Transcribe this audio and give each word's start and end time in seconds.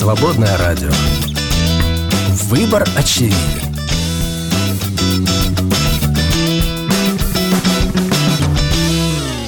Свободное 0.00 0.58
радио. 0.58 0.90
Выбор 2.50 2.86
очевиден. 2.98 3.34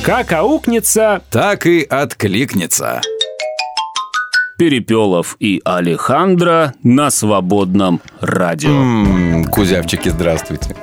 Как 0.05 0.33
аукнется, 0.33 1.21
Так 1.31 1.67
и 1.67 1.83
откликнется. 1.83 3.03
Перепелов 4.57 5.37
и 5.39 5.61
Алехандро 5.65 6.73
на 6.83 7.11
свободном 7.11 8.01
радио. 8.21 8.71
М, 8.71 9.45
Кузявчики, 9.45 10.09
здравствуйте. 10.09 10.75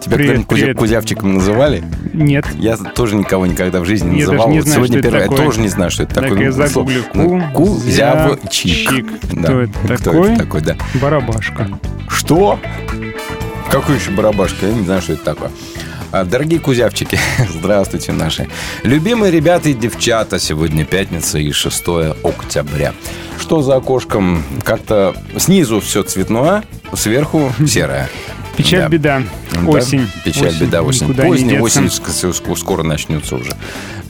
Тебя 0.00 0.16
Привет, 0.16 0.38
кузя- 0.42 0.46
привет. 0.60 0.76
кузявчиком 0.78 1.34
называли? 1.34 1.82
Нет. 2.18 2.46
Я 2.58 2.76
тоже 2.76 3.16
никого 3.16 3.46
никогда 3.46 3.80
в 3.80 3.84
жизни 3.84 4.10
не 4.10 4.20
Я 4.20 4.26
называл. 4.26 4.50
не 4.50 4.58
Вот 4.58 4.64
знаю, 4.68 4.76
Сегодня 4.86 5.02
первый, 5.02 5.20
я 5.22 5.28
тоже 5.28 5.60
не 5.60 5.68
знаю, 5.68 5.90
что 5.90 6.02
это 6.02 6.14
Так, 6.16 6.24
такое. 6.24 6.40
я 6.40 6.46
Ну, 6.46 6.52
загуглю. 6.52 7.04
Кузявчик. 7.54 8.40
Кузявчик. 8.40 9.06
Да. 9.32 9.42
Кто 9.48 9.60
это 9.60 9.72
Кто 9.96 10.10
такой? 10.12 10.32
это 10.32 10.42
такой, 10.44 10.60
да. 10.62 10.76
Барабашка. 10.94 11.68
Что? 12.08 12.58
Какой 13.70 13.96
еще 13.96 14.10
барабашка? 14.10 14.66
Я 14.66 14.72
не 14.72 14.84
знаю, 14.84 15.02
что 15.02 15.12
это 15.14 15.24
такое. 15.24 15.50
А, 16.10 16.24
Дорогие 16.24 16.58
кузявчики, 16.58 17.18
здравствуйте 17.50 18.12
наши. 18.12 18.48
Любимые 18.82 19.30
ребята 19.30 19.68
и 19.68 19.74
девчата, 19.74 20.38
сегодня 20.38 20.84
пятница 20.86 21.38
и 21.38 21.52
6 21.52 21.84
октября. 22.24 22.94
Что 23.38 23.60
за 23.62 23.76
окошком? 23.76 24.42
Как-то 24.64 25.14
снизу 25.36 25.80
все 25.80 26.02
цветное, 26.02 26.64
сверху 26.94 27.52
серое. 27.66 28.08
Печаль, 28.58 28.80
Да. 28.80 28.88
беда. 28.88 29.22
Да, 29.52 29.60
Осень. 29.60 30.10
Печаль, 30.24 30.52
беда, 30.58 30.82
осень. 30.82 31.06
Никуда 31.06 31.22
Поздняя 31.22 31.60
осень 31.60 31.84
ск- 31.86 32.08
ск- 32.08 32.56
скоро 32.56 32.82
начнется 32.82 33.36
уже. 33.36 33.56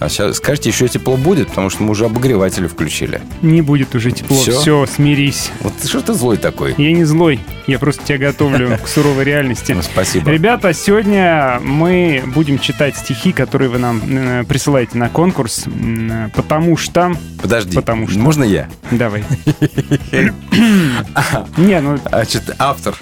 А 0.01 0.09
сейчас, 0.09 0.37
скажите, 0.37 0.71
еще 0.71 0.87
тепло 0.89 1.17
будет, 1.17 1.49
потому 1.49 1.69
что 1.71 1.83
мы 1.83 1.91
уже 1.91 2.07
обогреватели 2.07 2.67
включили. 2.67 3.21
Не 3.43 3.63
будет 3.63 3.95
уже 3.95 4.11
тепло. 4.13 4.37
Всё? 4.41 4.59
Все, 4.61 4.87
смирись. 4.87 5.51
Вот 5.61 5.75
ты 5.77 5.89
что 5.89 6.01
ты 6.01 6.15
злой 6.15 6.37
такой? 6.39 6.75
Я 6.79 6.93
не 6.93 7.05
злой. 7.05 7.41
Я 7.67 7.79
просто 7.79 8.03
тебя 8.05 8.17
готовлю 8.19 8.79
к 8.83 8.89
суровой 8.89 9.25
реальности. 9.25 9.73
Ну, 9.73 9.83
спасибо. 9.83 10.31
Ребята, 10.31 10.73
сегодня 10.73 11.61
мы 11.63 12.23
будем 12.27 12.59
читать 12.59 12.97
стихи, 12.97 13.33
которые 13.33 13.69
вы 13.69 13.79
нам 13.79 14.01
э, 14.09 14.45
присылаете 14.49 14.97
на 14.97 15.09
конкурс, 15.11 15.65
э, 15.67 16.29
потому 16.35 16.77
что... 16.79 17.13
Подожди, 17.43 17.75
Потому 17.77 18.09
что- 18.09 18.19
можно 18.19 18.45
я? 18.45 18.69
Давай. 18.91 19.25
Не, 21.57 21.81
ну 21.81 21.99
Значит, 22.09 22.55
автор. 22.59 22.95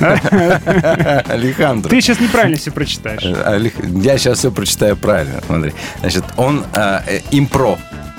Алехандро. 1.28 1.90
ты 1.90 2.00
сейчас 2.00 2.20
неправильно 2.20 2.56
все 2.56 2.70
прочитаешь. 2.70 3.22
Э, 3.24 3.60
Я 4.02 4.18
сейчас 4.18 4.38
все 4.38 4.50
прочитаю 4.50 4.96
правильно, 4.96 5.40
смотри. 5.46 5.72
Значит, 6.00 6.24
он 6.36 6.64
э, 6.74 7.20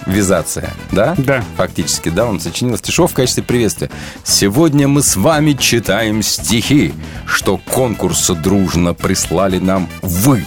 импровизация, 0.06 0.70
да? 0.92 1.16
Да. 1.18 1.44
Фактически, 1.58 2.10
да, 2.10 2.26
он 2.26 2.40
сочинил 2.40 2.78
стишов 2.78 3.12
в 3.12 3.14
качестве 3.14 3.44
приветствия. 3.44 3.90
Сегодня 4.24 4.88
мы 4.88 5.02
с 5.02 5.16
вами 5.16 5.54
читаем 5.54 6.22
стихи, 6.22 6.94
что 7.26 7.58
конкурса 7.58 8.36
дружно 8.36 8.94
прислали 8.94 9.60
нам 9.60 9.90
вы. 10.02 10.46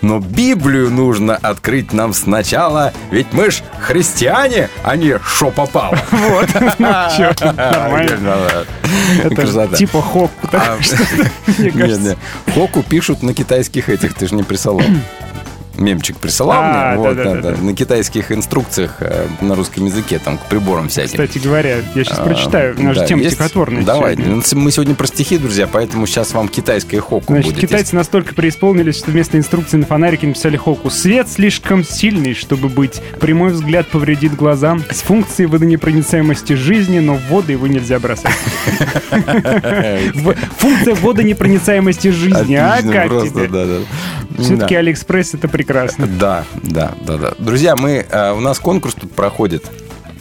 Но 0.00 0.18
Библию 0.20 0.90
нужно 0.90 1.36
открыть 1.36 1.92
нам 1.92 2.14
сначала, 2.14 2.92
ведь 3.10 3.32
мы 3.32 3.50
ж 3.50 3.62
христиане, 3.80 4.68
а 4.82 4.96
не 4.96 5.18
шо 5.18 5.50
попало. 5.50 5.98
Вот. 6.10 6.48
Ну, 6.78 6.88
чё, 7.16 7.32
нормально. 7.56 8.50
Это 9.22 9.68
типа 9.76 10.02
хоп. 10.02 10.30
А. 10.52 10.78
Хоку 12.54 12.82
пишут 12.82 13.22
на 13.22 13.34
китайских 13.34 13.88
этих, 13.88 14.14
ты 14.14 14.26
же 14.26 14.34
не 14.34 14.42
присылал. 14.42 14.82
Мемчик 15.76 16.16
присылал 16.18 16.58
А, 16.62 16.92
мне, 16.94 16.98
вот, 16.98 17.16
да-да-да. 17.16 17.40
да, 17.42 17.50
да, 17.56 17.62
на 17.62 17.74
китайских 17.74 18.32
инструкциях 18.32 18.96
э, 19.00 19.26
на 19.40 19.54
русском 19.54 19.84
языке, 19.84 20.18
там, 20.18 20.38
к 20.38 20.46
приборам 20.46 20.88
всяким. 20.88 21.10
Кстати 21.10 21.38
говоря, 21.38 21.76
я 21.94 22.04
сейчас 22.04 22.18
А, 22.18 22.24
прочитаю. 22.24 22.74
У 22.78 22.82
нас 22.82 22.94
же 22.94 23.00
да, 23.00 23.06
тема 23.06 23.22
есть? 23.22 23.34
стихотворная. 23.34 23.82
Давай, 23.84 24.14
сегодня. 24.16 24.36
ну, 24.36 24.60
мы 24.60 24.70
сегодня 24.70 24.94
про 24.94 25.06
стихи, 25.06 25.38
друзья, 25.38 25.66
поэтому 25.66 26.06
сейчас 26.06 26.32
вам 26.32 26.48
китайское 26.48 27.00
хоку 27.00 27.32
Значит, 27.32 27.52
будет. 27.54 27.60
китайцы 27.68 27.94
настолько 27.94 28.34
преисполнились, 28.34 28.96
что 28.96 29.10
вместо 29.10 29.36
инструкции 29.36 29.76
на 29.76 29.86
фонарике 29.86 30.26
написали 30.26 30.56
хоку. 30.56 30.90
Свет 30.90 31.28
слишком 31.28 31.84
сильный, 31.84 32.34
чтобы 32.34 32.68
быть. 32.68 33.00
Прямой 33.20 33.50
взгляд 33.52 33.86
повредит 33.88 34.34
глазам. 34.34 34.82
С 34.90 35.02
функцией 35.02 35.48
водонепроницаемости 35.48 36.54
жизни, 36.54 36.98
но 37.00 37.14
в 37.14 37.22
воду 37.28 37.52
его 37.52 37.66
нельзя 37.66 37.98
бросать. 37.98 38.32
Функция 40.58 40.94
водонепроницаемости 40.94 42.08
жизни. 42.08 42.54
А 42.54 42.80
да, 42.82 43.66
да. 43.66 43.78
Все-таки 44.38 44.74
Да. 44.74 44.80
Алиэкспресс 44.80 45.34
это 45.34 45.48
прекрасно. 45.48 45.65
Да, 46.18 46.44
да, 46.62 46.94
да, 47.06 47.16
да. 47.16 47.32
Друзья, 47.38 47.76
мы, 47.76 48.06
э, 48.08 48.32
у 48.32 48.40
нас 48.40 48.58
конкурс 48.58 48.94
тут 48.94 49.12
проходит. 49.12 49.64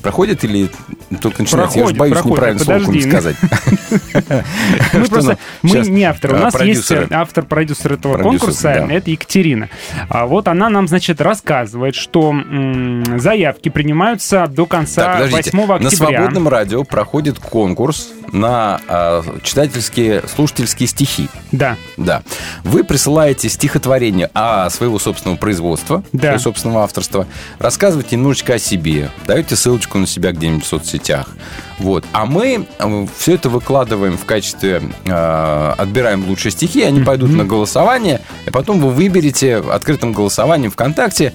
Проходит 0.06 0.44
или 0.44 0.70
только 1.20 1.42
начинается? 1.42 1.80
Я 1.80 1.88
же 1.88 1.96
Проходит, 1.96 1.98
боюсь 1.98 2.14
проходит. 2.14 2.36
неправильно 2.36 2.64
слово 2.64 2.80
Подожди. 2.80 3.10
сказать. 3.10 3.36
Мы 4.94 5.06
просто, 5.06 5.38
мы 5.64 5.80
не 5.80 6.04
авторы. 6.04 6.34
У 6.36 6.38
а, 6.38 6.40
нас 6.42 6.62
есть 6.62 6.92
э, 6.92 7.08
автор-продюсер 7.10 7.94
этого 7.94 8.20
конкурса, 8.20 8.70
это 8.70 9.10
Екатерина. 9.10 9.68
А 10.08 10.28
вот 10.28 10.48
она 10.48 10.70
нам, 10.70 10.88
значит, 10.88 11.22
рассказывает, 11.22 11.96
что 11.96 12.36
заявки 13.18 13.70
принимаются 13.70 14.46
до 14.46 14.68
конца 14.68 15.06
Так, 15.06 15.14
подождите. 15.16 15.58
8 15.58 15.74
октября. 15.74 15.84
На 15.84 15.90
свободном 15.90 16.48
радио 16.50 16.84
проходит 16.84 17.40
конкурс 17.40 18.10
на 18.32 18.80
э, 18.88 19.24
читательские, 19.42 20.22
слушательские 20.28 20.88
стихи. 20.88 21.30
Да. 21.52 21.78
Да. 21.98 22.22
Вы 22.64 22.84
присылаете 22.84 23.50
стихотворение 23.50 24.30
а, 24.34 24.70
своего 24.70 25.00
собственного 25.00 25.38
производства, 25.38 26.04
своего 26.12 26.38
собственного 26.38 26.84
авторства, 26.84 27.28
рассказываете 27.60 28.18
немножечко 28.18 28.56
о 28.56 28.60
себе, 28.60 29.10
даете 29.26 29.56
ссылочку 29.56 29.95
на 29.98 30.08
себя 30.08 30.32
где-нибудь 30.32 30.66
в 30.66 30.68
соцсетях. 30.68 31.30
Вот. 31.80 32.06
А 32.13 32.25
мы 32.25 32.66
все 33.18 33.34
это 33.36 33.50
выкладываем 33.50 34.18
в 34.18 34.25
качестве, 34.25 34.81
э, 35.06 35.74
отбираем 35.78 36.25
лучшие 36.28 36.52
стихи, 36.52 36.81
они 36.84 37.02
пойдут 37.03 37.31
на 37.31 37.44
голосование, 37.44 38.22
и 38.46 38.50
потом 38.50 38.80
вы 38.80 38.91
выберете 38.91 39.58
открытым 39.58 40.14
голосованием 40.14 40.72
ВКонтакте, 40.72 41.34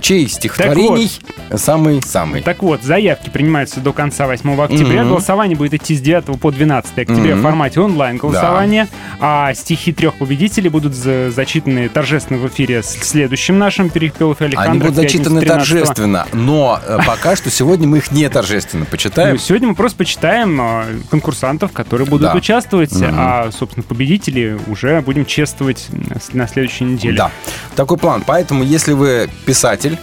чей 0.00 0.28
стихотворений 0.28 1.10
самый-самый. 1.54 2.42
Так 2.42 2.62
вот, 2.62 2.82
заявки 2.82 3.30
принимаются 3.30 3.80
до 3.80 3.92
конца 3.92 4.26
8 4.26 4.60
октября. 4.60 5.02
Мгм. 5.02 5.10
Голосование 5.10 5.56
будет 5.56 5.74
идти 5.74 5.94
с 5.96 6.00
9 6.00 6.38
по 6.38 6.50
12 6.50 6.98
октября 7.02 7.32
Мгм. 7.34 7.40
в 7.40 7.42
формате 7.42 7.80
онлайн-голосования. 7.80 8.88
А 9.20 9.54
стихи 9.54 9.92
трех 9.92 10.14
победителей 10.16 10.68
будут 10.68 10.94
за- 10.94 11.30
зачитаны 11.30 11.88
торжественно 11.88 12.38
в 12.40 12.46
эфире 12.48 12.82
с 12.82 12.88
следующим 13.02 13.58
нашим 13.58 13.88
Перепелов 13.90 14.42
и. 14.42 14.46
Они 14.56 14.78
будут 14.78 14.96
зачитаны 14.96 15.40
13-го. 15.40 15.54
торжественно, 15.54 16.26
но 16.32 16.80
э, 16.84 16.98
пока 17.06 17.36
что 17.36 17.50
сегодня 17.50 17.86
мы 17.86 17.98
их 17.98 18.10
не 18.10 18.28
торжественно 18.28 18.84
почитаем. 18.84 19.32
Ну, 19.36 19.38
сегодня 19.38 19.68
мы 19.68 19.74
просто 19.76 19.98
почитаем 19.98 20.58
а, 20.60 20.84
конкурсантов, 21.10 21.72
которые 21.72 22.08
будут 22.08 22.30
Да. 22.32 22.36
участвовать, 22.36 22.92
Мгм. 22.92 23.14
а, 23.16 23.50
собственно, 23.52 23.82
победителей 23.82 24.56
уже 24.66 25.00
будем 25.02 25.24
чествовать 25.26 25.86
на 26.32 26.48
следующей 26.48 26.84
неделе. 26.84 27.16
Да, 27.16 27.30
такой 27.74 27.98
план. 27.98 28.22
Поэтому, 28.26 28.64
если 28.64 28.92
вы 28.92 29.28
писатель, 29.44 29.98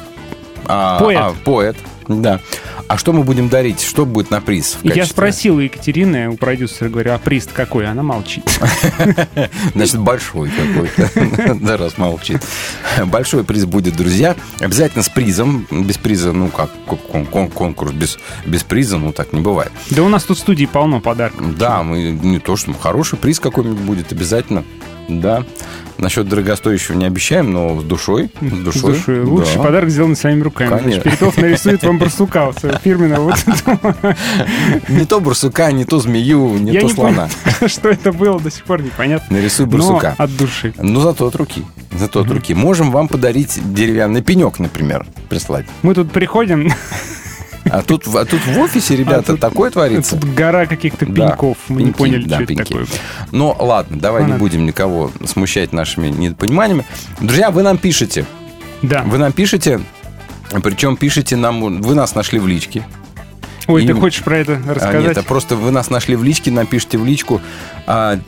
а, 0.65 0.99
Поэт. 0.99 1.19
а, 1.19 1.33
поэт, 1.43 1.77
да. 2.07 2.39
А 2.87 2.97
что 2.97 3.13
мы 3.13 3.23
будем 3.23 3.49
дарить? 3.49 3.81
Что 3.81 4.05
будет 4.05 4.29
на 4.29 4.41
приз? 4.41 4.77
Я 4.83 5.05
спросил 5.05 5.59
Екатерины, 5.59 6.29
у 6.29 6.37
продюсера, 6.37 6.89
говорю, 6.89 7.13
а 7.13 7.17
приз 7.17 7.47
какой? 7.51 7.87
Она 7.87 8.03
молчит. 8.03 8.43
Значит, 9.73 9.97
большой 9.99 10.49
какой-то. 10.51 11.55
Да, 11.63 11.77
раз 11.77 11.97
молчит. 11.97 12.41
Большой 13.05 13.43
приз 13.43 13.65
будет, 13.65 13.95
друзья. 13.95 14.35
Обязательно 14.59 15.03
с 15.03 15.09
призом. 15.09 15.65
Без 15.71 15.97
приза, 15.97 16.33
ну 16.33 16.49
как, 16.49 16.71
кон- 17.11 17.25
кон- 17.25 17.49
конкурс 17.49 17.91
без, 17.93 18.19
без 18.45 18.63
приза, 18.63 18.97
ну 18.97 19.11
так 19.11 19.33
не 19.33 19.41
бывает. 19.41 19.71
Да 19.89 20.03
у 20.03 20.09
нас 20.09 20.23
тут 20.23 20.37
в 20.37 20.41
студии 20.41 20.65
полно 20.65 20.99
подарков. 20.99 21.57
Да, 21.57 21.83
мы 21.83 22.11
не 22.11 22.39
то, 22.39 22.55
что 22.57 22.73
хороший 22.73 23.17
приз 23.17 23.39
какой-нибудь 23.39 23.79
будет 23.79 24.11
обязательно. 24.11 24.63
Да. 25.07 25.45
Насчет 25.97 26.27
дорогостоящего 26.27 26.95
не 26.95 27.05
обещаем, 27.05 27.51
но 27.53 27.79
с 27.79 27.83
душой. 27.83 28.29
С 28.41 28.45
С 28.45 28.57
душой. 28.63 28.93
душой. 28.93 29.23
Лучший 29.23 29.55
Да. 29.57 29.63
подарок 29.63 29.89
сделан 29.89 30.15
своими 30.15 30.41
руками. 30.41 30.69
Конечно. 30.77 31.01
Перепелов 31.03 31.37
нарисует 31.37 31.83
вам 31.83 31.97
барсука 31.99 32.51
своего 32.59 32.77
фирменного. 32.79 33.35
Не 34.89 35.05
то 35.05 35.19
барсука, 35.19 35.71
не 35.71 35.85
то 35.85 35.99
змею, 35.99 36.57
не 36.57 36.79
то 36.79 36.89
слона. 36.89 37.29
что 37.67 37.89
это 37.89 38.11
было, 38.11 38.39
до 38.39 38.49
сих 38.51 38.63
пор 38.63 38.81
непонятно. 38.81 39.37
Нарисуй 39.37 39.65
барсука. 39.65 40.15
от 40.17 40.35
души. 40.35 40.73
Ну, 40.77 40.99
зато 41.01 41.27
от 41.27 41.35
руки. 41.35 41.63
Зато 41.97 42.21
от 42.21 42.31
руки. 42.31 42.53
Можем 42.53 42.91
вам 42.91 43.07
подарить 43.07 43.59
деревянный 43.73 44.21
пенек, 44.21 44.59
например, 44.59 45.05
прислать. 45.29 45.65
Мы 45.83 45.93
тут 45.93 46.11
приходим, 46.11 46.69
А 47.69 47.81
тут, 47.81 48.05
а 48.13 48.25
тут 48.25 48.45
в 48.45 48.59
офисе, 48.59 48.95
ребята, 48.95 49.31
тут- 49.33 49.39
такое 49.39 49.71
творится. 49.71 50.17
тут 50.19 50.29
гора 50.33 50.65
каких-то 50.65 51.05
Да, 51.05 51.29
пеньков. 51.29 51.57
Мы 51.69 51.77
не 51.81 51.85
пеньки, 51.87 51.97
поняли, 51.97 52.23
да, 52.25 52.35
что 52.35 52.43
это 52.43 52.53
пеньки. 52.55 52.63
такое. 52.69 52.85
Но 53.31 53.55
ладно, 53.59 53.97
давай 53.99 54.23
не 54.23 54.31
Ладно. 54.31 54.39
будем 54.39 54.65
никого 54.65 55.11
смущать 55.25 55.71
нашими 55.73 56.07
недопониманиями. 56.09 56.85
Друзья, 57.21 57.51
вы 57.51 57.63
нам 57.63 57.77
пишете. 57.77 58.25
Да. 58.81 59.03
Вы 59.03 59.17
нам 59.17 59.31
пишете, 59.31 59.79
причем 60.61 60.97
пишите 60.97 61.35
нам, 61.37 61.81
вы 61.81 61.95
нас 61.95 62.15
нашли 62.15 62.39
в 62.39 62.47
личке. 62.47 62.85
Ой, 63.67 63.83
ты 63.85 63.91
им- 63.91 63.99
хочешь 64.01 64.23
про 64.23 64.37
это 64.39 64.61
А, 64.67 64.73
рассказать? 64.73 65.01
нет, 65.01 65.17
а 65.17 65.23
просто 65.23 65.55
вы 65.55 65.71
нас 65.71 65.89
нашли 65.89 66.17
в 66.17 66.23
личке, 66.23 66.51
напишите 66.51 66.97
в 66.97 67.05
личку. 67.05 67.39
А, 67.87 68.19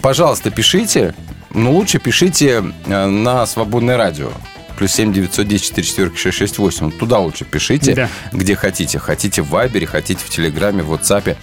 пожалуйста, 0.00 0.50
пишите, 0.52 1.12
но 1.52 1.72
лучше 1.72 1.98
пишите 1.98 2.62
а, 2.86 3.08
на 3.08 3.46
свободное 3.46 3.96
радио. 3.96 4.30
Плюс 4.80 4.92
7 4.92 5.12
910 5.12 5.62
4 5.68 5.86
четверки 5.86 6.16
668. 6.16 6.86
Вот 6.86 6.98
туда 6.98 7.18
лучше 7.18 7.44
пишите, 7.44 7.94
Да. 7.94 8.08
где 8.32 8.56
хотите. 8.56 8.98
Хотите 8.98 9.42
в 9.42 9.50
Вайбере, 9.50 9.86
хотите 9.86 10.24
в 10.24 10.30
Телеграме, 10.30 10.82
в 10.82 10.90
WhatsApp. 10.90 11.36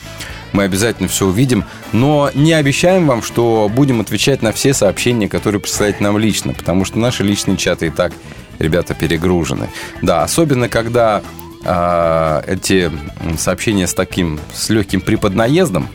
Мы 0.54 0.64
обязательно 0.64 1.08
все 1.08 1.28
увидим. 1.28 1.64
Но 1.94 2.32
не 2.34 2.54
обещаем 2.54 3.06
вам, 3.06 3.22
что 3.22 3.70
будем 3.72 4.02
отвечать 4.02 4.42
на 4.42 4.52
все 4.54 4.74
сообщения, 4.74 5.30
которые 5.30 5.62
присылаете 5.62 6.00
нам 6.02 6.18
лично. 6.18 6.56
Потому 6.56 6.84
что 6.84 6.98
наши 6.98 7.22
личные 7.22 7.58
чаты 7.58 7.86
и 7.86 7.90
так, 7.92 8.12
ребята, 8.58 8.96
перегружены. 8.96 9.70
Да, 10.02 10.24
особенно 10.24 10.68
когда 10.68 11.22
а, 11.64 12.44
эти 12.48 12.92
сообщения 13.38 13.86
с 13.86 13.94
таким, 13.94 14.40
с 14.52 14.68
легким 14.70 15.00
преподнаездом, 15.02 15.90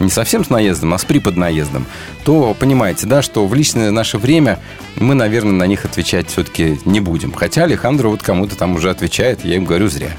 не 0.00 0.10
совсем 0.10 0.44
с 0.44 0.50
наездом, 0.50 0.94
а 0.94 0.98
с 0.98 1.04
преподнаездом, 1.04 1.86
то 2.24 2.56
понимаете, 2.58 3.06
да, 3.06 3.22
что 3.22 3.46
в 3.46 3.54
личное 3.54 3.90
наше 3.90 4.18
время 4.18 4.58
мы, 4.96 5.14
наверное, 5.14 5.52
на 5.52 5.66
них 5.66 5.84
отвечать 5.84 6.28
все-таки 6.28 6.80
не 6.84 7.00
будем. 7.00 7.32
Хотя 7.32 7.64
Алехандро 7.64 8.08
вот 8.08 8.22
кому-то 8.22 8.56
там 8.56 8.74
уже 8.74 8.90
отвечает, 8.90 9.44
я 9.44 9.56
им 9.56 9.64
говорю 9.64 9.88
зря. 9.88 10.10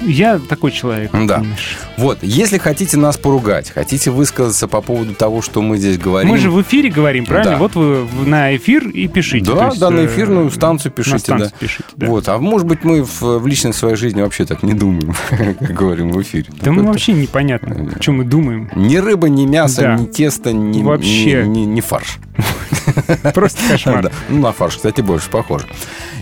Я 0.00 0.38
такой 0.38 0.70
человек. 0.70 1.10
Да. 1.12 1.38
понимаешь. 1.38 1.78
Вот, 1.96 2.18
если 2.22 2.58
хотите 2.58 2.96
нас 2.96 3.16
поругать, 3.16 3.70
хотите 3.70 4.10
высказаться 4.10 4.68
по 4.68 4.80
поводу 4.80 5.14
того, 5.14 5.42
что 5.42 5.60
мы 5.62 5.76
здесь 5.78 5.98
говорим... 5.98 6.30
Мы 6.30 6.38
же 6.38 6.50
в 6.50 6.60
эфире 6.62 6.90
говорим, 6.90 7.26
правильно? 7.26 7.52
Да. 7.52 7.58
Вот 7.58 7.74
вы 7.74 8.06
на 8.26 8.56
эфир 8.56 8.88
и 8.88 9.08
пишите. 9.08 9.52
Да, 9.52 9.66
есть, 9.66 9.80
да, 9.80 9.90
на 9.90 10.00
э, 10.00 10.06
эфирную 10.06 10.50
станцию 10.50 10.92
пишите, 10.92 11.14
на 11.14 11.18
станцию 11.18 11.50
да. 11.50 11.56
пишите, 11.58 11.88
да. 11.96 12.06
Вот, 12.06 12.28
а 12.28 12.38
может 12.38 12.66
быть 12.66 12.84
мы 12.84 13.02
в, 13.02 13.20
в 13.20 13.46
личной 13.46 13.72
своей 13.72 13.96
жизни 13.96 14.22
вообще 14.22 14.44
так 14.44 14.62
не 14.62 14.74
думаем, 14.74 15.14
как 15.28 15.72
говорим 15.72 16.10
в 16.12 16.22
эфире. 16.22 16.46
Да 16.62 16.70
мы 16.70 16.84
вообще 16.84 17.12
непонятно, 17.12 17.92
о 17.94 17.98
чем 17.98 18.18
мы 18.18 18.24
думаем. 18.24 18.70
Ни 18.76 18.96
рыба, 18.96 19.28
ни 19.28 19.46
мясо, 19.46 19.82
Да. 19.82 19.96
ни 19.96 20.06
тесто, 20.06 20.52
ни, 20.52 20.82
Вообще. 20.82 21.44
ни, 21.44 21.60
ни- 21.60 21.66
ни 21.66 21.80
фарш. 21.80 22.18
Просто 23.34 23.60
кошмар. 23.68 24.04
Да. 24.04 24.12
Ну, 24.28 24.40
на 24.40 24.52
фарш, 24.52 24.76
кстати, 24.76 25.00
больше 25.00 25.28
похоже. 25.30 25.66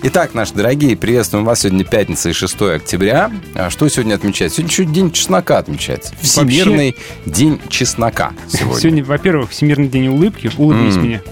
Итак, 0.02 0.34
наши 0.34 0.54
дорогие, 0.54 0.96
приветствуем 0.96 1.44
вас. 1.44 1.60
Сегодня 1.60 1.84
пятница 1.84 2.28
и 2.30 2.32
6 2.32 2.60
октября. 2.62 3.30
А 3.66 3.70
что 3.70 3.88
сегодня 3.88 4.14
отмечается? 4.14 4.58
Сегодня 4.58 4.70
еще 4.72 4.84
день 4.84 5.10
чеснока 5.10 5.58
отмечается. 5.58 6.14
Всемирный 6.20 6.94
день 7.24 7.60
чеснока 7.68 8.32
сегодня. 8.46 8.80
Сегодня, 8.80 9.04
во-первых, 9.04 9.50
Всемирный 9.50 9.88
день 9.88 10.06
улыбки. 10.06 10.52
Улыбнись 10.56 10.94
М. 10.94 11.02
мне. 11.02 11.22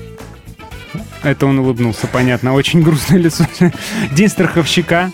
Это 1.22 1.46
он 1.46 1.60
улыбнулся, 1.60 2.08
понятно. 2.08 2.54
Очень 2.54 2.82
грустное 2.82 3.20
лицо. 3.20 3.46
День 4.12 4.28
страховщика. 4.28 5.12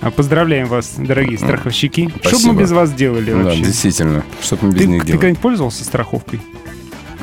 А, 0.00 0.12
Поздравляем 0.12 0.68
вас, 0.68 0.92
дорогие 0.96 1.38
страховщики. 1.38 2.08
Что 2.08 2.18
бы 2.20 2.28
Спасибо. 2.28 2.52
мы 2.52 2.60
без 2.60 2.70
вас 2.70 2.92
делали 2.92 3.32
Да, 3.32 3.36
вообще? 3.38 3.62
действительно. 3.62 4.24
Что 4.40 4.56
мы 4.60 4.70
без 4.70 4.82
Ты, 4.82 4.86
них 4.86 5.00
ты 5.00 5.06
делаем? 5.08 5.20
когда-нибудь 5.20 5.42
пользовался 5.42 5.82
страховкой? 5.84 6.40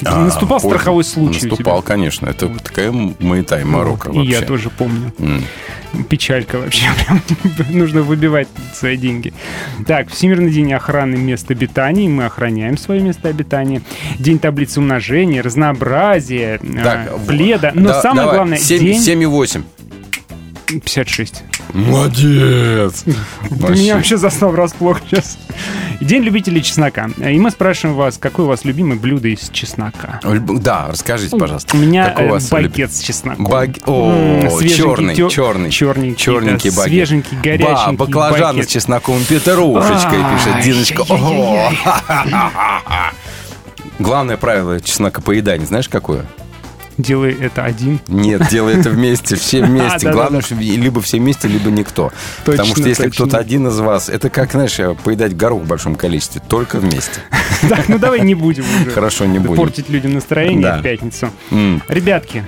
А, 0.05 0.25
Наступал 0.25 0.59
пользу- 0.59 0.69
страховой 0.75 1.03
случай 1.03 1.47
Наступал, 1.47 1.81
конечно. 1.81 2.27
Это 2.27 2.47
такая 2.59 2.91
маята 2.91 3.59
и 3.59 3.63
морока 3.63 4.09
Вот, 4.09 4.17
вообще. 4.17 4.31
И 4.31 4.33
я 4.33 4.41
тоже 4.41 4.69
помню. 4.69 5.13
М. 5.19 5.43
Печалька 6.09 6.57
вообще. 6.57 6.87
Прям 7.57 7.77
нужно 7.77 8.01
выбивать 8.01 8.47
свои 8.73 8.97
деньги. 8.97 9.33
Так, 9.85 10.09
Всемирный 10.09 10.51
день 10.51 10.71
охраны 10.73 11.17
мест 11.17 11.51
обитания. 11.51 12.07
Мы 12.09 12.25
охраняем 12.25 12.77
свое 12.77 13.01
место 13.01 13.27
обитания. 13.29 13.81
День 14.17 14.39
таблицы 14.39 14.79
умножения, 14.79 15.43
разнообразия, 15.43 16.59
Так, 16.83 17.17
в- 17.17 17.27
пледа. 17.27 17.71
Но 17.75 17.89
да- 17.89 18.01
самое 18.01 18.21
давай, 18.21 18.35
главное, 18.37 18.57
семь- 18.57 18.79
день 18.79 19.01
7,8. 19.01 19.63
56. 20.67 21.43
Молодец! 21.73 23.03
Ты 23.49 23.55
меня 23.73 23.95
вообще 23.95 24.17
застал 24.17 24.51
врасплох 24.51 24.99
сейчас. 25.09 25.37
День 25.99 26.23
любителей 26.23 26.61
чеснока. 26.63 27.09
И 27.17 27.37
мы 27.39 27.51
спрашиваем 27.51 27.95
вас, 27.95 28.17
какое 28.17 28.45
у 28.45 28.49
вас 28.49 28.65
любимое 28.65 28.97
блюдо 28.97 29.27
из 29.27 29.49
чеснока? 29.49 30.19
Да, 30.23 30.87
расскажите, 30.89 31.37
пожалуйста. 31.37 31.77
У 31.77 31.79
меня 31.79 32.09
Какой 32.09 32.25
у 32.25 32.27
э, 32.27 32.31
вас 32.31 32.49
багет 32.49 32.91
с 32.91 32.99
чесноком. 33.01 33.45
Баг- 33.47 33.81
О, 33.85 34.49
черный, 34.67 35.15
тё- 35.15 35.29
черный. 35.29 35.69
черненький, 35.71 36.15
Черненький 36.17 36.69
да, 36.71 36.77
багет. 36.77 36.91
свеженький, 36.91 37.37
горяченький 37.41 37.97
Ба, 37.97 38.05
баклажаны 38.05 38.53
багет. 38.53 38.69
с 38.69 38.73
чесноком 38.73 39.17
и 39.19 39.23
петрушечкой, 39.25 40.19
Ай, 40.21 40.35
пишет 40.35 40.63
Диночка. 40.63 41.05
Главное 43.99 44.37
правило 44.37 44.79
чеснокопоедания, 44.81 45.65
знаешь, 45.67 45.87
какое? 45.87 46.25
Делай 47.01 47.33
это 47.33 47.63
один. 47.63 47.99
Нет, 48.07 48.47
делай 48.49 48.75
это 48.79 48.89
вместе, 48.89 49.35
все 49.35 49.63
вместе. 49.65 49.89
Да-да-да. 49.89 50.11
Главное, 50.11 50.41
что 50.41 50.55
либо 50.55 51.01
все 51.01 51.17
вместе, 51.17 51.47
либо 51.47 51.69
никто. 51.71 52.11
Потому 52.45 52.75
что 52.75 52.87
если 52.87 53.09
кто-то 53.09 53.37
один 53.37 53.67
из 53.67 53.79
вас, 53.79 54.09
это 54.09 54.29
как, 54.29 54.51
знаешь, 54.51 54.77
поедать 55.03 55.35
горох 55.35 55.63
в 55.63 55.67
большом 55.67 55.95
количестве, 55.95 56.41
только 56.47 56.79
вместе. 56.79 57.21
Так, 57.69 57.89
ну 57.89 57.99
давай 57.99 58.21
не 58.21 58.33
будем 58.33 58.63
уже. 58.81 58.89
Хорошо, 58.91 59.25
не 59.25 59.37
будем. 59.37 59.55
Портить 59.55 59.87
людям 59.89 60.13
настроение 60.13 60.61
Да. 60.63 60.79
в 60.79 60.81
пятницу. 60.81 61.29
М, 61.51 61.81
Ребятки, 61.87 62.43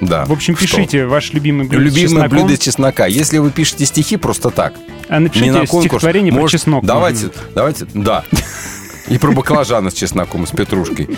Да. 0.00 0.24
в 0.24 0.32
общем, 0.32 0.56
Что? 0.56 0.64
пишите 0.66 1.06
ваш 1.06 1.32
любимый 1.32 1.68
блюдо 1.68 1.84
с 1.84 1.94
Любимое 1.94 2.06
чесноком, 2.08 2.30
блюдо 2.30 2.52
из 2.54 2.58
чеснока. 2.58 3.06
Если 3.06 3.38
вы 3.38 3.50
пишете 3.52 3.86
стихи 3.86 4.16
просто 4.16 4.50
так, 4.50 4.74
а 5.08 5.18
не 5.18 5.24
напишите 5.24 5.52
на 5.52 5.58
конкурс, 5.60 5.82
стихотворение 5.84 6.32
про 6.32 6.40
может, 6.40 6.60
чеснок. 6.60 6.84
Давайте, 6.84 7.26
можно. 7.26 7.40
давайте, 7.54 7.86
да. 7.94 8.24
И 9.08 9.16
про 9.16 9.30
баклажаны 9.32 9.90
с 9.90 9.94
чесноком, 9.94 10.46
с 10.46 10.50
петрушкой. 10.50 11.08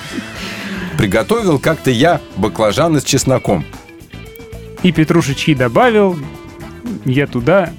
Приготовил 1.01 1.59
как-то 1.59 1.91
я 1.91 2.21
баклажаны 2.37 3.01
с 3.01 3.05
чесноком. 3.05 3.65
И 4.83 4.93
петрушечки 4.93 5.55
добавил, 5.55 6.19
я 7.07 7.27
туда... 7.27 7.73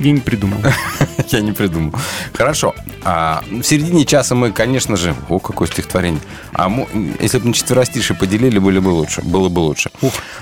Я 0.00 0.10
не 0.10 0.18
придумал. 0.18 0.58
Я 1.28 1.40
не 1.40 1.52
придумал. 1.52 1.94
Хорошо. 2.32 2.74
А 3.04 3.44
в 3.48 3.62
середине 3.62 4.04
часа 4.04 4.34
мы, 4.34 4.50
конечно 4.50 4.96
же... 4.96 5.14
О, 5.28 5.38
какое 5.38 5.68
стихотворение. 5.68 6.20
А 6.52 6.68
мо- 6.68 6.88
если 7.20 7.38
бы 7.38 7.46
на 7.46 7.54
четверостишие 7.54 8.18
поделили, 8.18 8.58
было 8.58 8.80
бы 8.80 8.88
лучше. 8.88 9.22
Было 9.22 9.48
бы 9.48 9.60
лучше. 9.60 9.92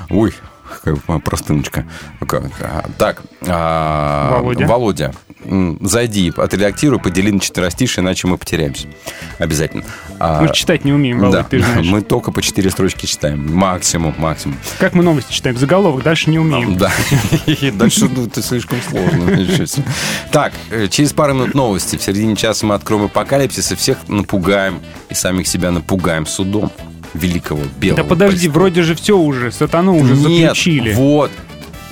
Ой, 0.08 0.32
какая 0.32 0.51
простыночка. 1.24 1.86
Так, 2.98 3.22
а, 3.46 4.38
Володя. 4.38 4.66
Володя, 4.66 5.14
зайди, 5.80 6.32
отредактируй, 6.36 7.00
подели 7.00 7.30
на 7.30 7.40
четверостишие, 7.40 8.02
иначе 8.02 8.26
мы 8.28 8.38
потеряемся. 8.38 8.88
Обязательно. 9.38 9.84
А, 10.18 10.40
Мы 10.40 10.48
же 10.48 10.54
читать 10.54 10.84
не 10.84 10.92
умеем, 10.92 11.18
Володь, 11.18 11.34
да, 11.34 11.42
ты 11.42 11.60
знаешь. 11.60 11.86
мы 11.86 12.02
только 12.02 12.30
по 12.32 12.42
четыре 12.42 12.70
строчки 12.70 13.06
читаем. 13.06 13.54
Максимум, 13.54 14.14
максимум. 14.18 14.56
Как 14.78 14.94
мы 14.94 15.02
новости 15.02 15.32
читаем? 15.32 15.56
Заголовок, 15.56 16.02
дальше 16.02 16.30
не 16.30 16.38
умеем. 16.38 16.76
Да. 16.76 16.92
Дальше 17.72 18.08
ну, 18.14 18.26
это 18.26 18.42
слишком 18.42 18.78
сложно. 18.88 19.46
Так, 20.30 20.52
э, 20.70 20.88
через 20.88 21.12
пару 21.12 21.34
минут 21.34 21.54
новости. 21.54 21.96
В 21.96 22.02
середине 22.02 22.36
часа 22.36 22.66
мы 22.66 22.74
откроем 22.74 23.04
апокалипсис 23.04 23.72
и 23.72 23.74
всех 23.74 24.08
напугаем. 24.08 24.80
И 25.08 25.14
самих 25.14 25.46
себя 25.46 25.70
напугаем 25.70 26.26
судом 26.26 26.70
великого 27.14 27.62
белого. 27.78 28.02
Да 28.02 28.08
подожди, 28.08 28.36
престолоба. 28.48 28.58
вроде 28.58 28.82
же 28.82 28.94
все 28.94 29.16
уже, 29.18 29.50
сатану 29.52 29.96
уже 29.98 30.14
Нет, 30.14 30.42
заключили. 30.50 30.92
вот. 30.94 31.30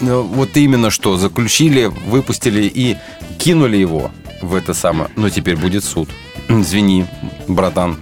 Ну, 0.00 0.22
Вот 0.22 0.56
именно 0.56 0.90
что. 0.90 1.17
Заключили, 1.17 1.84
выпустили 2.06 2.62
и 2.62 2.96
кинули 3.38 3.76
его 3.76 4.11
в 4.43 4.55
это 4.55 4.72
самое. 4.75 5.11
Но 5.17 5.28
теперь 5.28 5.56
будет 5.56 5.84
суд. 5.84 6.09
Извини, 6.49 7.04
братан. 7.49 7.97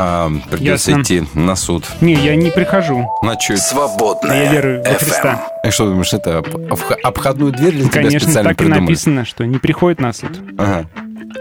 А, 0.00 0.30
придется 0.50 0.90
Ясно. 0.92 1.02
идти 1.02 1.22
на 1.34 1.56
суд. 1.56 1.84
Не, 2.00 2.14
я 2.14 2.36
не 2.36 2.50
прихожу. 2.50 3.08
На 3.22 3.36
это? 3.36 3.56
Свободная 3.56 4.44
Я 4.44 4.52
верю 4.52 4.82
во. 4.84 4.94
Христа. 5.04 5.48
И 5.64 5.70
что 5.70 5.86
думаешь, 5.88 6.12
это 6.12 6.38
об- 6.38 6.46
обх- 6.48 7.00
обходную 7.02 7.50
дверь 7.52 7.72
для 7.72 7.82
тебя 7.88 7.92
Конечно, 8.02 8.20
специально 8.20 8.50
так 8.50 8.56
и 8.60 8.64
придумали? 8.64 8.80
написано, 8.82 9.24
что 9.24 9.44
не 9.44 9.58
приходит 9.58 10.00
на 10.00 10.12
суд. 10.12 10.30
Ага. 10.56 10.86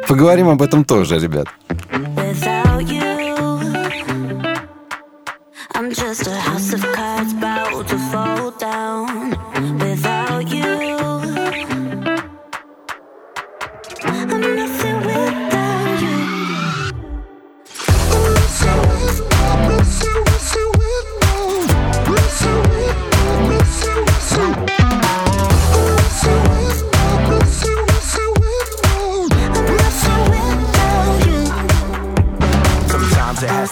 Поговорим 0.08 0.50
об 0.50 0.62
этом 0.64 0.86
тоже, 0.86 1.20
ребят. 1.20 1.48
Just 5.94 6.28
a 6.28 6.36
house 6.36 6.74
of 6.74 6.82
cards 6.82 7.32
about 7.32 7.88
to 7.88 7.98
fall 8.12 8.52
down. 8.52 9.07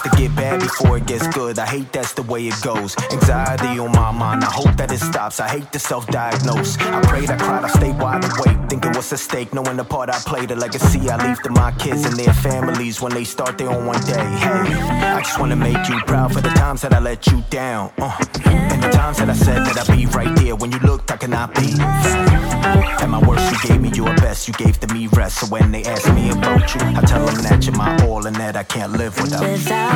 To 0.08 0.16
get 0.16 0.34
bad 0.36 0.60
before 0.60 0.96
it 0.98 1.06
gets 1.06 1.26
good. 1.28 1.58
I 1.58 1.66
hate 1.66 1.92
that's 1.92 2.12
the 2.12 2.22
way 2.22 2.46
it 2.46 2.60
goes. 2.62 2.96
Anxiety 3.12 3.78
on 3.78 3.92
my 3.92 4.10
mind, 4.10 4.44
I 4.44 4.50
hope 4.50 4.76
that 4.76 4.92
it 4.92 5.00
stops. 5.00 5.40
I 5.40 5.48
hate 5.48 5.72
to 5.72 5.78
self 5.78 6.06
diagnose. 6.08 6.78
I 6.78 7.00
prayed, 7.02 7.30
I 7.30 7.36
cried, 7.36 7.64
I 7.64 7.68
stayed 7.68 7.98
wide 7.98 8.24
awake. 8.24 8.56
Thinking 8.68 8.92
what's 8.92 9.12
at 9.12 9.18
stake, 9.18 9.52
knowing 9.54 9.76
the 9.76 9.84
part 9.84 10.08
I 10.10 10.18
played, 10.18 10.48
the 10.50 10.56
legacy 10.56 11.10
I 11.10 11.16
leave 11.26 11.42
to 11.42 11.50
my 11.50 11.72
kids 11.72 12.04
and 12.04 12.16
their 12.16 12.32
families 12.32 13.00
when 13.00 13.12
they 13.12 13.24
start 13.24 13.58
their 13.58 13.70
own 13.70 13.86
one 13.86 14.00
day. 14.02 14.26
Hey, 14.42 14.74
I 15.16 15.20
just 15.22 15.38
wanna 15.38 15.56
make 15.56 15.88
you 15.88 15.98
proud 16.00 16.32
for 16.32 16.40
the 16.40 16.50
times 16.50 16.82
that 16.82 16.92
I 16.92 16.98
let 16.98 17.26
you 17.26 17.42
down. 17.50 17.92
Uh, 17.98 18.16
and 18.44 18.82
the 18.82 18.90
times 18.90 19.18
that 19.18 19.30
I 19.30 19.34
said 19.34 19.64
that 19.66 19.78
I'd 19.78 19.96
be 19.96 20.06
right 20.06 20.34
there 20.36 20.56
when 20.56 20.72
you 20.72 20.78
looked, 20.80 21.10
I 21.10 21.16
could 21.16 21.30
not 21.30 21.54
be. 21.54 21.74
At 21.80 23.08
my 23.08 23.26
worst, 23.26 23.50
you 23.52 23.68
gave 23.68 23.80
me 23.80 23.90
your 23.94 24.14
best, 24.16 24.48
you 24.48 24.54
gave 24.54 24.78
to 24.80 24.92
me 24.92 25.06
rest. 25.08 25.40
So 25.40 25.46
when 25.46 25.72
they 25.72 25.82
ask 25.84 26.12
me 26.14 26.30
about 26.30 26.74
you, 26.74 26.80
I 26.82 27.00
tell 27.02 27.24
them 27.24 27.42
that 27.42 27.64
you're 27.64 27.76
my 27.76 27.96
all 28.06 28.26
and 28.26 28.36
that 28.36 28.56
I 28.56 28.62
can't 28.62 28.92
live 28.92 29.16
without 29.20 29.46
you. 29.46 29.95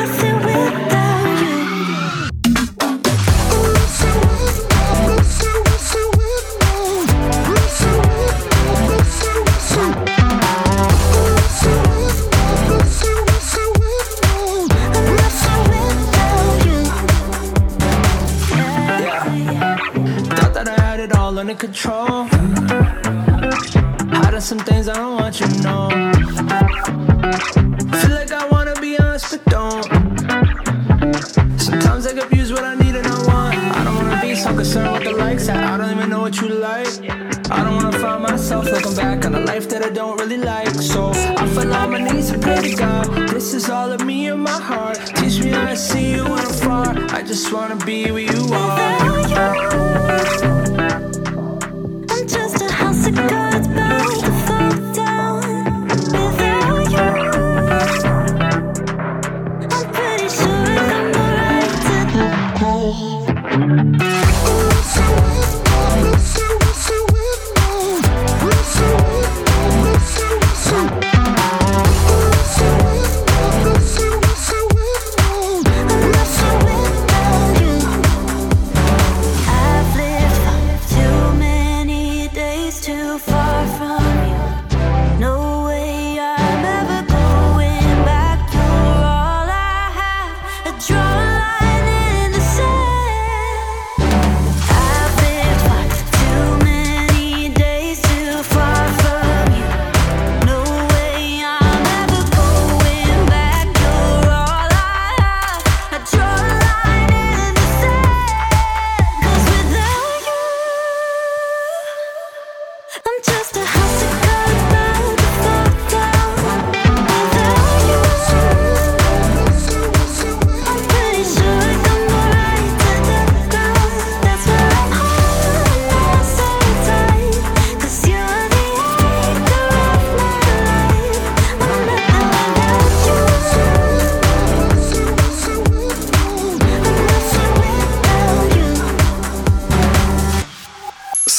under 21.41 21.55
control. 21.55 22.25
Hiding 24.13 24.41
some 24.41 24.59
things 24.59 24.87
I 24.87 24.93
don't 24.93 25.19
want 25.19 25.39
you 25.39 25.47
to 25.47 25.61
know. 25.63 25.89
Feel 27.99 28.13
like 28.13 28.31
I 28.31 28.47
wanna 28.51 28.79
be 28.79 28.99
honest, 28.99 29.31
but 29.31 29.43
don't. 29.45 29.83
Sometimes 31.59 32.05
I 32.05 32.13
confuse 32.13 32.51
what 32.51 32.63
I 32.63 32.75
need 32.75 32.95
and 32.95 33.07
I 33.07 33.17
want. 33.25 33.57
I 33.57 33.83
don't 33.83 33.95
wanna 33.95 34.21
be 34.21 34.35
so 34.35 34.53
concerned 34.53 34.93
with 34.93 35.03
the 35.03 35.13
likes. 35.13 35.49
I 35.49 35.77
don't 35.77 35.89
even 35.89 36.11
know 36.11 36.21
what 36.21 36.39
you 36.39 36.49
like. 36.49 37.09
I 37.49 37.63
don't 37.63 37.75
wanna 37.75 37.97
find 37.97 38.21
myself 38.21 38.65
looking 38.65 38.95
back 38.95 39.25
on 39.25 39.33
a 39.33 39.39
life 39.39 39.67
that 39.69 39.83
I 39.83 39.89
don't 39.89 40.19
really 40.19 40.37
like. 40.37 40.69
So 40.75 41.09
I 41.09 41.47
fell 41.55 41.73
on 41.73 41.89
my 41.89 42.01
knees 42.01 42.29
and 42.29 42.43
pray 42.43 42.61
to 42.69 42.75
God. 42.75 43.29
This 43.29 43.55
is 43.55 43.67
all 43.67 43.91
of 43.91 44.05
me 44.05 44.27
in 44.27 44.41
my 44.41 44.59
heart. 44.69 44.99
Teach 45.15 45.39
me 45.43 45.49
how 45.49 45.69
to 45.69 45.75
see 45.75 46.11
you 46.11 46.23
when 46.23 46.37
I'm 46.37 46.53
far. 46.53 46.89
I 47.17 47.23
just 47.23 47.51
wanna 47.51 47.77
be 47.77 48.11
where 48.11 48.31
you 48.31 48.53
are. 48.53 50.60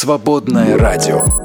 Свободное 0.02 0.76
радио. 0.76 1.41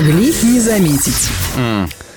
Могли 0.00 0.32
не 0.42 0.60
заметить. 0.60 1.28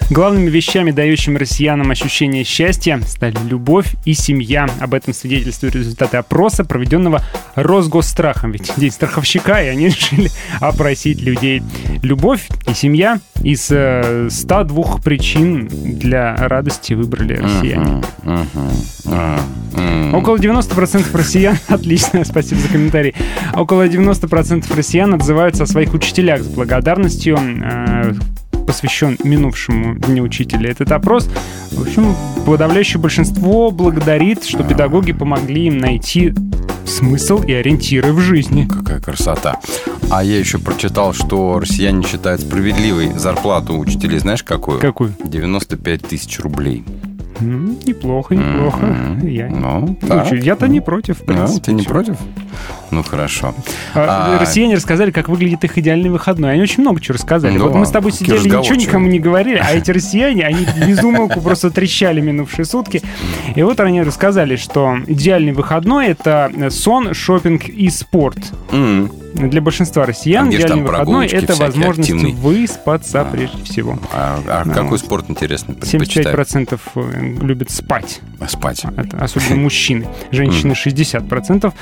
Главными 0.09 0.49
вещами, 0.49 0.91
дающими 0.91 1.37
россиянам 1.37 1.91
ощущение 1.91 2.43
счастья, 2.43 3.01
стали 3.05 3.35
любовь 3.49 3.95
и 4.05 4.13
семья. 4.13 4.69
Об 4.79 4.93
этом 4.93 5.13
свидетельствуют 5.13 5.75
результаты 5.75 6.17
опроса, 6.17 6.63
проведенного 6.63 7.21
Росгосстрахом. 7.55 8.51
Ведь 8.51 8.71
день 8.77 8.91
страховщика, 8.91 9.63
и 9.63 9.67
они 9.67 9.87
решили 9.87 10.29
опросить 10.59 11.21
людей. 11.21 11.61
Любовь 12.03 12.49
и 12.69 12.73
семья 12.73 13.21
из 13.43 13.69
э, 13.71 14.27
102 14.29 14.97
причин 14.97 15.69
для 15.69 16.35
радости 16.35 16.91
выбрали 16.91 17.35
россияне. 17.35 18.03
Около 20.13 20.35
90% 20.35 21.17
россиян, 21.17 21.57
отлично, 21.69 22.25
спасибо 22.25 22.59
за 22.59 22.67
комментарий, 22.67 23.15
около 23.53 23.87
90% 23.87 24.75
россиян 24.75 25.13
отзываются 25.13 25.63
о 25.63 25.65
своих 25.65 25.93
учителях 25.93 26.41
с 26.41 26.47
благодарностью, 26.47 27.37
э, 27.39 28.13
посвящен 28.67 29.17
минувшему 29.23 29.95
Дню 29.95 30.23
Учителя 30.23 30.71
этот 30.71 30.91
опрос. 30.91 31.29
В 31.71 31.83
общем, 31.83 32.13
подавляющее 32.45 32.99
большинство 32.99 33.71
благодарит, 33.71 34.43
что 34.43 34.63
педагоги 34.65 35.13
помогли 35.13 35.67
им 35.67 35.77
найти 35.77 36.33
смысл 36.85 37.41
и 37.41 37.53
ориентиры 37.53 38.11
в 38.13 38.19
жизни. 38.19 38.65
Какая 38.71 38.99
красота. 38.99 39.59
А 40.09 40.23
я 40.23 40.37
еще 40.37 40.59
прочитал, 40.59 41.13
что 41.13 41.59
россияне 41.59 42.03
считают 42.05 42.41
справедливой 42.41 43.13
зарплату 43.17 43.77
учителей. 43.77 44.19
Знаешь, 44.19 44.43
какую? 44.43 44.79
Какую? 44.79 45.13
95 45.23 46.01
тысяч 46.07 46.39
рублей. 46.39 46.83
Неплохо, 47.39 48.35
неплохо. 48.35 48.85
Мгм. 48.85 49.27
Я, 49.27 49.49
Ну, 49.49 49.97
Ну, 50.01 50.25
чё, 50.29 50.35
Я-то 50.35 50.67
не 50.67 50.81
против, 50.81 51.17
в 51.21 51.25
Да, 51.25 51.33
принципе. 51.33 51.61
ты 51.65 51.73
не 51.73 51.83
Чё? 51.83 51.89
против? 51.89 52.17
Ну, 52.91 53.03
хорошо. 53.03 53.53
А, 53.95 54.35
А, 54.35 54.39
Россияне 54.39 54.75
рассказали, 54.75 55.11
как 55.11 55.29
выглядит 55.29 55.63
их 55.63 55.77
идеальный 55.77 56.09
выходной. 56.09 56.51
Они 56.53 56.61
очень 56.61 56.81
много 56.81 57.01
чего 57.01 57.15
рассказали. 57.15 57.57
Да, 57.57 57.63
вот 57.65 57.75
мы 57.75 57.85
с 57.85 57.89
тобой 57.89 58.11
сидели, 58.11 58.37
ничего 58.39 58.75
никому 58.75 59.07
не 59.07 59.19
говорили, 59.19 59.57
а 59.63 59.73
эти 59.73 59.91
россияне, 59.91 60.45
они 60.45 60.65
безумолку 60.87 61.41
просто 61.41 61.71
трещали 61.71 62.21
минувшие 62.21 62.65
сутки. 62.65 63.01
И 63.55 63.63
вот 63.63 63.79
они 63.79 64.01
рассказали, 64.03 64.55
что 64.55 64.97
идеальный 65.07 65.53
выходной— 65.53 66.07
это 66.09 66.51
сон, 66.69 67.13
шопинг 67.13 67.65
и 67.67 67.89
спорт. 67.89 68.37
м, 68.71 69.11
Для 69.33 69.61
большинства 69.61 70.05
россиян 70.05 70.47
А 70.47 70.51
идеальный 70.51 70.83
выходной— 70.83 71.27
это 71.27 71.55
возможность 71.55 72.09
активные? 72.11 72.35
выспаться 72.35 73.25
прежде 73.31 73.63
всего. 73.63 73.97
А, 74.13 74.39
а 74.47 74.63
Да, 74.65 74.73
какой 74.73 74.89
вот. 74.91 74.99
спорт 74.99 75.25
интересный 75.29 75.73
предпочитаешь? 75.75 76.27
75% 76.27 76.79
э, 76.95 77.35
любят 77.41 77.71
спать. 77.71 78.19
Спать. 78.47 78.83
Это 78.95 79.17
особенно 79.23 79.55
мужчины. 79.55 80.05
Женщины 80.31 80.73
60%. 80.73 81.73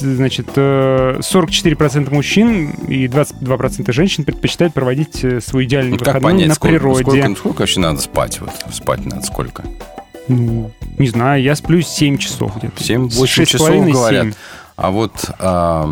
Значит, 0.00 0.48
э, 0.56 1.18
44% 1.20 2.12
мужчин 2.12 2.70
и 2.88 3.06
22% 3.06 3.92
женщин 3.92 4.24
предпочитают 4.24 4.74
проводить 4.74 5.24
э, 5.24 5.40
свой 5.40 5.64
идеальный 5.64 5.98
как 5.98 6.08
выходной 6.08 6.32
понять, 6.32 6.48
на 6.48 6.54
сколько, 6.54 6.74
природе. 6.74 7.02
сколько, 7.04 7.36
сколько 7.36 7.58
вообще 7.60 7.80
надо 7.80 8.00
спать? 8.00 8.40
Вот, 8.40 8.50
спать 8.72 9.04
надо 9.04 9.22
сколько? 9.22 9.64
Ну, 10.28 10.70
не 10.98 11.08
знаю, 11.08 11.42
я 11.42 11.54
сплю 11.54 11.82
7 11.82 12.18
часов 12.18 12.56
где-то. 12.56 12.82
7-8 12.82 13.26
Шесть 13.26 13.50
с 13.50 13.52
часов, 13.52 13.68
половиной, 13.68 13.92
говорят. 13.92 14.36
А 14.76 14.90
вот 14.90 15.30
э, 15.38 15.84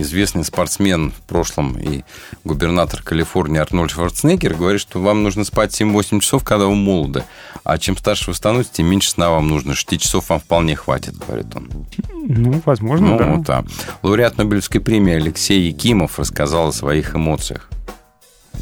известный 0.00 0.44
спортсмен 0.44 1.10
в 1.10 1.20
прошлом 1.22 1.78
и 1.78 2.02
губернатор 2.44 3.02
Калифорнии 3.02 3.58
Арнольд 3.58 3.90
Шварценеггер 3.92 4.54
говорит, 4.54 4.80
что 4.80 5.00
вам 5.00 5.22
нужно 5.22 5.44
спать 5.44 5.78
7-8 5.80 6.20
часов, 6.20 6.44
когда 6.44 6.66
вы 6.66 6.74
молоды. 6.74 7.24
А 7.64 7.78
чем 7.78 7.96
старше 7.96 8.30
вы 8.30 8.34
становитесь, 8.34 8.72
тем 8.72 8.86
меньше 8.86 9.10
сна 9.10 9.30
вам 9.30 9.48
нужно. 9.48 9.74
6 9.74 9.98
часов 9.98 10.28
вам 10.28 10.38
вполне 10.40 10.76
хватит, 10.76 11.16
говорит 11.16 11.46
он. 11.56 11.70
Ну, 12.12 12.60
возможно, 12.66 13.06
Ну, 13.06 13.18
да. 13.18 13.24
вот 13.32 13.46
так. 13.46 13.64
Лауреат 14.02 14.36
Нобелевской 14.36 14.82
премии 14.82 15.14
Алексей 15.14 15.68
Якимов 15.68 16.18
рассказал 16.18 16.68
о 16.68 16.72
своих 16.72 17.14
эмоциях. 17.16 17.70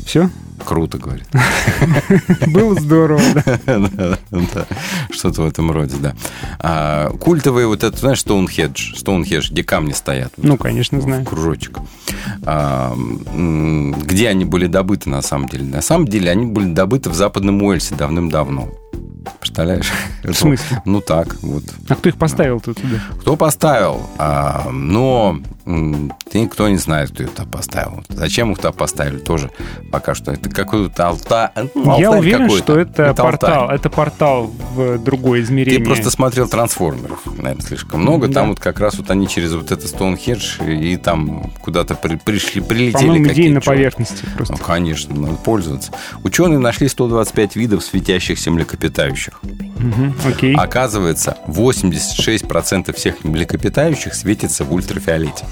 Все? 0.06 0.30
Круто, 0.64 0.98
говорит. 0.98 1.26
Было 2.46 2.78
здорово, 2.80 3.20
да. 3.66 4.66
Что-то 5.10 5.42
в 5.42 5.46
этом 5.46 5.72
роде, 5.72 5.96
да. 5.98 6.14
А, 6.60 7.10
Культовые 7.18 7.66
вот 7.66 7.82
это, 7.82 7.96
знаешь, 7.96 8.20
Стоунхедж, 8.20 8.94
Стоунхедж, 8.96 9.50
где 9.50 9.64
камни 9.64 9.92
стоят. 9.92 10.32
Ну, 10.36 10.56
конечно, 10.56 11.00
знаю. 11.00 11.24
Кружочек. 11.24 11.78
А, 12.44 12.94
Где 13.34 14.28
они 14.28 14.44
были 14.44 14.66
добыты 14.68 15.10
на 15.10 15.22
самом 15.22 15.48
деле? 15.48 15.64
На 15.64 15.82
самом 15.82 16.06
деле 16.06 16.30
они 16.30 16.46
были 16.46 16.72
добыты 16.72 17.10
в 17.10 17.14
Западном 17.14 17.60
Уэльсе 17.62 17.96
давным-давно. 17.96 18.68
Представляешь? 19.40 19.90
В 20.22 20.32
смысле? 20.34 20.82
Ну 20.84 21.00
так, 21.00 21.36
вот. 21.42 21.64
А 21.88 21.94
кто 21.96 22.08
их 22.08 22.16
поставил 22.16 22.60
тут 22.60 22.80
туда? 22.80 22.96
Кто 23.20 23.36
поставил? 23.36 24.08
А, 24.18 24.68
но 24.70 25.40
никто 25.64 26.68
не 26.68 26.76
знает, 26.76 27.10
кто 27.10 27.22
их 27.24 27.30
туда 27.30 27.46
поставил. 27.48 28.02
Зачем 28.08 28.52
их 28.52 28.58
туда 28.58 28.72
поставили, 28.72 29.18
тоже 29.18 29.50
пока 29.90 30.14
что. 30.14 30.32
Это 30.32 30.50
какой-то 30.50 31.08
алта... 31.08 31.52
ну, 31.74 31.98
Я 31.98 32.08
алтарь 32.08 32.20
уверен, 32.20 32.50
что 32.50 32.78
это 32.78 33.08
алтарь. 33.10 33.24
портал. 33.24 33.70
Это 33.70 33.90
портал 33.90 34.46
в 34.74 34.98
другое 34.98 35.42
измерение. 35.42 35.78
Ты 35.80 35.84
просто 35.86 36.10
смотрел 36.10 36.48
трансформеров, 36.48 37.24
наверное, 37.26 37.62
слишком 37.62 38.00
много. 38.00 38.28
Да. 38.28 38.34
Там 38.34 38.48
вот 38.50 38.60
как 38.60 38.80
раз 38.80 38.94
вот 38.98 39.10
они 39.10 39.28
через 39.28 39.52
вот 39.54 39.70
это 39.70 39.86
Стоунхедж 39.86 40.62
и 40.62 40.96
там 40.96 41.50
куда-то 41.60 41.94
при- 41.94 42.16
пришли, 42.16 42.60
прилетели 42.60 43.06
По-моему, 43.06 43.32
идеи 43.32 43.48
на 43.48 43.60
поверхности 43.60 44.24
просто. 44.36 44.54
Ну, 44.54 44.58
конечно, 44.64 45.14
надо 45.14 45.34
пользоваться. 45.36 45.92
Ученые 46.24 46.58
нашли 46.58 46.88
125 46.88 47.56
видов 47.56 47.84
светящихся 47.84 48.50
млекопитающих. 48.50 49.40
Мгм, 49.82 50.14
Окей. 50.24 50.54
Оказывается, 50.54 51.36
86% 51.46 52.92
всех 52.94 53.24
млекопитающих 53.24 54.14
светится 54.14 54.64
в 54.64 54.72
ультрафиолете. 54.72 55.44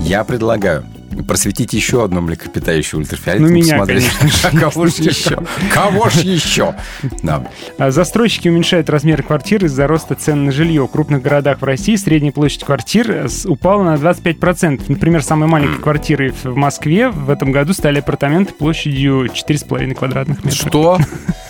Я 0.00 0.24
предлагаю 0.24 0.84
просветить 1.28 1.72
еще 1.72 2.02
одно 2.02 2.20
млекопитающее 2.20 2.98
ультрафиолетом. 2.98 3.46
Ну, 3.46 3.52
меня, 3.52 3.78
посмотреть, 3.78 4.10
конечно. 4.18 4.50
Кого 4.60 4.86
ж 4.86 4.94
еще? 4.94 5.38
Кого 5.72 6.08
ж 6.08 6.14
еще? 6.16 6.74
Да. 7.22 7.46
А 7.78 7.92
Застройщики 7.92 8.48
уменьшают 8.48 8.90
размер 8.90 9.22
квартир 9.22 9.64
из-за 9.64 9.86
роста 9.86 10.16
цен 10.16 10.46
на 10.46 10.50
жилье. 10.50 10.86
В 10.86 10.90
крупных 10.90 11.22
городах 11.22 11.60
в 11.60 11.64
России 11.64 11.94
средняя 11.94 12.32
площадь 12.32 12.64
квартир 12.64 13.10
э, 13.10 13.28
упала 13.44 13.84
на 13.84 13.94
25%. 13.94 14.82
Например, 14.88 15.22
самой 15.22 15.48
маленькой 15.48 15.80
квартирой 15.80 16.30
в 16.30 16.54
в 16.54 16.56
Москве 16.56 17.08
в 17.08 17.30
этом 17.30 17.50
году 17.52 17.72
стали 17.72 17.98
апартаменты 17.98 18.54
площадью 18.54 19.26
4,5 19.26 19.94
квадратных 19.94 20.44
метра. 20.44 20.56
Что? 20.56 20.98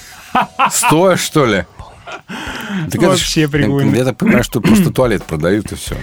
Стоя, 0.71 1.17
что 1.17 1.45
ли? 1.47 1.67
Так 2.91 3.01
Вообще 3.03 3.49
прикольно. 3.49 3.95
Я 3.95 4.05
так 4.05 4.17
понимаю, 4.17 4.45
что 4.45 4.61
просто 4.61 4.91
туалет 4.91 5.25
продают 5.25 5.73
и 5.73 5.75
все. 5.75 5.97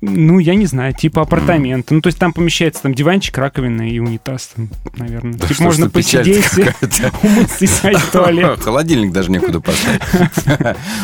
Ну, 0.00 0.38
я 0.38 0.54
не 0.54 0.66
знаю, 0.66 0.94
типа 0.94 1.22
апартаменты. 1.22 1.94
Ну, 1.94 2.00
то 2.00 2.08
есть 2.08 2.18
там 2.18 2.32
помещается 2.32 2.82
там 2.82 2.94
диванчик, 2.94 3.36
раковина 3.38 3.88
и 3.88 3.98
унитаз, 3.98 4.50
там, 4.54 4.68
наверное. 4.96 5.34
Да 5.34 5.46
типа 5.46 5.62
можно 5.62 5.90
посидеть, 5.90 6.44
умыться 7.22 7.90
и 7.90 7.94
в 7.94 8.10
туалет. 8.12 8.60
Холодильник 8.60 9.12
даже 9.12 9.30
некуда 9.30 9.60
поставить. 9.60 10.02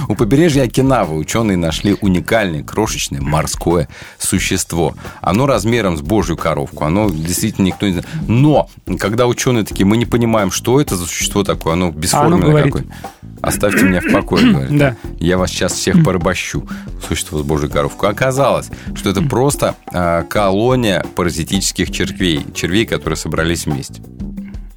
У 0.08 0.14
побережья 0.14 0.62
Окинавы 0.62 1.16
ученые 1.16 1.56
нашли 1.56 1.96
уникальное 2.00 2.62
крошечное 2.62 3.20
морское 3.20 3.88
существо. 4.18 4.94
Оно 5.20 5.46
размером 5.46 5.96
с 5.96 6.00
божью 6.00 6.36
коровку. 6.36 6.84
Оно 6.84 7.10
действительно 7.10 7.66
никто 7.66 7.86
не 7.86 7.92
знает. 7.92 8.08
Но, 8.28 8.68
когда 8.98 9.26
ученые 9.26 9.64
такие, 9.64 9.86
мы 9.86 9.96
не 9.96 10.06
понимаем, 10.06 10.50
что 10.50 10.80
это 10.80 10.96
за 10.96 11.06
существо 11.06 11.44
такое, 11.44 11.74
оно 11.74 11.90
бесформенное 11.90 12.48
А 12.48 12.50
говорит. 12.50 12.72
какое. 12.72 12.92
Оставьте 13.40 13.84
меня 13.84 14.00
в 14.00 14.12
покое, 14.12 14.51
говорит. 14.52 14.78
Да. 14.78 14.96
Я 15.18 15.38
вас 15.38 15.50
сейчас 15.50 15.72
всех 15.72 16.02
порабощу. 16.04 16.66
Существо 17.06 17.38
с 17.38 17.42
божьей 17.42 17.68
коровку. 17.68 18.06
Оказалось, 18.06 18.70
что 18.94 19.10
это 19.10 19.22
просто 19.22 19.76
а, 19.86 20.22
колония 20.24 21.04
паразитических 21.14 21.90
червей. 21.90 22.46
Червей, 22.54 22.86
которые 22.86 23.16
собрались 23.16 23.66
вместе. 23.66 24.02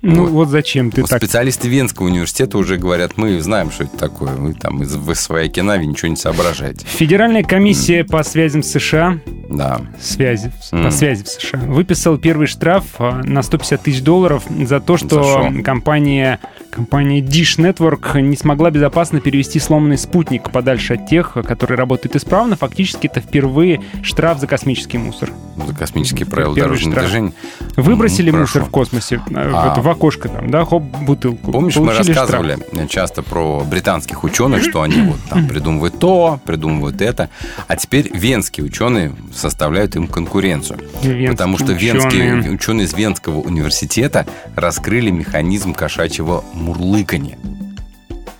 Ну, 0.07 0.21
Вот. 0.25 0.29
вот 0.31 0.49
зачем 0.49 0.91
ты 0.91 1.01
Вот 1.01 1.09
так? 1.09 1.19
Специалисты 1.21 1.67
Венского 1.67 2.05
университета 2.05 2.59
уже 2.59 2.77
говорят, 2.77 3.17
мы 3.17 3.39
знаем, 3.41 3.71
что 3.71 3.85
это 3.85 3.97
такое. 3.97 4.33
Вы 4.35 4.53
там 4.53 4.83
из 4.83 4.91
своей 5.19 5.49
Окинаве 5.49 5.87
ничего 5.87 6.09
не 6.09 6.15
соображаете. 6.15 6.85
Федеральная 6.85 7.41
комиссия 7.43 8.03
по 8.03 8.21
связям 8.23 8.61
с 8.61 8.67
США 8.71 9.17
Да. 9.49 9.81
связи, 9.99 10.51
М. 10.71 10.83
по 10.83 10.91
связи 10.91 11.23
в 11.23 11.27
США, 11.27 11.59
выписал 11.59 12.17
первый 12.19 12.45
штраф 12.45 12.83
а, 12.99 13.21
на 13.23 13.41
150 13.41 13.81
тысяч 13.81 14.01
долларов 14.03 14.43
за 14.47 14.79
то, 14.79 14.97
что 14.97 15.49
За 15.55 15.63
компания, 15.63 16.39
компания 16.69 17.21
Dish 17.21 17.57
Network 17.57 18.21
не 18.21 18.37
смогла 18.37 18.69
безопасно 18.69 19.19
перевести 19.21 19.59
сломанный 19.59 19.97
спутник 19.97 20.51
подальше 20.51 20.93
от 20.95 21.07
тех, 21.07 21.33
которые 21.33 21.77
работают 21.79 22.15
исправно. 22.15 22.55
Фактически 22.55 23.07
это 23.07 23.21
впервые 23.21 23.81
штраф 24.03 24.39
за 24.39 24.45
космический 24.45 24.99
мусор. 24.99 25.31
За 25.67 25.73
космические 25.73 26.27
правила 26.27 26.53
Первый 26.53 26.67
дорожного 26.77 26.91
штраф. 26.93 27.05
движения. 27.05 27.33
Выбросили 27.75 28.29
М, 28.29 28.41
мусор 28.41 28.63
в 28.65 28.69
космосе, 28.69 29.15
э, 29.15 29.51
А. 29.53 29.73
окошко 29.95 30.29
там, 30.29 30.49
да, 30.49 30.65
хоп, 30.65 30.83
бутылку. 30.83 31.51
Помнишь, 31.51 31.75
мы 31.77 31.87
Получили 31.87 32.11
штраф. 32.11 32.29
рассказывали 32.31 32.87
часто 32.87 33.23
про 33.23 33.63
британских 33.63 34.23
ученых, 34.23 34.63
что 34.63 34.81
они 34.81 35.01
вот 35.01 35.19
там 35.29 35.47
придумывают 35.49 35.99
то, 35.99 36.39
придумывают 36.45 37.01
это, 37.01 37.29
а 37.67 37.75
теперь 37.75 38.11
венские 38.15 38.65
ученые 38.65 39.13
составляют 39.33 39.95
им 39.95 40.07
конкуренцию. 40.07 40.79
Венские 41.01 41.31
потому 41.31 41.57
что 41.57 41.73
ученые. 41.73 41.93
венские 41.93 42.51
ученые 42.51 42.85
из 42.85 42.93
Венского 42.93 43.39
университета 43.39 44.25
раскрыли 44.55 45.09
механизм 45.11 45.73
кошачьего 45.73 46.43
мурлыканья. 46.53 47.37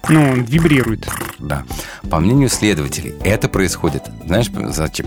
Ну, 0.10 0.32
он 0.32 0.44
вибрирует. 0.44 1.08
Да. 1.40 1.64
По 2.10 2.20
мнению 2.20 2.50
следователей, 2.50 3.14
это 3.24 3.50
происходит, 3.50 4.04
знаешь, 4.26 4.50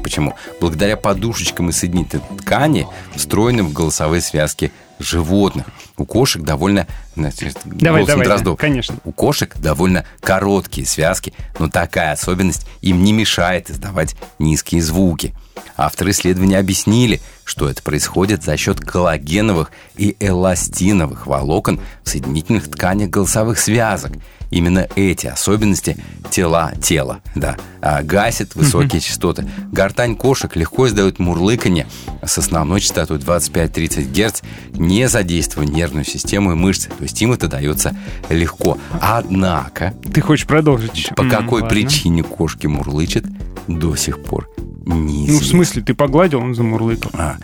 почему? 0.03 0.35
Благодаря 0.61 0.97
подушечкам 0.97 1.71
и 1.71 1.73
соединительной 1.73 2.25
ткани, 2.39 2.87
встроенным 3.15 3.69
в 3.69 3.73
голосовые 3.73 4.21
связки 4.21 4.73
животных. 4.99 5.67
У 5.97 6.05
кошек 6.05 6.43
довольно... 6.43 6.87
значит, 7.15 7.59
Давай, 7.65 8.05
давай, 8.05 8.27
Дроздов. 8.27 8.59
конечно. 8.59 8.97
У 9.05 9.13
кошек 9.13 9.57
довольно 9.59 10.05
короткие 10.21 10.87
связки, 10.87 11.33
но 11.59 11.69
такая 11.69 12.13
особенность 12.13 12.67
им 12.81 13.03
не 13.05 13.13
мешает 13.13 13.71
издавать 13.71 14.17
низкие 14.39 14.83
звуки. 14.83 15.35
Авторы 15.77 16.11
исследования 16.11 16.59
объяснили, 16.59 17.21
что 17.49 17.69
это 17.69 17.83
происходит 17.83 18.45
за 18.45 18.57
счет 18.57 18.81
коллагеновых 18.81 19.71
и 19.97 20.17
эластиновых 20.21 21.27
волокон 21.27 21.81
в 22.05 22.09
соединительных 22.09 22.71
тканях 22.71 23.09
голосовых 23.09 23.59
связок. 23.59 24.13
Именно 24.51 24.89
эти 24.97 25.27
особенности 25.27 25.97
тела 26.31 26.73
тела, 26.83 27.21
да, 27.35 27.57
а, 27.83 28.03
гасят 28.03 28.55
высокие 28.55 29.01
частоты. 29.01 29.47
Гортань 29.73 30.17
кошек 30.17 30.55
легко 30.57 30.89
издает 30.89 31.19
мурлыканье 31.19 31.87
с 32.23 32.39
основной 32.39 32.81
частотой 32.81 33.19
25-30 33.19 34.11
Гц, 34.11 34.43
не 34.73 35.09
задействуя 35.09 35.67
нервную 35.67 36.05
систему 36.05 36.53
и 36.53 36.55
мышцы. 36.55 36.89
То 36.89 37.03
есть 37.03 37.21
им 37.21 37.33
это 37.33 37.49
дается 37.49 37.95
легко. 38.31 38.79
Однако, 39.01 39.95
Ты 40.13 40.21
хочешь 40.23 40.47
продолжить? 40.47 41.11
по 41.15 41.25
какой 41.25 41.63
ладно. 41.63 41.69
причине 41.69 42.23
кошки 42.23 42.67
мурлычат, 42.67 43.25
до 43.67 43.97
сих 43.97 44.23
пор 44.23 44.49
Ну, 44.89 44.97
не 44.97 45.39
в 45.39 45.45
смысле, 45.45 45.83
ты 45.83 45.93
погладил, 45.93 46.41
он 46.41 46.55
замурлыкал. 46.55 47.11
А, 47.13 47.37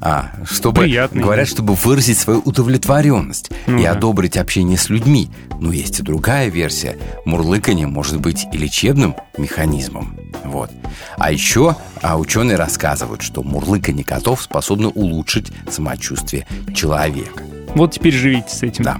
а, 0.00 0.32
чтобы, 0.44 0.80
Приятный. 0.82 1.22
говорят, 1.22 1.46
чтобы 1.46 1.74
выразить 1.74 2.18
свою 2.18 2.40
удовлетворенность 2.40 3.52
Ну 3.68 3.78
и 3.78 3.84
да. 3.84 3.92
одобрить 3.92 4.36
общение 4.36 4.76
с 4.76 4.88
людьми. 4.88 5.30
Но 5.60 5.72
есть 5.72 6.00
и 6.00 6.02
другая 6.02 6.48
версия. 6.48 6.96
Мурлыканье 7.24 7.86
может 7.86 8.20
быть 8.20 8.46
и 8.52 8.58
лечебным 8.58 9.14
механизмом. 9.36 10.18
Вот. 10.44 10.72
А 11.16 11.30
еще 11.30 11.76
а 12.02 12.18
ученые 12.18 12.56
рассказывают, 12.56 13.22
что 13.22 13.44
мурлыканье 13.44 14.04
котов 14.04 14.42
способно 14.42 14.88
улучшить 14.88 15.52
самочувствие 15.70 16.48
человека. 16.74 17.44
Вот 17.76 17.92
теперь 17.92 18.12
живите 18.12 18.48
с 18.48 18.64
этим. 18.64 18.82
Да. 18.82 18.98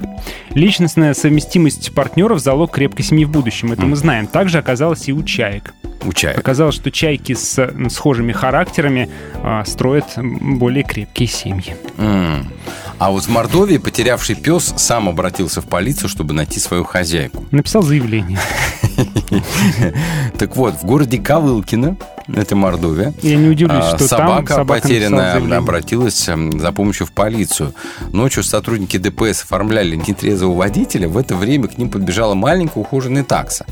Личностная 0.50 1.14
совместимость 1.14 1.92
партнеров– 1.92 2.38
залог 2.40 2.70
крепкой 2.70 3.04
семьи 3.04 3.24
в 3.24 3.30
будущем. 3.30 3.72
Это 3.72 3.82
мы 3.86 3.96
знаем. 3.96 4.28
Также 4.28 4.58
оказалось 4.58 5.08
и 5.08 5.12
у 5.12 5.24
чаек. 5.24 5.74
У 6.08 6.12
чаек. 6.14 6.38
Оказалось, 6.38 6.74
что 6.74 6.90
чайки 6.90 7.34
с 7.34 7.70
схожими 7.90 8.32
характерами 8.32 9.10
а, 9.42 9.62
строят 9.66 10.06
более 10.16 10.82
крепкие 10.82 11.28
семьи. 11.28 11.76
М. 11.98 12.50
А 12.98 13.10
вот 13.10 13.24
в 13.24 13.28
Мордовии 13.28 13.76
потерявший 13.76 14.34
пес 14.34 14.72
сам 14.78 15.10
обратился 15.10 15.60
в 15.60 15.66
полицию, 15.66 16.08
чтобы 16.08 16.32
найти 16.32 16.60
свою 16.60 16.84
хозяйку. 16.84 17.44
Написал 17.50 17.82
заявление. 17.82 18.38
Так 20.38 20.56
вот, 20.56 20.74
в 20.74 20.84
городе 20.84 21.18
Ковылкино, 21.18 21.96
это 22.34 22.54
Мордовия, 22.56 23.12
Я 23.22 23.36
не 23.36 23.48
удивлюсь, 23.48 23.84
а, 23.84 23.96
что 23.96 23.98
там 23.98 24.08
собака, 24.08 24.40
написала 24.40 24.64
потерянная 24.64 25.58
обратилась 25.58 26.28
м, 26.28 26.58
за 26.58 26.72
помощью 26.72 27.06
в 27.06 27.12
полицию. 27.12 27.74
Ночью 28.12 28.42
сотрудники 28.42 28.96
ДПС 28.96 29.42
оформляли 29.42 29.96
нетрезвого 29.96 30.54
водителя. 30.56 31.08
В 31.08 31.16
это 31.16 31.34
время 31.36 31.68
к 31.68 31.78
ним 31.78 31.90
подбежала 31.90 32.34
маленькая 32.34 32.80
ухоженная 32.80 33.24
такса. 33.24 33.66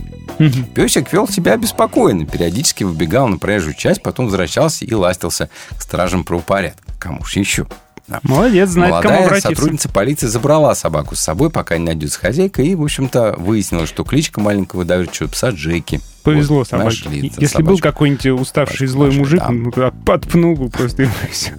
Песик 0.74 1.12
вел 1.12 1.28
себя 1.28 1.56
беспокойно, 1.56 2.26
периодически 2.26 2.84
выбегал 2.84 3.28
на 3.28 3.38
проезжую 3.38 3.74
часть, 3.74 4.02
потом 4.02 4.26
возвращался 4.26 4.84
и 4.84 4.94
ластился 4.94 5.48
к 5.76 5.82
стражам 5.82 6.24
правопорядка. 6.24 6.82
Кому 6.98 7.24
ж 7.24 7.36
еще? 7.36 7.66
Да. 8.08 8.20
Молодец, 8.22 8.68
знает, 8.70 8.94
к 8.94 9.02
кому 9.02 9.08
Молодая 9.14 9.26
обратиться. 9.26 9.48
сотрудница 9.54 9.88
полиции 9.88 10.26
забрала 10.28 10.74
собаку 10.76 11.16
с 11.16 11.20
собой, 11.20 11.50
пока 11.50 11.76
не 11.76 11.84
найдется 11.86 12.20
хозяйка, 12.20 12.62
и, 12.62 12.74
в 12.76 12.82
общем-то, 12.84 13.34
выяснилось, 13.36 13.88
что 13.88 14.04
кличка 14.04 14.40
маленького 14.40 14.84
доверчивого 14.84 15.30
пса 15.32 15.50
Джеки. 15.50 16.00
Повезло 16.22 16.58
Вот, 16.58 16.68
собаке. 16.68 16.86
нашли 16.86 17.32
Если 17.36 17.62
был 17.62 17.76
собачку. 17.76 17.82
какой-нибудь 17.82 18.26
уставший 18.40 18.86
Собачку 18.88 18.92
злой 19.10 19.10
мужик, 19.18 19.40
да. 19.40 19.48
он 19.48 19.72
подпнул 20.04 20.56
бы 20.56 20.68
просто 20.70 21.04
и 21.04 21.08
все. 21.30 21.52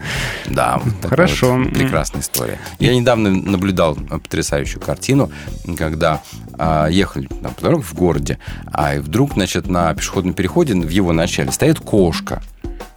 Да, 0.46 0.82
вот 0.84 1.10
Хорошо. 1.10 1.56
вот 1.58 1.74
прекрасная 1.74 2.22
история. 2.22 2.60
Я 2.80 2.96
недавно 2.96 3.30
наблюдал 3.30 3.96
потрясающую 3.96 4.82
картину, 4.82 5.30
когда 5.78 6.22
а, 6.58 6.88
ехали 6.88 7.28
там, 7.28 7.54
по 7.54 7.62
дороге 7.62 7.84
в 7.84 7.94
городе, 7.94 8.40
а 8.72 8.96
и 8.96 9.00
вдруг, 9.00 9.34
значит, 9.34 9.68
на 9.68 9.94
пешеходном 9.94 10.34
переходе 10.34 10.74
в 10.76 10.90
его 10.90 11.12
начале 11.14 11.52
стоит 11.52 11.80
кошка. 11.80 12.42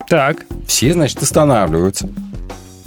Так, 0.09 0.39
Все, 0.67 0.93
значит, 0.93 1.23
останавливаются. 1.23 2.09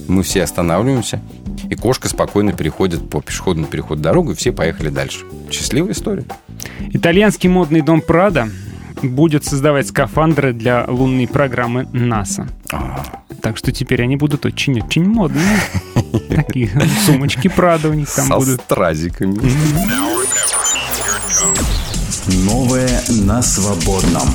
Мы 0.07 0.23
все 0.23 0.43
останавливаемся. 0.43 1.21
И 1.69 1.75
кошка 1.75 2.09
спокойно 2.09 2.51
переходит 2.53 3.09
по 3.09 3.21
пешеходному 3.21 3.67
переходу 3.67 4.01
дорогу, 4.01 4.31
и 4.31 4.35
все 4.35 4.51
поехали 4.51 4.89
дальше. 4.89 5.19
Счастливая 5.51 5.93
история. 5.93 6.25
итальянский 6.91 7.49
модный 7.49 7.81
дом 7.81 8.01
Прада 8.01 8.49
будет 9.01 9.45
создавать 9.45 9.87
скафандры 9.87 10.53
для 10.53 10.85
лунной 10.87 11.27
программы 11.27 11.87
НАСА. 11.93 12.47
А, 12.71 13.03
Так 13.41 13.57
что 13.57 13.71
теперь 13.71 14.03
они 14.03 14.15
будут 14.17 14.45
очень-очень 14.45 15.05
модные. 15.05 15.57
Такие 16.29 16.69
сумочки 17.05 17.47
Прада 17.47 17.89
у 17.89 17.93
них 17.93 18.09
там 18.09 18.27
со 18.27 18.35
будут. 18.37 18.61
стразиками. 18.61 19.39
Новое 22.45 23.01
на 23.09 23.41
свободном. 23.41 24.29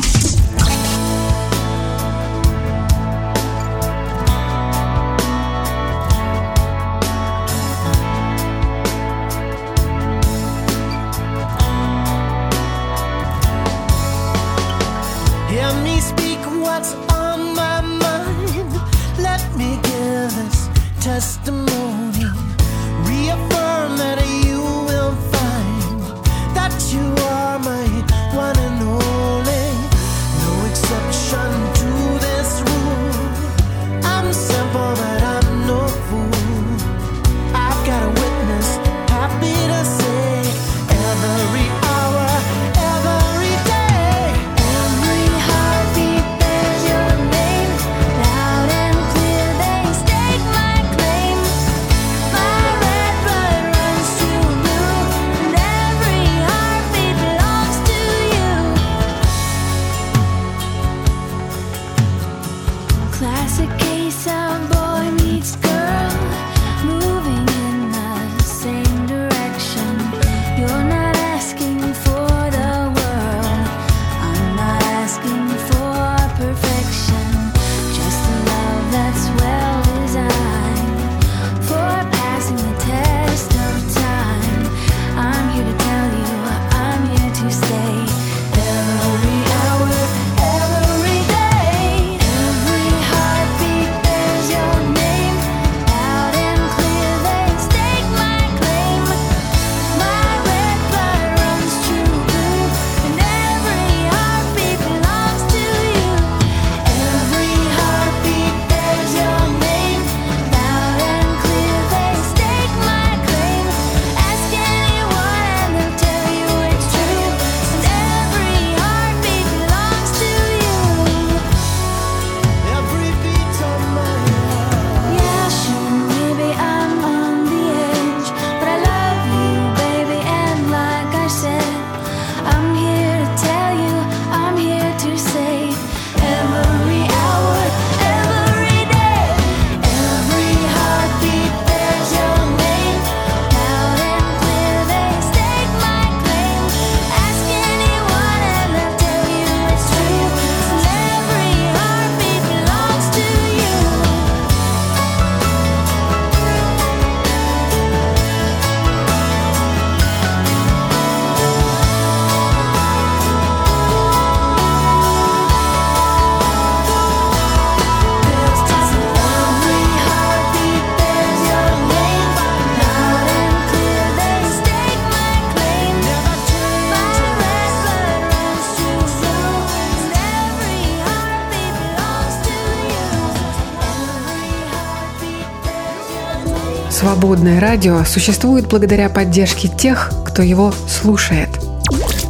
«Свободное 187.19 187.59
радио» 187.59 188.05
существует 188.05 188.69
благодаря 188.69 189.09
поддержке 189.09 189.67
тех, 189.67 190.13
кто 190.25 190.41
его 190.41 190.73
слушает. 190.87 191.49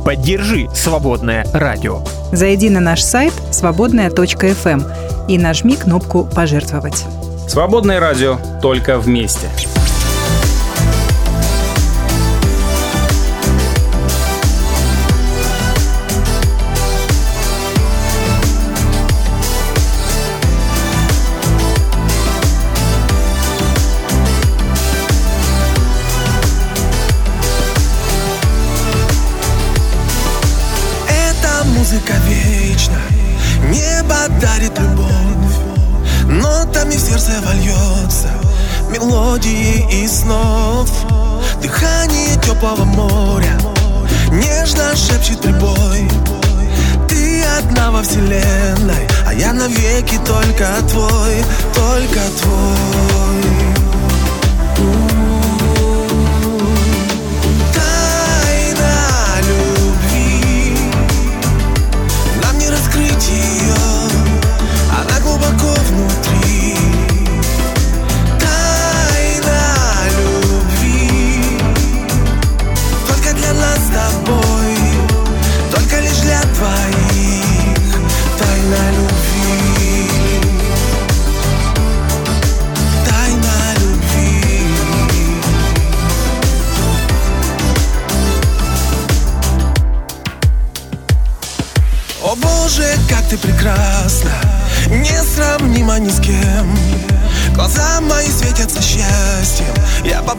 Поддержи 0.02 0.66
«Свободное 0.74 1.46
радио». 1.52 2.00
Зайди 2.32 2.70
на 2.70 2.80
наш 2.80 3.02
сайт 3.02 3.34
свободная.фм 3.50 4.80
и 5.28 5.36
нажми 5.36 5.76
кнопку 5.76 6.24
«Пожертвовать». 6.24 7.04
Свободное 7.46 8.00
радио 8.00 8.38
только 8.62 8.98
вместе. 8.98 9.48
Сердце 37.28 37.40
вольется 37.42 38.30
мелодии 38.90 39.86
и 39.90 40.06
снов. 40.06 40.90
Дыхание 41.62 42.34
теплого 42.40 42.84
моря 42.84 43.58
нежно 44.30 44.94
шепчет 44.94 45.40
прибой 45.40 46.08
Ты 47.08 47.42
одна 47.58 47.90
во 47.90 48.02
вселенной, 48.02 49.08
а 49.26 49.34
я 49.34 49.52
навеки 49.52 50.18
только 50.26 50.66
твой, 50.88 51.42
только 51.74 52.20
твой 52.40 53.57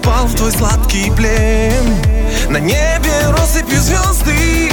Я 0.09 0.15
попал 0.15 0.25
в 0.25 0.35
твой 0.35 0.51
сладкий 0.51 1.11
плен. 1.11 1.85
На 2.49 2.57
небе 2.57 3.29
россыпью 3.29 3.79
звезды 3.79 4.71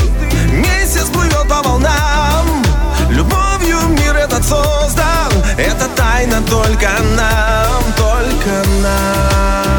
Месяц 0.51 1.09
плывет 1.13 1.47
по 1.49 1.63
волнам. 1.63 2.65
Любовью 3.11 3.79
мир 3.89 4.17
этот 4.17 4.45
создан 4.45 5.33
Это 5.59 5.89
тайна 5.95 6.41
только 6.49 6.89
нам 7.17 7.83
Только 7.97 8.69
нам 8.83 9.76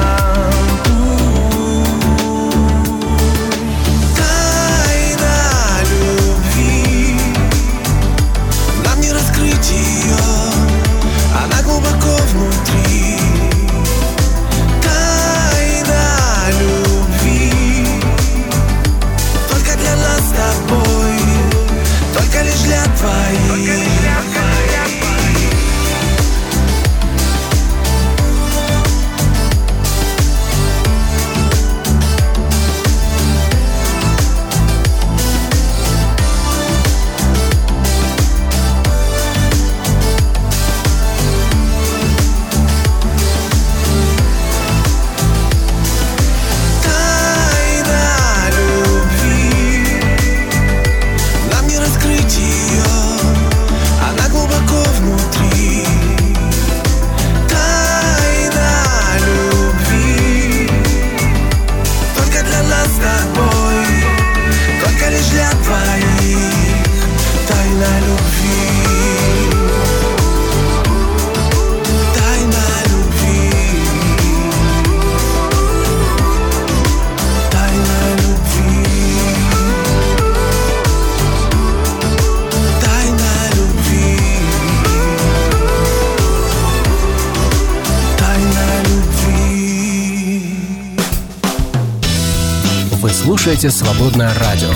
Слушаете 93.58 93.86
«Свободное 93.86 94.34
радио». 94.36 94.70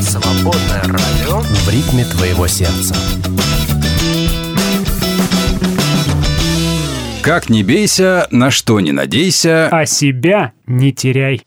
«Свободное 0.00 0.82
радио» 0.84 1.40
в 1.40 1.68
ритме 1.68 2.04
твоего 2.06 2.46
сердца. 2.46 2.94
Как 7.22 7.50
не 7.50 7.62
бейся, 7.62 8.28
на 8.30 8.50
что 8.50 8.80
не 8.80 8.92
надейся. 8.92 9.68
А 9.68 9.84
себя 9.84 10.52
не 10.66 10.92
теряй. 10.92 11.42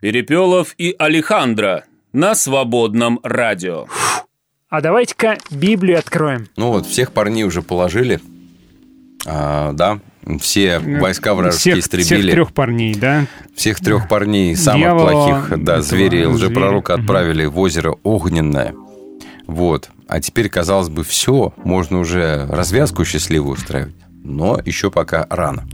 Перепелов 0.00 0.76
и 0.78 0.94
Алехандро 0.96 1.86
на 2.12 2.36
свободном 2.36 3.18
радио. 3.24 3.86
А 4.68 4.80
давайте-ка 4.80 5.38
Библию 5.50 5.98
откроем. 5.98 6.46
Ну 6.56 6.68
вот, 6.68 6.86
всех 6.86 7.10
парней 7.10 7.42
уже 7.42 7.62
положили. 7.62 8.20
А, 9.26 9.72
да, 9.72 9.98
все 10.40 10.78
войска 10.78 11.34
вражеские 11.34 11.74
всех, 11.74 11.84
истребили. 11.84 12.22
Всех 12.22 12.32
трех 12.32 12.52
парней, 12.52 12.94
да? 12.94 13.26
Всех 13.54 13.80
трех 13.80 14.08
парней, 14.08 14.56
самых 14.56 14.80
Дьявола, 14.82 15.10
плохих, 15.10 15.64
да, 15.64 15.82
зверей, 15.82 16.26
лжепророка 16.26 16.94
зверя. 16.94 17.02
отправили 17.02 17.44
в 17.46 17.58
озеро 17.58 17.96
Огненное. 18.02 18.74
Вот. 19.46 19.90
А 20.08 20.20
теперь, 20.20 20.48
казалось 20.48 20.88
бы, 20.88 21.04
все, 21.04 21.52
можно 21.64 21.98
уже 21.98 22.46
развязку 22.48 23.04
счастливую 23.04 23.54
устраивать. 23.54 23.94
Но 24.24 24.60
еще 24.64 24.90
пока 24.90 25.26
рано. 25.30 25.64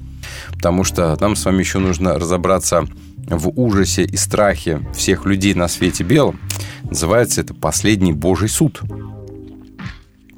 Потому 0.53 0.85
что 0.85 1.17
нам 1.21 1.37
с 1.37 1.45
вами 1.45 1.61
еще 1.61 1.79
нужно 1.79 2.19
разобраться 2.19 2.87
в 3.29 3.49
ужасе 3.61 4.05
и 4.05 4.17
страхе 4.17 4.81
всех 4.95 5.27
людей 5.27 5.55
на 5.55 5.69
свете 5.69 6.03
белом. 6.05 6.41
Называется 6.85 7.43
это 7.43 7.53
«Последний 7.55 8.13
Божий 8.13 8.49
суд». 8.49 8.81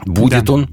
Будет 0.04 0.44
Да. 0.44 0.52
он 0.54 0.68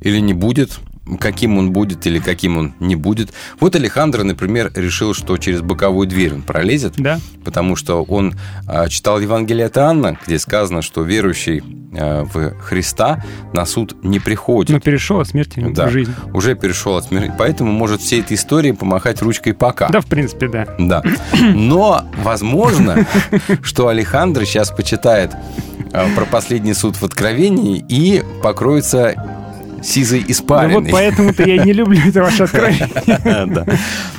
или 0.00 0.18
не 0.18 0.32
будет, 0.32 0.80
каким 1.18 1.58
он 1.58 1.72
будет 1.72 2.06
или 2.06 2.18
каким 2.18 2.56
он 2.56 2.74
не 2.80 2.94
будет. 2.96 3.32
Вот 3.58 3.74
Алехандро, 3.74 4.22
например, 4.22 4.70
решил, 4.74 5.14
что 5.14 5.36
через 5.36 5.60
боковую 5.60 6.06
дверь 6.06 6.34
он 6.34 6.42
пролезет, 6.42 6.94
Да. 6.96 7.18
потому 7.44 7.74
что 7.76 8.02
он 8.04 8.34
а, 8.68 8.88
читал 8.88 9.18
Евангелие 9.20 9.66
от 9.66 9.76
Иоанна, 9.76 10.16
где 10.26 10.38
сказано, 10.38 10.80
что 10.80 11.02
верующий 11.02 11.62
а, 11.98 12.24
в 12.24 12.50
Христа 12.60 13.24
на 13.52 13.66
суд 13.66 13.96
не 14.04 14.20
приходит. 14.20 14.70
Но 14.72 14.80
перешел 14.80 15.18
от 15.20 15.28
смерти 15.28 15.64
Да, 15.74 15.86
в 15.88 15.90
жизнь. 15.90 16.14
уже 16.32 16.54
перешел 16.54 16.96
от 16.96 17.04
смерти, 17.06 17.32
поэтому 17.36 17.72
может 17.72 18.00
всей 18.00 18.20
этой 18.20 18.34
истории 18.36 18.70
помахать 18.72 19.22
ручкой 19.22 19.54
пока. 19.54 19.88
Да, 19.88 20.00
в 20.00 20.06
принципе, 20.06 20.48
да. 20.48 20.66
Да. 20.78 21.02
Но 21.54 22.04
возможно, 22.22 23.06
что 23.62 23.88
Алехандро 23.88 24.44
сейчас 24.44 24.70
почитает 24.70 25.32
а, 25.92 26.06
про 26.14 26.24
последний 26.26 26.74
суд 26.74 26.94
в 26.96 27.02
Откровении 27.02 27.84
и 27.88 28.22
покроется 28.42 29.41
сизой 29.82 30.20
Ну 30.26 30.30
испариной. 30.32 30.74
вот 30.80 30.90
поэтому-то 30.90 31.42
я 31.44 31.62
не 31.64 31.72
люблю 31.72 32.00
это 32.06 32.22
ваше 32.22 32.44
откровение. 32.44 32.88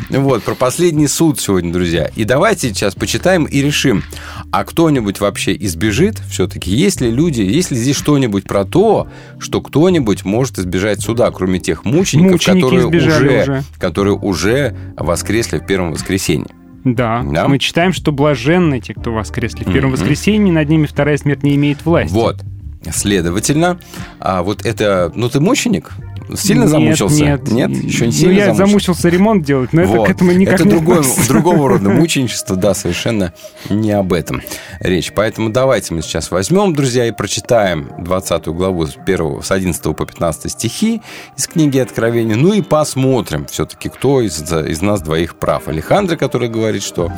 Вот, 0.09 0.43
про 0.43 0.53
последний 0.53 1.07
суд 1.07 1.39
сегодня, 1.39 1.73
друзья. 1.73 2.09
И 2.15 2.23
давайте 2.23 2.67
сейчас 2.69 2.93
почитаем 2.93 3.45
и 3.45 3.61
решим, 3.61 4.03
а 4.51 4.63
кто-нибудь 4.63 5.19
вообще 5.19 5.55
избежит 5.59 6.19
все-таки? 6.29 6.69
Есть 6.71 7.01
ли 7.01 7.09
люди, 7.09 7.41
есть 7.41 7.71
ли 7.71 7.77
здесь 7.77 7.95
что-нибудь 7.95 8.43
про 8.43 8.63
то, 8.65 9.07
что 9.39 9.61
кто-нибудь 9.61 10.23
может 10.25 10.59
избежать 10.59 11.01
суда, 11.01 11.31
кроме 11.31 11.59
тех 11.59 11.83
мучеников, 11.85 12.43
которые 12.45 12.85
уже, 12.87 13.63
которые 13.79 14.15
уже 14.15 14.75
воскресли 14.97 15.57
в 15.57 15.65
первом 15.65 15.93
воскресенье? 15.93 16.47
Да. 16.83 17.23
Да. 17.25 17.47
Мы 17.47 17.57
читаем, 17.59 17.93
что 17.93 18.11
блаженны 18.11 18.81
те, 18.81 18.93
кто 18.93 19.13
воскресли 19.13 19.63
в 19.63 19.71
первом 19.71 19.91
Мгм. 19.91 19.99
воскресенье, 19.99 20.53
над 20.53 20.67
ними 20.69 20.85
вторая 20.85 21.17
смерть 21.17 21.41
не 21.41 21.55
имеет 21.55 21.85
власти. 21.85 22.13
Вот. 22.13 22.41
Следовательно, 22.91 23.79
а 24.19 24.43
вот 24.43 24.65
это... 24.65 25.11
Ну, 25.15 25.29
ты 25.29 25.39
мученик? 25.39 25.91
Сильно 26.35 26.61
Нет, 26.61 26.69
замучился? 26.69 27.23
Нет, 27.23 27.49
Еще 27.69 28.05
не 28.05 28.05
Ну, 28.07 28.11
сильно 28.17 28.31
я 28.31 28.45
замучился? 28.45 28.65
замучился 28.67 29.09
ремонт 29.09 29.45
делать, 29.45 29.73
но 29.73 29.81
это 29.81 29.91
Вот. 29.91 30.07
к 30.07 30.11
этому 30.11 30.31
никак 30.31 30.55
это 30.55 30.63
не 30.65 30.71
другое, 30.71 30.99
относится. 30.99 31.27
другого 31.29 31.69
рода 31.69 31.89
мученичество, 31.89 32.55
да, 32.55 32.73
совершенно 32.73 33.33
не 33.69 33.91
об 33.91 34.13
этом 34.13 34.41
речь. 34.79 35.11
Поэтому 35.13 35.49
давайте 35.49 35.93
мы 35.93 36.01
сейчас 36.01 36.31
возьмем, 36.31 36.73
друзья, 36.73 37.05
и 37.07 37.11
прочитаем 37.11 37.89
20 37.99 38.47
главу 38.47 38.87
с, 38.87 38.95
1, 39.05 39.43
с 39.43 39.51
11 39.51 39.83
по 39.95 40.05
15 40.05 40.51
стихи 40.51 41.01
из 41.37 41.47
книги 41.47 41.77
Откровения. 41.77 42.35
Ну 42.35 42.53
и 42.53 42.61
посмотрим 42.61 43.45
все-таки, 43.45 43.89
кто 43.89 44.21
из, 44.21 44.41
из 44.41 44.81
нас 44.81 45.01
двоих 45.01 45.35
прав. 45.35 45.67
Александр, 45.67 46.15
который 46.15 46.47
говорит, 46.47 46.83
что 46.83 47.11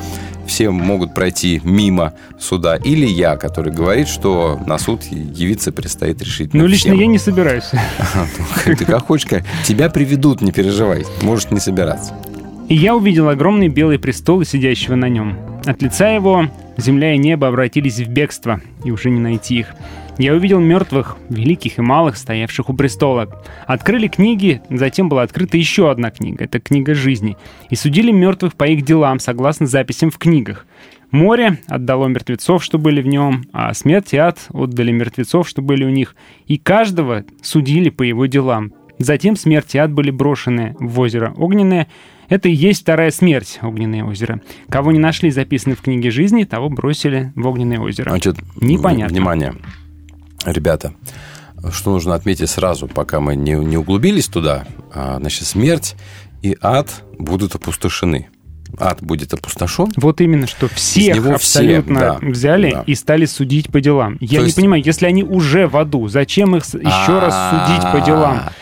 все 0.48 0.70
могут 0.70 1.14
пройти 1.14 1.60
мимо 1.64 2.12
суда, 2.40 2.76
или 2.76 3.06
я, 3.06 3.36
который 3.36 3.72
говорит, 3.72 4.08
что 4.08 4.60
на 4.66 4.78
суд 4.78 5.02
явиться 5.56 5.72
предстоит 5.72 6.20
решительно 6.22 6.62
Ну, 6.62 6.68
лично 6.68 6.90
всем. 6.90 7.00
я 7.00 7.06
не 7.06 7.18
собираюсь. 7.18 7.70
Ты 8.64 8.84
как 8.84 9.06
хочешь, 9.06 9.28
тебя 9.64 9.88
приведут, 9.88 10.42
не 10.42 10.52
переживай. 10.52 11.04
Можешь 11.22 11.50
не 11.50 11.60
собираться. 11.60 12.14
И 12.68 12.74
я 12.74 12.94
увидел 12.94 13.28
огромный 13.28 13.68
белый 13.68 13.98
престол 13.98 14.40
и 14.42 14.44
сидящего 14.44 14.96
на 14.96 15.08
нем. 15.08 15.38
От 15.64 15.82
лица 15.82 16.10
его 16.10 16.48
земля 16.76 17.14
и 17.14 17.18
небо 17.18 17.48
обратились 17.48 17.98
в 17.98 18.08
бегство, 18.08 18.60
и 18.84 18.90
уже 18.90 19.10
не 19.10 19.20
найти 19.20 19.60
их. 19.60 19.68
Я 20.18 20.34
увидел 20.34 20.60
мертвых, 20.60 21.16
великих 21.28 21.78
и 21.78 21.82
малых, 21.82 22.16
стоявших 22.16 22.70
у 22.70 22.74
престола. 22.74 23.28
Открыли 23.66 24.08
книги, 24.08 24.62
затем 24.70 25.08
была 25.08 25.22
открыта 25.22 25.56
еще 25.58 25.90
одна 25.90 26.10
книга, 26.10 26.44
это 26.44 26.58
книга 26.58 26.94
жизни. 26.94 27.36
И 27.70 27.76
судили 27.76 28.10
мертвых 28.10 28.54
по 28.54 28.64
их 28.64 28.82
делам, 28.82 29.20
согласно 29.20 29.66
записям 29.66 30.10
в 30.10 30.18
книгах. 30.18 30.66
Море 31.10 31.58
отдало 31.66 32.08
мертвецов, 32.08 32.64
что 32.64 32.78
были 32.78 33.00
в 33.00 33.06
нем, 33.06 33.44
а 33.52 33.72
смерть 33.74 34.12
и 34.12 34.16
ад 34.16 34.38
отдали 34.50 34.90
мертвецов, 34.92 35.48
что 35.48 35.62
были 35.62 35.84
у 35.84 35.90
них. 35.90 36.16
И 36.46 36.58
каждого 36.58 37.24
судили 37.42 37.90
по 37.90 38.02
его 38.02 38.26
делам. 38.26 38.72
Затем 38.98 39.36
смерть 39.36 39.74
и 39.74 39.78
ад 39.78 39.92
были 39.92 40.10
брошены 40.10 40.74
в 40.80 40.98
озеро 40.98 41.32
Огненное. 41.36 41.86
Это 42.28 42.48
и 42.48 42.52
есть 42.52 42.82
вторая 42.82 43.10
смерть, 43.10 43.58
Огненное 43.62 44.04
озеро. 44.04 44.40
Кого 44.68 44.90
не 44.90 44.98
нашли 44.98 45.30
записаны 45.30 45.76
в 45.76 45.82
книге 45.82 46.10
жизни, 46.10 46.44
того 46.44 46.68
бросили 46.70 47.32
в 47.36 47.46
Огненное 47.46 47.78
озеро. 47.78 48.10
Значит, 48.10 48.36
Непонятно. 48.60 49.14
Внимание, 49.14 49.54
ребята, 50.44 50.94
что 51.70 51.92
нужно 51.92 52.14
отметить 52.14 52.50
сразу, 52.50 52.88
пока 52.88 53.20
мы 53.20 53.36
не, 53.36 53.52
не 53.52 53.76
углубились 53.76 54.26
туда. 54.26 54.64
А, 54.92 55.18
Значит, 55.18 55.46
смерть 55.46 55.94
и 56.42 56.56
ад 56.60 57.04
будут 57.18 57.54
опустошены. 57.54 58.28
Ад 58.78 59.02
будет 59.02 59.32
опустошен. 59.34 59.88
Вот 59.96 60.20
именно, 60.20 60.46
что 60.46 60.68
всех 60.68 61.26
абсолютно 61.26 62.00
да, 62.00 62.18
взяли 62.20 62.72
да. 62.72 62.84
и 62.86 62.94
стали 62.94 63.24
судить 63.24 63.70
по 63.70 63.80
делам. 63.80 64.18
Я 64.20 64.28
То 64.28 64.36
не 64.38 64.44
есть- 64.44 64.56
понимаю, 64.56 64.82
если 64.84 65.06
они 65.06 65.22
уже 65.24 65.66
в 65.66 65.76
аду, 65.76 66.08
зачем 66.08 66.56
их 66.56 66.64
еще 66.64 67.18
раз 67.18 67.34
судить 67.50 67.90
по 67.92 68.00
делам? 68.00 68.36
А, 68.46 68.52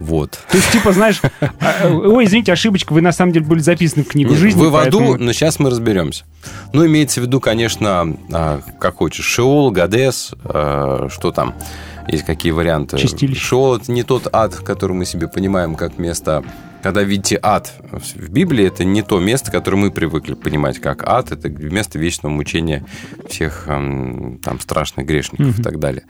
Вот. 0.00 0.38
То 0.50 0.56
есть, 0.56 0.72
типа, 0.72 0.92
знаешь, 0.92 1.20
а, 1.40 1.88
ой, 1.88 2.24
извините, 2.24 2.52
ошибочка, 2.52 2.92
вы 2.92 3.00
на 3.00 3.12
самом 3.12 3.32
деле 3.32 3.46
были 3.46 3.60
записаны 3.60 4.04
в 4.04 4.08
книгу 4.08 4.30
Нет, 4.32 4.40
жизни. 4.40 4.60
Вы 4.60 4.70
в 4.70 4.76
аду, 4.76 4.98
поэтому- 4.98 5.24
но 5.24 5.32
сейчас 5.32 5.58
мы 5.60 5.70
разберемся. 5.70 6.24
Ну, 6.72 6.84
имеется 6.86 7.20
в 7.20 7.24
виду, 7.24 7.40
конечно, 7.40 8.16
а, 8.32 8.60
как 8.80 8.96
хочешь, 8.96 9.24
Шеол, 9.24 9.70
Гадес, 9.70 10.34
а, 10.44 11.08
что 11.10 11.30
там, 11.30 11.54
есть 12.08 12.24
какие 12.24 12.52
варианты. 12.52 12.98
Чистилище. 12.98 13.40
Шеол– 13.40 13.76
это 13.76 13.92
не 13.92 14.02
тот 14.02 14.28
ад, 14.32 14.56
который 14.56 14.92
мы 14.92 15.04
себе 15.06 15.28
понимаем 15.28 15.74
как 15.76 15.96
место... 15.98 16.42
Когда 16.84 17.02
видите 17.02 17.40
ад 17.42 17.72
в 17.80 18.28
Библии, 18.28 18.66
это 18.66 18.84
не 18.84 19.00
то 19.00 19.18
место, 19.18 19.50
которое 19.50 19.78
мы 19.78 19.90
привыкли 19.90 20.34
понимать 20.34 20.80
как 20.80 21.02
ад. 21.08 21.32
Это 21.32 21.48
место 21.48 21.98
вечного 21.98 22.30
мучения 22.30 22.84
всех 23.26 23.64
эм, 23.68 24.38
там 24.42 24.60
страшных 24.60 25.06
грешников 25.06 25.46
Мгм. 25.46 25.60
и 25.60 25.62
так 25.62 25.78
далее. 25.78 26.02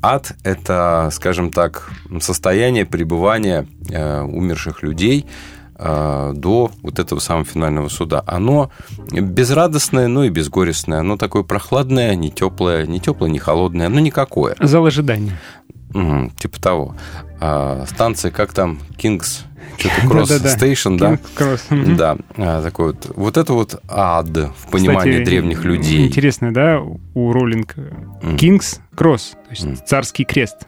Ад– 0.00 0.36
это, 0.44 1.08
скажем 1.10 1.50
так, 1.50 1.90
состояние 2.20 2.86
пребывания 2.86 3.66
э, 3.88 4.20
умерших 4.20 4.84
людей 4.84 5.26
э, 5.74 6.32
до 6.36 6.70
вот 6.80 7.00
этого 7.00 7.18
самого 7.18 7.44
финального 7.44 7.88
суда. 7.88 8.22
Оно 8.24 8.70
безрадостное, 9.10 10.06
но 10.06 10.22
и 10.22 10.28
безгорестное. 10.28 11.00
Оно 11.00 11.16
такое 11.16 11.42
прохладное, 11.42 12.14
не 12.14 12.30
теплое, 12.30 12.86
не 12.86 13.00
теплое, 13.00 13.30
не 13.30 13.40
холодное, 13.40 13.86
оно 13.86 13.98
никакое. 13.98 14.54
Зал 14.60 14.86
ожидания. 14.86 15.36
Мгм, 15.92 16.30
типа 16.30 16.60
того. 16.60 16.96
А, 17.40 17.84
станция, 17.86 18.30
как 18.30 18.52
там, 18.52 18.78
Kings, 18.96 19.44
что-то 19.78 19.94
Cross. 20.06 20.58
Station, 20.58 20.98
да? 20.98 21.18
Cross, 21.36 21.62
мгм. 21.70 21.96
Да, 21.96 22.16
а, 22.36 22.62
такой 22.62 22.86
вот. 22.86 23.10
Вот 23.16 23.36
это 23.36 23.52
вот 23.52 23.80
ад 23.88 24.28
в 24.28 24.70
понимании 24.70 25.12
Кстати, 25.12 25.24
древних 25.24 25.64
людей. 25.64 26.06
Интересно, 26.06 26.52
да, 26.52 26.80
у 26.80 27.32
Роллинг 27.32 27.76
King's 28.22 28.80
Cross, 28.94 29.32
то 29.32 29.50
есть 29.50 29.86
царский 29.86 30.24
крест 30.24 30.66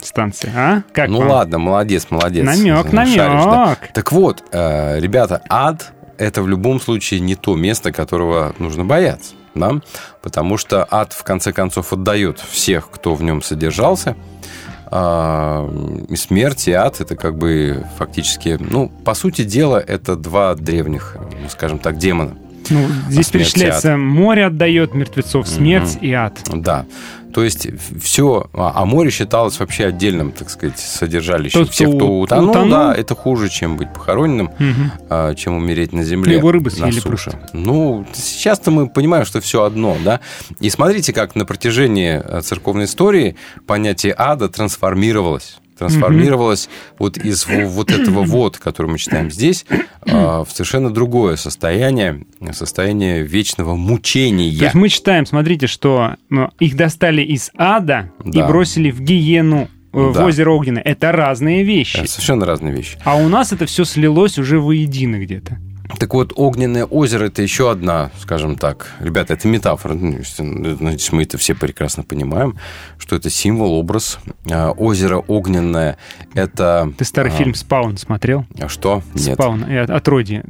станция. 0.00 0.52
А? 0.56 0.82
Как 0.92 1.08
ну 1.08 1.18
вам? 1.20 1.28
ладно, 1.28 1.58
молодец, 1.58 2.06
молодец. 2.10 2.44
Намек, 2.44 2.90
Шаришь, 2.90 3.14
да. 3.14 3.64
намек. 3.64 3.78
Так 3.92 4.12
вот, 4.12 4.42
э, 4.52 5.00
ребята, 5.00 5.42
ад 5.48 5.92
это 6.18 6.42
в 6.42 6.48
любом 6.48 6.80
случае 6.80 7.20
не 7.20 7.34
то 7.34 7.54
место, 7.56 7.92
которого 7.92 8.54
нужно 8.58 8.84
бояться. 8.84 9.34
Да? 9.56 9.72
Потому 10.22 10.56
что 10.58 10.86
ад, 10.90 11.12
в 11.12 11.22
конце 11.24 11.52
концов, 11.52 11.92
отдает 11.92 12.38
всех, 12.40 12.90
кто 12.90 13.14
в 13.14 13.22
нем 13.22 13.42
содержался. 13.42 14.14
А, 14.88 15.68
И 16.08 16.16
смерть, 16.16 16.68
и 16.68 16.72
ад 16.72 17.00
это 17.00 17.16
как 17.16 17.36
бы 17.36 17.84
фактически, 17.98 18.56
ну, 18.60 18.88
по 19.04 19.14
сути 19.14 19.42
дела, 19.42 19.78
это 19.84 20.14
два 20.16 20.54
древних, 20.54 21.16
ну, 21.42 21.48
скажем 21.48 21.78
так, 21.78 21.96
демона. 21.98 22.36
Ну, 22.70 22.86
здесь 23.08 23.28
и 23.28 23.32
перечисляется 23.32 23.96
море 23.96 24.46
отдает 24.46 24.94
мертвецов, 24.94 25.46
смерть 25.48 25.96
Мгм. 25.96 26.04
и 26.04 26.12
ад. 26.12 26.34
Да. 26.52 26.84
То 27.36 27.44
есть 27.44 27.68
все, 28.00 28.48
а 28.54 28.72
а 28.74 28.86
море 28.86 29.10
считалось 29.10 29.60
вообще 29.60 29.84
отдельным, 29.84 30.32
так 30.32 30.48
сказать, 30.48 30.78
содержалищем. 30.78 31.66
Тот, 31.66 31.70
Всех, 31.70 31.90
кто 31.90 32.20
утонул, 32.20 32.48
утонул. 32.48 32.70
да, 32.70 32.94
это 32.94 33.14
хуже, 33.14 33.50
чем 33.50 33.76
быть 33.76 33.92
похороненным, 33.92 34.52
а, 35.10 35.34
чем 35.34 35.54
умереть 35.54 35.92
на 35.92 36.02
земле. 36.02 36.38
Его 36.38 36.50
рыбы 36.50 36.70
съели 36.70 36.98
суше. 36.98 37.38
Ну, 37.52 38.06
сейчас-то 38.14 38.70
мы 38.70 38.88
понимаем, 38.88 39.26
что 39.26 39.42
все 39.42 39.64
одно, 39.64 39.98
да. 40.02 40.20
И 40.60 40.70
смотрите, 40.70 41.12
как 41.12 41.34
на 41.34 41.44
протяжении 41.44 42.22
э, 42.24 42.40
церковной 42.40 42.86
истории 42.86 43.36
понятие 43.66 44.14
ада 44.16 44.48
трансформировалось 44.48 45.58
трансформировалось 45.78 46.68
вот 46.98 47.18
из 47.18 47.46
во- 47.46 47.66
вот 47.66 47.90
этого 47.90 48.22
вот, 48.22 48.58
который 48.58 48.90
мы 48.90 48.98
читаем 48.98 49.30
здесь, 49.30 49.64
а, 50.08 50.44
в 50.44 50.50
совершенно 50.50 50.90
другое 50.90 51.36
состояние, 51.36 52.24
состояние 52.52 53.22
вечного 53.22 53.74
мучения. 53.76 54.56
То 54.58 54.64
есть 54.64 54.74
мы 54.74 54.88
читаем, 54.88 55.26
смотрите, 55.26 55.66
что 55.66 56.14
ну, 56.30 56.50
их 56.58 56.76
достали 56.76 57.22
из 57.22 57.50
ада 57.56 58.10
и 58.24 58.30
Да. 58.32 58.46
бросили 58.46 58.90
в 58.90 59.00
гиену, 59.00 59.68
э, 59.92 59.98
в 59.98 60.12
Да. 60.14 60.24
озеро 60.26 60.50
Огненное. 60.52 60.82
Это 60.82 61.12
разные 61.12 61.62
вещи. 61.64 61.96
Это 61.98 62.08
совершенно 62.10 62.46
разные 62.46 62.74
вещи. 62.74 62.98
А 63.04 63.16
у 63.16 63.28
нас 63.28 63.52
это 63.52 63.66
все 63.66 63.84
слилось 63.84 64.38
уже 64.38 64.60
воедино 64.60 65.16
где-то. 65.16 65.58
Так 65.98 66.14
вот, 66.14 66.32
огненное 66.36 66.84
озеро 66.84 67.26
это 67.26 67.42
еще 67.42 67.70
одна, 67.70 68.10
скажем 68.20 68.56
так, 68.56 68.94
ребята, 69.00 69.34
это 69.34 69.48
метафора. 69.48 69.94
Ну, 69.94 70.18
естественно, 70.18 70.74
Значит, 70.76 71.12
мы 71.12 71.22
это 71.22 71.38
все 71.38 71.54
прекрасно 71.54 72.02
понимаем, 72.02 72.56
что 72.98 73.16
это 73.16 73.30
символ, 73.30 73.74
образ. 73.74 74.18
А, 74.50 74.70
Озеро 74.72 75.18
огненное 75.18 75.96
это. 76.34 76.92
Ты 76.98 77.04
старый 77.04 77.32
а, 77.32 77.34
фильм 77.34 77.54
«Спаун» 77.54 77.96
смотрел? 77.96 78.46
А 78.60 78.68
что? 78.68 79.02
Нет. 79.14 79.34
«Спаун» 79.34 79.64
э, 79.64 79.80
от 79.80 79.90
Отродье. 79.90 80.44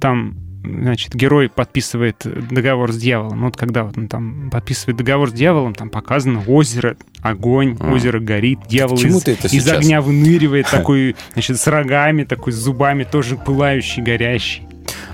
Там, 0.00 0.36
значит, 0.62 1.14
герой 1.14 1.48
подписывает 1.48 2.16
договор 2.50 2.92
с 2.92 2.96
дьяволом. 2.96 3.42
Вот 3.44 3.56
когда 3.56 3.84
вот 3.84 3.96
он 3.96 4.08
там 4.08 4.50
подписывает 4.50 4.96
договор 4.96 5.30
с 5.30 5.32
дьяволом, 5.32 5.74
там 5.74 5.90
показано 5.90 6.42
озеро, 6.46 6.96
огонь, 7.22 7.76
М. 7.80 7.92
озеро 7.92 8.20
горит, 8.20 8.60
дьявол 8.68 8.96
из, 8.96 9.26
из 9.52 9.68
огня 9.68 10.00
выныривает, 10.00 10.68
такой, 10.70 11.16
значит, 11.32 11.58
с 11.58 11.66
рогами, 11.66 12.24
такой 12.24 12.52
с 12.52 12.56
зубами, 12.56 13.04
тоже 13.04 13.36
пылающий, 13.36 14.02
горящий. 14.02 14.62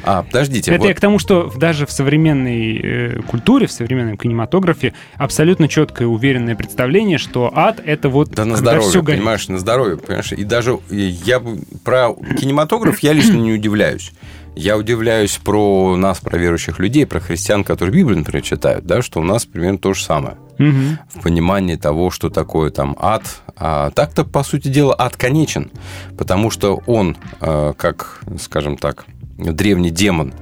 А, 0.05 0.23
подождите. 0.23 0.71
Это 0.71 0.81
вот- 0.83 0.89
я 0.89 0.95
к 0.95 1.01
тому, 1.01 1.19
что 1.19 1.53
даже 1.57 1.85
в 1.85 1.91
современной 1.91 2.81
э, 2.83 3.21
культуре, 3.27 3.67
в 3.67 3.73
современном 3.73 4.17
кинематографе 4.17 4.95
абсолютно 5.17 5.69
четкое, 5.69 6.07
уверенное 6.09 6.55
представление, 6.55 7.19
что 7.19 7.51
ад— 7.55 7.81
это 7.85 8.09
вот 8.09 8.31
Да 8.31 8.45
на 8.45 8.57
здоровье, 8.57 8.89
все 8.89 9.03
горит. 9.03 9.21
понимаешь, 9.21 9.49
на 9.49 9.59
здоровье, 9.59 9.97
понимаешь? 9.99 10.33
И 10.33 10.45
даже 10.45 10.79
я 10.91 11.43
про 11.85 12.15
кинематограф 12.41 13.01
я 13.01 13.13
лично 13.13 13.35
не 13.35 13.53
удивляюсь. 13.53 14.13
Я 14.57 14.79
удивляюсь 14.79 15.37
про 15.37 15.97
нас, 15.97 16.21
про 16.21 16.39
верующих 16.39 16.79
людей, 16.79 17.07
про 17.07 17.21
христиан, 17.21 17.63
которые 17.63 17.95
Библию, 17.95 18.19
например, 18.19 18.43
читают, 18.43 18.87
да, 18.87 19.03
что 19.03 19.21
у 19.21 19.23
нас 19.23 19.45
примерно 19.45 19.79
то 19.79 19.93
же 19.93 20.03
самое. 20.03 20.39
Мгм. 20.59 20.99
в 21.15 21.21
понимании 21.23 21.77
того, 21.77 22.11
что 22.11 22.31
такое 22.31 22.71
там 22.71 22.97
ад. 22.99 23.43
А 23.59 23.91
так-то, 23.91 24.25
по 24.25 24.43
сути 24.43 24.69
дела, 24.69 24.95
ад 24.99 25.15
конечен, 25.15 25.71
потому 26.17 26.51
что 26.51 26.83
он, 26.87 27.17
э, 27.41 27.75
как, 27.77 28.23
скажем 28.41 28.79
так, 28.79 29.05
древний 29.37 29.91
демон, 29.91 30.33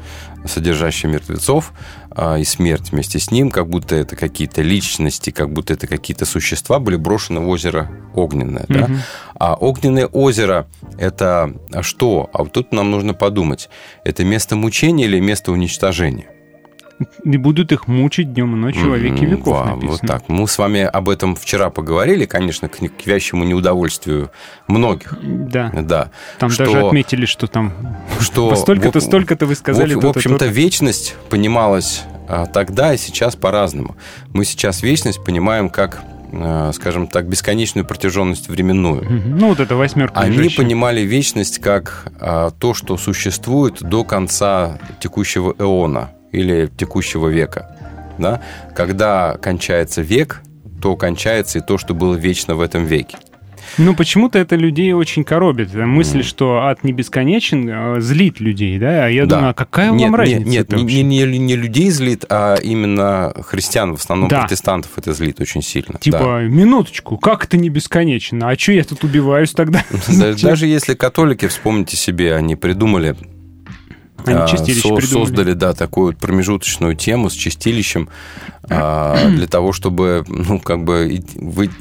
содержащий 0.47 1.09
мертвецов, 1.09 1.73
а, 2.11 2.39
и 2.39 2.45
смерть 2.45 2.93
вместе 2.93 3.19
с 3.19 3.31
ним, 3.31 3.51
как 3.51 3.69
будто 3.69 3.97
это 3.97 4.17
какие-то 4.17 4.63
личности, 4.63 5.31
как 5.31 5.53
будто 5.53 5.73
это 5.73 5.87
какие-то 5.87 6.27
существа 6.27 6.79
были 6.79 6.97
брошены 6.97 7.41
в 7.41 7.49
озеро 7.49 7.91
огненное. 8.15 8.67
Да? 8.69 8.87
Мгм. 8.87 9.01
А 9.35 9.55
огненное 9.55 10.07
озеро– 10.07 10.67
это 10.99 11.55
что? 11.83 12.31
А 12.33 12.45
вот 12.45 12.53
тут 12.53 12.73
нам 12.73 12.91
нужно 12.91 13.15
подумать. 13.15 13.69
Это 14.05 14.25
место 14.25 14.57
мучения 14.57 15.07
или 15.07 15.21
место 15.21 15.53
уничтожения? 15.53 16.34
И 17.25 17.37
будут 17.37 17.73
их 17.73 17.89
мучить 17.89 18.33
днем 18.33 18.55
и 18.55 18.59
ночью 18.59 18.91
во 18.91 18.97
веки 18.97 19.25
веков, 19.25 19.65
да, 19.65 19.75
написано. 19.75 19.91
Вот 19.93 20.01
так. 20.03 20.29
Мы 20.29 20.47
с 20.47 20.59
вами 20.59 20.83
об 20.83 21.09
этом 21.09 21.35
вчера 21.35 21.71
поговорили, 21.71 22.25
конечно, 22.25 22.69
к, 22.69 22.77
к 22.79 23.07
вящему 23.07 23.45
неудовольствию 23.45 24.31
многих. 24.69 25.17
Да. 25.23 25.71
Да. 25.75 26.11
Там 26.39 26.51
Что- 26.51 26.65
даже 26.67 26.87
отметили, 26.87 27.27
что 27.27 27.47
там 27.47 27.73
что 28.21 28.55
столько-то, 28.57 29.01
столько-то 29.01 29.47
вы 29.47 29.55
сказали. 29.55 29.95
в, 29.95 30.01
в 30.01 30.07
общем-то, 30.07 30.47
вечность 30.47 31.17
понималась 31.31 32.03
а, 32.29 32.47
тогда 32.47 32.95
и 32.95 32.97
сейчас 32.97 33.37
по-разному. 33.37 33.97
Мы 34.33 34.45
сейчас 34.45 34.83
вечность 34.83 35.23
понимаем 35.25 35.71
как, 35.71 36.03
а, 36.33 36.73
скажем 36.73 37.07
так, 37.07 37.29
бесконечную 37.29 37.85
протяженность 37.85 38.49
временную. 38.49 39.05
Ну, 39.27 39.49
вот 39.49 39.61
эта 39.61 39.75
восьмерка 39.77 40.21
Они 40.21 40.37
лежащая. 40.37 40.65
понимали 40.65 41.01
вечность 41.03 41.59
как 41.59 42.13
а, 42.21 42.51
то, 42.51 42.73
что 42.73 42.97
существует 42.97 43.83
до 43.83 44.05
конца 44.05 44.79
текущего 45.01 45.55
эона 45.59 46.11
или 46.35 46.71
текущего 46.77 47.29
века. 47.29 47.77
Да? 48.19 48.41
Когда 48.75 49.37
кончается 49.41 50.03
век, 50.03 50.43
то 50.81 50.97
кончается 50.97 51.59
и 51.59 51.63
то, 51.63 51.79
что 51.79 51.95
было 51.95 52.15
вечно 52.15 52.55
в 52.55 52.61
этом 52.61 52.85
веке. 52.85 53.17
Ну, 53.79 53.95
почему-то 53.97 54.39
это 54.39 54.55
людей 54.57 54.93
очень 54.93 55.25
коробит. 55.25 55.73
Мысль, 55.75 56.23
что 56.23 56.59
ад 56.67 56.85
не 56.85 56.93
бесконечен, 56.93 57.97
э, 57.97 58.01
злит 58.01 58.39
людей, 58.39 58.79
да? 58.79 59.07
А 59.07 59.09
я 59.09 59.25
Да. 59.25 59.37
думаю, 59.37 59.51
а 59.51 59.55
какая 59.55 59.91
нет, 59.91 60.03
вам 60.11 60.15
разница? 60.15 60.49
Нет, 60.49 60.71
нет 60.71 60.83
не, 60.85 61.03
не- 61.03 61.39
не 61.39 61.57
людей 61.57 61.91
злит, 61.91 62.25
а 62.29 62.57
именно 62.57 63.33
христиан, 63.43 63.97
в 63.97 64.01
основном 64.01 64.29
Да. 64.29 64.43
протестантов 64.43 64.91
это 64.97 65.13
злит 65.15 65.41
очень 65.41 65.63
сильно. 65.63 65.99
Типа, 65.99 66.19
Да. 66.19 66.41
минуточку, 66.43 67.17
как 67.17 67.47
это 67.47 67.57
не 67.57 67.71
бесконечно? 67.71 68.49
А 68.51 68.57
что 68.57 68.73
я 68.73 68.85
тут 68.85 69.03
убиваюсь 69.03 69.53
тогда? 69.53 69.83
Да- 70.09 70.35
Даже 70.43 70.67
если 70.67 70.95
католики, 70.95 71.49
вспомните 71.49 71.97
себе, 71.97 72.37
они 72.37 72.55
придумали 72.57 73.17
Они 74.25 74.39
а, 74.41 74.47
чистилище 74.47 74.89
со- 74.89 74.95
придумали. 74.95 75.27
создали, 75.27 75.53
да, 75.53 75.73
такую 75.75 76.17
промежуточную 76.17 76.95
тему 76.97 77.31
с 77.31 77.35
чистилищем 77.35 78.09
для 78.69 79.47
того, 79.47 79.73
чтобы, 79.73 80.25
ну, 80.27 80.59
как 80.61 80.85
бы 80.85 81.23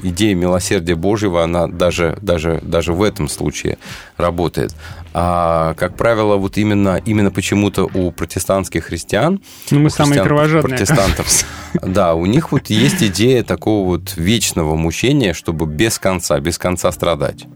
идея 0.02 0.34
милосердия 0.34 0.94
Божьего, 0.94 1.42
она 1.42 1.66
даже, 1.66 2.18
даже, 2.20 2.60
даже 2.62 2.92
в 2.92 3.02
этом 3.02 3.28
случае 3.28 3.78
работает. 4.16 4.74
А, 5.16 5.74
как 5.74 5.96
правило, 5.96 6.36
вот 6.36 6.58
именно, 6.58 7.00
именно 7.04 7.30
почему-то 7.30 7.88
у 7.94 8.10
протестантских 8.10 8.84
христиан, 8.84 9.40
Ну, 9.70 9.80
мы 9.80 9.90
самые 9.90 10.22
кровожадные, 10.22 10.76
протестантов, 10.76 11.28
да, 11.82 12.14
у 12.14 12.26
них 12.26 12.50
вот 12.50 12.68
есть 12.68 13.02
идея 13.02 13.44
такого 13.44 13.86
вот 13.86 14.16
вечного 14.16 14.74
мучения, 14.74 15.32
чтобы 15.32 15.66
без 15.66 15.98
конца, 15.98 16.40
без 16.40 16.58
конца 16.58 16.90
страдать. 16.90 17.46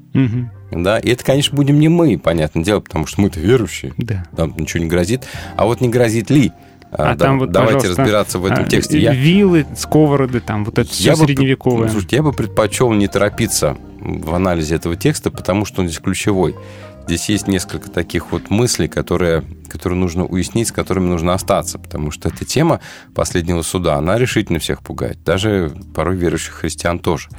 Да, 0.71 0.99
и 0.99 1.11
это, 1.11 1.25
конечно, 1.25 1.57
будем 1.57 1.81
не 1.81 1.89
мы, 1.89 2.19
понятное 2.19 2.63
дело, 2.63 2.81
потому 2.81 3.07
что 3.07 3.21
мы-то 3.21 3.41
верующие. 3.41 3.95
Да. 3.97 4.25
Нам 4.37 4.55
ничего 4.57 4.83
не 4.83 4.89
грозит. 4.89 5.25
А 5.57 5.65
вот 5.65 5.81
не 5.81 5.89
грозит 5.89 6.31
ли? 6.31 6.53
А, 6.91 7.15
да- 7.15 7.25
там 7.25 7.39
вот, 7.39 7.51
давайте 7.51 7.89
разбираться 7.89 8.39
в 8.39 8.47
этом 8.47 8.65
а, 8.65 8.67
тексте. 8.67 8.99
Я, 8.99 9.13
Вилы, 9.13 9.67
сковороды, 9.77 10.41
там 10.41 10.65
вот 10.65 10.79
это 10.79 10.91
все 10.91 11.11
я 11.11 11.17
бы, 11.17 11.25
средневековое. 11.25 11.89
слушайте, 11.89 12.17
я 12.17 12.23
бы 12.23 12.33
предпочел 12.33 12.93
не 12.93 13.09
торопиться 13.09 13.77
в 14.01 14.35
анализе 14.35 14.77
этого 14.77 14.97
текста, 14.97 15.31
потому 15.31 15.65
что 15.65 15.83
он 15.83 15.89
здесь 15.89 16.01
ключевой. 16.01 16.55
Здесь 17.07 17.29
есть 17.31 17.49
несколько 17.49 17.91
таких 17.91 18.33
вот 18.33 18.51
мыслей, 18.51 18.87
которые, 18.87 19.43
которые 19.69 19.99
нужно 19.99 20.27
уяснить, 20.27 20.69
с 20.69 20.73
которыми 20.73 21.07
нужно 21.07 21.33
остаться, 21.35 21.79
потому 21.79 22.11
что 22.11 22.29
эта 22.29 22.45
тема 22.45 22.81
последнего 23.15 23.63
суда, 23.63 23.97
она 23.97 24.19
решительно 24.19 24.59
всех 24.59 24.83
пугает, 24.83 25.19
даже 25.25 25.73
порой 25.95 26.17
верующих 26.17 26.55
христиан 26.55 26.99
тоже. 26.99 27.31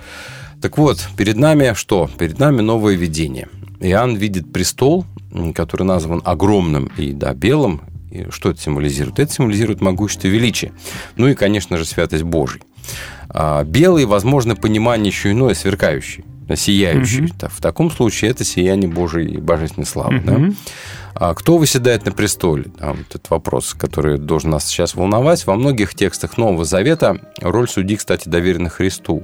Так 0.62 0.78
вот, 0.78 1.08
перед 1.18 1.38
нами 1.38 1.74
что? 1.76 2.10
Перед 2.18 2.40
нами 2.40 2.62
новое 2.62 2.96
видение. 2.96 3.48
Иоанн 3.80 4.16
видит 4.16 4.52
престол, 4.52 5.06
который 5.56 5.84
назван 5.84 6.22
огромным 6.26 6.90
и 6.98 7.14
да, 7.14 7.34
белым. 7.34 7.82
И 8.12 8.28
что 8.32 8.50
это 8.52 8.60
символизирует? 8.60 9.20
Это 9.20 9.32
символизирует 9.32 9.82
могущество 9.82 10.28
величие. 10.28 10.72
Ну 11.16 11.28
и, 11.28 11.36
конечно 11.36 11.78
же, 11.78 11.86
святость 11.86 12.24
Божий. 12.24 12.62
А, 13.30 13.64
Белый, 13.64 14.06
возможно, 14.06 14.56
понимание 14.56 15.08
еще 15.08 15.32
иное, 15.32 15.54
сверкающий, 15.54 16.26
да, 16.48 16.56
сияющий. 16.56 17.22
Мгм. 17.22 17.30
Так, 17.38 17.52
В 17.52 17.62
таком 17.62 17.92
случае 17.92 18.32
это 18.32 18.44
сияние 18.44 18.90
Божией 18.90 19.36
и 19.36 19.38
божественной 19.38 19.86
славы. 19.86 20.20
да? 20.22 20.34
Мгм. 20.34 20.56
А 21.14 21.34
кто 21.36 21.58
выседает 21.58 22.06
на 22.06 22.12
престоле? 22.12 22.66
Да, 22.80 22.94
вот 22.94 23.06
этот 23.10 23.30
вопрос, 23.30 23.74
который 23.74 24.18
должен 24.18 24.52
нас 24.52 24.66
сейчас 24.66 24.96
волновать. 24.96 25.46
Во 25.46 25.56
многих 25.56 25.94
текстах 25.94 26.38
Нового 26.38 26.66
Завета 26.66 27.20
роль 27.42 27.68
судьи, 27.70 27.98
кстати, 27.98 28.30
доверена 28.30 28.70
Христу. 28.70 29.24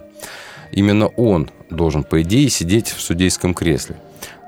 Именно 0.71 1.07
он 1.07 1.49
должен, 1.69 2.03
по 2.03 2.21
идее, 2.21 2.49
сидеть 2.49 2.89
в 2.89 2.99
судейском 3.01 3.53
кресле. 3.53 3.95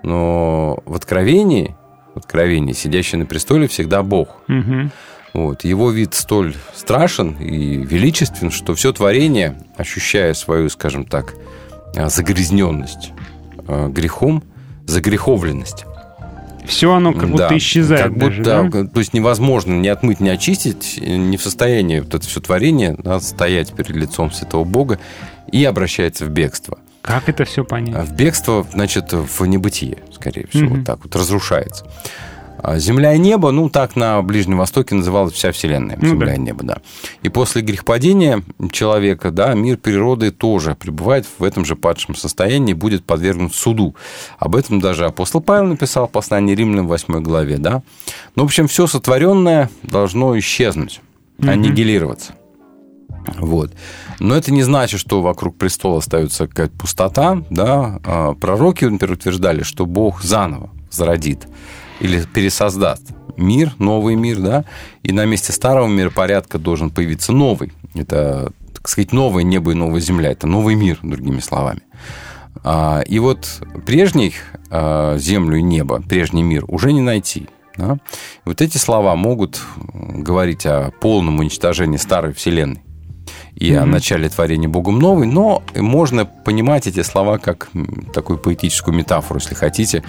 Но 0.03 0.83
в 0.85 0.93
Откровении, 0.95 1.75
Откровении 2.18 2.74
сидящий 2.74 3.18
на 3.18 3.26
престоле 3.26 3.68
всегда 3.68 4.03
Бог. 4.03 4.30
Мгм. 4.47 4.91
Вот. 5.34 5.63
Его 5.63 5.91
вид 5.91 6.13
столь 6.13 6.55
страшен 6.76 7.34
и 7.39 7.78
величествен, 7.78 8.49
что 8.49 8.74
все 8.76 8.91
творение, 8.91 9.55
ощущая 9.76 10.34
свою, 10.34 10.70
скажем 10.70 11.05
так, 11.05 11.36
а, 11.95 12.09
загрязненность 12.09 13.11
а, 13.68 13.88
грехом, 13.89 14.43
загреховленность, 14.86 15.86
Все 16.65 16.93
оно 16.93 17.13
как 17.13 17.30
будто 17.30 17.49
да, 17.49 17.57
исчезает 17.57 18.03
Как 18.03 18.18
даже, 18.18 18.38
будто, 18.38 18.70
да? 18.72 18.88
то 18.88 18.99
есть 18.99 19.13
невозможно 19.13 19.74
не 19.74 19.89
отмыть, 19.89 20.20
не 20.20 20.30
очистить, 20.30 20.99
не 21.01 21.38
в 21.38 21.41
состоянии 21.41 21.99
вот 21.99 22.13
это 22.13 22.26
все 22.26 22.39
творение 22.39 22.95
да, 22.97 23.20
стоять 23.20 23.74
перед 23.74 23.95
лицом 23.95 24.32
святого 24.32 24.63
Бога 24.63 24.99
и 25.51 25.63
обращается 25.63 26.26
в 26.26 26.30
бегство. 26.30 26.80
Как 27.07 27.29
это 27.29 27.45
все 27.45 27.63
понять? 27.63 27.95
А 27.95 28.03
В 28.03 28.11
бегство, 28.11 28.67
значит, 28.73 29.13
в 29.13 29.45
небытие, 29.45 29.99
скорее 30.13 30.45
всего, 30.47 30.65
Мгм. 30.65 30.75
вот 30.79 30.85
так 30.85 30.99
вот 31.03 31.15
разрушается. 31.15 31.85
А 32.59 32.79
Земля 32.79 33.13
и 33.13 33.19
небо, 33.19 33.51
ну, 33.51 33.69
так 33.69 33.95
на 33.95 34.19
Ближнем 34.23 34.57
Востоке 34.57 34.95
называлась 34.95 35.33
вся 35.33 35.51
Вселенная. 35.51 35.95
Ну 36.01 36.09
Земля 36.09 36.27
да. 36.29 36.33
и 36.33 36.39
небо, 36.39 36.63
да. 36.65 36.77
И 37.21 37.29
после 37.29 37.61
грехопадения 37.61 38.41
человека, 38.71 39.29
да, 39.31 39.53
мир 39.53 39.77
природы 39.77 40.31
тоже 40.31 40.73
пребывает 40.75 41.27
в 41.37 41.43
этом 41.43 41.65
же 41.65 41.75
падшем 41.75 42.15
состоянии, 42.15 42.73
будет 42.73 43.05
подвергнут 43.05 43.53
суду. 43.53 43.95
Об 44.39 44.55
этом 44.55 44.79
даже 44.81 45.05
апостол 45.05 45.39
Павел 45.39 45.65
написал 45.67 46.07
в 46.07 46.11
послании 46.11 46.55
Римлянам 46.55 46.87
в 46.87 46.89
8 46.89 47.21
главе, 47.21 47.57
да. 47.59 47.83
Ну, 48.35 48.41
в 48.43 48.47
общем, 48.47 48.67
все 48.67 48.87
сотворенное 48.87 49.69
должно 49.83 50.37
исчезнуть, 50.39 50.99
Мгм. 51.37 51.49
аннигилироваться. 51.51 52.33
Вот. 53.39 53.71
Но 54.20 54.36
это 54.36 54.51
не 54.51 54.63
значит, 54.63 54.99
что 54.99 55.22
вокруг 55.22 55.57
престола 55.57 55.99
остается 55.99 56.47
какая-то 56.47 56.76
пустота. 56.78 57.43
Да? 57.49 57.99
А, 58.03 58.34
Пророки, 58.34 58.86
например, 58.86 59.15
утверждали, 59.15 59.63
что 59.63 59.86
Бог 59.86 60.22
заново 60.24 60.70
зародит 60.89 61.47
или 61.99 62.24
пересоздаст 62.26 63.03
мир, 63.38 63.74
новый 63.78 64.15
мир, 64.15 64.39
да, 64.39 64.65
и 65.03 65.11
на 65.11 65.26
месте 65.26 65.53
старого 65.53 65.88
миропорядка 65.88 66.57
должен 66.57 66.89
появиться 66.89 67.32
новый. 67.32 67.72
Это, 67.93 68.51
так 68.74 68.88
сказать, 68.88 69.11
новое 69.13 69.43
небо 69.43 69.72
и 69.72 69.76
новая 69.76 69.99
земля. 69.99 70.32
Это 70.32 70.47
новый 70.47 70.76
мир, 70.76 70.99
другими 71.03 71.39
словами. 71.39 71.82
А, 72.63 73.01
И 73.01 73.20
вот 73.20 73.61
прежних 73.86 74.34
а, 74.70 75.18
землю 75.18 75.57
и 75.57 75.61
небо, 75.61 76.01
прежний 76.01 76.43
мир 76.43 76.65
уже 76.68 76.91
не 76.91 77.01
найти. 77.01 77.47
да. 77.76 77.97
Вот 78.45 78.61
эти 78.61 78.78
слова 78.78 79.15
могут 79.15 79.61
говорить 79.84 80.65
о 80.65 80.91
полном 80.99 81.39
уничтожении 81.39 81.97
старой 81.97 82.34
вселенной 82.34 82.82
и 83.59 83.73
о 83.73 83.81
Мгм. 83.81 83.91
начале 83.91 84.29
творения 84.29 84.69
Богом 84.69 84.99
новой, 84.99 85.25
но 85.25 85.63
можно 85.75 86.25
понимать 86.25 86.85
эти 86.85 87.01
слова 87.01 87.39
как 87.39 87.69
такую 88.13 88.37
поэтическую 88.37 88.95
метафору, 88.95 89.39
если 89.39 89.55
хотите, 89.55 90.03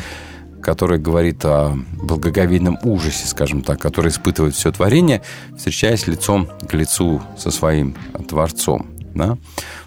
которая 0.61 0.99
говорит 0.99 1.45
о 1.45 1.79
благоговейном 2.03 2.79
ужасе, 2.83 3.27
скажем 3.27 3.63
так, 3.63 3.81
который 3.81 4.09
испытывает 4.09 4.55
все 4.55 4.71
творение, 4.71 5.23
встречаясь 5.57 6.07
лицом 6.07 6.49
к 6.69 6.75
лицу 6.75 7.23
со 7.39 7.51
своим 7.51 7.95
Творцом. 8.29 8.87
Да? 9.15 9.39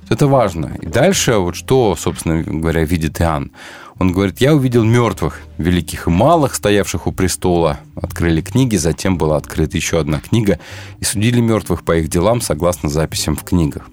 Вот 0.01 0.11
это 0.11 0.27
важно. 0.27 0.71
И 0.81 0.87
дальше, 0.87 1.35
вот 1.35 1.55
что, 1.55 1.95
собственно 1.95 2.41
говоря, 2.41 2.83
видит 2.83 3.21
Иоанн? 3.21 3.51
Он 4.01 4.13
говорит, 4.13 4.41
я 4.41 4.55
увидел 4.55 4.83
мертвых, 4.83 5.41
великих 5.59 6.07
и 6.07 6.09
малых, 6.09 6.55
стоявших 6.55 7.05
у 7.05 7.11
престола. 7.11 7.79
Открыли 7.95 8.41
книги, 8.41 8.75
затем 8.75 9.15
была 9.15 9.37
открыта 9.37 9.77
еще 9.77 9.99
одна 9.99 10.19
книга, 10.19 10.59
и 10.99 11.03
судили 11.03 11.39
мертвых 11.39 11.83
по 11.83 11.95
их 11.95 12.07
делам 12.07 12.41
согласно 12.41 12.89
записям 12.89 13.35
в 13.35 13.43
книгах. 13.43 13.91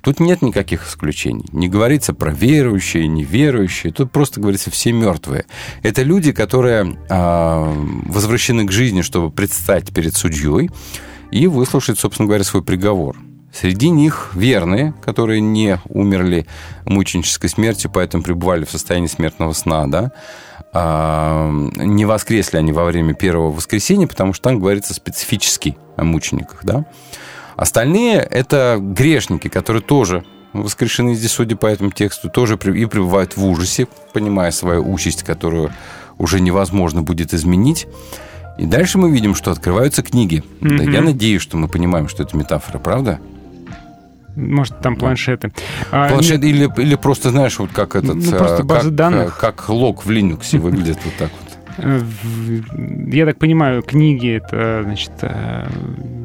Тут 0.00 0.20
нет 0.20 0.42
никаких 0.42 0.86
исключений. 0.86 1.44
Не 1.50 1.68
говорится 1.68 2.14
про 2.14 2.30
верующие, 2.30 3.08
неверующие. 3.08 3.92
Тут 3.92 4.12
просто 4.12 4.40
говорится 4.40 4.70
все 4.70 4.92
мертвые. 4.92 5.44
Это 5.82 6.02
люди, 6.02 6.30
которые 6.30 6.96
а, 7.10 7.64
возвращены 8.06 8.64
к 8.64 8.70
жизни, 8.70 9.02
чтобы 9.02 9.32
предстать 9.32 9.92
перед 9.92 10.14
судьей 10.14 10.70
и 11.32 11.48
выслушать, 11.48 11.98
собственно 11.98 12.28
говоря, 12.28 12.44
свой 12.44 12.62
приговор. 12.62 13.16
Среди 13.52 13.88
них 13.88 14.30
верные, 14.34 14.94
которые 15.02 15.40
не 15.40 15.80
умерли 15.88 16.46
мученической 16.84 17.48
смертью, 17.48 17.90
поэтому 17.92 18.22
пребывали 18.22 18.64
в 18.64 18.70
состоянии 18.70 19.06
смертного 19.06 19.52
сна, 19.52 19.86
да. 19.86 20.12
а, 20.72 21.50
не 21.76 22.04
воскресли 22.04 22.58
они 22.58 22.72
во 22.72 22.84
время 22.84 23.14
первого 23.14 23.50
воскресенья, 23.50 24.06
потому 24.06 24.34
что 24.34 24.44
там 24.44 24.60
говорится 24.60 24.92
специфически 24.94 25.76
о 25.96 26.04
мучениках, 26.04 26.60
да. 26.62 26.84
Остальные– 27.56 28.18
это 28.30 28.76
грешники, 28.80 29.48
которые 29.48 29.82
тоже 29.82 30.24
воскрешены 30.52 31.14
здесь, 31.14 31.32
судя 31.32 31.56
по 31.56 31.66
этому 31.66 31.90
тексту, 31.90 32.30
тоже 32.30 32.54
и 32.54 32.84
пребывают 32.84 33.36
в 33.36 33.44
ужасе, 33.44 33.88
понимая 34.12 34.50
свою 34.50 34.88
участь, 34.88 35.22
которую 35.22 35.72
уже 36.18 36.40
невозможно 36.40 37.02
будет 37.02 37.34
изменить. 37.34 37.86
И 38.58 38.66
дальше 38.66 38.98
мы 38.98 39.10
видим, 39.10 39.34
что 39.34 39.50
открываются 39.50 40.02
книги. 40.02 40.42
Мгм. 40.60 40.90
я 40.90 41.00
надеюсь, 41.00 41.42
что 41.42 41.56
мы 41.56 41.68
понимаем, 41.68 42.08
что 42.08 42.22
это 42.22 42.36
метафора, 42.36 42.78
правда? 42.78 43.20
Может, 44.38 44.80
там 44.80 44.96
планшеты. 44.96 45.52
А, 45.90 46.08
Планшет 46.08 46.42
нет, 46.42 46.44
или, 46.44 46.70
или 46.80 46.94
просто, 46.94 47.30
знаешь, 47.30 47.58
вот 47.58 47.70
как 47.72 47.96
этот... 47.96 48.14
Ну, 48.14 48.30
просто 48.30 48.62
а, 48.62 48.64
база 48.64 48.84
как, 48.84 48.94
данных. 48.94 49.36
а, 49.38 49.40
Как 49.40 49.68
лог 49.68 50.04
в 50.04 50.10
Linux 50.10 50.56
выглядит 50.58 50.98
вот 51.04 51.14
так 51.18 51.30
вот. 51.40 51.47
Э, 51.78 52.00
Я 53.10 53.26
так 53.26 53.38
понимаю, 53.38 53.82
книги 53.82 54.28
это, 54.36 54.82
значит, 54.84 55.12
э, 55.22 55.66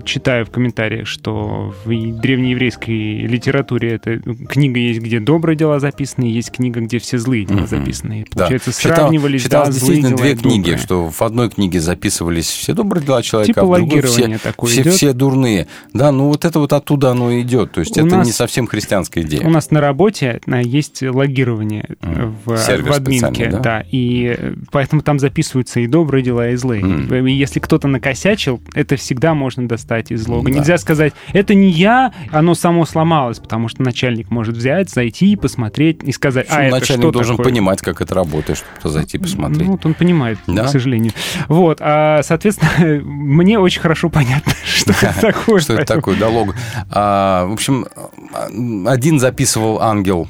читаю 0.06 0.45
в 0.45 0.49
комментариях, 0.51 1.08
что 1.08 1.74
в 1.86 1.89
древнееврейской 2.20 3.22
литературе 3.28 3.91
это 3.93 4.20
книга 4.49 4.80
есть, 4.80 4.99
где 4.99 5.20
добрые 5.20 5.56
дела 5.56 5.80
записаны, 5.80 6.26
есть 6.26 6.51
книга, 6.51 6.82
где 6.82 6.99
все 6.99 7.18
злые 7.18 7.45
дела 7.45 7.66
записаны. 7.68 8.26
Да. 8.32 8.41
Получается, 8.47 8.72
Считал- 8.72 8.95
сравнивались 8.97 9.43
считалось 9.43 9.70
да, 9.70 9.74
злые 9.80 10.01
действительно 10.01 10.18
дела 10.18 10.28
и 10.28 10.34
две 10.34 10.41
книги, 10.49 10.62
добрые. 10.72 10.78
что 10.78 11.10
в 11.10 11.22
одной 11.22 11.49
книге 11.49 11.80
записывались 11.80 12.47
все 12.47 12.74
добрые 12.74 13.06
дела 13.06 13.22
человека, 13.24 13.54
Типа 13.54 13.62
а 13.62 13.66
в 13.66 13.88
другой 13.88 14.01
все, 14.01 14.38
такое 14.39 14.72
все, 14.72 14.82
идет. 14.82 14.93
все 14.93 15.14
дурные. 15.14 15.68
Да, 15.93 16.12
ну 16.12 16.28
вот 16.28 16.45
это 16.45 16.60
вот 16.60 16.74
оттуда 16.74 17.12
оно 17.12 17.39
идет. 17.39 17.72
То 17.72 17.80
есть 17.80 17.97
У 17.97 18.06
это 18.06 18.18
нас- 18.18 18.28
не 18.28 18.34
совсем 18.34 18.68
христианская 18.68 19.22
идея. 19.22 19.45
У 19.45 19.49
нас 19.49 19.72
на 19.72 19.80
работе 19.82 20.41
а, 20.47 20.62
есть 20.62 21.01
логирование 21.01 21.86
э, 22.01 22.32
в, 22.45 22.58
Сервер 22.58 22.91
в 22.91 22.95
админке, 22.95 23.28
специальный, 23.28 23.62
да? 23.62 23.84
и 23.89 24.36
э, 24.38 24.54
поэтому 24.72 25.01
там 25.01 25.20
записываются 25.43 25.79
и 25.81 25.87
добрые 25.87 26.23
дела, 26.23 26.49
и 26.49 26.55
злые. 26.55 26.83
И 26.83 27.33
если 27.33 27.59
кто-то 27.59 27.87
накосячил, 27.87 28.61
это 28.73 28.95
всегда 28.95 29.33
можно 29.33 29.67
достать 29.67 30.11
из 30.11 30.27
лога. 30.27 30.49
Да. 30.49 30.57
Нельзя 30.57 30.77
сказать, 30.77 31.13
это 31.33 31.53
не 31.53 31.69
я, 31.69 32.13
оно 32.31 32.55
само 32.55 32.85
сломалось, 32.85 33.39
потому 33.39 33.67
что 33.67 33.83
начальник 33.83 34.31
может 34.31 34.55
взять, 34.55 34.89
зайти, 34.89 35.35
посмотреть 35.35 36.03
и 36.03 36.11
сказать, 36.11 36.47
а 36.49 36.63
это 36.63 36.75
начальник 36.75 37.03
что 37.03 37.11
должен 37.11 37.37
такое? 37.37 37.51
понимать, 37.51 37.81
как 37.81 38.01
это 38.01 38.15
работает, 38.15 38.63
чтобы 38.79 38.93
зайти 38.93 39.17
посмотреть. 39.17 39.65
Ну, 39.65 39.73
вот 39.73 39.85
он 39.85 39.93
понимает, 39.93 40.39
Да? 40.47 40.63
к 40.65 40.69
сожалению. 40.69 41.11
Вот, 41.47 41.79
а, 41.81 42.21
соответственно, 42.23 43.01
мне 43.03 43.59
очень 43.59 43.81
хорошо 43.81 44.09
понятно, 44.09 44.53
что 44.65 44.91
это 44.91 45.13
такое. 45.21 45.59
Что 45.59 45.73
это 45.73 45.85
такое, 45.85 46.17
да, 46.17 46.29
лог. 46.29 46.55
А, 46.89 47.45
в 47.45 47.53
общем, 47.53 47.85
а, 48.33 48.91
один 48.91 49.19
записывал 49.19 49.81
ангел 49.81 50.27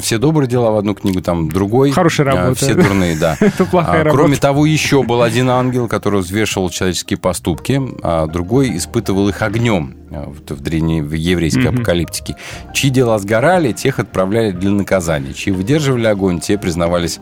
все 0.00 0.18
добрые 0.18 0.48
дела 0.48 0.70
в 0.70 0.76
одну 0.76 0.94
книгу, 0.94 1.20
там 1.20 1.48
другой. 1.48 1.90
Хорошая 1.90 2.26
а, 2.28 2.34
работа. 2.36 2.56
Все 2.56 2.74
дурные, 2.74 3.16
да. 3.16 3.36
Это 3.38 3.64
плохая 3.64 4.04
работа. 4.04 4.16
Кроме 4.16 4.36
того, 4.36 4.55
еще 4.64 5.02
был 5.02 5.22
один 5.22 5.50
ангел, 5.50 5.88
который 5.88 6.20
взвешивал 6.20 6.70
человеческие 6.70 7.18
поступки, 7.18 7.80
а 8.02 8.26
другой 8.26 8.76
испытывал 8.76 9.28
их 9.28 9.42
огнем 9.42 9.94
вот 10.10 10.50
в 10.50 10.60
древней 10.60 11.02
в 11.02 11.12
еврейской 11.12 11.68
Мгм. 11.68 11.76
апокалиптике. 11.76 12.36
Чьи 12.72 12.90
дела 12.90 13.18
сгорали, 13.18 13.72
тех 13.72 13.98
отправляли 13.98 14.52
для 14.52 14.70
наказания. 14.70 15.34
Чьи 15.34 15.52
выдерживали 15.52 16.06
огонь, 16.06 16.40
те 16.40 16.56
признавались 16.56 17.18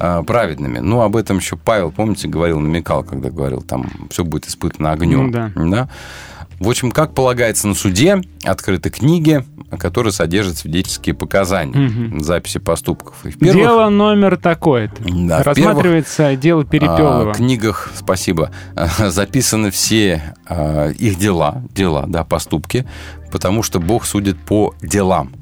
а, 0.00 0.22
праведными. 0.22 0.78
Ну, 0.78 1.00
об 1.00 1.16
этом 1.16 1.38
еще 1.38 1.56
Павел, 1.56 1.90
помните, 1.90 2.28
говорил, 2.28 2.60
намекал, 2.60 3.02
когда 3.02 3.30
говорил, 3.30 3.62
там 3.62 3.90
все 4.10 4.24
будет 4.24 4.46
испытано 4.46 4.92
огнем. 4.92 5.26
Ну 5.26 5.32
да. 5.32 5.50
Да? 5.56 5.88
В 6.58 6.68
общем, 6.68 6.90
как 6.90 7.14
полагается 7.14 7.68
на 7.68 7.74
суде, 7.74 8.20
открыты 8.42 8.90
книги, 8.90 9.44
которые 9.78 10.12
содержат 10.12 10.56
свидетельские 10.58 11.14
показания, 11.14 11.76
Мгм. 11.88 12.20
записи 12.20 12.58
поступков. 12.58 13.24
И 13.24 13.30
в 13.30 13.38
первых, 13.38 13.62
Дело 13.62 13.88
номер 13.90 14.36
такое-то. 14.36 14.96
Да, 15.04 15.42
в 15.42 15.46
Рассматривается 15.46 16.34
дело 16.36 16.64
Перепелова. 16.64 17.30
а, 17.30 17.34
книгах, 17.34 17.90
спасибо, 17.94 18.50
записаны 18.98 19.70
все 19.70 20.34
а, 20.46 20.88
их 20.90 21.18
дела, 21.18 21.62
дела, 21.74 22.06
да, 22.08 22.24
поступки, 22.24 22.86
потому 23.30 23.62
что 23.62 23.78
Бог 23.78 24.04
судит 24.04 24.36
по 24.38 24.74
делам. 24.82 25.32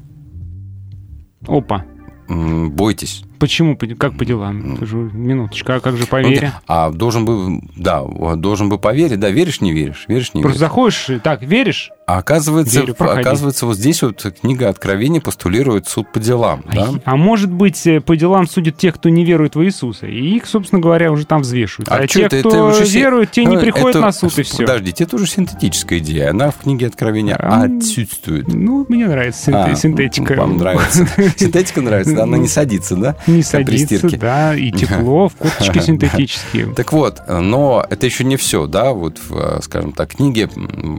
Опа. 1.47 1.85
Бойтесь. 2.29 3.23
Почему? 3.39 3.75
по- 3.77 3.87
Как 3.87 4.17
по 4.17 4.25
делам? 4.25 4.73
Это 4.75 4.85
же 4.85 4.97
минуточку. 4.97 5.71
А 5.73 5.79
как 5.79 5.97
же 5.97 6.05
по 6.05 6.21
вере? 6.21 6.53
А 6.67 6.89
должен 6.91 7.25
бы, 7.25 7.61
да, 7.75 8.03
должен 8.35 8.69
бы 8.69 8.77
поверить, 8.77 9.19
да, 9.19 9.29
веришь, 9.29 9.61
не 9.61 9.71
веришь, 9.73 10.05
веришь, 10.07 10.33
не 10.33 10.41
Просто 10.41 10.59
веришь. 10.59 10.69
заходишь, 10.69 11.09
и 11.09 11.19
так, 11.19 11.41
веришь? 11.43 11.91
А 12.07 12.19
оказывается, 12.19 12.79
Верю, 12.79 12.95
проходи. 12.95 13.19
оказывается, 13.21 13.65
вот 13.65 13.75
здесь 13.75 14.01
вот 14.01 14.25
книга 14.41 14.69
Откровений 14.69 15.19
постулирует 15.19 15.89
суд 15.89 16.09
по 16.13 16.21
делам, 16.21 16.63
да? 16.73 16.87
А 17.03 17.17
может 17.17 17.51
быть, 17.51 17.85
э, 17.85 17.99
по 17.99 18.15
делам 18.15 18.47
судят 18.47 18.77
тех, 18.77 18.95
кто 18.95 19.09
не 19.09 19.25
верует 19.25 19.55
в 19.55 19.63
Иисуса. 19.65 20.07
И 20.07 20.35
их, 20.37 20.45
собственно 20.45 20.79
говоря, 20.81 21.11
уже 21.11 21.25
там 21.25 21.41
взвешивают. 21.41 21.89
А, 21.91 22.07
чё 22.07 22.29
те, 22.29 22.39
кто 22.39 22.67
уже 22.67 22.85
се- 22.85 22.99
веруют, 23.01 23.31
те 23.31 23.43
не 23.43 23.55
Ну, 23.55 23.61
приходят 23.61 23.97
это- 23.97 23.99
на 24.05 24.13
суд, 24.13 24.39
и 24.39 24.43
все. 24.43 24.59
Подождите, 24.59 25.03
это 25.03 25.17
уже 25.17 25.27
синтетическая 25.27 25.99
идея. 25.99 26.29
Она 26.29 26.49
в 26.51 26.59
книге 26.59 26.87
Откровения 26.87 27.35
А, 27.35 27.63
отсутствует. 27.65 28.47
Ну, 28.47 28.85
мне 28.87 29.05
нравится 29.05 29.43
синте- 29.51 29.57
А, 29.71 29.75
синтетика. 29.75 30.33
Вам 30.35 30.55
нравится. 30.55 31.05
Синтетика 31.37 31.81
нравится, 31.81 32.15
да? 32.15 32.23
Она 32.23 32.37
не 32.37 32.47
садится, 32.47 32.95
да? 32.95 33.15
Не 33.27 33.43
садится, 33.43 34.09
да, 34.17 34.55
и 34.55 34.71
тепло, 34.71 35.29
в 35.29 35.35
курточке 35.37 35.81
синтетические. 35.81 36.73
Так 36.73 36.93
вот, 36.93 37.21
но 37.27 37.85
это 37.89 38.05
еще 38.05 38.23
не 38.23 38.37
все, 38.37 38.67
да, 38.67 38.93
вот, 38.93 39.19
в, 39.27 39.61
скажем 39.61 39.91
так, 39.91 40.15
книге 40.15 40.49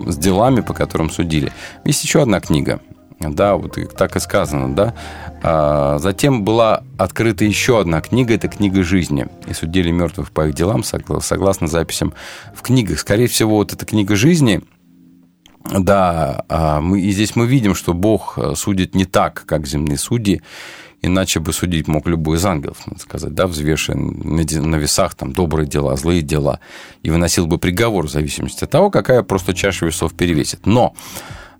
с 0.07 0.17
делами, 0.17 0.61
по 0.61 0.75
которым 0.75 1.11
судили. 1.11 1.53
Есть 1.85 2.05
еще 2.05 2.23
одна 2.23 2.41
книга, 2.41 2.81
да, 3.21 3.57
вот 3.57 3.79
так 3.97 4.17
и 4.17 4.21
сказано, 4.21 4.75
да. 4.75 4.95
А, 5.43 5.99
затем 5.99 6.45
была 6.45 6.85
открыта 6.99 7.45
еще 7.45 7.81
одна 7.81 8.01
книга, 8.01 8.35
это 8.35 8.49
книга 8.49 8.83
жизни. 8.83 9.27
И 9.47 9.55
судили 9.55 9.91
мертвых 9.91 10.31
по 10.31 10.49
их 10.49 10.55
делам, 10.55 10.81
согла- 10.81 11.21
согласно 11.21 11.67
записям 11.67 12.15
в 12.55 12.63
книгах. 12.63 12.99
Скорее 12.99 13.27
всего, 13.27 13.57
вот 13.57 13.73
эта 13.73 13.85
книга 13.85 14.15
жизни, 14.15 14.63
да, 15.65 16.45
а, 16.49 16.81
мы, 16.81 17.01
и 17.01 17.11
здесь 17.11 17.35
мы 17.37 17.47
видим, 17.47 17.75
что 17.75 17.93
Бог 17.93 18.39
э, 18.39 18.55
судит 18.55 18.95
не 18.95 19.05
так, 19.05 19.45
как 19.47 19.67
земные 19.67 19.99
судьи, 19.99 20.41
иначе 21.03 21.41
бы 21.41 21.53
судить 21.53 21.89
мог 21.89 22.07
любой 22.07 22.39
из 22.39 22.45
ангелов, 22.45 22.79
надо 22.87 23.01
сказать, 23.01 23.35
да, 23.35 23.47
взвешивая 23.47 23.99
на, 24.01 24.77
весах 24.77 25.15
там 25.15 25.33
добрые 25.33 25.67
дела, 25.69 25.97
злые 25.97 26.23
дела, 26.23 26.61
и 27.03 27.11
выносил 27.11 27.47
бы 27.47 27.59
приговор 27.59 28.07
в 28.07 28.11
зависимости 28.11 28.65
от 28.65 28.71
того, 28.71 28.91
какая 28.91 29.23
просто 29.23 29.55
чаша 29.55 29.87
весов 29.87 30.15
перевесит. 30.15 30.67
Но 30.67 30.95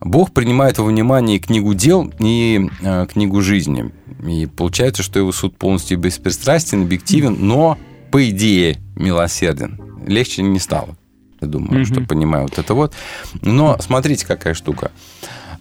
Бог 0.01 0.33
принимает 0.33 0.79
во 0.79 0.85
внимание 0.85 1.37
и 1.37 1.41
книгу 1.41 1.75
дел, 1.75 2.13
и 2.19 2.69
э, 2.83 3.07
книгу 3.13 3.41
жизни. 3.41 3.93
И 4.27 4.47
получается, 4.47 5.03
что 5.03 5.19
его 5.19 5.33
суд 5.33 5.57
полностью 5.57 5.99
беспристрастен, 5.99 6.83
объективен, 6.83 7.37
но, 7.41 7.79
по 8.11 8.29
идее, 8.29 8.79
милосерден. 8.97 9.81
Легче 10.07 10.43
не 10.43 10.59
стало. 10.59 10.97
Я 11.41 11.47
думаю, 11.49 11.81
Мгм. 11.81 11.85
что 11.85 12.01
понимаю 12.01 12.45
вот 12.45 12.59
это 12.59 12.75
вот. 12.75 12.95
Но 13.43 13.77
смотрите, 13.81 14.27
какая 14.27 14.55
штука. 14.55 14.91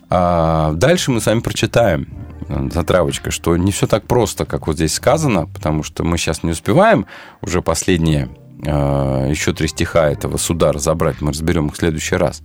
А, 0.10 0.72
Дальше 0.74 1.12
мы 1.12 1.22
с 1.22 1.26
вами 1.26 1.40
прочитаем 1.40 2.08
э, 2.48 2.70
затравочка, 2.72 3.32
что 3.32 3.58
не 3.58 3.72
все 3.72 3.88
так 3.88 4.08
просто, 4.08 4.46
как 4.46 4.68
вот 4.68 4.78
здесь 4.78 4.94
сказано, 4.94 5.48
потому 5.48 5.84
что 5.84 6.04
мы 6.04 6.18
сейчас 6.18 6.44
не 6.44 6.52
успеваем 6.52 7.06
уже 7.42 7.62
последние 7.62 8.30
э, 8.64 9.28
еще 9.30 9.54
три 9.54 9.68
стиха 9.68 10.10
этого 10.10 10.38
суда 10.38 10.72
разобрать, 10.72 11.22
мы 11.22 11.32
разберем 11.32 11.68
их 11.68 11.74
в 11.74 11.78
следующий 11.78 12.16
раз. 12.16 12.42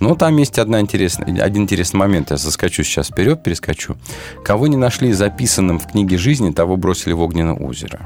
Но 0.00 0.14
там 0.14 0.36
есть 0.36 0.58
одна 0.58 0.80
интересная, 0.80 1.42
один 1.42 1.62
интересный 1.62 1.98
момент, 1.98 2.30
я 2.30 2.36
заскочу 2.36 2.84
сейчас 2.84 3.08
вперед, 3.08 3.42
перескочу. 3.42 3.96
Кого 4.44 4.66
не 4.66 4.76
нашли 4.76 5.12
записанным 5.12 5.80
в 5.80 5.90
книге 5.90 6.18
жизни, 6.18 6.52
того 6.52 6.76
бросили 6.76 7.14
в 7.14 7.20
огненное 7.20 7.54
озеро. 7.54 8.00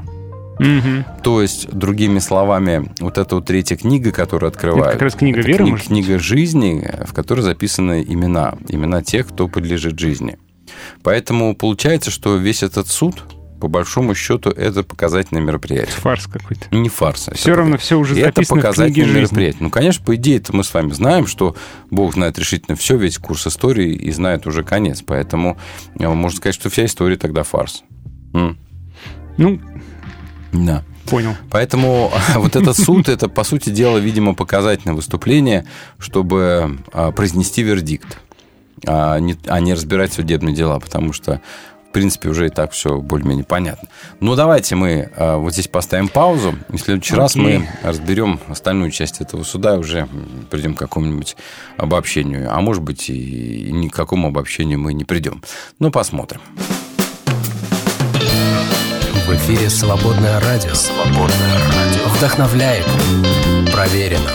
Мгм. 0.59 1.05
То 1.23 1.41
есть, 1.41 1.69
другими 1.71 2.19
словами, 2.19 2.91
вот 2.99 3.17
эта 3.17 3.35
вот 3.35 3.45
третья 3.45 3.75
книга, 3.75 4.11
которую 4.11 4.47
открывают... 4.49 4.85
Это 4.87 4.93
как 4.93 5.01
раз 5.01 5.15
книга 5.15 5.39
это 5.39 5.47
веры, 5.49 5.63
кни- 5.65 5.69
может? 5.71 5.87
Книга 5.87 6.19
жизни, 6.19 6.89
в 7.07 7.13
которой 7.13 7.41
записаны 7.41 8.03
имена. 8.07 8.55
Имена 8.69 9.01
тех, 9.01 9.27
кто 9.27 9.47
подлежит 9.47 9.97
жизни. 9.99 10.37
Поэтому 11.01 11.55
получается, 11.55 12.11
что 12.11 12.35
весь 12.37 12.63
этот 12.63 12.87
суд, 12.87 13.23
по 13.59 13.67
большому 13.67 14.13
счету, 14.13 14.49
это 14.49 14.83
показательное 14.83 15.41
мероприятие. 15.41 15.91
Фарс 15.95 16.27
какой-то. 16.27 16.65
Не 16.75 16.89
фарс. 16.89 17.29
это 17.29 17.37
Все 17.37 17.55
равно 17.55 17.77
все 17.77 17.97
уже 17.97 18.13
это 18.15 18.25
записано 18.25 18.43
в 18.43 18.47
книге 18.61 18.61
показательное 18.67 19.05
жизни. 19.05 19.19
мероприятие. 19.21 19.63
Ну, 19.63 19.69
конечно, 19.69 20.05
по 20.05 20.15
идее, 20.15 20.37
это 20.37 20.55
мы 20.55 20.63
с 20.63 20.73
вами 20.73 20.91
знаем, 20.91 21.27
что 21.27 21.55
Бог 21.89 22.13
знает 22.13 22.37
решительно 22.37 22.75
все, 22.75 22.97
весь 22.97 23.17
курс 23.17 23.47
истории 23.47 23.93
и 23.93 24.11
знает 24.11 24.45
уже 24.47 24.63
конец. 24.63 25.01
Поэтому 25.05 25.57
э, 25.97 26.07
можно 26.09 26.37
сказать, 26.37 26.55
что 26.55 26.69
вся 26.69 26.85
история 26.85 27.15
тогда 27.15 27.43
фарс. 27.43 27.83
М. 28.33 28.57
Ну, 29.37 29.59
Да. 30.53 30.83
понял. 31.09 31.35
Поэтому 31.49 32.11
вот 32.35 32.55
этот 32.55 32.77
суд, 32.77 33.09
это, 33.09 33.27
по 33.27 33.43
сути 33.43 33.69
дела, 33.69 33.97
видимо, 33.97 34.35
показательное 34.35 34.95
выступление, 34.95 35.65
чтобы 35.97 36.79
а, 36.93 37.11
произнести 37.11 37.63
вердикт, 37.63 38.19
а 38.85 39.19
не, 39.19 39.35
а 39.47 39.59
не 39.59 39.73
разбирать 39.73 40.13
судебные 40.13 40.55
дела, 40.55 40.79
потому 40.79 41.11
что, 41.11 41.41
в 41.89 41.91
принципе, 41.91 42.29
уже 42.29 42.47
и 42.47 42.49
так 42.49 42.71
все 42.71 42.99
более-менее 42.99 43.45
понятно. 43.45 43.89
Ну, 44.19 44.35
давайте 44.35 44.75
мы 44.75 45.09
а, 45.15 45.37
вот 45.37 45.53
здесь 45.53 45.67
поставим 45.67 46.07
паузу, 46.07 46.55
и 46.71 46.77
в 46.77 46.81
следующий 46.81 47.15
раз 47.15 47.35
Окей. 47.35 47.59
мы 47.59 47.69
разберем 47.81 48.39
остальную 48.47 48.91
часть 48.91 49.21
этого 49.21 49.43
суда, 49.43 49.75
и 49.75 49.79
уже 49.79 50.07
придем 50.51 50.75
к 50.75 50.79
какому-нибудь 50.79 51.35
обобщению. 51.77 52.55
А 52.55 52.61
может 52.61 52.83
быть, 52.83 53.09
и 53.09 53.69
ни 53.71 53.87
к 53.87 53.93
какому 53.93 54.27
обобщению 54.27 54.79
мы 54.79 54.93
не 54.93 55.03
придем. 55.03 55.41
Ну, 55.79 55.91
посмотрим. 55.91 56.41
Эфире 59.35 59.69
«Свободное 59.69 60.39
радио». 60.39 60.73
«Свободное 60.75 61.57
радио». 61.57 62.07
Вдохновляет. 62.15 62.85
Проверено. 63.71 64.29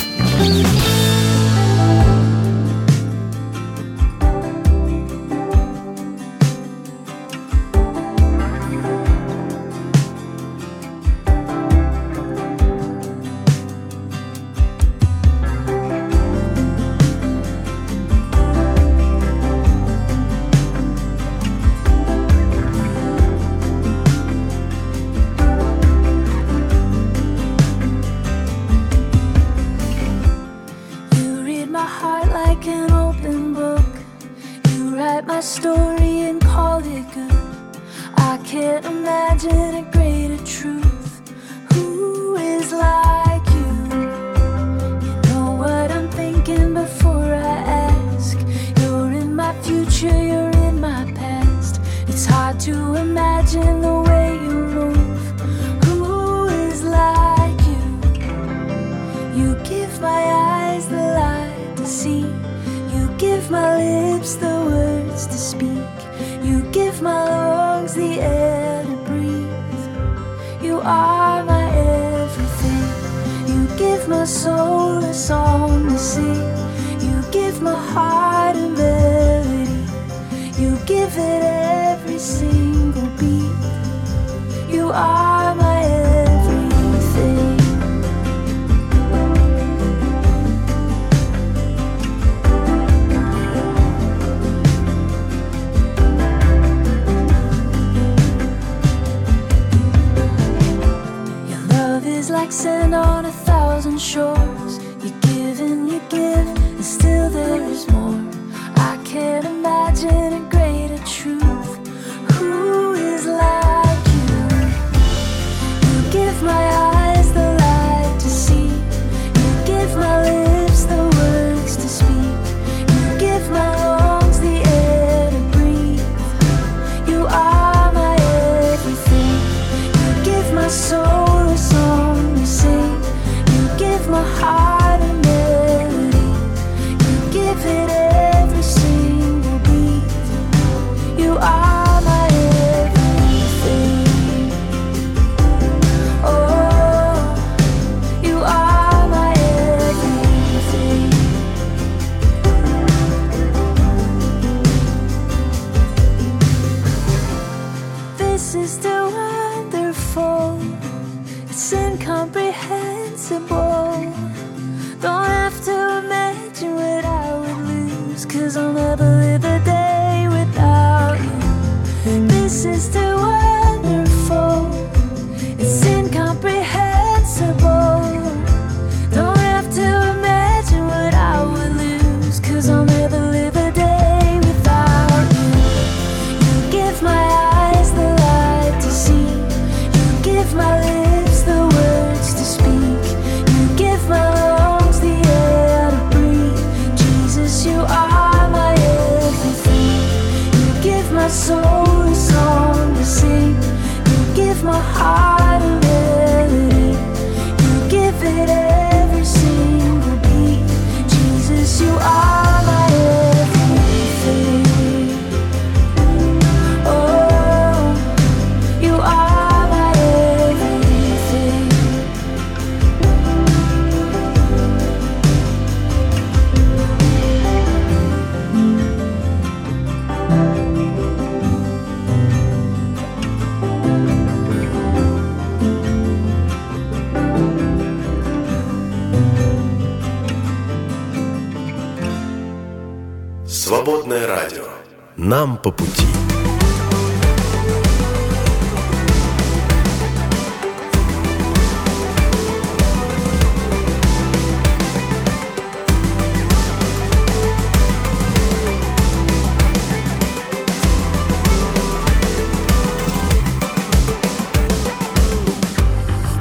нам 245.29 245.59
по 245.63 245.73
пути. 245.73 246.03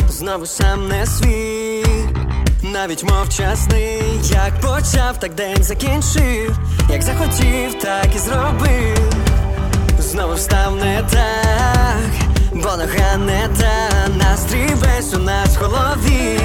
Знову 0.10 0.46
сам 0.46 0.88
не 0.88 1.06
свій, 1.06 1.86
навіть 2.64 3.04
мовчасний 3.04 3.97
почав, 5.08 5.20
так 5.20 5.34
день 5.36 5.64
закінчив, 5.64 6.58
як 6.90 7.02
захотів, 7.02 7.80
так 7.82 8.16
і 8.16 8.20
зробив. 8.20 9.14
Знову 10.00 10.34
встав 10.34 10.76
не 10.76 11.04
так, 11.12 12.30
бо 12.54 12.70
нога 12.70 13.18
не 13.18 13.48
та 13.60 14.08
настрій 14.18 14.74
весь 14.74 15.14
у 15.14 15.18
нас 15.18 15.58
в 15.58 15.64
голові. 15.64 16.40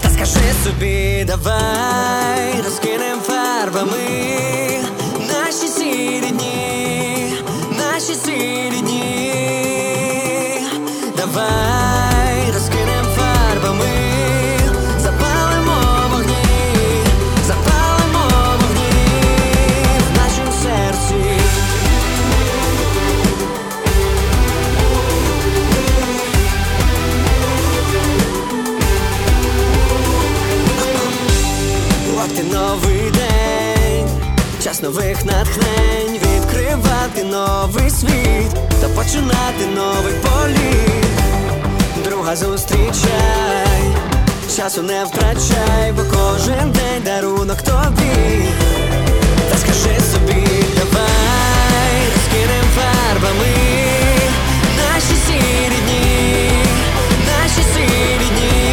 Та 0.00 0.10
скажи 0.10 0.52
собі, 0.64 1.24
давай 1.24 2.62
розкинем 2.64 3.20
фарбами 3.20 3.96
наші 5.28 5.68
сірі 5.68 6.30
дні, 6.30 7.34
наші 7.78 8.14
сірі 8.14 8.80
дні, 8.80 9.34
давай. 11.16 12.09
нових 34.82 35.24
натхнень 35.24 36.12
відкривати 36.14 37.24
новий 37.24 37.90
світ 37.90 38.54
та 38.80 38.88
починати 38.88 39.66
новий 39.76 40.12
політ. 40.22 41.06
Друга 42.04 42.36
зустрічай, 42.36 43.82
часу 44.56 44.82
не 44.82 45.04
втрачай, 45.04 45.92
бо 45.96 46.02
кожен 46.02 46.72
день 46.72 47.02
дарунок 47.04 47.62
тобі. 47.62 48.44
Та 49.50 49.58
скажи 49.58 50.00
собі, 50.12 50.46
давай 50.76 52.02
скинем 52.26 52.64
фарбами 52.74 53.54
наші 54.76 55.14
сірі 55.26 55.76
дні, 55.86 56.50
наші 57.26 57.62
сірі 57.74 58.28
дні. 58.36 58.69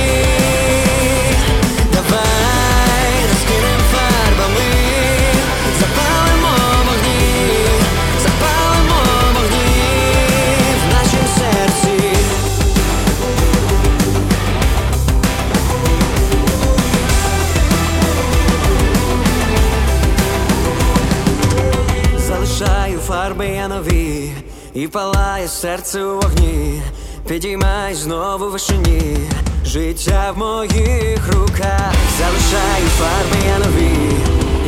і 24.78 24.88
палає 24.88 25.47
серце 25.47 26.03
у 26.03 26.15
вогні, 26.15 26.82
підіймай 27.28 27.95
знову 27.95 28.49
вишині, 28.49 29.17
життя 29.65 30.32
в 30.36 30.38
моїх 30.38 31.34
руках, 31.34 31.93
залишаю 32.17 32.88
фарби 32.97 33.47
я 33.47 33.57
нові, 33.59 34.11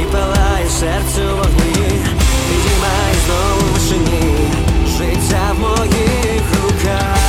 і 0.01 0.03
палаю 0.11 0.69
серце 0.69 1.33
у 1.33 1.37
вогні, 1.37 1.91
підіймай 2.49 3.13
знову 3.25 3.73
вишині, 3.73 4.37
життя 4.97 5.51
в 5.53 5.59
моїх 5.59 6.43
руках, 6.63 7.19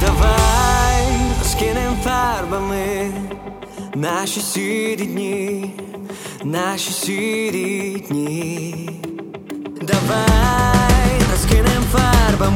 давай 0.00 1.06
скинем 1.44 1.96
фарбами 2.04 3.12
наші 3.94 4.40
сірі 4.40 5.06
дні, 5.06 5.74
наші 6.44 6.92
сірі 6.92 8.04
дні. 8.08 8.90
Давай. 9.82 10.73
que 11.54 11.62
nem 11.62 11.82
farba. 11.82 12.50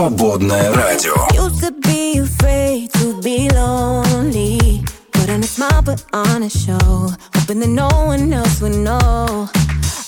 Свободное 0.00 0.72
радио. 0.72 1.12
Used 1.34 1.60
to 1.60 1.72
be 1.72 2.20
afraid 2.20 2.90
to 2.94 3.20
be 3.20 3.50
lonely. 3.50 4.82
Put 5.12 5.28
on 5.28 5.40
a 5.40 5.46
smile, 5.46 5.82
but 5.82 6.02
on 6.14 6.42
a 6.42 6.48
show. 6.48 7.12
Hoping 7.34 7.60
that 7.60 7.68
no 7.68 7.88
one 8.06 8.32
else 8.32 8.62
would 8.62 8.76
know. 8.76 9.46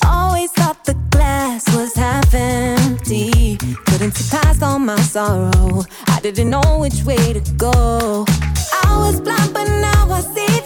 Always 0.07 0.51
thought 0.53 0.83
the 0.87 0.95
glass 1.11 1.69
was 1.77 1.95
half 1.95 2.33
empty. 2.33 3.59
Couldn't 3.85 4.15
see 4.15 4.35
past 4.35 4.63
all 4.63 4.79
my 4.79 4.99
sorrow. 5.03 5.85
I 6.07 6.21
didn't 6.23 6.49
know 6.49 6.79
which 6.79 7.05
way 7.05 7.35
to 7.35 7.41
go. 7.59 8.25
I 8.87 8.97
was 8.97 9.21
blind, 9.21 9.53
but 9.53 9.69
now 9.69 10.11
I 10.11 10.23
see. 10.23 10.62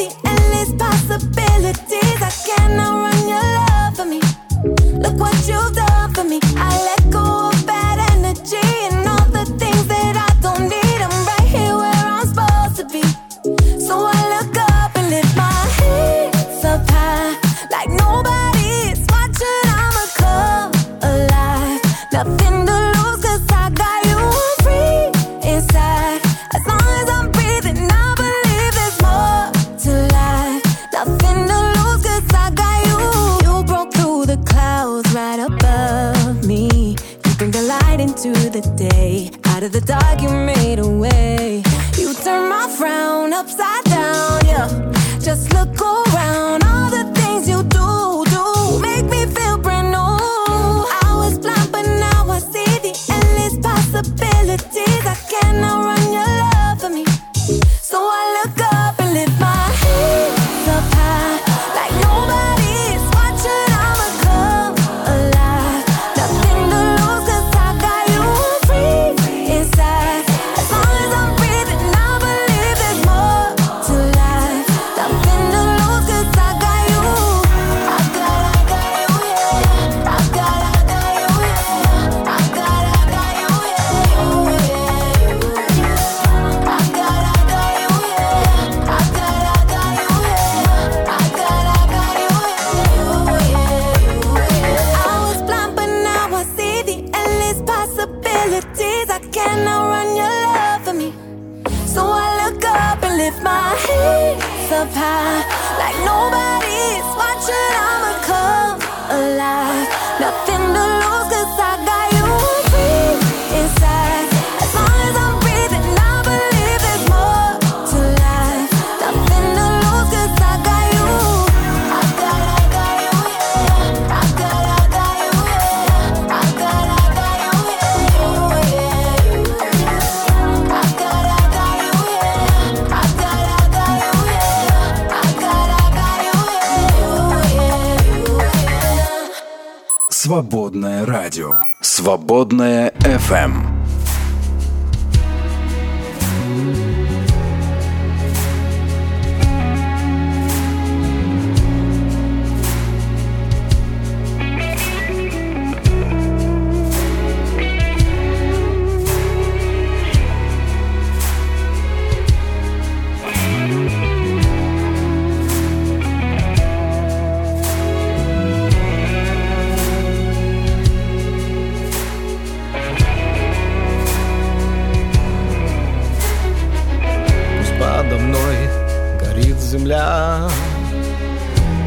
Земля. 179.77 180.49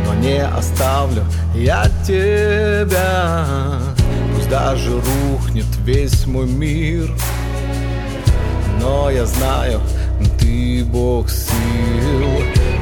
Но 0.05 0.13
не 0.15 0.41
оставлю 0.43 1.23
я 1.55 1.85
тебя. 2.05 3.45
Пусть 4.35 4.49
даже 4.49 4.91
рухнет 4.91 5.65
весь 5.85 6.25
мой 6.25 6.47
мир. 6.47 7.11
Но 8.81 9.09
я 9.09 9.25
знаю, 9.25 9.81
ты 10.39 10.83
Бог 10.85 11.29
сил. 11.29 11.49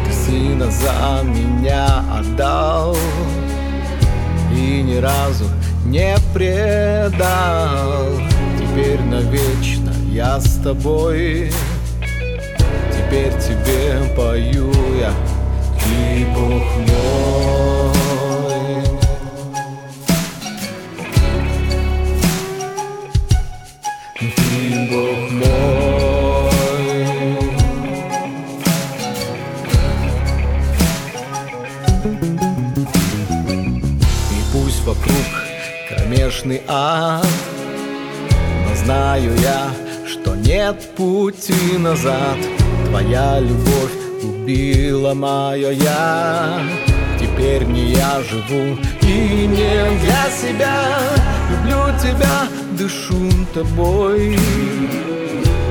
Ты 0.06 0.14
сына 0.14 0.70
за 0.72 1.24
меня 1.24 2.04
отдал. 2.14 2.96
И 4.54 4.82
ни 4.82 4.98
разу 4.98 5.46
не 5.86 6.16
предал. 6.34 8.06
Теперь 8.58 9.02
навечно 9.02 9.94
я 10.12 10.40
с 10.40 10.60
тобой 10.64 11.52
Теперь 13.10 13.32
тебе 13.40 14.04
пою 14.18 14.70
я, 15.00 15.14
ты 15.80 16.26
Бог 16.36 16.66
мой. 16.76 17.94
Ты 24.20 24.90
Бог 24.92 25.22
мой. 25.32 25.48
И 34.32 34.40
пусть 34.52 34.84
вокруг 34.84 35.28
кромешный 35.88 36.62
ад, 36.68 37.26
но 38.68 38.76
знаю 38.84 39.32
я, 39.38 39.72
что 40.06 40.36
нет 40.36 40.94
пути 40.98 41.78
назад. 41.78 42.38
Твоя 42.90 43.40
любовь 43.42 43.92
убила 44.24 45.14
мое 45.14 45.72
я. 45.72 46.62
Теперь 47.20 47.66
не 47.66 47.92
я 47.92 48.22
живу 48.22 48.78
и 49.02 49.46
не 49.46 50.00
для 50.00 50.30
себя. 50.32 51.00
Люблю 51.52 51.84
тебя, 52.02 52.48
дышу 52.78 53.30
тобой. 53.54 54.38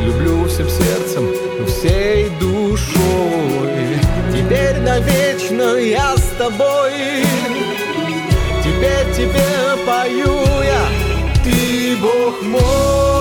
Люблю 0.05 0.45
всем 0.45 0.69
сердцем, 0.69 1.27
всей 1.67 2.29
душой. 2.39 3.99
Теперь 4.31 4.79
навечно 4.81 5.77
я 5.79 6.15
с 6.17 6.35
тобой. 6.39 7.25
Теперь 8.63 9.15
тебе 9.17 9.43
пою 9.87 10.37
я, 10.63 11.43
ты 11.43 11.97
Бог 11.97 12.43
мой. 12.43 13.16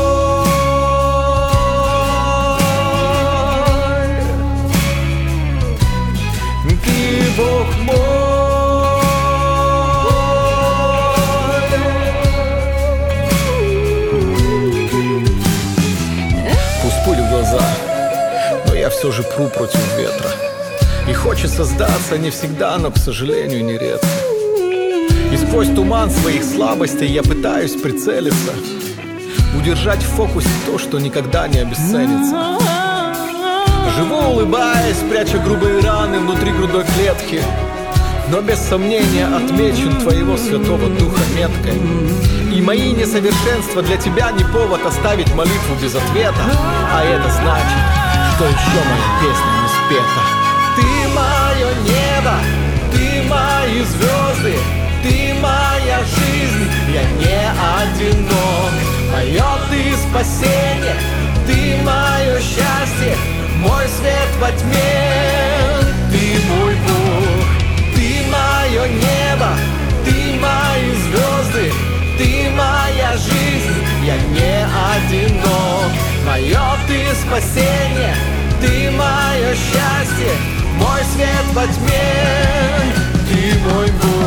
Все 19.06 19.12
же 19.12 19.22
пру 19.22 19.50
против 19.50 19.80
ветра. 20.00 20.32
И 21.08 21.14
хочется 21.14 21.64
сдаться 21.64 22.18
не 22.18 22.32
всегда, 22.32 22.76
но, 22.80 22.90
к 22.90 22.98
сожалению, 22.98 23.64
нередко. 23.64 24.08
И 25.32 25.38
сквозь 25.38 25.68
туман 25.68 26.10
своих 26.10 26.44
слабостей 26.44 27.06
я 27.12 27.22
пытаюсь 27.22 27.74
прицелиться 27.74 28.52
Удержать 29.60 30.02
в 30.02 30.08
фокусе 30.08 30.50
то, 30.66 30.80
что 30.80 30.98
никогда 31.00 31.48
не 31.48 31.60
обесценится 31.60 32.58
Живу 33.96 34.16
улыбаясь, 34.32 34.98
пряча 35.10 35.38
грубые 35.38 35.82
раны 35.82 36.20
внутри 36.20 36.52
грудной 36.52 36.84
клетки 36.96 37.42
Но 38.32 38.42
без 38.42 38.60
сомнения 38.60 39.28
отмечен 39.28 40.00
твоего 40.02 40.36
святого 40.38 40.90
духа 40.98 41.22
меткой 41.36 41.80
И 42.56 42.62
мои 42.62 42.92
несовершенства 42.92 43.84
для 43.84 43.98
тебя 43.98 44.32
не 44.32 44.44
повод 44.46 44.84
оставить 44.86 45.32
молитву 45.36 45.76
без 45.82 45.94
ответа 45.96 46.42
А 46.94 47.04
это 47.04 47.30
значит, 47.30 48.15
что 48.36 48.46
еще 48.46 48.80
моя 48.84 49.10
песня 49.22 49.52
не 49.62 49.68
спета? 49.70 50.24
Ты 50.76 50.88
мое 51.16 51.70
небо, 51.84 52.36
ты 52.92 53.24
мои 53.30 53.84
звезды 53.84 54.60
ты 55.06 55.36
моя 55.36 56.00
жизнь, 56.00 56.68
я 56.92 57.04
не 57.04 57.52
одинок. 57.78 58.74
Мое 59.14 59.46
ты 59.70 59.96
спасение, 59.96 60.96
ты 61.46 61.78
мое 61.84 62.40
счастье 62.40 63.16
Мой 63.60 63.86
свет 63.88 64.30
во 64.42 64.52
тьме, 64.52 65.80
ты 66.12 66.42
мой 66.50 66.76
Бог 66.88 67.46
Ты 67.96 68.26
мое 68.32 68.88
небо, 68.88 69.52
ты 70.04 70.40
мои 70.40 70.92
звезды 71.06 71.72
Ты 72.18 72.50
моя 72.50 73.16
жизнь, 73.16 73.86
я 74.04 74.18
не 74.18 74.66
одинок 74.66 76.05
Мое 76.26 76.60
ты 76.88 77.06
спасение, 77.14 78.16
ты 78.60 78.90
мое 78.92 79.54
счастье 79.54 80.32
Мой 80.80 81.02
свет 81.14 81.46
во 81.54 81.68
тьме, 81.68 82.94
ты 83.30 83.60
мой 83.60 83.92
Бог 83.92 84.25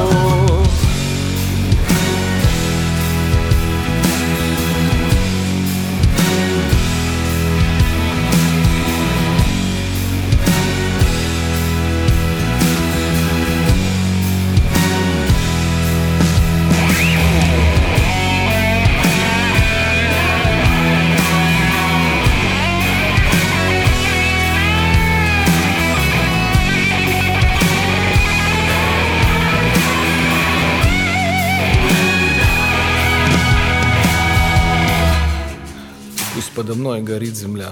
подо 36.59 36.75
мной 36.75 37.03
горит 37.03 37.37
земля, 37.37 37.71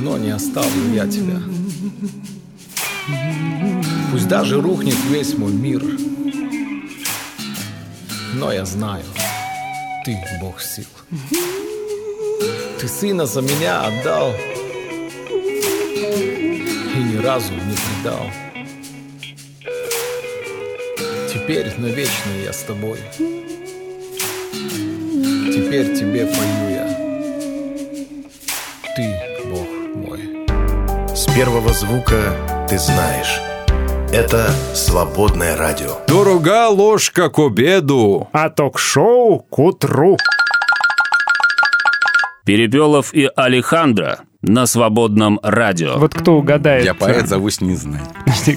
но 0.00 0.18
не 0.18 0.30
оставлю 0.30 0.92
я 0.92 1.06
тебя. 1.06 1.40
Пусть 4.10 4.26
даже 4.26 4.60
рухнет 4.60 4.96
весь 5.08 5.38
мой 5.38 5.52
мир, 5.52 5.80
но 8.34 8.50
я 8.50 8.64
знаю, 8.64 9.04
ты 10.04 10.18
Бог 10.40 10.60
сил. 10.60 10.86
Ты 12.80 12.88
сына 12.88 13.26
за 13.26 13.40
меня 13.40 13.82
отдал 13.82 14.34
и 16.90 16.98
ни 16.98 17.18
разу 17.22 17.52
не 17.52 17.76
предал. 18.02 18.32
Теперь 21.32 21.72
навечно 21.78 22.32
я 22.44 22.52
с 22.52 22.64
тобой. 22.64 22.98
Теперь 25.54 25.94
тебе 25.94 26.26
пою 26.26 26.68
я. 26.68 26.84
Ты 28.96 29.14
Бог 29.48 29.68
мой. 29.94 30.48
С 31.14 31.32
первого 31.32 31.72
звука 31.72 32.66
ты 32.68 32.76
знаешь. 32.76 33.40
Это 34.12 34.50
«Свободное 34.74 35.56
радио». 35.56 35.98
Дорога 36.08 36.66
ложка 36.70 37.30
к 37.30 37.38
обеду. 37.38 38.28
А 38.32 38.50
ток-шоу 38.50 39.46
к 39.48 39.56
утру. 39.60 40.18
Перепелов 42.44 43.14
и 43.14 43.30
Алехандро 43.36 44.22
на 44.42 44.66
свободном 44.66 45.38
радио. 45.40 45.98
Вот 45.98 46.14
кто 46.14 46.36
угадает... 46.36 46.84
Я 46.84 46.94
поэт, 46.94 47.28
зовусь 47.28 47.60
не 47.60 47.76
знаю. 47.76 48.04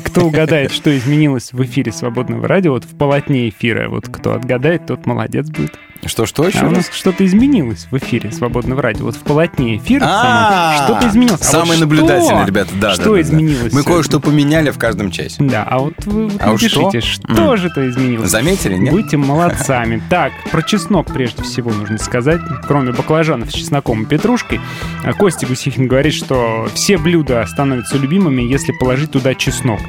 Кто 0.03 0.25
угадает, 0.25 0.71
что 0.71 0.97
изменилось 0.97 1.53
в 1.53 1.63
эфире 1.63 1.91
свободного 1.91 2.47
радио, 2.47 2.71
вот 2.71 2.85
в 2.85 2.97
полотне 2.97 3.49
эфира, 3.49 3.87
вот 3.87 4.09
кто 4.09 4.33
отгадает, 4.33 4.87
тот 4.87 5.05
молодец 5.05 5.47
будет. 5.47 5.77
Что-что 6.05 6.47
еще 6.47 6.59
А 6.59 6.67
у 6.67 6.69
нас 6.69 6.89
что-то 6.91 7.25
изменилось 7.25 7.87
в 7.91 7.97
эфире 7.97 8.31
свободного 8.31 8.81
радио. 8.81 9.05
Вот 9.05 9.15
в 9.15 9.21
полотне 9.21 9.77
эфира 9.77 10.05
А, 10.07 10.83
что-то 10.85 11.07
изменилось. 11.09 11.41
А 11.41 11.43
Самые 11.43 11.79
наблюдательные, 11.79 12.45
ребята, 12.45 12.69
да. 12.75 12.93
Что 12.93 13.19
изменилось? 13.19 13.73
Мы 13.73 13.83
кое-что 13.83 14.19
поменяли 14.19 14.69
в 14.69 14.77
каждом 14.77 15.11
часе. 15.11 15.35
Да, 15.39 15.63
а 15.63 15.79
вот 15.79 15.93
вы 16.05 16.31
А 16.39 16.51
напишите, 16.51 17.01
что? 17.01 17.57
же 17.57 17.67
это 17.67 17.89
изменилось? 17.89 18.29
Заметили, 18.29 18.75
нет? 18.75 18.91
Будьте 18.93 19.17
молодцами. 19.17 20.01
Так, 20.09 20.31
про 20.51 20.61
чеснок 20.61 21.07
прежде 21.11 21.43
всего 21.43 21.71
нужно 21.71 21.97
сказать. 21.97 22.41
Кроме 22.67 22.91
баклажанов 22.91 23.51
с 23.51 23.53
чесноком 23.53 24.03
и 24.03 24.05
петрушкой, 24.05 24.59
а 25.03 25.13
Костя 25.13 25.45
Гусихин 25.47 25.87
говорит, 25.87 26.13
что 26.13 26.67
все 26.73 26.97
блюда 26.97 27.45
становятся 27.47 27.97
любимыми, 27.97 28.41
если 28.43 28.71
положить 28.71 29.11
туда 29.11 29.33
чеснок. 29.35 29.79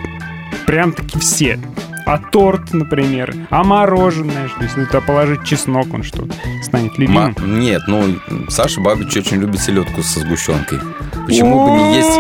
Прям-таки 0.67 1.19
все. 1.19 1.59
А 2.07 2.19
торт, 2.19 2.73
например, 2.73 3.35
а 3.51 3.63
мороженое, 3.65 4.49
что 4.49 4.63
если 4.65 4.85
туда 4.87 5.01
положить 5.01 5.45
чеснок, 5.45 5.93
он 5.93 6.03
что, 6.03 6.27
станет 6.63 6.97
любимым? 6.99 7.35
Ма- 7.39 7.45
Нет, 7.47 7.83
ну, 7.87 8.17
Саша 8.49 8.81
Бабич 8.81 9.17
очень 9.17 9.39
любит 9.39 9.61
селедку 9.61 10.03
со 10.03 10.21
сгущенкой. 10.21 10.79
Почему 11.27 11.65
бы 11.65 11.71
не 11.77 11.97
есть... 11.97 12.19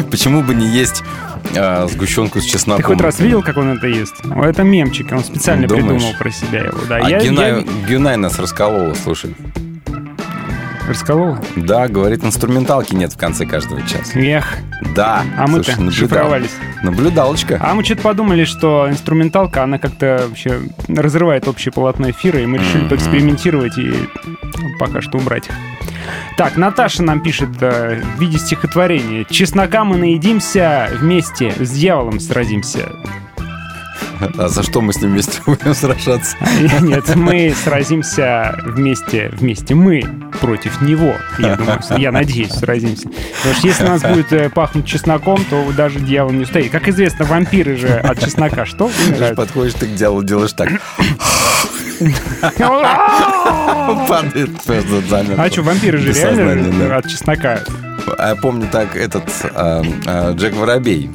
Почему 0.10 0.42
бы 0.42 0.54
не 0.54 0.66
есть 0.66 1.02
а, 1.56 1.86
сгущенку 1.88 2.40
с 2.40 2.44
чесноком? 2.44 2.82
Ты 2.82 2.88
хоть 2.88 3.00
раз 3.00 3.20
видел, 3.20 3.42
как 3.42 3.56
он 3.56 3.76
это 3.76 3.86
ест? 3.86 4.14
Это 4.42 4.62
мемчик, 4.62 5.12
он 5.12 5.22
специально 5.24 5.66
Думаешь? 5.68 5.86
придумал 6.02 6.14
про 6.18 6.30
себя 6.30 6.60
его. 6.64 6.78
Да, 6.88 6.96
А 6.96 7.08
я, 7.08 7.20
Гюнай, 7.20 7.50
я- 7.60 7.86
Гюнай 7.88 8.16
нас 8.16 8.38
расколола, 8.38 8.94
слушай. 8.94 9.34
Расколола? 10.90 11.40
Да, 11.56 11.88
говорит, 11.88 12.24
инструменталки 12.24 12.94
нет 12.94 13.12
в 13.12 13.16
конце 13.16 13.46
каждого 13.46 13.80
часа. 13.82 14.18
Эх. 14.18 14.56
Да. 14.94 15.22
А 15.38 15.46
мы-то 15.46 15.90
шифровались. 15.90 16.50
Наблюдалочка. 16.82 17.58
А 17.62 17.74
мы 17.74 17.84
что-то 17.84 18.02
подумали, 18.02 18.44
что 18.44 18.88
инструменталка, 18.90 19.62
она 19.62 19.78
как-то 19.78 20.24
вообще 20.28 20.60
разрывает 20.88 21.46
общее 21.46 21.72
полотно 21.72 22.10
эфира, 22.10 22.40
и 22.40 22.46
мы 22.46 22.58
решили 22.58 22.80
Мгм. 22.80 22.88
поэкспериментировать 22.88 23.78
и 23.78 23.92
пока 24.78 25.00
что 25.00 25.18
убрать 25.18 25.46
их. 25.46 25.54
Так, 26.36 26.56
Наташа 26.56 27.02
нам 27.02 27.20
пишет 27.20 27.50
э, 27.60 28.02
в 28.16 28.20
виде 28.20 28.38
стихотворения. 28.38 29.24
«Чеснока 29.30 29.84
мы 29.84 29.96
наедимся, 29.96 30.88
вместе 30.98 31.52
с 31.58 31.70
дьяволом 31.70 32.18
сразимся». 32.18 32.88
А 34.38 34.48
за 34.48 34.62
что 34.62 34.80
мы 34.80 34.92
с 34.92 35.00
ним 35.00 35.12
вместе 35.12 35.40
будем 35.46 35.74
сражаться? 35.74 36.36
Нет, 36.80 37.14
мы 37.16 37.54
сразимся 37.64 38.58
вместе, 38.64 39.30
вместе 39.32 39.74
мы 39.74 40.02
против 40.40 40.80
него, 40.82 41.14
я 41.38 41.56
думаю, 41.56 41.80
я 41.96 42.12
надеюсь, 42.12 42.52
сразимся. 42.52 43.08
Потому 43.08 43.54
что 43.54 43.66
если 43.66 43.84
у 43.84 43.88
нас 43.88 44.02
будет 44.02 44.32
э, 44.32 44.48
пахнуть 44.50 44.86
чесноком, 44.86 45.44
то 45.48 45.70
даже 45.76 46.00
дьявол 46.00 46.32
не 46.32 46.44
устоит. 46.44 46.70
Как 46.70 46.88
известно, 46.88 47.24
вампиры 47.24 47.76
же 47.76 47.88
от 47.88 48.20
чеснока 48.20 48.66
что? 48.66 48.90
Умирают. 49.08 49.36
подходишь 49.36 49.74
ты 49.74 49.86
к 49.86 49.94
делу, 49.94 50.22
делаешь 50.22 50.52
так. 50.52 50.70
Падает. 54.08 54.50
А 55.38 55.50
что, 55.50 55.62
вампиры 55.62 55.98
же 55.98 56.12
реально 56.12 56.96
от 56.96 57.08
чеснока? 57.08 57.60
А 58.18 58.34
помню 58.36 58.68
так 58.70 58.96
этот 58.96 59.24
а, 59.54 59.82
а, 60.06 60.32
Джек 60.32 60.54
Воробей 60.54 61.10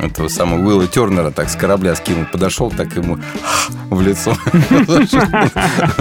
этого 0.00 0.28
самого 0.28 0.60
Уилла 0.60 0.86
Тернера 0.86 1.30
так 1.30 1.48
с 1.48 1.56
корабля 1.56 1.94
скинул, 1.94 2.26
подошел, 2.30 2.70
так 2.70 2.94
ему 2.94 3.18
в 3.90 4.00
лицо 4.02 4.36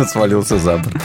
свалился 0.07 0.57
за 0.57 0.77
борт. 0.77 0.95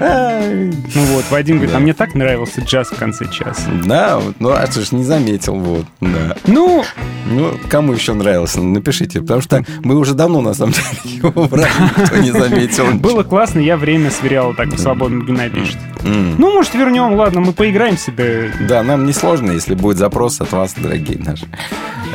Ну 0.00 1.04
вот, 1.14 1.24
Вадим 1.30 1.56
говорит, 1.56 1.74
а 1.74 1.78
мне 1.78 1.94
так 1.94 2.14
нравился 2.14 2.60
джаз 2.60 2.88
в 2.88 2.96
конце 2.96 3.26
часа. 3.30 3.62
Да, 3.84 4.20
ну 4.38 4.50
а 4.50 4.66
что 4.66 4.80
ж 4.82 4.92
не 4.92 5.04
заметил, 5.04 5.54
вот, 5.54 5.86
да. 6.00 6.36
Ну, 6.46 6.84
Ну, 7.30 7.52
кому 7.68 7.92
еще 7.92 8.14
нравился, 8.14 8.60
напишите, 8.60 9.20
потому 9.20 9.40
что 9.40 9.64
мы 9.84 9.96
уже 9.96 10.14
давно, 10.14 10.40
на 10.40 10.54
самом 10.54 10.72
деле, 10.72 10.86
его 11.04 11.46
брали, 11.46 11.70
никто 11.98 12.16
не 12.16 12.30
заметил. 12.32 12.92
было 12.94 13.22
классно, 13.22 13.60
я 13.60 13.76
время 13.76 14.10
сверял, 14.10 14.54
так 14.54 14.68
в 14.68 14.78
свободном 14.78 15.24
Геннадий 15.24 15.60
пишет. 15.60 15.78
М. 16.04 16.34
Ну, 16.36 16.52
может, 16.52 16.74
вернем, 16.74 17.14
ладно, 17.14 17.40
мы 17.40 17.52
поиграем 17.52 17.71
себе. 17.96 18.50
Да, 18.68 18.82
нам 18.82 19.06
не 19.06 19.12
сложно, 19.12 19.52
если 19.52 19.74
будет 19.74 19.96
запрос 19.98 20.40
от 20.40 20.52
вас, 20.52 20.74
дорогие 20.74 21.18
наши. 21.18 21.46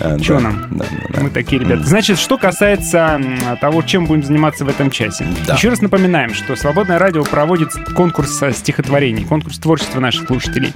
А, 0.02 0.20
Чё 0.20 0.36
да, 0.36 0.42
нам? 0.42 0.68
да, 0.72 0.86
да. 1.10 1.22
Мы 1.22 1.30
такие 1.30 1.62
ребята. 1.62 1.84
Значит, 1.84 2.20
что 2.20 2.38
касается 2.38 3.20
того, 3.62 3.82
чем 3.82 4.06
будем 4.06 4.24
заниматься 4.24 4.64
в 4.66 4.70
этом 4.70 4.92
часе. 4.92 5.26
Еще 5.54 5.70
раз 5.70 5.82
напоминаем, 5.82 6.34
что 6.34 6.56
Свободное 6.56 7.00
радио 7.00 7.24
проводит 7.24 7.70
конкурс 7.96 8.42
э, 8.42 8.52
стихотворений, 8.52 9.24
конкурс 9.26 9.58
творчества 9.60 10.00
наших 10.00 10.28
слушателей. 10.28 10.74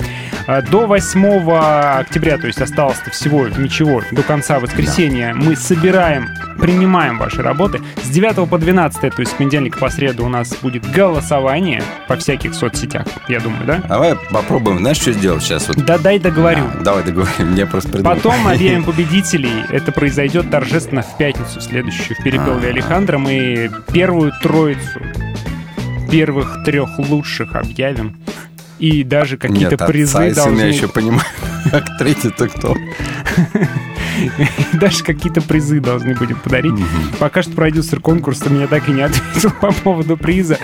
А, 0.47 0.61
До 0.61 0.87
8 0.87 1.99
октября, 1.99 2.37
то 2.37 2.47
есть 2.47 2.61
осталось-то 2.61 3.11
всего 3.11 3.47
ничего, 3.47 4.01
до 4.11 4.23
конца 4.23 4.59
воскресенья, 4.59 5.33
мы 5.33 5.55
собираем, 5.55 6.29
принимаем 6.59 7.17
ваши 7.17 7.41
работы. 7.41 7.81
С 8.03 8.09
9 8.09 8.49
по 8.49 8.57
12, 8.57 9.01
то 9.01 9.19
есть 9.19 9.31
с 9.31 9.35
понедельника 9.35 9.77
по 9.79 9.89
среду 9.89 10.25
у 10.25 10.29
нас 10.29 10.55
будет 10.61 10.89
голосование 10.91 11.83
по 12.07 12.15
всяких 12.15 12.53
соцсетях, 12.53 13.05
я 13.27 13.39
думаю, 13.39 13.65
да? 13.65 13.77
Давай 13.87 14.15
попробуем, 14.31 14.60
знаешь, 14.79 14.97
что 14.97 15.11
сделать 15.13 15.43
сейчас? 15.43 15.67
Вот. 15.67 15.77
Да 15.77 15.97
дай 15.97 16.19
договорю. 16.19 16.63
А, 16.79 16.83
давай 16.83 17.03
договорим, 17.03 17.51
мне 17.51 17.65
просто 17.65 17.89
придумал. 17.89 18.15
Потом 18.15 18.47
объявим 18.47 18.83
победителей. 18.83 19.63
Это 19.69 19.91
произойдет 19.91 20.49
торжественно 20.49 21.01
в 21.01 21.17
пятницу 21.17 21.61
следующую 21.61 22.17
в 22.19 22.23
Перепелове 22.23 22.69
Алехандро. 22.69 23.17
Мы 23.17 23.71
первую 23.91 24.31
троицу 24.41 25.01
первых 26.11 26.63
трех 26.65 26.99
лучших 26.99 27.55
объявим. 27.55 28.17
И 28.81 29.03
даже 29.03 29.37
какие-то 29.37 29.71
Нет, 29.71 29.73
отца 29.73 29.85
призы 29.85 30.11
и 30.11 30.33
сына 30.33 30.35
должны... 30.35 30.59
я 30.61 30.67
еще 30.67 30.87
понимаю. 30.87 31.21
Как 31.69 31.85
третий-то 31.99 32.49
кто? 32.49 32.75
Даже 34.73 35.03
какие-то 35.03 35.41
призы 35.41 35.79
должны 35.79 36.15
будем 36.15 36.37
подарить. 36.37 36.73
Пока 37.19 37.43
что 37.43 37.51
продюсер 37.51 37.99
конкурса 37.99 38.49
меня 38.49 38.65
так 38.65 38.89
и 38.89 38.91
не 38.91 39.01
ответил 39.03 39.51
по 39.51 39.71
поводу 39.71 40.17
приза. 40.17 40.57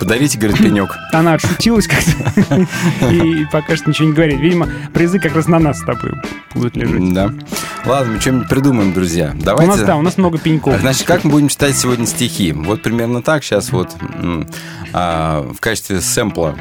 Подарите, 0.00 0.36
говорит, 0.36 0.58
пенек. 0.58 0.90
Она 1.12 1.34
отшутилась 1.34 1.86
как-то 1.86 2.66
и 3.08 3.46
пока 3.52 3.76
что 3.76 3.88
ничего 3.90 4.08
не 4.08 4.14
говорит. 4.14 4.40
Видимо, 4.40 4.68
призы 4.92 5.20
как 5.20 5.36
раз 5.36 5.46
на 5.46 5.60
нас 5.60 5.78
с 5.78 5.84
тобой 5.84 6.12
будут 6.54 6.76
лежать. 6.76 7.14
Да. 7.14 7.32
Ладно, 7.86 8.12
мы 8.12 8.20
что-нибудь 8.20 8.48
придумаем, 8.48 8.92
друзья. 8.92 9.34
У 9.34 9.42
Давайте. 9.42 9.70
нас, 9.72 9.80
да, 9.82 9.96
у 9.96 10.02
нас 10.02 10.18
много 10.18 10.38
пеньков. 10.38 10.78
Значит, 10.80 11.06
как 11.06 11.24
мы 11.24 11.30
будем 11.30 11.48
читать 11.48 11.76
сегодня 11.76 12.06
стихи? 12.06 12.52
Вот 12.52 12.82
примерно 12.82 13.22
так. 13.22 13.42
Сейчас 13.42 13.72
вот 13.72 13.90
а, 14.92 15.42
в 15.52 15.60
качестве 15.60 16.00
сэмпла 16.00 16.56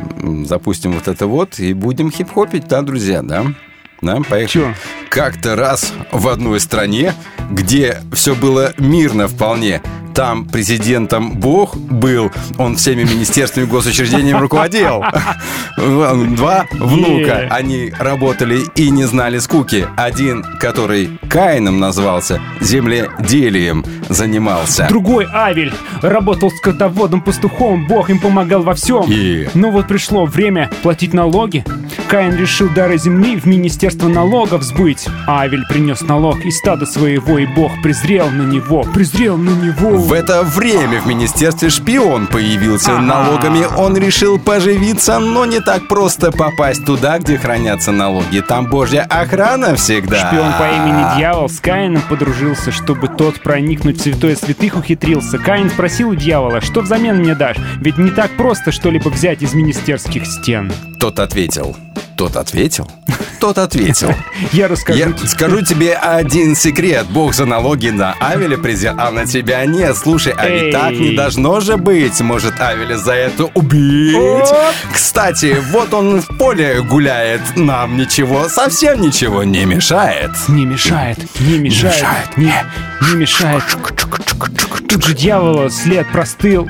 запустим 0.46 0.94
вот 0.94 1.08
это 1.08 1.28
вот 1.28 1.60
и 1.60 1.74
будем 1.74 2.12
хип-хопить, 2.12 2.68
да, 2.68 2.82
друзья, 2.82 3.22
да? 3.22 3.46
Да, 4.02 4.22
поехали. 4.28 4.76
Как-то 5.10 5.56
раз 5.56 5.92
в 6.12 6.28
одной 6.30 6.62
стране, 6.62 7.14
где 7.52 8.02
все 8.14 8.34
было 8.34 8.74
мирно 8.78 9.28
вполне, 9.28 9.82
там 10.14 10.46
президентом 10.46 11.32
Бог 11.40 11.76
был, 11.78 12.32
он 12.58 12.76
всеми 12.76 13.04
министерствами 13.04 13.64
и 13.66 13.68
госучреждениями 13.68 14.40
руководил. 14.40 15.04
Два 15.78 16.66
внука, 16.72 17.48
они 17.50 17.92
работали 17.98 18.62
и 18.76 18.90
не 18.90 19.06
знали 19.06 19.40
скуки. 19.40 19.88
Один, 19.96 20.44
который 20.60 21.20
Каином 21.30 21.80
назвался, 21.80 22.42
земледелием 22.60 23.86
занимался. 24.10 24.88
Другой 24.90 25.28
Авель 25.34 25.74
работал 26.02 26.52
скотоводом, 26.52 27.22
пастухом, 27.22 27.88
Бог 27.88 28.10
им 28.10 28.20
помогал 28.20 28.62
во 28.64 28.74
всем. 28.74 29.06
И- 29.08 29.48
Но 29.54 29.72
вот 29.72 29.88
пришло 29.88 30.26
время 30.26 30.70
платить 30.82 31.14
налоги. 31.14 31.64
Каин 32.10 32.36
решил 32.36 32.70
дары 32.70 32.98
земли 32.98 33.40
в 33.40 33.46
Министерство 33.46 34.08
налогов 34.08 34.64
сбыть. 34.64 35.08
Авель 35.28 35.64
принес 35.70 36.02
налог 36.02 36.44
из 36.46 36.58
стада 36.58 36.86
своего, 36.86 37.38
и 37.38 37.46
Бог 37.46 37.72
презрел 37.84 38.30
на 38.30 38.42
него, 38.44 38.84
презрел 38.94 39.38
на 39.38 39.52
него. 39.52 39.98
В 40.10 40.12
это 40.12 40.42
время 40.42 41.02
в 41.02 41.06
министерстве 41.06 41.70
шпион 41.70 42.26
появился. 42.26 42.98
Налогами 42.98 43.68
он 43.78 43.96
решил 43.96 44.40
поживиться, 44.40 45.20
но 45.20 45.46
не 45.46 45.60
так 45.60 45.88
просто 45.88 46.32
попасть 46.32 46.84
туда, 46.84 47.20
где 47.20 47.38
хранятся 47.38 47.92
налоги. 47.92 48.40
Там 48.40 48.66
божья 48.66 49.06
охрана 49.08 49.76
всегда. 49.76 50.28
Шпион 50.28 50.54
по 50.58 50.64
имени 50.64 51.16
Дьявол 51.16 51.48
с 51.48 51.60
Каином 51.60 52.02
подружился, 52.10 52.72
чтобы 52.72 53.08
тот 53.08 53.40
проникнуть 53.44 54.00
в 54.00 54.02
святое 54.02 54.36
святых 54.36 54.78
ухитрился. 54.78 55.38
Каин 55.38 55.70
спросил 55.70 56.10
у 56.10 56.16
дьявола, 56.16 56.60
что 56.62 56.82
взамен 56.82 57.18
мне 57.18 57.36
дашь? 57.36 57.58
Ведь 57.80 58.00
не 58.00 58.10
так 58.10 58.32
просто 58.32 58.72
что-либо 58.72 59.10
взять 59.10 59.44
из 59.44 59.54
министерских 59.54 60.26
стен. 60.26 60.72
Тот 61.00 61.20
ответил. 61.20 61.78
Тот 62.20 62.36
ответил. 62.36 62.86
Тот 63.40 63.58
ответил. 63.58 64.14
Я 64.52 64.68
расскажу 64.68 65.00
Я 65.00 65.18
скажу 65.26 65.62
тебе 65.62 65.94
один 65.94 66.54
секрет. 66.54 67.06
Бог 67.10 67.34
за 67.34 67.46
налоги 67.46 67.88
на 67.88 68.14
Авеля 68.20 68.58
презрел, 68.58 68.96
а 68.98 69.10
на 69.12 69.26
тебя 69.26 69.66
нет. 69.66 69.89
Слушай, 69.94 70.34
а 70.38 70.48
ведь 70.48 70.72
так 70.72 70.92
не 70.92 71.16
должно 71.16 71.60
же 71.60 71.78
быть. 71.78 72.20
Может, 72.22 72.60
Авеля 72.60 72.98
за 72.98 73.14
это 73.14 73.46
убить? 73.46 74.50
Кстати, 74.94 75.58
вот 75.72 75.94
он 75.94 76.22
в 76.22 76.38
поле 76.38 76.82
гуляет. 76.82 77.42
Нам 77.56 77.98
ничего, 77.98 78.50
совсем 78.50 79.02
ничего 79.02 79.44
не 79.44 79.66
мешает. 79.66 80.32
Не 80.48 80.66
мешает, 80.66 81.18
не 81.40 81.58
мешает, 81.58 82.38
не, 82.38 82.54
не 83.02 83.16
мешает. 83.16 83.64
Тут 84.88 85.06
же 85.06 85.14
дьявола 85.14 85.70
след 85.70 86.08
простыл. 86.12 86.68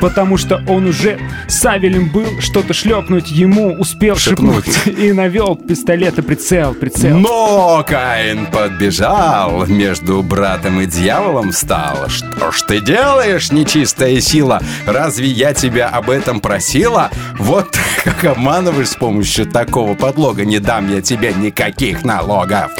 Потому 0.00 0.36
что 0.36 0.62
он 0.68 0.86
уже 0.86 1.18
Савелем 1.48 2.08
был, 2.08 2.40
что-то 2.40 2.72
шлепнуть 2.74 3.30
ему 3.30 3.74
успел 3.74 4.16
Шепнуть. 4.16 4.66
шепнуть. 4.66 4.98
И 4.98 5.12
навел 5.12 5.56
пистолет 5.56 6.18
и 6.18 6.22
прицел, 6.22 6.74
прицел. 6.74 7.18
Но 7.18 7.84
Каин 7.86 8.46
подбежал, 8.46 9.66
между 9.66 10.22
братом 10.22 10.80
и 10.80 10.86
дьяволом 10.86 11.52
встал. 11.52 12.08
Что 12.08 12.50
ж 12.50 12.62
ты 12.62 12.80
делаешь, 12.80 13.52
нечистая 13.52 14.20
сила? 14.20 14.60
Разве 14.86 15.26
я 15.28 15.54
тебя 15.54 15.88
об 15.88 16.10
этом 16.10 16.40
просила? 16.40 17.10
Вот 17.38 17.76
как 18.04 18.24
обманываешь 18.24 18.88
с 18.90 18.96
помощью 18.96 19.46
такого 19.46 19.94
подлога. 19.94 20.44
Не 20.44 20.58
дам 20.58 20.92
я 20.92 21.00
тебе 21.02 21.32
никаких 21.34 22.04
налогов. 22.04 22.70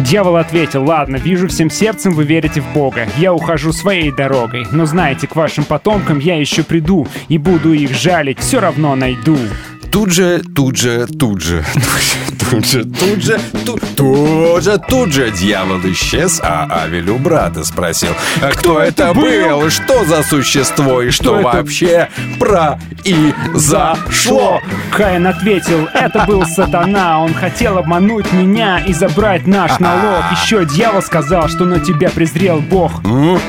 Дьявол 0.00 0.36
ответил, 0.36 0.84
ладно, 0.84 1.16
вижу 1.16 1.46
всем 1.46 1.70
сердцем 1.70 2.14
вы 2.14 2.24
верите 2.24 2.60
в 2.60 2.72
Бога. 2.72 3.06
Я 3.16 3.32
ухожу 3.32 3.72
своей 3.72 4.10
дорогой. 4.10 4.66
Но 4.72 4.86
знаете, 4.86 5.28
к 5.28 5.36
вашим 5.36 5.64
потомкам 5.64 6.18
я 6.18 6.34
еще 6.44 6.62
приду 6.62 7.08
и 7.28 7.38
буду 7.38 7.72
их 7.72 7.94
жалить, 7.94 8.38
все 8.38 8.60
равно 8.60 8.94
найду. 8.94 9.38
Тут 9.90 10.12
же, 10.12 10.42
тут 10.54 10.76
же, 10.76 11.06
тут 11.06 11.40
же, 11.40 11.64
тут 12.50 12.64
же, 12.66 12.84
тут 12.84 13.22
же, 13.22 13.40
тут, 13.64 13.80
тут 13.96 14.62
же, 14.62 14.78
тут 14.78 15.12
же 15.12 15.30
дьявол 15.30 15.80
исчез, 15.84 16.40
а 16.42 16.66
Авель 16.82 17.10
у 17.10 17.18
брата 17.18 17.64
спросил, 17.64 18.10
а 18.40 18.50
кто 18.50 18.80
это 18.80 19.12
был, 19.14 19.70
что 19.70 20.04
за 20.04 20.22
существо 20.22 21.02
и 21.02 21.10
что 21.10 21.40
вообще 21.40 22.08
произошло? 22.38 22.82
Каин 24.92 25.26
ответил, 25.26 25.88
это 25.92 26.24
был 26.26 26.46
сатана, 26.46 27.20
он 27.20 27.34
хотел 27.34 27.78
обмануть 27.78 28.32
меня 28.32 28.78
и 28.78 28.92
забрать 28.92 29.46
наш 29.46 29.78
налог. 29.78 30.24
Еще 30.32 30.64
дьявол 30.64 31.02
сказал, 31.02 31.48
что 31.48 31.64
на 31.64 31.80
тебя 31.80 32.10
презрел 32.10 32.60
Бог. 32.60 33.02
Ну, 33.02 33.40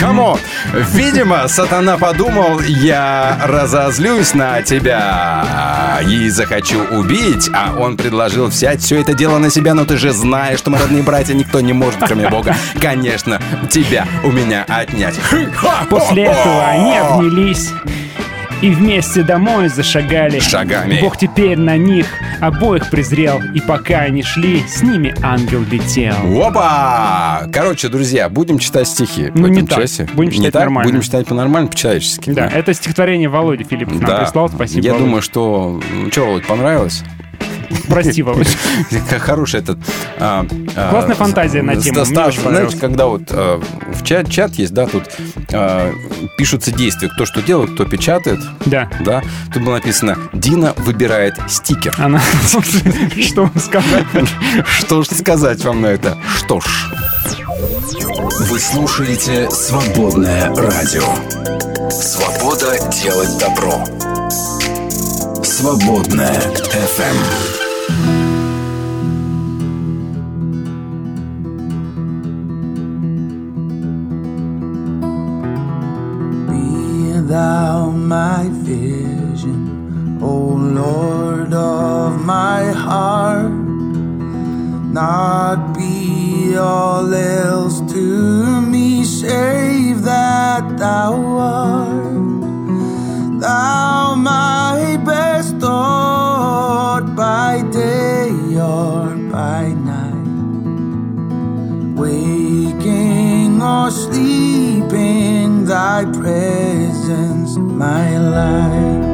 кому? 0.00 0.38
Видимо, 0.92 1.48
сатана 1.48 1.98
подумал, 1.98 2.60
я 2.60 3.38
разозлюсь 3.44 4.34
на 4.34 4.62
тебя 4.62 6.00
и 6.08 6.28
захочу 6.30 6.82
убить, 6.90 7.50
а 7.54 7.74
он 7.78 7.96
предложил 8.04 8.48
взять 8.48 8.82
все 8.82 9.00
это 9.00 9.14
дело 9.14 9.38
на 9.38 9.48
себя, 9.48 9.72
но 9.72 9.86
ты 9.86 9.96
же 9.96 10.12
знаешь, 10.12 10.58
что 10.58 10.70
мы 10.70 10.76
родные 10.76 11.02
братья, 11.02 11.32
никто 11.32 11.60
не 11.60 11.72
может, 11.72 12.00
кроме 12.04 12.28
Бога, 12.28 12.54
конечно, 12.78 13.40
тебя 13.70 14.06
у 14.22 14.30
меня 14.30 14.66
отнять. 14.68 15.14
После 15.88 16.24
этого 16.24 16.64
они 16.66 16.98
обнялись 16.98 17.70
и 18.60 18.68
вместе 18.70 19.22
домой 19.22 19.68
зашагали. 19.68 20.38
Шагами. 20.38 20.98
Бог 21.00 21.16
теперь 21.16 21.56
на 21.58 21.78
них 21.78 22.06
обоих 22.42 22.90
презрел, 22.90 23.40
и 23.54 23.60
пока 23.60 24.00
они 24.00 24.22
шли, 24.22 24.62
с 24.68 24.82
ними 24.82 25.14
ангел 25.22 25.62
летел. 25.70 26.14
Опа! 26.46 27.44
Короче, 27.52 27.88
друзья, 27.88 28.28
будем 28.28 28.58
читать 28.58 28.86
стихи 28.86 29.32
Ну, 29.34 29.46
в 29.46 29.48
не 29.48 29.56
этом 29.56 29.68
так. 29.68 29.78
часе. 29.80 30.06
Будем 30.12 30.30
Не 30.30 30.36
читать 30.36 30.52
так? 30.52 30.62
нормально. 30.62 30.90
Будем 30.92 31.02
читать 31.02 31.26
по-нормально, 31.26 31.68
по-человечески. 31.70 32.30
Да, 32.30 32.48
это 32.48 32.74
стихотворение 32.74 33.30
Володи 33.30 33.64
Филиппов 33.64 33.94
нам 34.00 34.10
Да. 34.10 34.18
прислал, 34.24 34.50
спасибо. 34.50 34.84
Я 34.84 34.90
Володя. 34.92 35.06
думаю, 35.06 35.22
что... 35.22 35.80
Что, 36.10 36.26
Володь, 36.26 36.46
понравилось? 36.46 37.02
Прости, 37.88 38.22
Володя. 38.22 38.50
Как 39.08 39.22
Хороший 39.22 39.60
этот... 39.60 39.78
а, 40.18 40.46
а, 40.76 40.90
Классная 40.90 41.16
фантазия 41.16 41.62
на 41.62 41.76
тему, 41.76 42.04
знаете, 42.04 42.40
понравилось. 42.40 42.74
когда 42.78 43.06
вот 43.06 43.22
а, 43.30 43.60
в 43.92 44.04
чат, 44.04 44.30
чат 44.30 44.54
есть, 44.54 44.72
да, 44.72 44.86
тут 44.86 45.04
пишутся 46.36 46.72
действия, 46.72 47.08
кто 47.08 47.26
что 47.26 47.42
делает, 47.42 47.72
кто 47.72 47.84
печатает. 47.84 48.40
Да. 48.66 48.88
Да. 49.00 49.22
Тут 49.52 49.62
было 49.62 49.74
написано 49.74 50.18
«Дина 50.32 50.74
выбирает 50.78 51.34
стикер». 51.48 51.94
Она... 51.98 52.20
Что 53.20 53.42
вам 53.42 53.58
сказать? 53.58 54.04
Что 54.66 55.02
ж 55.02 55.06
сказать 55.08 55.64
вам 55.64 55.82
на 55.82 55.86
это? 55.86 56.18
Что 56.36 56.60
ж. 56.60 56.64
Вы 58.50 58.58
слушаете 58.58 59.50
«Свободное 59.50 60.48
радио». 60.54 61.04
Свобода 61.90 62.76
делать 62.90 63.38
добро. 63.38 63.84
«Свободное 65.44 66.40
FM. 66.72 67.63
Thou 77.34 77.90
my 77.90 78.48
vision, 78.70 79.60
O 80.22 80.34
Lord 80.80 81.52
of 81.52 82.24
my 82.24 82.62
heart. 82.70 83.56
Not 85.00 85.58
be 85.76 86.56
all 86.56 87.12
else 87.12 87.78
to 87.94 88.60
me, 88.72 89.02
save 89.02 90.02
that 90.02 90.64
thou 90.78 91.12
art. 91.38 92.30
Thou 93.40 94.14
my 94.14 94.78
best 95.04 95.56
thought 95.56 97.06
by 97.16 97.52
day 97.82 98.30
or 98.76 99.00
by 99.36 99.62
night 99.92 100.28
waking 102.02 103.60
or 103.60 103.90
sleeping, 103.90 105.64
thy 105.64 106.04
presence 106.18 106.63
my 107.74 108.18
life. 108.18 109.04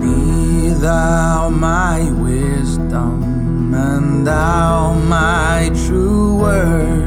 Be 0.00 0.68
thou 0.68 1.48
my 1.48 2.10
wisdom 2.12 3.74
and 3.74 4.26
thou 4.26 4.92
my 5.08 5.70
true 5.86 6.36
word. 6.36 7.01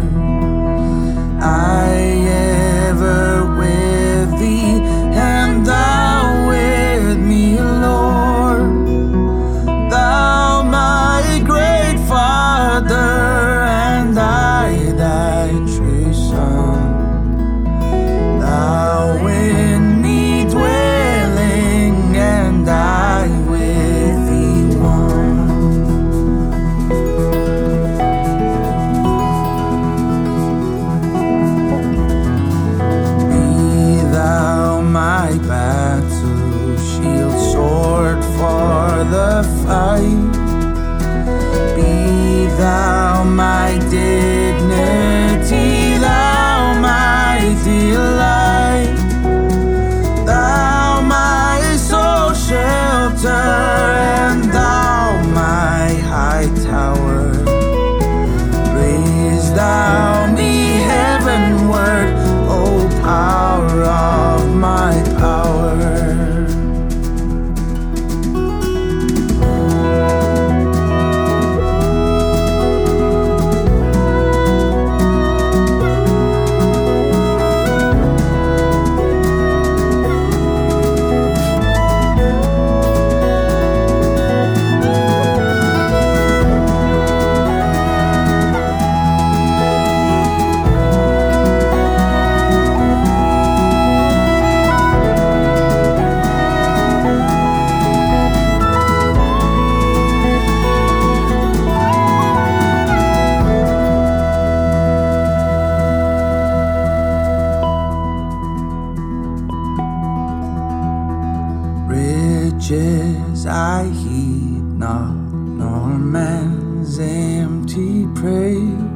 not 114.86 115.16
nor 115.60 115.88
man's 115.98 117.00
empty 117.00 118.06
praise. 118.20 118.92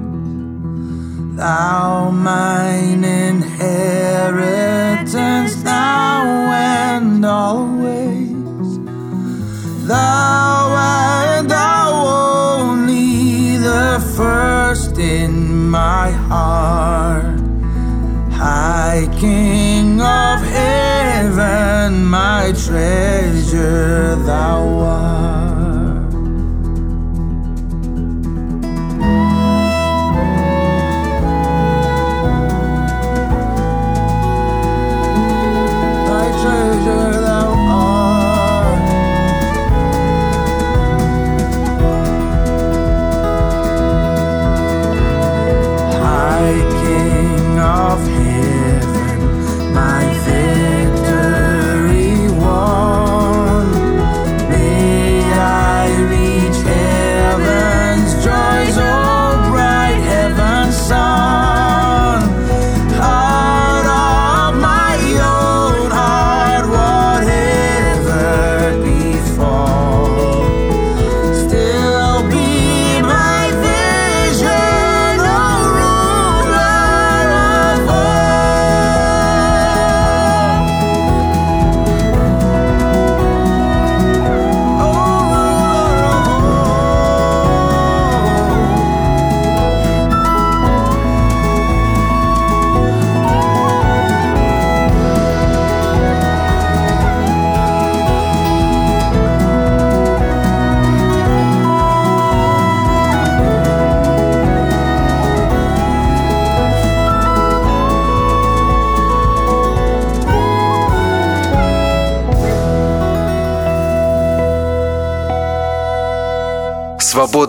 Thou 1.36 2.11
mine 2.11 3.03
inheritance, 3.03 3.53
now 5.64 6.22
and 6.53 7.26
always. 7.26 8.70
Thou 9.88 10.57
and 10.78 11.49
thou 11.49 11.90
only, 12.61 13.57
the 13.57 13.90
first 14.16 14.95
in 14.99 15.34
my 15.80 16.11
heart. 16.30 17.40
High 18.32 19.07
King 19.20 19.99
of 20.02 20.40
heaven, 20.60 22.06
my 22.06 22.53
treasure, 22.66 24.16
thou 24.32 24.78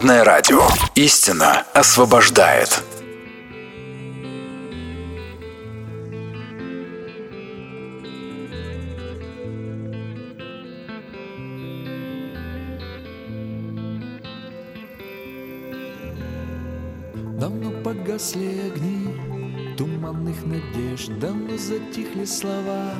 Свободное 0.00 0.24
радио. 0.24 0.62
Истина 0.94 1.66
освобождает. 1.74 2.82
Давно 17.38 17.70
погасли 17.82 18.70
огни 18.70 19.76
туманных 19.76 20.36
надежд 20.46 21.10
Давно 21.18 21.58
затихли 21.58 22.24
слова 22.24 22.94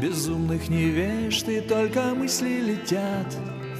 безумных 0.00 0.68
невежд 0.68 1.48
И 1.48 1.60
только 1.60 2.14
мысли 2.14 2.60
летят 2.60 3.36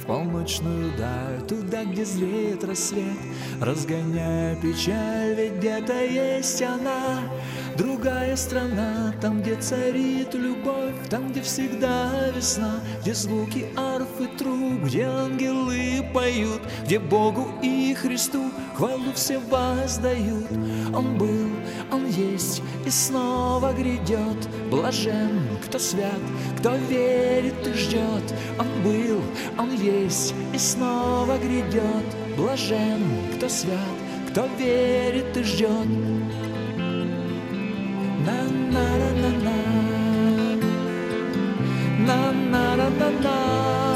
полночную 0.09 0.91
даль 0.97 1.39
Туда, 1.47 1.85
где 1.85 2.03
зреет 2.03 2.63
рассвет, 2.63 3.19
разгоняя 3.61 4.55
печаль 4.55 5.35
Ведь 5.35 5.57
где-то 5.57 6.03
есть 6.03 6.61
она, 6.63 7.21
другая 7.77 8.35
страна 8.35 9.13
Там, 9.21 9.41
где 9.41 9.55
царит 9.55 10.33
любовь, 10.33 10.95
там, 11.09 11.31
где 11.31 11.41
всегда 11.41 12.09
весна. 12.35 12.79
Где 13.01 13.13
звуки 13.13 13.67
арф 13.77 14.09
и 14.19 14.25
труб, 14.37 14.83
где 14.85 15.03
ангелы 15.03 16.03
поют 16.11 16.61
Где 16.85 16.97
Богу 16.97 17.47
и 17.61 17.93
Христу 17.93 18.51
хвалу 18.79 19.11
все 19.13 19.39
воздают 19.39 20.49
Он 20.95 21.17
был, 21.17 21.49
Он 21.91 22.07
есть 22.07 22.61
и 22.85 22.89
снова 22.89 23.73
грядет. 23.73 24.47
Блажен, 24.71 25.41
кто 25.65 25.77
свят, 25.77 26.21
кто 26.57 26.75
верит 26.75 27.67
и 27.67 27.73
ждет. 27.73 28.33
Он 28.57 28.67
был, 28.83 29.21
Он 29.57 29.73
есть 29.75 30.33
и 30.53 30.57
снова 30.57 31.37
грядет. 31.37 32.07
Блажен, 32.37 33.03
кто 33.35 33.49
свят, 33.49 33.97
кто 34.29 34.47
верит 34.57 35.35
и 35.35 35.43
ждет. 35.43 35.87
На-на-на-на-на. 38.25 39.59
На-на-на-на-на 42.07 43.88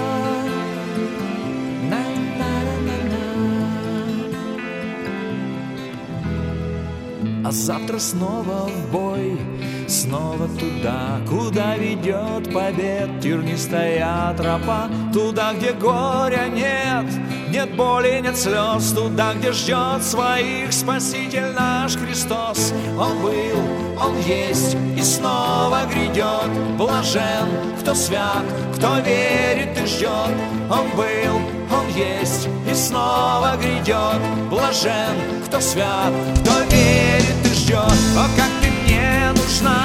завтра 7.54 8.00
снова 8.00 8.68
в 8.68 8.92
бой, 8.92 9.40
снова 9.88 10.48
туда, 10.60 11.20
куда 11.30 11.78
ведет 11.78 12.52
побед 12.52 13.22
тернистая 13.22 14.34
тропа, 14.36 14.90
туда, 15.14 15.54
где 15.54 15.72
горя 15.74 16.48
нет, 16.52 17.06
нет 17.50 17.76
боли, 17.76 18.20
нет 18.24 18.36
слез, 18.38 18.92
туда, 18.94 19.36
где 19.36 19.52
ждет 19.52 20.04
своих 20.04 20.74
Спаситель 20.74 21.54
наш 21.54 21.96
Христос. 21.96 22.74
Он 22.98 23.22
был, 23.22 24.02
Он 24.02 24.18
есть 24.20 24.76
и 24.98 25.02
снова 25.04 25.82
грядет, 25.92 26.78
блажен, 26.78 27.48
кто 27.82 27.94
свят, 27.94 28.44
кто 28.76 28.98
верит 29.00 29.78
и 29.80 29.86
ждет. 29.86 30.34
Он 30.72 30.90
был, 30.98 31.36
Он 31.72 31.88
есть 31.96 32.50
и 32.70 32.74
снова 32.74 33.56
грядет, 33.62 34.22
блажен, 34.50 35.16
кто 35.46 35.60
свят, 35.60 36.12
кто 36.42 36.52
верит 36.72 37.43
ждет. 37.74 37.98
О, 38.18 38.28
как 38.38 38.50
ты 38.62 38.70
мне 38.70 39.32
нужна, 39.36 39.84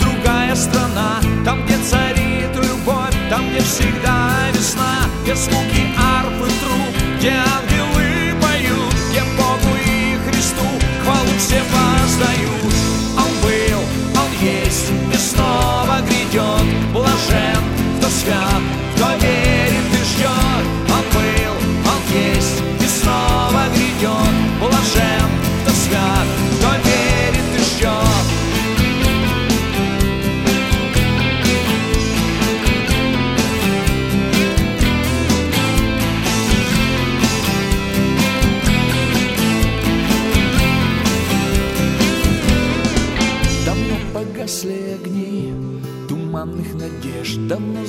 другая 0.00 0.54
страна, 0.54 1.20
там, 1.44 1.64
где 1.64 1.76
царит 1.78 2.54
любовь, 2.54 3.14
там, 3.30 3.48
где 3.50 3.60
всегда 3.60 4.30
весна, 4.52 5.08
где 5.22 5.34
звуки 5.34 5.94
арфы 5.98 6.50
труб, 6.60 7.18
где 7.18 7.30
ангелы 7.30 8.34
поют, 8.40 8.94
где 9.10 9.22
Богу 9.36 9.76
и 9.86 10.18
Христу 10.28 10.66
хвалу 11.04 11.38
все 11.38 11.62
воздают. 11.72 12.74
Он 13.16 13.30
был, 13.42 13.80
Он 14.20 14.30
есть 14.40 14.90
и 15.12 15.16
снова 15.16 16.00
грядет, 16.06 16.92
блажен, 16.92 17.62
кто 17.98 18.08
свят, 18.08 18.62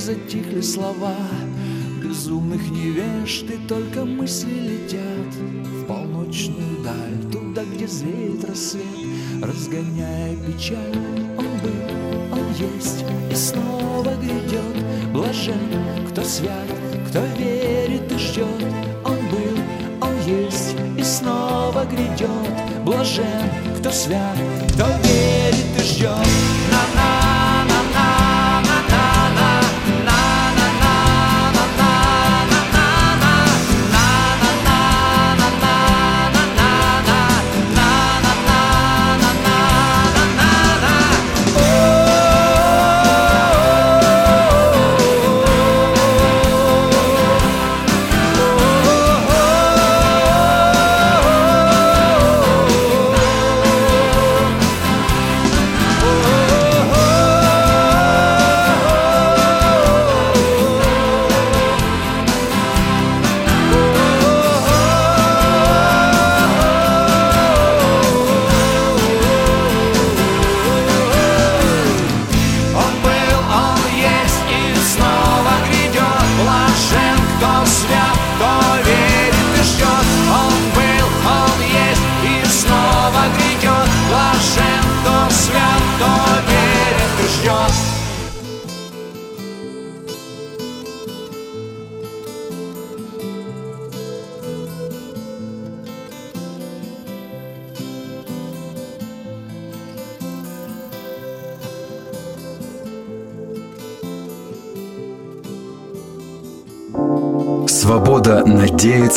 затихли 0.07 0.61
слова 0.61 1.17
безумных 2.01 2.61
невежд, 2.69 3.43
и 3.51 3.57
только 3.67 4.05
мысли 4.05 4.53
летят 4.53 5.35
в 5.35 5.85
полночную 5.85 6.81
даль, 6.81 7.29
туда, 7.29 7.63
где 7.65 7.87
зреет 7.87 8.45
рассвет, 8.45 8.85
разгоняя 9.43 10.33
печаль. 10.37 10.97
Он 11.37 11.49
был, 11.61 12.39
он 12.39 12.47
есть 12.53 13.03
и 13.29 13.35
снова 13.35 14.15
грядет, 14.21 15.11
блажен, 15.11 16.07
кто 16.09 16.23
свят, 16.23 16.69
кто 17.09 17.25
верит 17.37 18.09
и 18.09 18.17
ждет. 18.17 18.63
Он 19.03 19.17
был, 19.27 20.07
он 20.07 20.15
есть 20.25 20.73
и 20.97 21.03
снова 21.03 21.83
грядет. 21.83 22.85
Блажен, 22.85 23.49
кто 23.79 23.91
свят, 23.91 24.37
кто 24.69 24.85
верит 25.03 25.77
и 25.77 25.83
ждет. 25.83 26.26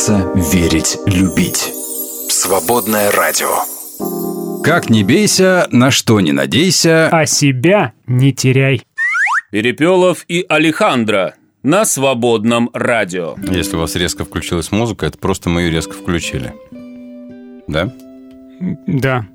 Надеяться, 0.09 0.33
верить, 0.35 0.99
любить. 1.07 1.73
Свободное 2.29 3.11
радио. 3.11 4.63
Как 4.63 4.89
не 4.89 5.05
бейся, 5.05 5.69
на 5.71 5.91
что 5.91 6.21
не 6.21 6.33
надейся. 6.33 7.09
А 7.09 7.27
себя 7.27 7.93
не 8.07 8.33
теряй. 8.33 8.83
Перепелов 9.51 10.25
и 10.29 10.45
Алехандро 10.49 11.35
на 11.63 11.85
свободном 11.85 12.71
радио. 12.73 13.35
Если 13.51 13.77
у 13.77 13.81
вас 13.81 13.95
резко 13.97 14.25
включилась 14.25 14.73
музыка, 14.73 15.07
это 15.07 15.19
просто 15.19 15.51
мы 15.51 15.63
ее 15.63 15.71
резко 15.71 15.93
включили. 15.93 16.55
Да? 17.67 17.93
Да. 18.87 19.27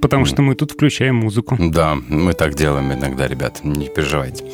Потому 0.00 0.26
что 0.26 0.42
мы 0.42 0.56
тут 0.56 0.72
включаем 0.72 1.16
музыку. 1.16 1.56
Да, 1.58 1.94
мы 1.94 2.34
так 2.34 2.54
делаем 2.54 2.92
иногда, 2.92 3.28
ребят, 3.28 3.60
не 3.62 3.88
переживайте. 3.88 4.44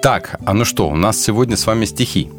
Так, 0.00 0.40
а 0.44 0.54
ну 0.54 0.64
что, 0.64 0.88
у 0.88 0.96
нас 0.96 1.20
сегодня 1.20 1.56
с 1.56 1.66
вами 1.66 1.84
стихи. 1.84 2.30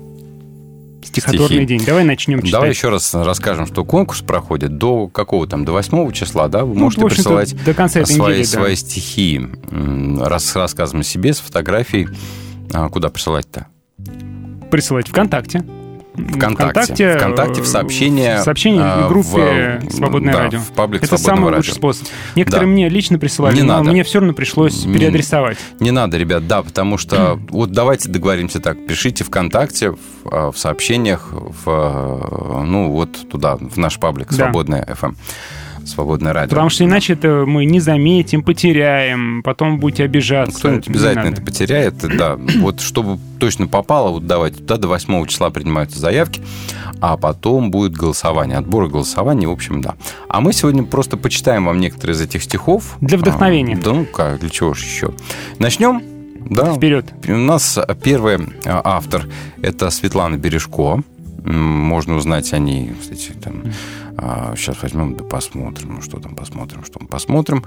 Стихотворный 1.06 1.48
Стихи. 1.48 1.66
день. 1.66 1.86
Давай 1.86 2.04
начнем 2.04 2.40
читать. 2.40 2.52
Давай 2.52 2.70
еще 2.70 2.90
раз 2.90 3.14
расскажем, 3.14 3.66
что 3.68 3.84
конкурс 3.86 4.22
проходит 4.22 4.78
до 4.78 5.08
какого 5.08 5.48
там, 5.48 5.64
до 5.66 5.72
8 5.74 6.12
числа, 6.12 6.48
да? 6.48 6.66
Вы 6.66 6.74
Ну, 6.76 6.82
можете 6.86 7.06
присылать 7.06 7.64
до 7.64 7.74
конца 7.74 8.00
этой 8.02 8.14
свои, 8.16 8.32
недели, 8.40 8.44
да. 8.46 8.50
свои 8.50 8.76
стихи 8.76 9.38
м, 9.72 10.22
рас, 10.24 10.46
с 10.46 10.56
рассказом 10.56 11.02
о 11.02 11.04
себе, 11.04 11.34
с 11.34 11.40
фотографией. 11.40 12.08
А 12.74 12.90
куда 12.90 13.10
присылать-то? 13.10 13.68
Присылать 14.72 15.08
ВКонтакте. 15.08 15.64
ВКонтакте. 16.16 17.18
ВКонтакте 17.18 17.62
в 17.62 17.68
сообщения, 17.68 18.38
В 18.40 18.44
сообщении 18.44 18.82
а, 18.82 19.06
в 19.06 19.10
группе 19.10 19.80
в- 19.84 19.92
«Свободное 19.92 20.34
да, 20.34 20.40
радио». 20.44 20.60
в 20.60 20.72
паблик 20.72 21.04
Это 21.04 21.18
«Свободного 21.18 21.36
самый 21.38 21.46
радио». 21.52 21.58
лучший 21.58 21.74
способ. 21.74 22.08
Некоторые 22.36 22.68
Да. 22.68 22.72
мне 22.74 22.90
лично 22.90 23.20
присылали, 23.20 23.56
Не 23.56 23.62
но 23.64 23.78
надо. 23.78 23.92
мне 23.92 24.04
все 24.04 24.20
равно 24.20 24.34
пришлось 24.34 24.86
Не- 24.86 24.94
переадресовать. 24.94 25.58
Не 25.80 25.92
надо, 25.92 26.18
ребят, 26.18 26.48
да, 26.48 26.62
потому 26.64 26.98
что 26.98 27.40
вот 27.50 27.72
давайте 27.72 28.10
договоримся 28.10 28.60
так. 28.60 28.86
Пишите 28.88 29.24
ВКонтакте 29.24 29.92
в, 29.92 29.98
а, 30.32 30.52
в 30.52 30.58
сообщениях, 30.58 31.30
в, 31.32 31.64
а, 31.68 32.64
ну 32.66 32.92
вот 32.92 33.30
туда, 33.30 33.58
в 33.60 33.78
наш 33.78 34.00
паблик 34.00 34.30
Да. 34.30 34.36
«Свободное 34.36 34.86
FM». 34.86 35.16
Свободное 35.86 36.34
радио. 36.34 36.50
Потому 36.50 36.70
что 36.70 36.84
иначе 36.84 37.14
это 37.14 37.46
мы 37.46 37.66
не 37.66 37.80
заметим, 37.80 38.44
потеряем, 38.44 39.44
потом 39.44 39.80
будете 39.80 40.04
обижаться. 40.04 40.58
Кто-нибудь 40.58 40.88
обязательно 40.88 41.28
это 41.28 41.42
потеряет, 41.42 41.96
да. 42.18 42.38
Вот 42.58 42.82
чтобы 42.82 43.20
точно 43.40 43.68
попало, 43.68 44.10
вот 44.10 44.26
давайте 44.26 44.58
туда 44.60 44.78
до 44.78 44.88
8 44.88 45.28
числа 45.28 45.50
принимаются 45.52 46.00
заявки, 46.00 46.42
а 47.02 47.18
потом 47.18 47.72
будет 47.72 47.94
голосование, 47.94 48.58
отбор 48.58 48.86
и 48.86 48.90
голосование, 48.90 49.48
в 49.48 49.52
общем, 49.52 49.82
да. 49.82 49.96
А 50.28 50.42
мы 50.42 50.54
сегодня 50.54 50.84
просто 50.84 51.18
почитаем 51.18 51.66
вам 51.66 51.80
некоторые 51.80 52.16
из 52.16 52.22
этих 52.22 52.44
стихов. 52.44 52.98
Для 53.02 53.18
вдохновения. 53.18 53.76
А, 53.76 53.84
да 53.84 53.94
ну 53.94 54.06
как, 54.06 54.40
для 54.40 54.50
чего 54.50 54.74
же 54.74 54.86
еще. 54.86 55.12
Начнем? 55.60 56.02
Да. 56.50 56.74
Вперед. 56.74 57.14
У 57.28 57.32
нас 57.32 57.80
первый 58.04 58.38
а, 58.66 58.82
автор– 58.84 59.28
это 59.62 59.90
Светлана 59.90 60.38
Бережко. 60.38 61.02
Можно 61.44 62.16
узнать 62.16 62.54
о 62.54 62.58
ней, 62.58 62.92
кстати, 63.00 63.32
там, 63.34 63.64
сейчас 64.56 64.82
возьмем, 64.82 65.16
да 65.16 65.24
посмотрим, 65.24 65.96
ну, 65.96 66.02
что 66.02 66.20
там 66.20 66.36
посмотрим, 66.36 66.84
что 66.86 67.00
мы 67.02 67.08
посмотрим. 67.08 67.64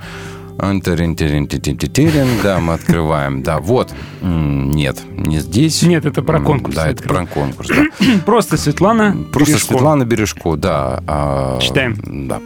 Да, 2.42 2.58
мы 2.58 2.74
открываем. 2.74 3.42
Да, 3.42 3.60
вот. 3.60 3.92
Нет, 4.22 4.98
не 5.10 5.38
здесь. 5.38 5.82
Нет, 5.82 6.04
это 6.04 6.22
про 6.22 6.40
конкурс. 6.40 6.74
Да, 6.74 6.88
это 6.88 7.02
про 7.02 7.26
конкурс, 7.26 7.68
да. 7.68 7.84
Просто 8.26 8.56
Светлана 8.56 9.16
Просто 9.32 9.52
Бережко. 9.54 9.72
Светлана 9.72 10.04
Бережко, 10.04 10.56
да. 10.56 11.02
а, 11.06 11.58
Читаем. 11.60 12.28
Да. 12.28 12.40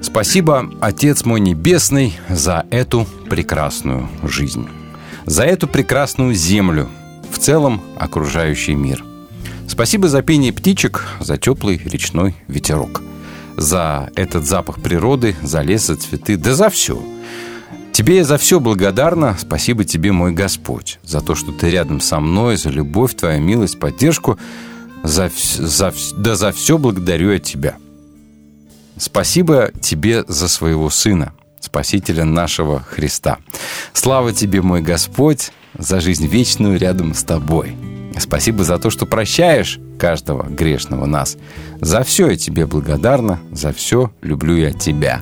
Спасибо, 0.00 0.70
Отец 0.80 1.24
мой 1.24 1.40
Небесный, 1.40 2.18
за 2.28 2.66
эту 2.70 3.06
прекрасную 3.28 4.08
жизнь. 4.22 4.66
За 5.26 5.42
эту 5.42 5.66
прекрасную 5.68 6.34
землю, 6.34 6.88
в 7.30 7.38
целом 7.38 7.82
окружающий 7.98 8.74
мир. 8.74 9.04
Спасибо 9.68 10.08
за 10.08 10.22
пение 10.22 10.52
птичек, 10.52 11.06
за 11.20 11.36
теплый 11.36 11.78
речной 11.84 12.34
ветерок. 12.48 13.02
За 13.60 14.08
этот 14.16 14.46
запах 14.46 14.80
природы, 14.80 15.36
за 15.42 15.60
лес 15.60 15.90
и 15.90 15.94
цветы, 15.94 16.38
да 16.38 16.54
за 16.54 16.70
все. 16.70 16.98
Тебе 17.92 18.16
я 18.16 18.24
за 18.24 18.38
все 18.38 18.58
благодарна. 18.58 19.36
Спасибо 19.38 19.84
тебе, 19.84 20.12
мой 20.12 20.32
Господь, 20.32 20.98
за 21.02 21.20
то, 21.20 21.34
что 21.34 21.52
ты 21.52 21.68
рядом 21.68 22.00
со 22.00 22.20
мной, 22.20 22.56
за 22.56 22.70
любовь, 22.70 23.14
твою 23.14 23.42
милость, 23.42 23.78
поддержку. 23.78 24.38
За, 25.02 25.30
за, 25.58 25.92
да 26.16 26.36
за 26.36 26.52
все 26.52 26.78
благодарю 26.78 27.32
я 27.32 27.38
тебя. 27.38 27.76
Спасибо 28.96 29.70
тебе 29.78 30.24
за 30.26 30.48
своего 30.48 30.88
Сына, 30.88 31.34
Спасителя 31.60 32.24
нашего 32.24 32.80
Христа. 32.80 33.40
Слава 33.92 34.32
тебе, 34.32 34.62
мой 34.62 34.80
Господь, 34.80 35.50
за 35.76 36.00
жизнь 36.00 36.26
вечную 36.26 36.78
рядом 36.78 37.12
с 37.12 37.24
тобой. 37.24 37.76
Спасибо 38.18 38.64
за 38.64 38.78
то, 38.78 38.88
что 38.88 39.04
прощаешь 39.04 39.78
каждого 39.98 40.48
грешного 40.48 41.04
нас. 41.04 41.36
За 41.80 42.02
все 42.02 42.30
я 42.30 42.36
тебе 42.36 42.66
благодарна, 42.66 43.38
за 43.52 43.72
все 43.72 44.10
люблю 44.22 44.56
я 44.56 44.72
тебя. 44.72 45.20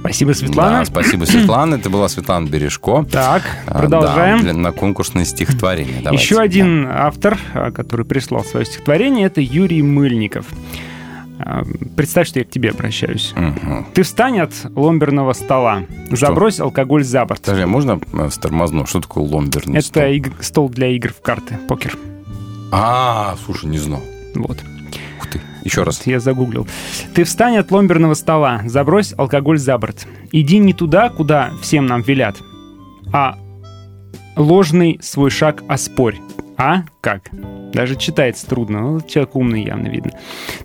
Спасибо, 0.00 0.32
Светлана. 0.32 0.78
Да, 0.80 0.84
спасибо, 0.84 1.24
Светлана. 1.24 1.76
Это 1.76 1.88
была 1.88 2.08
Светлана 2.08 2.46
Бережко. 2.46 3.04
Так, 3.10 3.42
А, 3.66 3.78
продолжаем. 3.78 4.38
да, 4.38 4.42
для- 4.44 4.52
на 4.54 4.72
конкурсное 4.72 5.24
стихотворение. 5.24 6.00
Давайте. 6.02 6.22
Еще 6.22 6.38
один 6.38 6.86
автор, 6.86 7.38
а, 7.54 7.70
который 7.70 8.04
прислал 8.04 8.44
свое 8.44 8.66
стихотворение, 8.66 9.26
это 9.26 9.40
Юрий 9.40 9.82
Мыльников. 9.82 10.46
А, 11.38 11.62
Представь, 11.96 12.28
что 12.28 12.40
я 12.40 12.44
к 12.44 12.50
тебе 12.50 12.70
обращаюсь. 12.70 13.32
Мгм. 13.34 13.86
Ты 13.94 14.02
встань 14.02 14.40
от 14.40 14.52
ломберного 14.76 15.32
стола, 15.32 15.84
забрось 16.10 16.60
алкоголь 16.60 17.02
за 17.04 17.24
борт. 17.24 17.48
А 17.48 17.66
можно 17.66 17.98
э, 18.12 18.28
тормозну? 18.38 18.84
Что 18.84 19.00
такое 19.00 19.24
ломберный 19.24 19.78
Это 19.78 19.86
стол? 19.86 20.02
иг- 20.04 20.42
стол 20.42 20.68
для 20.68 20.88
игр 20.88 21.10
в 21.12 21.22
карты, 21.22 21.58
покер. 21.68 21.96
А, 22.70 23.34
слушай, 23.46 23.66
не 23.66 23.78
знал. 23.78 24.02
Вот. 24.34 24.58
Еще 25.64 25.82
раз. 25.82 26.06
Я 26.06 26.20
загуглил. 26.20 26.66
Ты 27.14 27.24
встань 27.24 27.56
от 27.56 27.70
ломберного 27.70 28.14
стола, 28.14 28.62
забрось 28.66 29.14
алкоголь 29.16 29.58
за 29.58 29.76
борт. 29.78 30.06
Иди 30.32 30.58
не 30.58 30.72
туда, 30.72 31.08
куда 31.08 31.50
всем 31.62 31.86
нам 31.86 32.02
велят, 32.02 32.36
а 33.12 33.38
ложный 34.36 34.98
свой 35.02 35.30
шаг 35.30 35.62
оспорь. 35.68 36.16
А? 36.62 36.82
Как? 37.00 37.30
Даже 37.72 37.96
читается 37.96 38.46
трудно. 38.46 38.80
Ну, 38.80 39.00
человек 39.00 39.34
умный 39.34 39.64
явно 39.64 39.88
видно. 39.88 40.12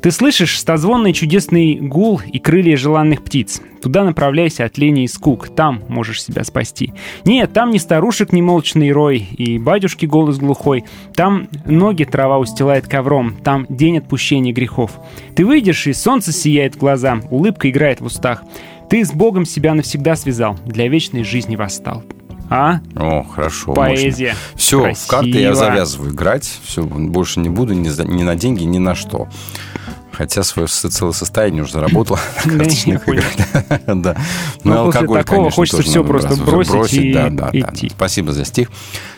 Ты 0.01 0.11
слышишь 0.11 0.59
стозвонный 0.59 1.13
чудесный 1.13 1.75
гул 1.75 2.19
и 2.27 2.37
крылья 2.37 2.75
желанных 2.75 3.23
птиц. 3.23 3.61
Туда 3.81 4.03
направляйся 4.03 4.65
от 4.65 4.77
лени 4.77 5.05
и 5.05 5.07
скук. 5.07 5.55
Там 5.55 5.83
можешь 5.87 6.21
себя 6.21 6.43
спасти. 6.43 6.93
Нет, 7.23 7.53
там 7.53 7.69
не 7.69 7.79
старушек 7.79 8.33
немолчный 8.33 8.91
рой 8.91 9.19
и 9.19 9.57
батюшки 9.57 10.05
голос 10.05 10.37
глухой. 10.37 10.83
Там 11.13 11.47
ноги 11.63 12.03
трава 12.03 12.39
устилает 12.39 12.89
ковром. 12.89 13.33
Там 13.41 13.65
день 13.69 13.99
отпущения 13.99 14.51
грехов. 14.51 14.99
Ты 15.33 15.45
выйдешь, 15.45 15.87
и 15.87 15.93
солнце 15.93 16.33
сияет 16.33 16.75
в 16.75 16.79
глаза, 16.79 17.21
улыбка 17.29 17.69
играет 17.69 18.01
в 18.01 18.05
устах. 18.07 18.43
Ты 18.89 19.05
с 19.05 19.13
Богом 19.13 19.45
себя 19.45 19.73
навсегда 19.73 20.17
связал, 20.17 20.57
для 20.65 20.89
вечной 20.89 21.23
жизни 21.23 21.55
восстал. 21.55 22.03
А? 22.49 22.79
О, 22.95 23.23
хорошо. 23.23 23.73
Поэзия. 23.73 24.35
Все, 24.55 24.93
в 24.93 25.07
карты 25.07 25.29
я 25.29 25.47
Красиво. 25.49 25.55
завязываю 25.55 26.11
играть. 26.11 26.59
Все, 26.63 26.83
больше 26.83 27.39
не 27.39 27.49
буду 27.49 27.73
ни, 27.73 27.89
за- 27.89 28.05
ни 28.05 28.23
на 28.23 28.35
деньги, 28.35 28.63
ни 28.63 28.77
на 28.77 28.95
что. 28.95 29.27
Хотя 30.11 30.43
свое 30.43 30.67
целое 30.69 31.11
состояние 31.11 31.63
уже 31.63 31.73
заработал 31.73 32.17
на 32.45 32.51
Да, 32.53 32.57
карточных 32.59 33.07
играх. 33.09 33.25
Да. 33.87 34.15
Ну, 34.63 34.71
и 34.73 34.75
после 34.85 34.99
алкоголь, 35.01 35.19
такого 35.19 35.37
конечно, 35.39 35.55
хочется 35.55 35.87
надо 35.97 36.03
просто 36.03 36.35
бросить. 36.43 36.71
бросить 36.71 37.03
и 37.03 37.13
да, 37.13 37.29
да, 37.29 37.49
да. 37.51 37.59
идти. 37.59 37.89
Спасибо 37.89 38.31
за 38.31 38.45
стих. 38.45 38.69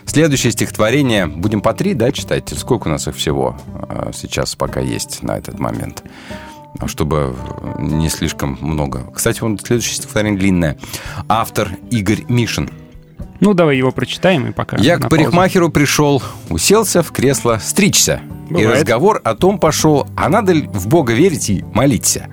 Следующее 0.05 0.51
стихотворение. 0.51 1.27
Будем 1.27 1.61
по 1.61 1.73
три, 1.73 1.93
да, 1.93 2.11
читать? 2.11 2.51
Сколько 2.57 2.87
у 2.87 2.91
нас 2.91 3.07
их 3.07 3.15
всего 3.15 3.57
э, 3.89 4.11
сейчас 4.15 4.55
пока 4.55 4.79
есть 4.79 5.21
на 5.21 5.37
этот 5.37 5.59
момент? 5.59 6.03
чтобы 6.85 7.35
не 7.79 8.07
слишком 8.07 8.55
много. 8.61 9.11
Кстати, 9.11 9.41
вот 9.41 9.59
следующее 9.65 9.95
стихотворение 9.95 10.37
длинное. 10.39 10.77
Автор 11.27 11.71
Игорь 11.89 12.23
Мишин. 12.27 12.69
Ну, 13.39 13.53
давай 13.53 13.77
его 13.77 13.91
прочитаем 13.91 14.47
и 14.47 14.51
пока. 14.51 14.77
Я 14.77 14.97
к 14.97 15.09
парикмахеру 15.09 15.69
пришел, 15.69 16.21
уселся 16.49 17.03
в 17.03 17.11
кресло 17.11 17.59
стричься. 17.61 18.21
И 18.49 18.53
Бывает. 18.53 18.79
разговор 18.79 19.21
о 19.23 19.35
том 19.35 19.59
пошел, 19.59 20.07
а 20.15 20.29
надо 20.29 20.53
ли 20.53 20.67
в 20.73 20.87
Бога 20.87 21.13
верить 21.13 21.49
и 21.49 21.63
молиться. 21.73 22.27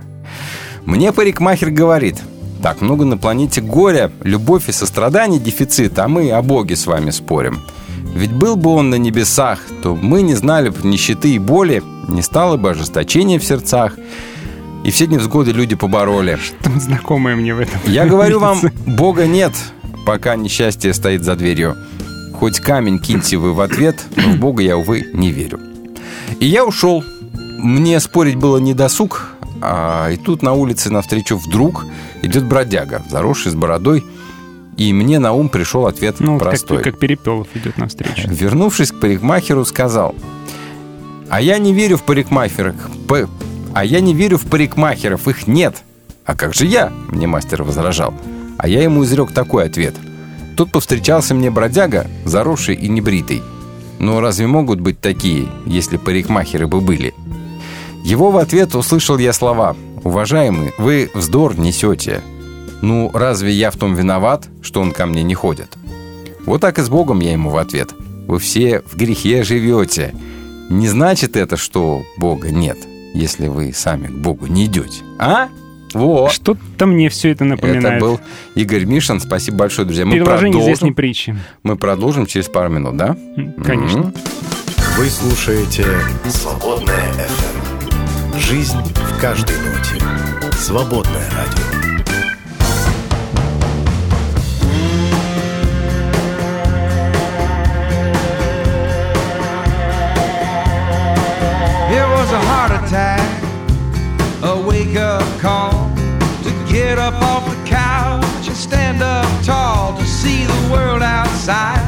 Мне 0.84 1.12
парикмахер 1.12 1.70
говорит, 1.70 2.20
так 2.62 2.80
много 2.80 3.04
на 3.04 3.18
планете 3.18 3.60
горя, 3.60 4.10
любовь 4.22 4.68
и 4.68 4.72
сострадание 4.72 5.40
дефицит, 5.40 5.98
а 5.98 6.08
мы 6.08 6.30
о 6.30 6.40
Боге 6.40 6.76
с 6.76 6.86
вами 6.86 7.10
спорим. 7.10 7.60
Ведь 8.14 8.32
был 8.32 8.56
бы 8.56 8.70
он 8.70 8.90
на 8.90 8.94
небесах, 8.94 9.58
то 9.82 9.96
мы 9.96 10.22
не 10.22 10.34
знали 10.34 10.68
бы 10.68 10.86
нищеты 10.86 11.34
и 11.34 11.38
боли, 11.38 11.82
не 12.08 12.22
стало 12.22 12.56
бы 12.56 12.70
ожесточения 12.70 13.40
в 13.40 13.44
сердцах, 13.44 13.96
и 14.84 14.90
все 14.90 15.06
невзгоды 15.06 15.50
люди 15.50 15.74
побороли. 15.74 16.38
Там 16.62 16.78
знакомое 16.80 17.34
мне 17.34 17.54
в 17.54 17.58
этом. 17.60 17.80
Я 17.86 18.06
говорю 18.06 18.38
вам. 18.38 18.60
Бога 18.86 19.26
нет, 19.26 19.52
пока 20.04 20.36
несчастье 20.36 20.92
стоит 20.94 21.24
за 21.24 21.36
дверью. 21.36 21.76
Хоть 22.34 22.60
камень 22.60 22.98
киньте 22.98 23.36
вы 23.36 23.52
в 23.52 23.60
ответ, 23.60 24.04
но 24.16 24.32
в 24.32 24.38
Бога 24.38 24.62
я, 24.62 24.76
увы, 24.76 25.06
не 25.12 25.30
верю. 25.30 25.60
И 26.40 26.46
я 26.46 26.64
ушел. 26.64 27.04
Мне 27.58 28.00
спорить 28.00 28.36
было 28.36 28.58
не 28.58 28.74
досуг, 28.74 29.30
а, 29.62 30.10
и 30.10 30.16
тут 30.16 30.42
на 30.42 30.52
улице 30.52 30.90
навстречу 30.90 31.36
вдруг 31.36 31.86
идет 32.22 32.44
бродяга, 32.44 33.02
заросший 33.08 33.52
с 33.52 33.54
бородой, 33.54 34.04
и 34.76 34.92
мне 34.92 35.18
на 35.18 35.32
ум 35.32 35.48
пришел 35.48 35.86
ответ 35.86 36.16
Ну, 36.18 36.34
вот 36.34 36.40
как, 36.40 36.48
простой. 36.50 36.82
как 36.82 36.98
Перепелов 36.98 37.46
идет 37.54 37.78
навстречу. 37.78 38.28
Вернувшись 38.28 38.90
к 38.90 39.00
парикмахеру, 39.00 39.64
сказал, 39.64 40.14
а 41.30 41.40
я 41.40 41.58
не 41.58 41.72
верю 41.72 41.96
в 41.96 42.02
парикмахеров, 42.02 42.74
а 43.72 43.84
я 43.84 44.00
не 44.00 44.12
верю 44.12 44.36
в 44.36 44.46
парикмахеров, 44.46 45.26
их 45.28 45.46
нет. 45.46 45.82
А 46.26 46.34
как 46.34 46.54
же 46.54 46.66
я? 46.66 46.92
Мне 47.08 47.26
мастер 47.26 47.62
возражал. 47.62 48.14
А 48.58 48.68
я 48.68 48.82
ему 48.82 49.04
изрек 49.04 49.32
такой 49.32 49.64
ответ. 49.64 49.94
Тут 50.56 50.70
повстречался 50.70 51.34
мне 51.34 51.50
бродяга, 51.50 52.06
заросший 52.24 52.74
и 52.74 52.88
небритый. 52.88 53.42
Но 53.98 54.20
разве 54.20 54.46
могут 54.46 54.80
быть 54.80 55.00
такие, 55.00 55.48
если 55.66 55.96
парикмахеры 55.96 56.66
бы 56.66 56.80
были? 56.80 57.14
Его 58.04 58.30
в 58.30 58.36
ответ 58.36 58.74
услышал 58.74 59.18
я 59.18 59.32
слова. 59.32 59.76
«Уважаемый, 60.02 60.74
вы 60.76 61.10
вздор 61.14 61.58
несете. 61.58 62.20
Ну, 62.82 63.10
разве 63.14 63.52
я 63.52 63.70
в 63.70 63.76
том 63.76 63.94
виноват, 63.94 64.48
что 64.60 64.82
он 64.82 64.92
ко 64.92 65.06
мне 65.06 65.22
не 65.22 65.34
ходит?» 65.34 65.78
Вот 66.44 66.60
так 66.60 66.78
и 66.78 66.82
с 66.82 66.88
Богом 66.88 67.20
я 67.20 67.32
ему 67.32 67.50
в 67.50 67.56
ответ. 67.56 67.94
Вы 68.26 68.38
все 68.38 68.80
в 68.80 68.96
грехе 68.96 69.42
живете. 69.42 70.14
Не 70.68 70.88
значит 70.88 71.36
это, 71.36 71.56
что 71.56 72.04
Бога 72.16 72.50
нет, 72.50 72.78
если 73.14 73.48
вы 73.48 73.72
сами 73.72 74.08
к 74.08 74.12
Богу 74.12 74.46
не 74.46 74.66
идете. 74.66 75.02
А? 75.18 75.48
Вот. 75.94 76.32
Что-то 76.32 76.86
мне 76.86 77.08
все 77.08 77.30
это 77.30 77.44
напоминает. 77.44 77.96
Это 77.96 78.00
был 78.04 78.20
Игорь 78.54 78.84
Мишин. 78.84 79.20
Спасибо 79.20 79.58
большое, 79.58 79.86
друзья. 79.86 80.04
Мы 80.04 80.12
Переложение 80.14 80.52
продолжим. 80.52 80.62
известной 80.62 80.92
притчи. 80.92 81.36
Мы 81.62 81.76
продолжим 81.76 82.26
через 82.26 82.48
пару 82.48 82.68
минут, 82.70 82.96
да? 82.96 83.16
Конечно. 83.64 83.98
Мгм. 84.00 84.14
Вы 84.98 85.06
слушаете 85.08 85.84
«Свободная 86.28 87.12
FM». 87.12 88.38
Жизнь 88.38 88.78
в 88.94 89.20
каждой 89.20 89.56
ноте. 89.56 90.04
Свободное 90.58 91.28
радио. 91.30 91.94
It 101.90 102.06
was 102.16 102.32
a 102.32 102.40
heart 102.50 102.72
attack, 102.82 103.22
a 104.42 104.60
wake 104.68 104.96
up 104.96 105.22
call 105.40 105.73
up 107.04 107.22
off 107.22 107.44
the 107.44 107.68
couch 107.68 108.48
and 108.48 108.56
stand 108.56 109.02
up 109.02 109.28
tall 109.44 109.94
to 109.94 110.06
see 110.06 110.44
the 110.44 110.68
world 110.72 111.02
outside. 111.02 111.84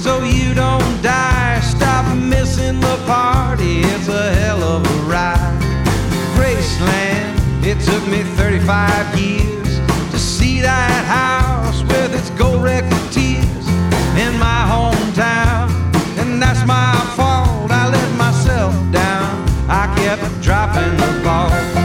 So 0.00 0.24
you 0.24 0.52
don't 0.52 1.00
die, 1.00 1.60
stop 1.60 2.04
missing 2.16 2.80
the 2.80 2.96
party. 3.06 3.82
It's 3.82 4.08
a 4.08 4.34
hell 4.34 4.60
of 4.64 4.84
a 4.84 4.98
ride. 5.08 5.58
Graceland, 6.34 7.38
it 7.64 7.78
took 7.88 8.04
me 8.08 8.24
35 8.34 9.16
years 9.16 9.78
to 10.10 10.18
see 10.18 10.60
that 10.60 11.04
house 11.04 11.82
with 11.82 12.12
its 12.12 12.30
gold 12.30 12.64
record 12.64 13.12
tears 13.12 13.66
in 14.24 14.32
my 14.40 14.60
hometown. 14.74 15.70
And 16.18 16.42
that's 16.42 16.66
my 16.66 16.94
fault, 17.14 17.70
I 17.70 17.88
let 17.96 18.10
myself 18.18 18.74
down. 18.90 19.30
I 19.68 19.84
kept 20.00 20.42
dropping 20.42 20.96
the 20.96 21.20
ball. 21.22 21.77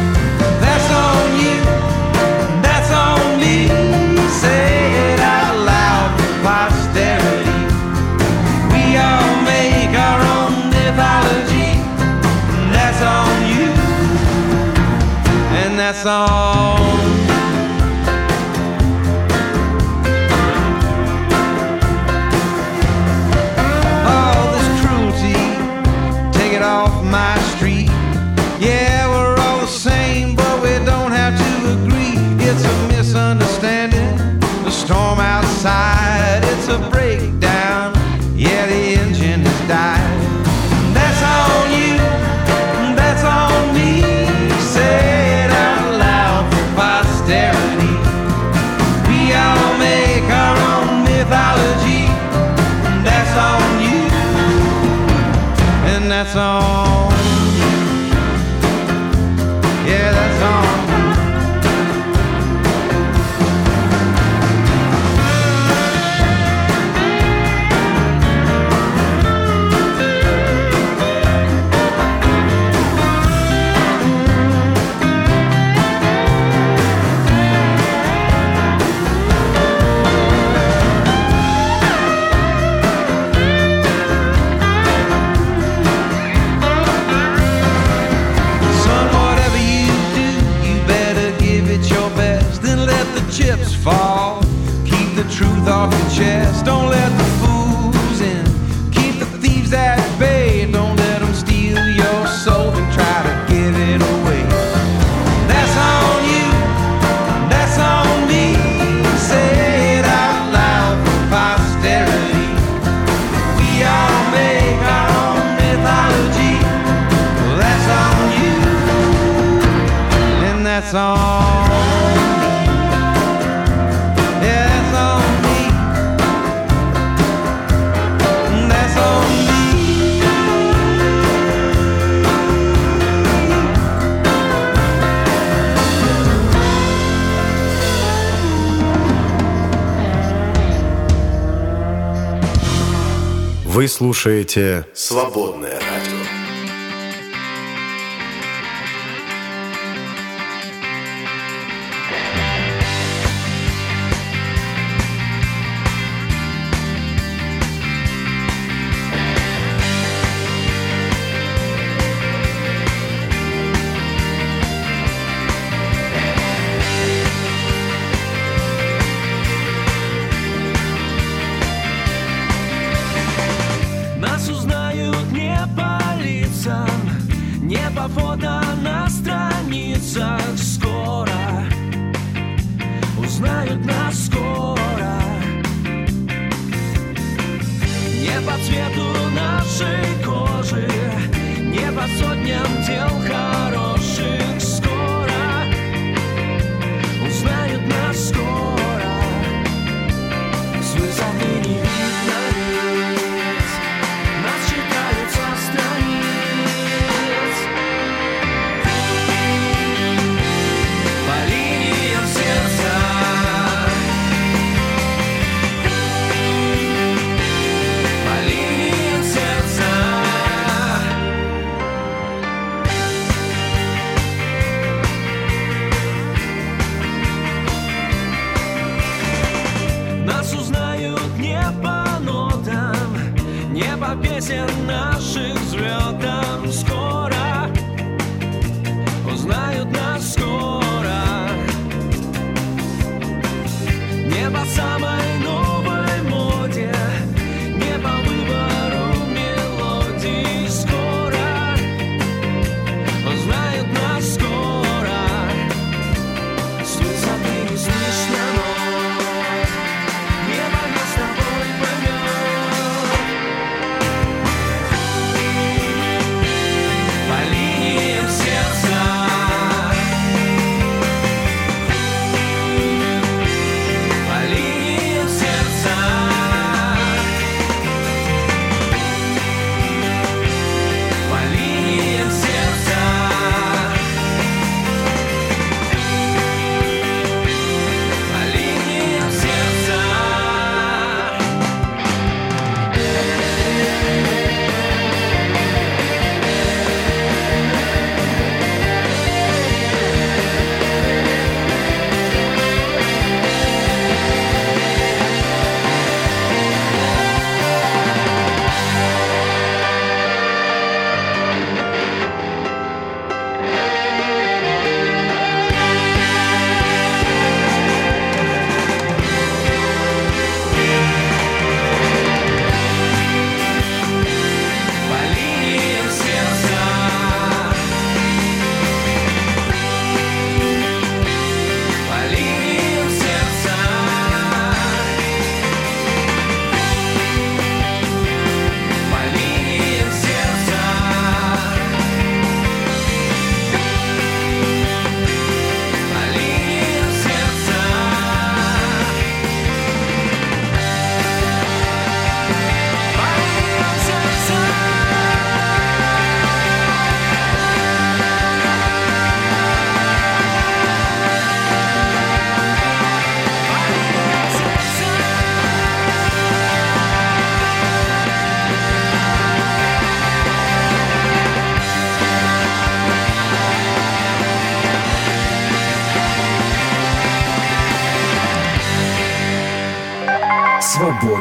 слушаете 144.24 144.86
«Свободно». 144.94 145.63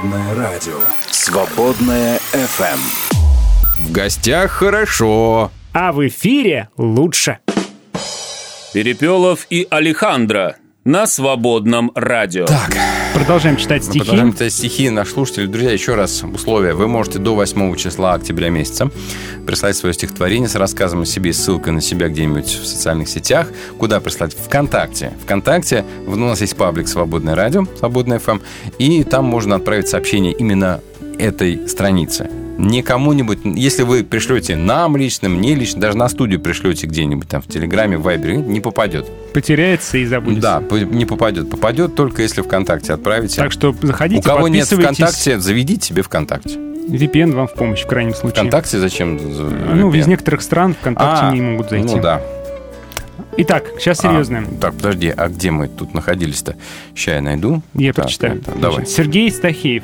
Свободное 0.03 0.35
радио. 0.35 0.79
Свободное 1.11 2.19
FM. 2.33 2.79
В 3.79 3.93
гостях 3.93 4.51
хорошо. 4.51 5.53
А 5.73 5.93
в 5.93 6.05
эфире 6.09 6.71
лучше. 6.77 7.39
Перепелов 8.75 9.47
и 9.49 9.65
Алехандро 9.71 10.57
на 10.83 11.07
свободном 11.07 11.93
радио. 11.95 12.47
Так. 12.47 12.75
Продолжаем 13.15 13.57
читать 13.57 13.83
Мы 13.83 13.91
стихи. 13.91 13.99
продолжаем 14.01 14.33
читать 14.33 14.53
стихи. 14.53 14.89
Наш 14.89 15.11
слушатель, 15.11 15.47
друзья, 15.47 15.71
еще 15.71 15.95
раз 15.95 16.25
условия. 16.25 16.73
Вы 16.73 16.89
можете 16.89 17.19
до 17.19 17.35
8 17.35 17.77
числа 17.77 18.15
октября 18.15 18.49
месяца 18.49 18.91
прислать 19.47 19.77
свое 19.77 19.93
стихотворение 19.93 20.49
с 20.49 20.55
рассказом 20.55 21.03
о 21.03 21.07
себе, 21.07 21.33
ссылкой 21.33 21.75
на 21.75 21.83
себя 21.83 22.09
где-нибудь 22.09 22.47
в 22.47 22.67
социальных 22.67 23.09
сетях. 23.09 23.49
Куда 23.79 24.01
прислать? 24.01 24.35
ВКонтакте. 24.35 25.13
ВКонтакте 25.25 25.85
у 26.07 26.17
нас 26.17 26.41
есть 26.41 26.57
паблик 26.57 26.89
«Свободное 26.89 27.35
радио», 27.35 27.67
«Свободное 27.79 28.19
ФМ», 28.19 28.39
и 28.79 29.05
там 29.05 29.27
можно 29.27 29.57
отправить 29.57 29.89
сообщение 29.89 30.33
именно 30.33 30.81
этой 31.19 31.69
странице. 31.69 32.31
Не 32.63 32.83
кому-нибудь, 32.83 33.41
если 33.45 33.83
вы 33.83 34.05
пришлете 34.05 34.55
нам 34.57 34.97
лично, 34.97 35.29
мне 35.29 35.55
лично, 35.57 35.81
даже 35.81 35.97
на 35.99 36.09
студию 36.09 36.39
пришлете 36.41 36.87
где-нибудь 36.87 37.29
там 37.29 37.43
в 37.43 37.49
Телеграме, 37.49 37.99
в 37.99 38.03
Вайбере, 38.03 38.37
не 38.37 38.61
попадет. 38.61 39.07
Потеряется 39.35 39.99
и 39.99 40.07
забудется. 40.07 40.63
Да, 40.71 40.77
не 40.85 41.05
попадет. 41.05 41.51
Попадет 41.51 41.97
только 41.97 42.23
если 42.23 42.41
ВКонтакте 42.41 42.93
отправите. 42.93 43.37
Так 43.43 43.51
что 43.51 43.75
заходите, 43.83 44.21
У 44.21 44.23
кого 44.23 44.47
нет. 44.47 44.67
ВКонтакте, 44.69 45.41
заведите 45.41 45.89
себе 45.89 46.03
ВКонтакте. 46.03 46.57
VPN 46.57 47.33
вам 47.33 47.49
в 47.49 47.55
помощь 47.55 47.83
в 47.83 47.87
крайнем 47.89 48.15
случае. 48.15 48.39
ВКонтакте 48.41 48.79
зачем? 48.79 49.19
за 49.19 49.43
Ну, 49.45 49.91
VPN? 49.91 49.99
из 49.99 50.07
некоторых 50.07 50.43
стран 50.43 50.75
ВКонтакте 50.81 51.25
А, 51.27 51.33
не 51.35 51.41
могут 51.41 51.69
зайти. 51.71 51.97
Ну 51.97 52.01
да. 52.01 52.23
Итак, 53.39 53.65
сейчас 53.79 53.99
серьезно. 53.99 54.45
А, 54.47 54.61
так, 54.61 54.75
подожди, 54.75 55.09
а 55.17 55.29
где 55.29 55.51
мы 55.51 55.67
тут 55.69 55.95
находились-то? 55.95 56.55
Сейчас 56.95 57.15
я 57.17 57.21
найду. 57.23 57.63
Я 57.75 57.93
Так, 57.93 58.05
прочитаю. 58.05 58.37
это, 58.39 58.53
давай. 58.53 58.87
Сергей 58.87 59.31
Стахеев. 59.31 59.83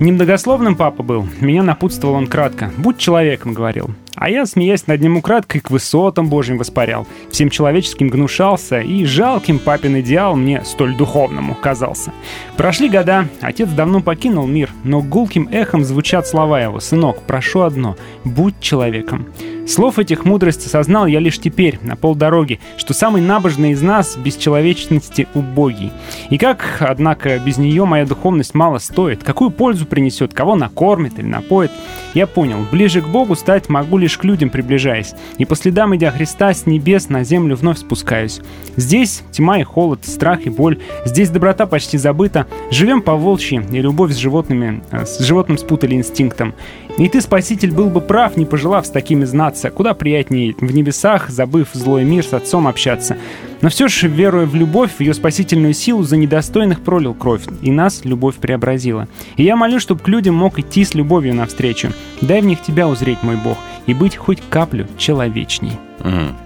Немногословным 0.00 0.76
папа 0.76 1.02
был. 1.02 1.26
Меня 1.40 1.64
напутствовал 1.64 2.14
он 2.14 2.28
кратко. 2.28 2.70
«Будь 2.76 2.98
человеком»,— 2.98 3.52
говорил. 3.54 3.90
А 4.14 4.30
я, 4.30 4.46
смеясь 4.46 4.86
над 4.86 5.00
ним 5.00 5.16
украдкой, 5.16 5.60
к 5.60 5.70
высотам 5.70 6.28
Божьим 6.28 6.58
воспарял. 6.58 7.06
Всем 7.30 7.50
человеческим 7.50 8.08
гнушался, 8.08 8.80
и 8.80 9.04
жалким 9.04 9.58
папин 9.58 10.00
идеал 10.00 10.36
мне 10.36 10.62
столь 10.64 10.96
духовному 10.96 11.54
казался. 11.54 12.12
Прошли 12.56 12.88
года, 12.88 13.28
отец 13.40 13.68
давно 13.70 14.00
покинул 14.00 14.46
мир, 14.46 14.70
но 14.84 15.02
гулким 15.02 15.48
эхом 15.50 15.84
звучат 15.84 16.28
слова 16.28 16.60
его. 16.60 16.78
«Сынок, 16.78 17.22
прошу 17.22 17.62
одно, 17.62 17.96
будь 18.24 18.60
человеком». 18.60 19.26
Слов 19.68 19.98
этих 19.98 20.24
мудрости 20.24 20.66
сознал 20.66 21.06
я 21.06 21.20
лишь 21.20 21.38
теперь, 21.38 21.78
на 21.82 21.94
полдороги, 21.94 22.58
что 22.78 22.94
самый 22.94 23.20
набожный 23.20 23.72
из 23.72 23.82
нас 23.82 24.16
без 24.16 24.36
человечности 24.36 25.28
убогий. 25.34 25.92
И 26.30 26.38
как, 26.38 26.78
однако, 26.80 27.38
без 27.38 27.58
нее 27.58 27.84
моя 27.84 28.06
духовность 28.06 28.54
мало 28.54 28.78
стоит, 28.78 29.22
какую 29.22 29.50
пользу 29.50 29.84
принесет, 29.84 30.32
кого 30.32 30.56
накормит 30.56 31.18
или 31.18 31.26
напоит, 31.26 31.70
я 32.14 32.26
понял, 32.26 32.64
ближе 32.72 33.02
к 33.02 33.08
Богу 33.08 33.36
стать 33.36 33.68
могу 33.68 33.98
лишь 33.98 34.16
к 34.16 34.24
людям 34.24 34.48
приближаясь, 34.48 35.12
и 35.36 35.44
по 35.44 35.54
следам 35.54 35.94
идя 35.94 36.12
Христа 36.12 36.54
с 36.54 36.64
небес 36.64 37.10
на 37.10 37.22
землю 37.22 37.54
вновь 37.54 37.78
спускаюсь. 37.78 38.40
Здесь 38.76 39.22
тьма 39.32 39.58
и 39.58 39.64
холод, 39.64 40.00
страх 40.06 40.46
и 40.46 40.50
боль, 40.50 40.78
здесь 41.04 41.28
доброта 41.28 41.66
почти 41.66 41.98
забыта, 41.98 42.46
живем 42.70 43.02
по 43.02 43.14
волчьи, 43.16 43.60
и 43.70 43.82
любовь 43.82 44.12
с 44.12 44.16
животными, 44.16 44.82
э, 44.92 45.04
с 45.04 45.18
животным 45.18 45.58
спутали 45.58 45.94
инстинктом. 45.94 46.54
И 46.98 47.08
ты, 47.08 47.20
Спаситель, 47.20 47.70
был 47.70 47.90
бы 47.90 48.00
прав, 48.00 48.36
не 48.36 48.44
пожелав 48.44 48.84
с 48.84 48.90
такими 48.90 49.24
знаться. 49.24 49.70
Куда 49.70 49.94
приятнее 49.94 50.54
в 50.58 50.72
небесах, 50.74 51.30
забыв 51.30 51.68
злой 51.72 52.04
мир, 52.04 52.24
с 52.24 52.34
отцом 52.34 52.66
общаться. 52.66 53.16
Но 53.60 53.68
все 53.68 53.86
же, 53.86 54.08
веруя 54.08 54.46
в 54.46 54.56
любовь, 54.56 54.90
в 54.96 55.00
ее 55.00 55.14
спасительную 55.14 55.74
силу, 55.74 56.02
за 56.02 56.16
недостойных 56.16 56.80
пролил 56.80 57.14
кровь, 57.14 57.42
и 57.62 57.70
нас 57.70 58.04
любовь 58.04 58.34
преобразила. 58.36 59.06
И 59.36 59.44
я 59.44 59.54
молю, 59.54 59.78
чтобы 59.78 60.00
к 60.00 60.08
людям 60.08 60.34
мог 60.34 60.58
идти 60.58 60.84
с 60.84 60.94
любовью 60.94 61.34
навстречу. 61.34 61.92
Дай 62.20 62.40
в 62.40 62.46
них 62.46 62.62
тебя 62.62 62.88
узреть, 62.88 63.22
мой 63.22 63.36
Бог, 63.36 63.58
и 63.86 63.94
быть 63.94 64.16
хоть 64.16 64.42
каплю 64.50 64.86
человечней. 64.98 65.78
Мгм. 66.00 66.36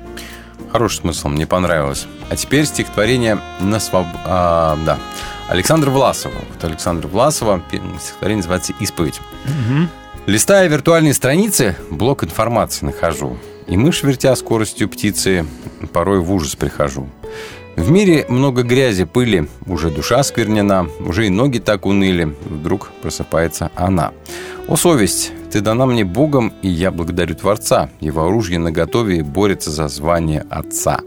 Хороший 0.71 1.01
смысл, 1.01 1.29
мне 1.29 1.47
понравилось. 1.47 2.07
А 2.29 2.37
теперь 2.37 2.67
стихотворение 2.67 3.39
на 3.61 3.81
своб... 3.81 4.07
а, 4.27 4.79
да. 4.85 4.99
Александра 5.49 5.91
Власова. 5.91 6.35
Вот 6.51 6.65
Александра 6.65 7.09
Власова, 7.09 7.63
стихотворение 7.99 8.39
называется 8.39 8.75
«Исповедь». 8.81 9.21
Листая 10.27 10.69
виртуальные 10.69 11.15
страницы, 11.15 11.75
блок 11.91 12.23
информации 12.23 12.87
нахожу. 12.87 13.37
И 13.67 13.77
мышь, 13.77 14.05
вертя 14.05 14.37
скоростью 14.37 14.89
птицы, 14.89 15.45
порой 15.93 16.21
в 16.21 16.33
ужас 16.33 16.55
прихожу. 16.55 17.09
В 17.75 17.91
мире 17.91 18.25
много 18.29 18.63
грязи, 18.63 19.05
пыли, 19.05 19.49
уже 19.67 19.91
душа 19.91 20.23
сквернена, 20.23 20.89
уже 21.01 21.27
и 21.27 21.31
ноги 21.31 21.59
так 21.59 21.87
уныли. 21.87 22.37
Вдруг 22.45 22.93
просыпается 23.03 23.73
она. 23.75 24.13
«О, 24.69 24.77
совесть, 24.77 25.33
ты 25.51 25.61
дана 25.61 25.87
мне 25.87 26.05
Богом, 26.05 26.53
и 26.63 26.69
я 26.69 26.93
благодарю 26.93 27.35
Творца. 27.35 27.91
Его 27.99 28.27
оружие 28.27 28.61
наготове 28.61 29.19
и 29.19 29.23
борется 29.23 29.73
за 29.73 29.89
звание 29.89 30.47
Отца. 30.51 31.01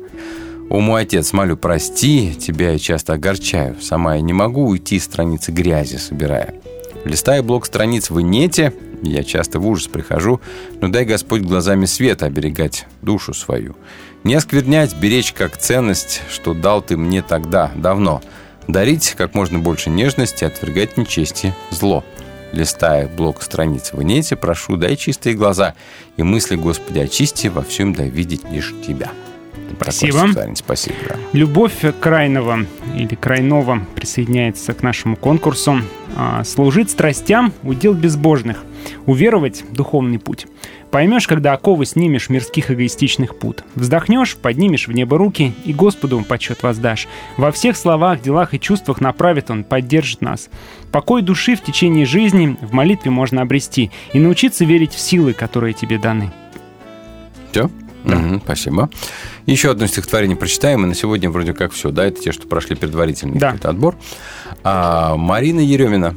О, 0.69 0.81
мой 0.81 1.03
отец, 1.03 1.31
молю, 1.31 1.55
прости, 1.55 2.35
тебя 2.35 2.71
я 2.71 2.79
часто 2.79 3.13
огорчаю. 3.13 3.77
Сама 3.79 4.15
я 4.15 4.21
не 4.21 4.33
могу 4.33 4.67
уйти 4.67 4.99
страницы 4.99 5.53
грязи, 5.53 5.95
собирая. 5.95 6.55
Листая 7.05 7.43
блок 7.43 7.67
страниц 7.67 8.09
в 8.09 8.19
инете, 8.19 8.73
я 9.03 9.23
часто 9.23 9.59
в 9.59 9.67
ужас 9.67 9.87
прихожу, 9.87 10.41
но 10.81 10.87
дай 10.87 11.05
Господь 11.05 11.43
глазами 11.43 11.85
света 11.85 12.25
оберегать 12.25 12.87
душу 13.03 13.35
свою. 13.35 13.75
Не 14.23 14.33
осквернять, 14.33 14.95
беречь 14.95 15.31
как 15.31 15.55
ценность, 15.55 16.23
что 16.31 16.55
дал 16.55 16.81
ты 16.81 16.97
мне 16.97 17.21
тогда, 17.21 17.71
давно. 17.75 18.23
Дарить 18.67 19.13
как 19.15 19.35
можно 19.35 19.59
больше 19.59 19.91
нежности, 19.91 20.45
отвергать 20.45 20.97
нечести, 20.97 21.53
зло. 21.69 22.03
Листая 22.51 23.07
блок 23.07 23.43
страниц 23.43 23.93
в 23.93 24.01
инете, 24.01 24.35
прошу, 24.35 24.75
дай 24.75 24.95
чистые 24.95 25.35
глаза, 25.35 25.75
и 26.17 26.23
мысли, 26.23 26.55
Господи, 26.55 26.99
очисти, 26.99 27.47
во 27.47 27.61
всем 27.61 27.93
дай 27.93 28.09
видеть 28.09 28.49
лишь 28.49 28.73
Тебя. 28.85 29.11
Спасибо. 29.79 30.17
стихотворение. 30.19 30.55
Спасибо. 30.55 30.95
да. 31.09 31.15
Любовь 31.33 31.85
Крайнова 31.99 32.59
или 32.95 33.15
Крайнова 33.15 33.85
присоединяется 33.95 34.73
к 34.73 34.83
нашему 34.83 35.15
конкурсу. 35.15 35.81
А, 36.15 36.43
Служить 36.43 36.89
страстям– 36.89 37.53
удел 37.63 37.93
безбожных. 37.93 38.63
Уверовать– 39.05 39.63
духовный 39.71 40.19
путь. 40.19 40.47
Поймешь, 40.91 41.27
когда 41.27 41.51
оковы 41.51 41.85
снимешь 41.85 42.29
мирских 42.29 42.71
эгоистичных 42.71 43.37
пут. 43.37 43.65
Вздохнешь, 43.75 44.37
поднимешь 44.37 44.87
в 44.87 44.93
небо 44.93 45.17
руки 45.17 45.53
и 45.65 45.73
Господу 45.73 46.23
почет 46.25 46.63
воздашь. 46.63 47.07
Во 47.35 47.51
всех 47.51 47.75
словах, 47.75 48.21
делах 48.21 48.53
и 48.53 48.59
чувствах 48.61 49.01
направит 49.01 49.51
Он, 49.51 49.65
поддержит 49.65 50.21
нас. 50.21 50.49
Покой 50.93 51.21
души 51.21 51.57
в 51.57 51.63
течение 51.63 52.05
жизни 52.05 52.57
в 52.61 52.71
молитве 52.71 53.11
можно 53.11 53.41
обрести 53.41 53.91
и 54.13 54.19
научиться 54.19 54.63
верить 54.63 54.93
в 54.93 54.99
силы, 54.99 55.33
которые 55.33 55.73
тебе 55.73 55.97
даны. 55.97 56.31
Все? 57.51 57.69
Мгм, 58.05 58.41
спасибо. 58.43 58.89
Еще 59.45 59.71
одно 59.71 59.87
стихотворение 59.87 60.37
прочитаем, 60.37 60.83
и 60.83 60.87
на 60.87 60.95
сегодня 60.95 61.29
вроде 61.29 61.53
как 61.53 61.71
все, 61.71 61.89
да, 61.89 62.05
это 62.05 62.21
те, 62.21 62.31
что 62.31 62.47
прошли 62.47 62.75
предварительный 62.75 63.39
какой-то 63.39 63.69
отбор. 63.69 63.97
А, 64.63 65.15
Марина 65.15 65.59
Еремина, 65.59 66.15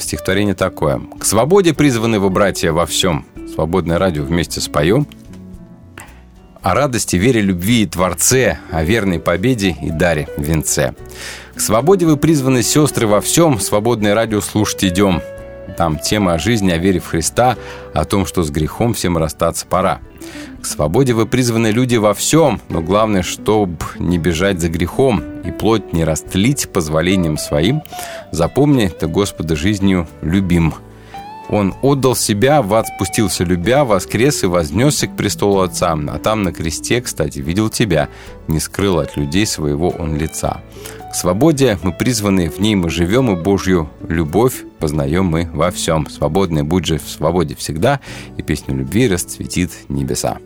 стихотворение 0.00 0.54
такое. 0.54 1.00
«К 1.18 1.24
свободе 1.24 1.74
призваны 1.74 2.18
вы, 2.18 2.30
братья, 2.30 2.72
во 2.72 2.86
всем. 2.86 3.26
Свободное 3.54 3.98
радио 3.98 4.22
вместе 4.22 4.60
споем. 4.60 5.06
О 6.62 6.74
радости, 6.74 7.16
вере, 7.16 7.42
любви 7.42 7.82
и 7.82 7.86
Творце, 7.86 8.58
о 8.70 8.82
верной 8.84 9.20
победе 9.20 9.76
и 9.82 9.90
даре 9.90 10.28
венце. 10.38 10.94
К 11.54 11.60
свободе 11.60 12.06
вы 12.06 12.16
призваны, 12.16 12.62
сестры, 12.62 13.06
во 13.06 13.20
всем. 13.20 13.60
Свободное 13.60 14.14
радио 14.14 14.40
слушать 14.40 14.84
идем. 14.84 15.20
Там 15.76 15.98
тема 15.98 16.34
о 16.34 16.38
жизни, 16.38 16.70
о 16.70 16.78
вере 16.78 17.00
в 17.00 17.06
Христа, 17.06 17.56
о 17.92 18.04
том, 18.04 18.26
что 18.26 18.42
с 18.42 18.50
грехом 18.50 18.94
всем 18.94 19.18
расстаться 19.18 19.66
пора. 19.66 20.00
К 20.62 20.66
свободе 20.66 21.12
вы 21.12 21.26
призваны 21.26 21.68
люди 21.68 21.96
во 21.96 22.14
всем, 22.14 22.60
но 22.68 22.80
главное, 22.80 23.22
чтобы 23.22 23.76
не 23.98 24.18
бежать 24.18 24.60
за 24.60 24.68
грехом 24.68 25.22
и 25.44 25.50
плоть 25.50 25.92
не 25.92 26.04
растлить 26.04 26.70
позволением 26.72 27.36
своим. 27.36 27.82
Запомни, 28.30 28.88
ты 28.88 29.06
Господа 29.06 29.56
жизнью 29.56 30.08
любим. 30.22 30.74
Он 31.50 31.74
отдал 31.82 32.16
себя, 32.16 32.62
в 32.62 32.72
ад 32.72 32.86
спустился 32.88 33.44
любя, 33.44 33.84
воскрес 33.84 34.42
и 34.44 34.46
вознесся 34.46 35.06
к 35.06 35.16
престолу 35.16 35.60
Отца. 35.60 35.94
А 36.08 36.18
там 36.18 36.42
на 36.42 36.52
кресте, 36.52 37.02
кстати, 37.02 37.40
видел 37.40 37.68
тебя, 37.68 38.08
не 38.48 38.60
скрыл 38.60 38.98
от 38.98 39.16
людей 39.16 39.46
своего 39.46 39.90
он 39.90 40.16
лица. 40.16 40.62
К 41.10 41.14
свободе 41.14 41.78
мы 41.82 41.92
призваны, 41.92 42.48
в 42.48 42.58
ней 42.60 42.74
мы 42.74 42.88
живем, 42.88 43.30
и 43.30 43.40
Божью 43.40 43.90
любовь 44.08 44.64
познаем 44.84 45.24
мы 45.24 45.48
во 45.50 45.70
всем. 45.70 46.06
Свободный 46.10 46.62
будь 46.62 46.84
же 46.84 46.98
в 46.98 47.08
свободе 47.08 47.54
всегда, 47.54 48.00
и 48.36 48.42
песня 48.42 48.74
любви 48.74 49.08
расцветит 49.08 49.70
небеса. 49.88 50.36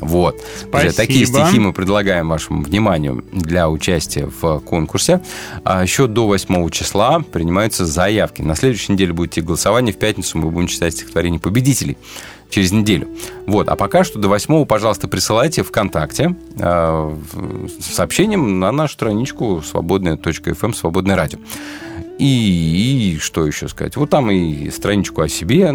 Вот. 0.00 0.34
Друзья, 0.62 0.90
Спасибо. 0.90 0.94
такие 0.94 1.26
стихи 1.26 1.60
мы 1.60 1.72
предлагаем 1.72 2.28
вашему 2.28 2.62
вниманию 2.62 3.24
для 3.30 3.70
участия 3.70 4.28
в 4.40 4.58
конкурсе. 4.58 5.22
А 5.62 5.84
еще 5.84 6.08
до 6.08 6.26
8 6.26 6.68
числа 6.70 7.20
принимаются 7.20 7.86
заявки. 7.86 8.42
На 8.42 8.56
следующей 8.56 8.94
неделе 8.94 9.12
будет 9.12 9.34
идти 9.34 9.40
голосование. 9.40 9.94
В 9.94 9.98
пятницу 9.98 10.36
мы 10.38 10.50
будем 10.50 10.66
читать 10.66 10.94
стихотворение 10.94 11.38
победителей 11.38 11.96
через 12.50 12.72
неделю. 12.72 13.06
Вот. 13.46 13.68
А 13.68 13.76
пока 13.76 14.02
что 14.02 14.18
до 14.18 14.26
8 14.26 14.64
пожалуйста, 14.64 15.06
присылайте 15.06 15.62
ВКонтакте 15.62 16.34
э, 16.56 17.16
сообщением 17.78 18.58
на 18.58 18.72
нашу 18.72 18.94
страничку 18.94 19.62
свободная.фм, 19.62 20.72
свободное 20.72 21.14
радио. 21.14 21.38
И, 22.22 23.14
и 23.16 23.18
что 23.18 23.44
еще 23.44 23.66
сказать? 23.66 23.96
Вот 23.96 24.10
там 24.10 24.30
и 24.30 24.70
страничку 24.70 25.22
о 25.22 25.28
себе, 25.28 25.74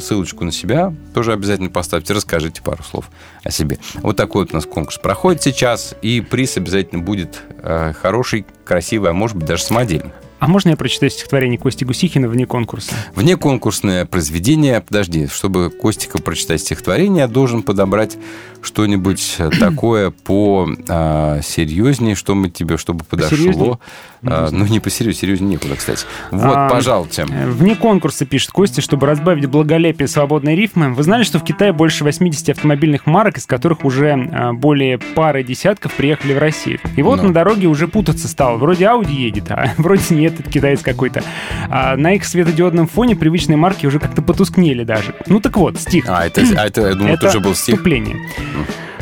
ссылочку 0.00 0.44
на 0.44 0.50
себя 0.50 0.92
тоже 1.14 1.32
обязательно 1.32 1.70
поставьте, 1.70 2.12
расскажите 2.14 2.62
пару 2.62 2.82
слов 2.82 3.08
о 3.44 3.52
себе. 3.52 3.78
Вот 4.02 4.16
такой 4.16 4.42
вот 4.42 4.50
у 4.50 4.56
нас 4.56 4.66
конкурс 4.66 4.98
проходит 4.98 5.44
сейчас, 5.44 5.94
и 6.02 6.20
приз 6.20 6.56
обязательно 6.56 7.00
будет 7.00 7.42
э, 7.62 7.92
хороший, 7.92 8.44
красивый, 8.64 9.10
а 9.10 9.12
может 9.12 9.36
быть 9.36 9.46
даже 9.46 9.62
самодельный. 9.62 10.10
А 10.40 10.48
можно 10.48 10.70
я 10.70 10.76
прочитаю 10.76 11.10
стихотворение 11.10 11.58
Кости 11.58 11.84
Гусихина 11.84 12.28
вне 12.28 12.44
конкурса? 12.44 12.92
Вне 13.14 13.36
конкурсное 13.36 14.04
произведение, 14.04 14.80
подожди, 14.80 15.28
чтобы 15.28 15.70
Костика 15.70 16.18
прочитать 16.18 16.60
стихотворение, 16.60 17.20
я 17.20 17.28
должен 17.28 17.62
подобрать 17.62 18.18
что-нибудь 18.64 19.38
такое 19.60 20.10
по 20.10 20.68
а, 20.88 21.40
серьезнее, 21.42 22.14
что 22.14 22.34
мы 22.34 22.48
тебе, 22.50 22.76
чтобы 22.76 23.04
подошло. 23.04 23.78
А, 24.26 24.48
ну, 24.50 24.64
не 24.66 24.80
посерьезнее, 24.80 25.20
серьезнее 25.20 25.50
некуда, 25.52 25.76
кстати. 25.76 26.06
Вот, 26.30 26.56
А, 26.56 26.68
пожалуйте. 26.70 27.26
э, 27.30 27.46
Вне 27.50 27.76
конкурса, 27.76 28.24
пишет 28.24 28.52
Костя, 28.52 28.80
чтобы 28.80 29.06
разбавить 29.06 29.46
благолепие 29.46 30.08
свободной 30.08 30.56
рифмы. 30.56 30.94
Вы 30.94 31.02
знали, 31.02 31.24
что 31.24 31.38
в 31.38 31.44
Китае 31.44 31.72
больше 31.74 32.04
80 32.04 32.48
автомобильных 32.48 33.04
марок, 33.04 33.36
из 33.36 33.44
которых 33.46 33.84
уже 33.84 34.08
э, 34.08 34.52
более 34.52 34.96
пары 34.98 35.42
десятков 35.44 35.92
приехали 35.92 36.32
в 36.32 36.38
Россию. 36.38 36.78
И 36.96 37.02
вот 37.02 37.20
Ну. 37.20 37.28
на 37.28 37.34
дороге 37.34 37.66
уже 37.66 37.86
путаться 37.86 38.26
стало. 38.28 38.56
Вроде 38.56 38.86
Audi 38.86 39.12
едет, 39.12 39.50
а 39.50 39.74
вроде 39.76 40.14
нет, 40.14 40.40
это 40.40 40.50
китаец 40.50 40.80
какой-то. 40.80 41.22
А 41.68 41.94
на 41.96 42.14
их 42.14 42.24
светодиодном 42.24 42.86
фоне 42.88 43.16
привычные 43.16 43.56
марки 43.58 43.84
уже 43.86 43.98
как-то 44.00 44.22
потускнели 44.22 44.84
даже. 44.84 45.14
Ну 45.26 45.38
так 45.40 45.56
вот, 45.58 45.78
стих. 45.78 46.06
А, 46.08 46.24
это, 46.26 46.40
а 46.56 46.66
это 46.66 46.80
я 46.88 46.94
думал, 46.94 47.12
это 47.12 47.28
уже 47.28 47.40
был 47.40 47.54
стих. 47.54 47.74
Вступление. 47.74 48.16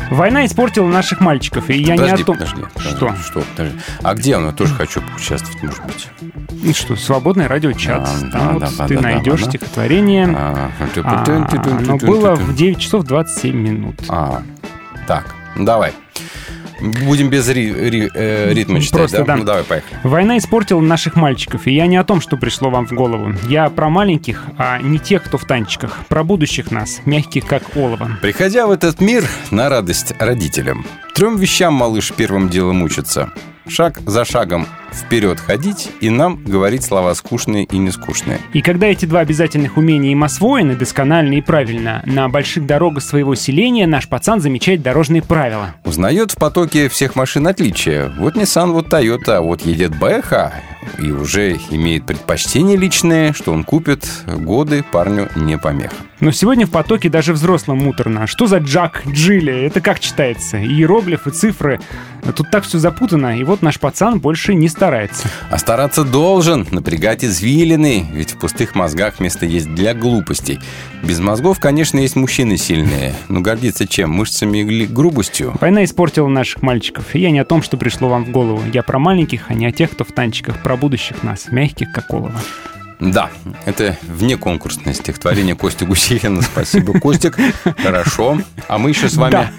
Война 0.09 0.45
испортила 0.45 0.87
наших 0.87 1.21
мальчиков, 1.21 1.69
и 1.69 1.77
я 1.77 1.95
подожди, 1.95 2.15
не 2.15 2.21
о 2.21 2.25
том... 2.25 2.37
подожди. 2.37 2.61
Что? 2.77 3.15
Что? 3.15 3.41
Подожди. 3.55 3.79
А 4.03 4.13
где 4.13 4.37
он? 4.37 4.45
Я 4.45 4.51
тоже 4.51 4.75
хочу 4.75 5.01
поучаствовать, 5.01 5.63
может 5.63 5.83
быть. 5.85 6.07
Ну 6.51 6.73
Что, 6.73 6.95
свободное 6.95 7.47
радиочат. 7.47 8.01
А, 8.01 8.19
Там 8.31 8.59
да, 8.59 8.67
вот 8.67 8.77
да, 8.77 8.87
ты 8.87 8.95
да, 8.95 9.01
да, 9.01 9.09
найдешь 9.09 9.41
да. 9.43 9.49
стихотворение. 9.49 10.27
А, 10.37 10.71
А, 11.03 11.77
Оно 11.77 11.97
было 11.97 12.35
в 12.35 12.55
9 12.55 12.79
часов 12.79 13.05
27 13.05 13.55
минут. 13.55 13.95
А, 14.09 14.43
так, 15.07 15.33
ну 15.55 15.65
давай. 15.65 15.93
Будем 16.83 17.29
без 17.29 17.47
ри- 17.49 17.71
ри- 17.73 18.11
э, 18.13 18.53
ритма 18.53 18.81
читать, 18.81 18.99
Просто, 18.99 19.17
да? 19.19 19.23
да. 19.23 19.35
Ну 19.37 19.43
давай, 19.43 19.63
поехали. 19.63 19.97
Война 20.03 20.37
испортила 20.37 20.81
наших 20.81 21.15
мальчиков, 21.15 21.65
и 21.67 21.71
я 21.73 21.87
не 21.87 21.95
о 21.97 22.03
том, 22.03 22.19
что 22.19 22.35
пришло 22.37 22.69
вам 22.69 22.85
в 22.87 22.91
голову. 22.91 23.33
Я 23.47 23.69
про 23.69 23.89
маленьких, 23.89 24.43
а 24.57 24.79
не 24.81 24.99
тех, 24.99 25.23
кто 25.23 25.37
в 25.37 25.45
танчиках. 25.45 25.99
Про 26.09 26.23
будущих 26.23 26.71
нас, 26.71 27.01
мягких 27.05 27.45
как 27.45 27.63
олово. 27.77 28.17
Приходя 28.21 28.67
в 28.67 28.71
этот 28.71 28.99
мир 28.99 29.23
на 29.51 29.69
радость 29.69 30.13
родителям, 30.19 30.85
трем 31.13 31.37
вещам 31.37 31.73
малыш 31.73 32.11
первым 32.15 32.49
делом 32.49 32.83
учится. 32.83 33.31
Шаг 33.67 34.01
за 34.05 34.25
шагом 34.25 34.67
вперед 34.91 35.39
ходить 35.39 35.89
и 36.01 36.09
нам 36.09 36.43
говорить 36.43 36.83
слова 36.83 37.13
скучные 37.13 37.63
и 37.63 37.77
нескучные. 37.77 38.39
И 38.51 38.61
когда 38.61 38.87
эти 38.87 39.05
два 39.05 39.21
обязательных 39.21 39.77
умения 39.77 40.11
им 40.11 40.23
освоены 40.23 40.75
досконально 40.75 41.35
и 41.35 41.41
правильно, 41.41 42.03
на 42.05 42.27
больших 42.27 42.65
дорогах 42.65 43.03
своего 43.03 43.35
селения 43.35 43.87
наш 43.87 44.09
пацан 44.09 44.41
замечает 44.41 44.81
дорожные 44.81 45.21
правила. 45.21 45.75
Узнает 45.85 46.31
в 46.31 46.35
потоке 46.35 46.89
всех 46.89 47.15
машин 47.15 47.47
отличия. 47.47 48.11
Вот 48.19 48.35
Nissan, 48.35 48.71
вот 48.71 48.87
Toyota, 48.87 49.37
а 49.37 49.41
вот 49.41 49.61
едет 49.61 49.97
БХ 49.97 50.51
и 50.99 51.11
уже 51.11 51.57
имеет 51.69 52.05
предпочтение 52.05 52.75
личное, 52.75 53.31
что 53.31 53.53
он 53.53 53.63
купит, 53.63 54.05
годы 54.27 54.83
парню 54.91 55.29
не 55.37 55.57
помеха. 55.57 55.95
Но 56.23 56.31
сегодня 56.31 56.65
в 56.65 56.71
потоке 56.71 57.09
даже 57.09 57.33
взрослым 57.33 57.79
муторно. 57.79 58.27
Что 58.27 58.47
за 58.47 58.59
Джак 58.59 59.03
Джилли? 59.05 59.65
Это 59.65 59.81
как 59.81 59.99
читается? 59.99 60.57
Иероглифы, 60.57 61.31
цифры. 61.31 61.81
Тут 62.37 62.49
так 62.49 62.63
все 62.63 62.79
запутано, 62.79 63.37
и 63.37 63.43
вот 63.43 63.61
наш 63.61 63.77
пацан 63.77 64.21
больше 64.21 64.53
не 64.53 64.69
старается. 64.69 65.27
А 65.51 65.57
стараться 65.57 66.05
должен, 66.05 66.65
напрягать 66.71 67.25
извилины, 67.25 68.07
ведь 68.13 68.31
в 68.31 68.37
пустых 68.39 68.73
мозгах 68.73 69.19
место 69.19 69.45
есть 69.45 69.75
для 69.75 69.93
глупостей. 69.93 70.61
Без 71.03 71.19
мозгов, 71.19 71.59
конечно, 71.59 71.99
есть 71.99 72.15
мужчины 72.15 72.55
сильные, 72.55 73.13
но 73.27 73.41
гордиться 73.41 73.85
чем? 73.85 74.11
Мышцами 74.11 74.59
или 74.59 74.85
грубостью? 74.85 75.53
Война 75.59 75.83
испортила 75.83 76.29
наших 76.29 76.61
мальчиков, 76.61 77.13
и 77.15 77.19
я 77.19 77.31
не 77.31 77.39
о 77.39 77.45
том, 77.45 77.61
что 77.61 77.75
пришло 77.75 78.07
вам 78.07 78.23
в 78.23 78.29
голову. 78.31 78.63
Я 78.71 78.81
про 78.83 78.97
маленьких, 78.97 79.47
а 79.49 79.55
не 79.55 79.65
о 79.65 79.73
тех, 79.73 79.91
кто 79.91 80.05
в 80.05 80.13
танчиках, 80.13 80.63
про 80.63 80.77
будущих 80.77 81.21
нас, 81.21 81.51
мягких 81.51 81.91
как 81.91 82.13
олово. 82.13 82.39
Да, 82.99 83.29
это 83.65 83.97
вне 84.03 84.37
конкурсное 84.37 84.93
стихотворение 84.93 85.55
Кости 85.55 85.83
Гусихина. 85.83 86.41
Спасибо, 86.41 86.99
Костик. 86.99 87.37
Хорошо. 87.81 88.39
А 88.67 88.77
мы 88.77 88.89
еще 88.89 89.09
с 89.09 89.15
вами... 89.15 89.49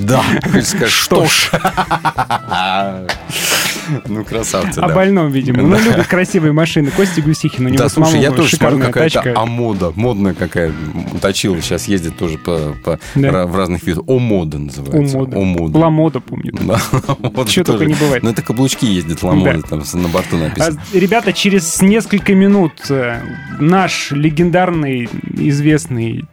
Да. 0.00 0.22
Скажешь, 0.62 0.92
Что 0.92 1.26
ж. 1.26 1.50
Ну, 4.08 4.24
красавцы, 4.24 4.78
О 4.78 4.88
да. 4.88 4.94
больном, 4.94 5.30
видимо. 5.30 5.62
Ну, 5.62 5.76
любит 5.78 6.06
красивые 6.06 6.52
машины. 6.52 6.90
Кости 6.90 7.20
Гусихин, 7.20 7.66
у 7.66 7.68
него 7.68 7.78
Да, 7.78 7.88
слушай, 7.88 8.20
я 8.20 8.30
тоже 8.30 8.56
смотрю, 8.56 8.78
какая-то. 8.80 9.32
Амода, 9.36 9.92
модная 9.96 10.34
какая 10.34 10.72
точила, 11.20 11.60
сейчас 11.60 11.88
ездит 11.88 12.16
тоже 12.16 12.38
по, 12.38 12.74
по- 12.84 12.98
Да. 13.14 13.28
ра- 13.28 13.46
в 13.46 13.56
разных 13.56 13.82
видах. 13.84 14.04
Омода 14.08 14.58
называется. 14.58 15.16
Омода. 15.18 15.36
Омода. 15.38 15.78
Ламода, 15.78 16.20
помню. 16.20 16.52
Да, 16.64 16.80
вот 17.18 17.48
Чё 17.48 17.64
только 17.64 17.84
не 17.84 17.94
бывает. 17.94 18.22
Ну, 18.22 18.30
это 18.30 18.42
каблучки 18.42 18.84
ездят, 18.86 19.22
ламода, 19.22 19.60
Да. 19.70 19.78
там 19.78 20.02
на 20.02 20.08
борту 20.08 20.36
А, 20.36 20.40
написано. 20.40 20.80
ребята, 20.92 21.32
через 21.32 21.80
несколько 21.82 22.34
минут 22.34 22.72
э, 22.90 23.20
наш 23.60 24.10
легендарный, 24.12 25.08
известный 25.36 26.24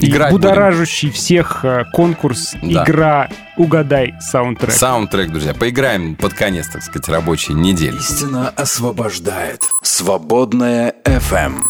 и 0.00 0.08
Играть 0.10 0.30
будоражащий 0.32 1.10
всех 1.10 1.64
э, 1.64 1.84
конкурс 1.92 2.54
Да. 2.62 2.84
игра 2.84 3.28
«Угадай 3.56 4.14
саундтрек». 4.20 4.70
Саундтрек, 4.72 5.30
друзья. 5.30 5.54
Поиграем 5.54 6.14
под 6.14 6.34
конец, 6.34 6.68
так 6.68 6.82
сказать, 6.82 7.08
рабочей 7.08 7.54
недели. 7.54 7.96
Истина 7.96 8.50
освобождает. 8.50 9.62
Свободная 9.82 10.94
FM. 11.04 11.64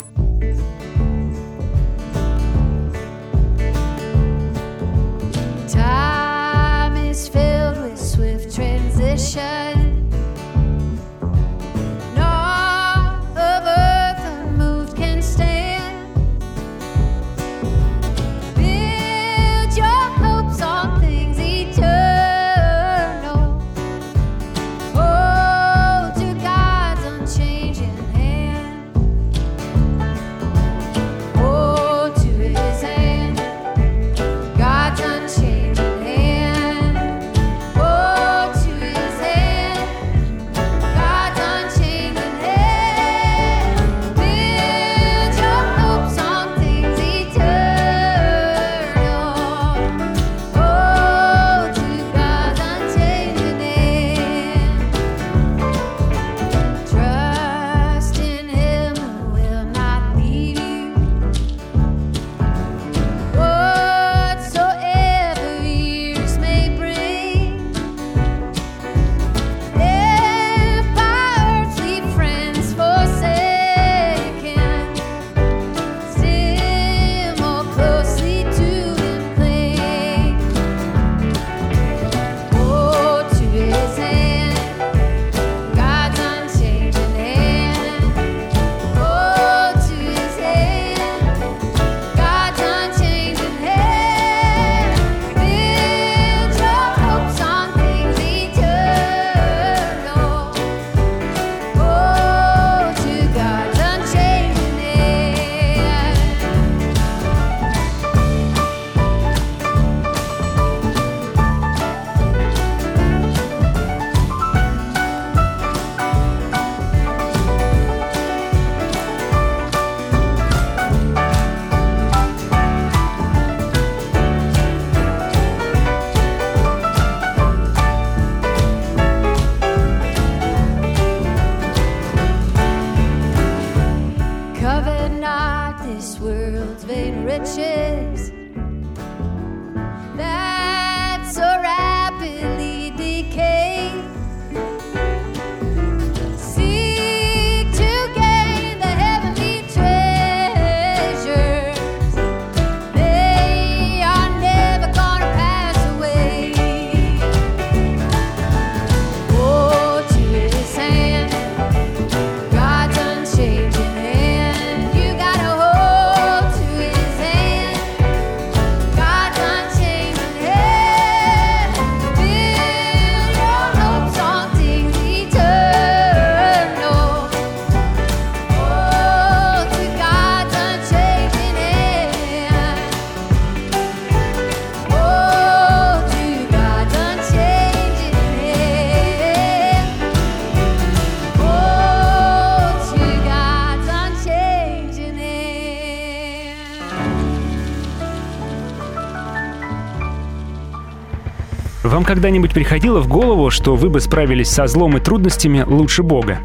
Когда-нибудь 202.09 202.55
приходило 202.55 203.01
в 203.01 203.07
голову, 203.07 203.51
что 203.51 203.77
вы 203.77 203.91
бы 203.91 204.01
справились 204.01 204.49
со 204.49 204.67
злом 204.67 204.97
и 204.97 205.01
трудностями 205.01 205.63
лучше 205.67 206.03
Бога? 206.03 206.39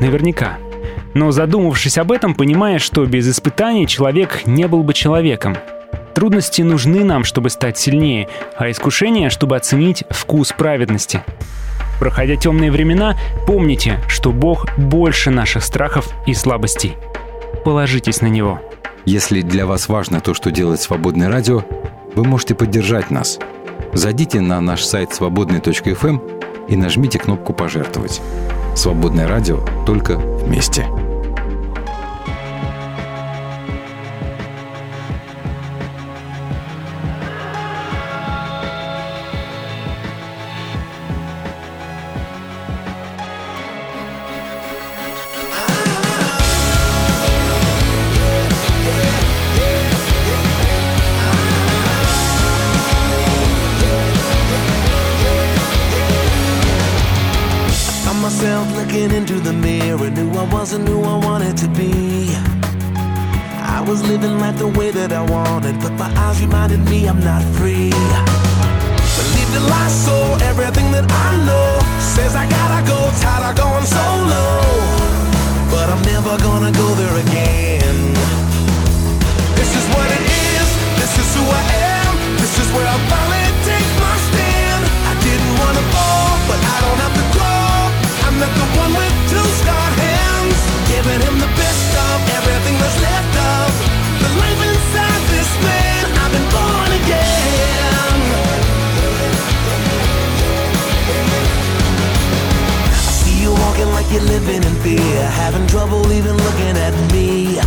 Наверняка. 0.00 0.58
Но 1.14 1.30
задумавшись 1.30 1.98
об 1.98 2.10
этом, 2.10 2.34
понимаешь, 2.34 2.82
что 2.82 3.06
без 3.06 3.30
испытаний 3.30 3.86
человек 3.86 4.44
не 4.44 4.66
был 4.66 4.82
бы 4.82 4.92
человеком. 4.92 5.56
Трудности 6.16 6.62
нужны 6.62 7.04
нам, 7.04 7.22
чтобы 7.22 7.50
стать 7.50 7.78
сильнее, 7.78 8.28
а 8.56 8.68
искушения, 8.68 9.30
чтобы 9.30 9.54
оценить 9.54 10.02
вкус 10.10 10.50
праведности. 10.50 11.22
Проходя 12.00 12.34
темные 12.34 12.72
времена, 12.72 13.16
помните, 13.46 14.00
что 14.08 14.32
Бог 14.32 14.66
больше 14.76 15.30
наших 15.30 15.62
страхов 15.62 16.08
и 16.26 16.34
слабостей. 16.34 16.96
Положитесь 17.64 18.20
на 18.20 18.26
Него. 18.26 18.60
Если 19.04 19.42
для 19.42 19.64
вас 19.66 19.88
важно 19.88 20.20
то, 20.20 20.34
что 20.34 20.50
делает 20.50 20.80
«Свободное 20.80 21.28
радио», 21.28 21.62
вы 22.16 22.24
можете 22.24 22.56
поддержать 22.56 23.12
нас. 23.12 23.38
Зайдите 23.94 24.40
на 24.40 24.60
наш 24.60 24.84
сайт 24.84 25.14
свободный.фм 25.14 26.18
и 26.68 26.76
нажмите 26.76 27.18
кнопку 27.18 27.52
«Пожертвовать». 27.52 28.20
«Свободное 28.74 29.28
радио» 29.28 29.60
только 29.86 30.16
вместе. 30.16 30.88
I 60.74 60.76
who 60.76 61.04
I 61.04 61.16
wanted 61.24 61.56
to 61.58 61.68
be. 61.68 62.34
I 63.62 63.78
was 63.86 64.02
living 64.02 64.40
life 64.40 64.58
the 64.58 64.66
way 64.66 64.90
that 64.90 65.12
I 65.12 65.22
wanted, 65.22 65.78
but 65.78 65.92
my 65.94 66.10
eyes 66.18 66.40
reminded 66.42 66.82
me 66.90 67.06
I'm 67.06 67.22
not 67.22 67.46
free. 67.54 67.94
Believe 67.94 69.50
the 69.54 69.62
lie, 69.70 69.92
so 70.06 70.16
everything 70.50 70.90
that 70.90 71.06
I 71.06 71.30
know 71.46 71.78
says 72.02 72.34
I 72.34 72.50
gotta 72.50 72.82
go, 72.90 72.98
tired 73.22 73.44
of 73.46 73.54
going 73.54 73.86
solo. 73.86 74.42
But 75.70 75.94
I'm 75.94 76.02
never 76.10 76.34
gonna 76.42 76.74
go 76.74 76.88
there 76.98 77.16
again. 77.22 77.94
This 79.54 79.70
is 79.78 79.84
what 79.94 80.10
it 80.10 80.24
is, 80.26 80.68
this 80.98 81.14
is 81.22 81.28
who 81.38 81.44
I 81.54 81.64
am, 82.02 82.12
this 82.42 82.54
is 82.58 82.66
where 82.74 82.88
I 82.88 82.98
finally 83.06 83.46
take 83.62 83.90
my 84.02 84.16
stand. 84.26 84.82
I 85.06 85.14
didn't 85.22 85.54
wanna 85.54 85.84
fall, 85.94 86.34
but 86.50 86.58
I 86.58 86.76
don't 86.82 87.00
have 87.04 87.14
to 87.14 87.26
grow. 87.30 87.70
I'm 88.26 88.36
not 88.42 88.50
the 88.58 88.66
one 88.74 88.92
with 88.98 89.14
two 89.30 89.43
giving 90.94 91.20
him 91.26 91.36
the 91.42 91.50
best 91.58 91.90
of 92.06 92.18
everything 92.38 92.76
that's 92.78 92.98
left 93.02 93.34
of 93.50 93.70
the 94.22 94.30
life 94.38 94.60
inside 94.70 95.22
this 95.34 95.50
man. 95.66 96.02
I've 96.22 96.30
been 96.30 96.48
born 96.54 96.90
again. 97.02 98.14
I 102.94 103.00
see 103.18 103.42
you 103.42 103.50
walking 103.50 103.90
like 103.96 104.06
you're 104.14 104.28
living 104.36 104.62
in 104.62 104.74
fear, 104.86 105.18
having 105.42 105.66
trouble 105.66 106.06
even 106.12 106.36
looking 106.46 106.76
at 106.78 106.94
me. 107.10 107.58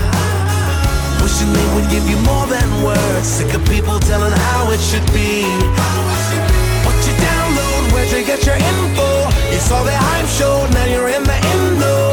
Wishing 1.20 1.52
they 1.52 1.68
would 1.76 1.90
give 1.92 2.08
you 2.08 2.20
more 2.32 2.48
than 2.48 2.68
words. 2.82 3.28
Sick 3.28 3.52
of 3.54 3.64
people 3.68 4.00
telling 4.00 4.32
how 4.32 4.72
it 4.72 4.80
should 4.80 5.08
be. 5.12 5.44
What 6.88 6.96
you 7.04 7.14
download, 7.20 7.92
where'd 7.92 8.10
you 8.16 8.24
get 8.24 8.46
your 8.48 8.56
info? 8.56 9.10
You 9.52 9.60
saw 9.60 9.84
the 9.84 9.92
hype 9.92 10.30
show, 10.40 10.66
now 10.72 10.86
you're 10.86 11.10
in 11.10 11.24
the 11.24 11.36
endo. 11.36 12.07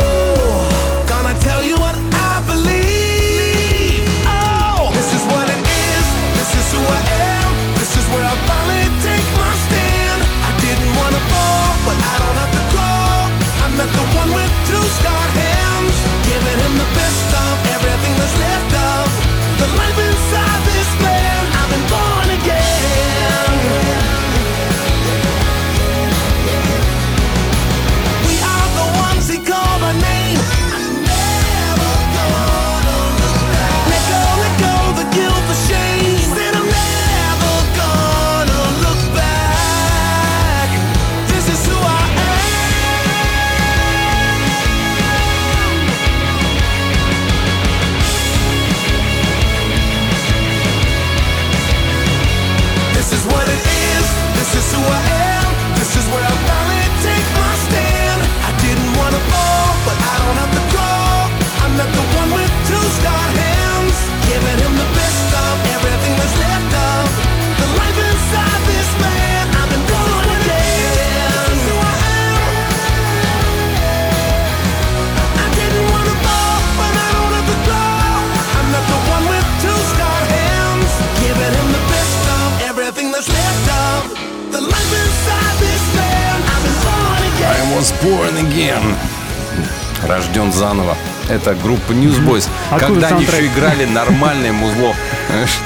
that 13.87 13.93
the 13.93 14.17
one 14.17 14.33
with 14.33 14.51
two 14.67 14.83
star 14.97 15.29
hair. 15.37 15.54
Was 87.75 87.93
born 88.03 88.37
again. 88.37 88.95
Рожден 90.09 90.53
заново. 90.53 90.97
Это 91.29 91.55
группа 91.55 91.93
Newsboys. 91.93 92.49
Откуда 92.71 93.01
Когда 93.01 93.09
они 93.09 93.25
еще 93.25 93.47
играли 93.47 93.85
нормальное 93.85 94.53
музло. 94.53 94.95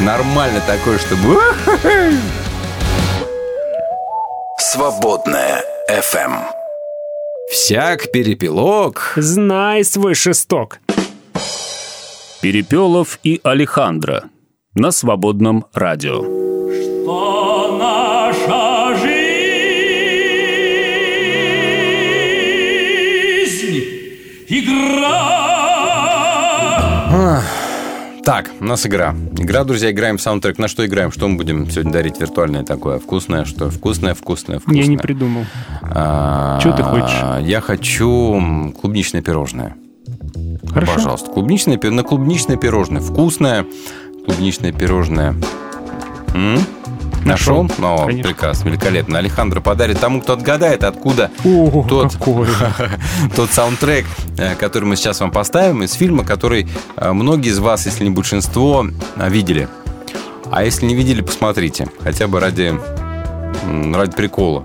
Нормально 0.00 0.62
такое, 0.66 0.98
чтобы... 0.98 1.38
Свободная 4.58 5.62
FM. 5.90 6.32
Всяк 7.50 8.10
перепелок. 8.12 9.12
Знай 9.16 9.84
свой 9.84 10.14
шесток. 10.14 10.78
Перепелов 12.40 13.18
и 13.22 13.40
Алехандро 13.42 14.24
на 14.74 14.92
свободном 14.92 15.66
радио. 15.74 16.22
наша 17.04 17.37
игра. 24.48 25.08
Ах. 27.10 27.44
Так, 28.24 28.50
у 28.60 28.64
нас 28.64 28.86
игра. 28.86 29.14
Игра, 29.38 29.64
друзья, 29.64 29.90
играем 29.90 30.18
в 30.18 30.22
саундтрек. 30.22 30.58
На 30.58 30.68
что 30.68 30.84
играем? 30.84 31.10
Что 31.12 31.28
мы 31.28 31.36
будем 31.36 31.70
сегодня 31.70 31.92
дарить 31.92 32.20
виртуальное 32.20 32.62
такое? 32.62 32.98
Вкусное 32.98 33.44
что? 33.46 33.70
Вкусное, 33.70 34.14
вкусное, 34.14 34.58
вкусное. 34.58 34.82
Я 34.82 34.86
не 34.86 34.98
придумал. 34.98 35.46
А, 35.82 36.60
Чё 36.62 36.72
ты 36.72 36.82
хочешь? 36.82 37.46
Я 37.46 37.60
хочу 37.60 38.72
клубничное 38.80 39.22
пирожное. 39.22 39.76
Хорошо. 40.70 40.94
Пожалуйста, 40.94 41.30
клубничное, 41.30 41.78
на 41.90 42.02
клубничное 42.02 42.56
пирожное. 42.56 43.00
Вкусное 43.00 43.64
клубничное 44.26 44.72
пирожное. 44.72 45.34
М? 46.34 46.58
Нашел? 47.24 47.64
Нашел, 47.64 47.84
О, 47.84 48.06
конечно. 48.06 48.28
прекрасно, 48.28 48.68
великолепно. 48.68 49.18
Алехандро 49.18 49.60
подарит 49.60 50.00
тому, 50.00 50.20
кто 50.20 50.34
отгадает, 50.34 50.84
откуда 50.84 51.30
О, 51.44 51.84
тот, 51.88 52.16
тот 53.36 53.50
саундтрек, 53.50 54.06
э, 54.38 54.54
который 54.54 54.84
мы 54.84 54.96
сейчас 54.96 55.20
вам 55.20 55.30
поставим, 55.30 55.82
из 55.82 55.92
фильма, 55.92 56.24
который 56.24 56.68
э, 56.96 57.12
многие 57.12 57.50
из 57.50 57.58
вас, 57.58 57.86
если 57.86 58.04
не 58.04 58.10
большинство, 58.10 58.86
э, 59.16 59.30
видели. 59.30 59.68
А 60.50 60.64
если 60.64 60.86
не 60.86 60.94
видели, 60.94 61.20
посмотрите. 61.20 61.88
Хотя 62.02 62.26
бы 62.26 62.40
ради, 62.40 62.74
ради 63.94 64.12
прикола. 64.12 64.64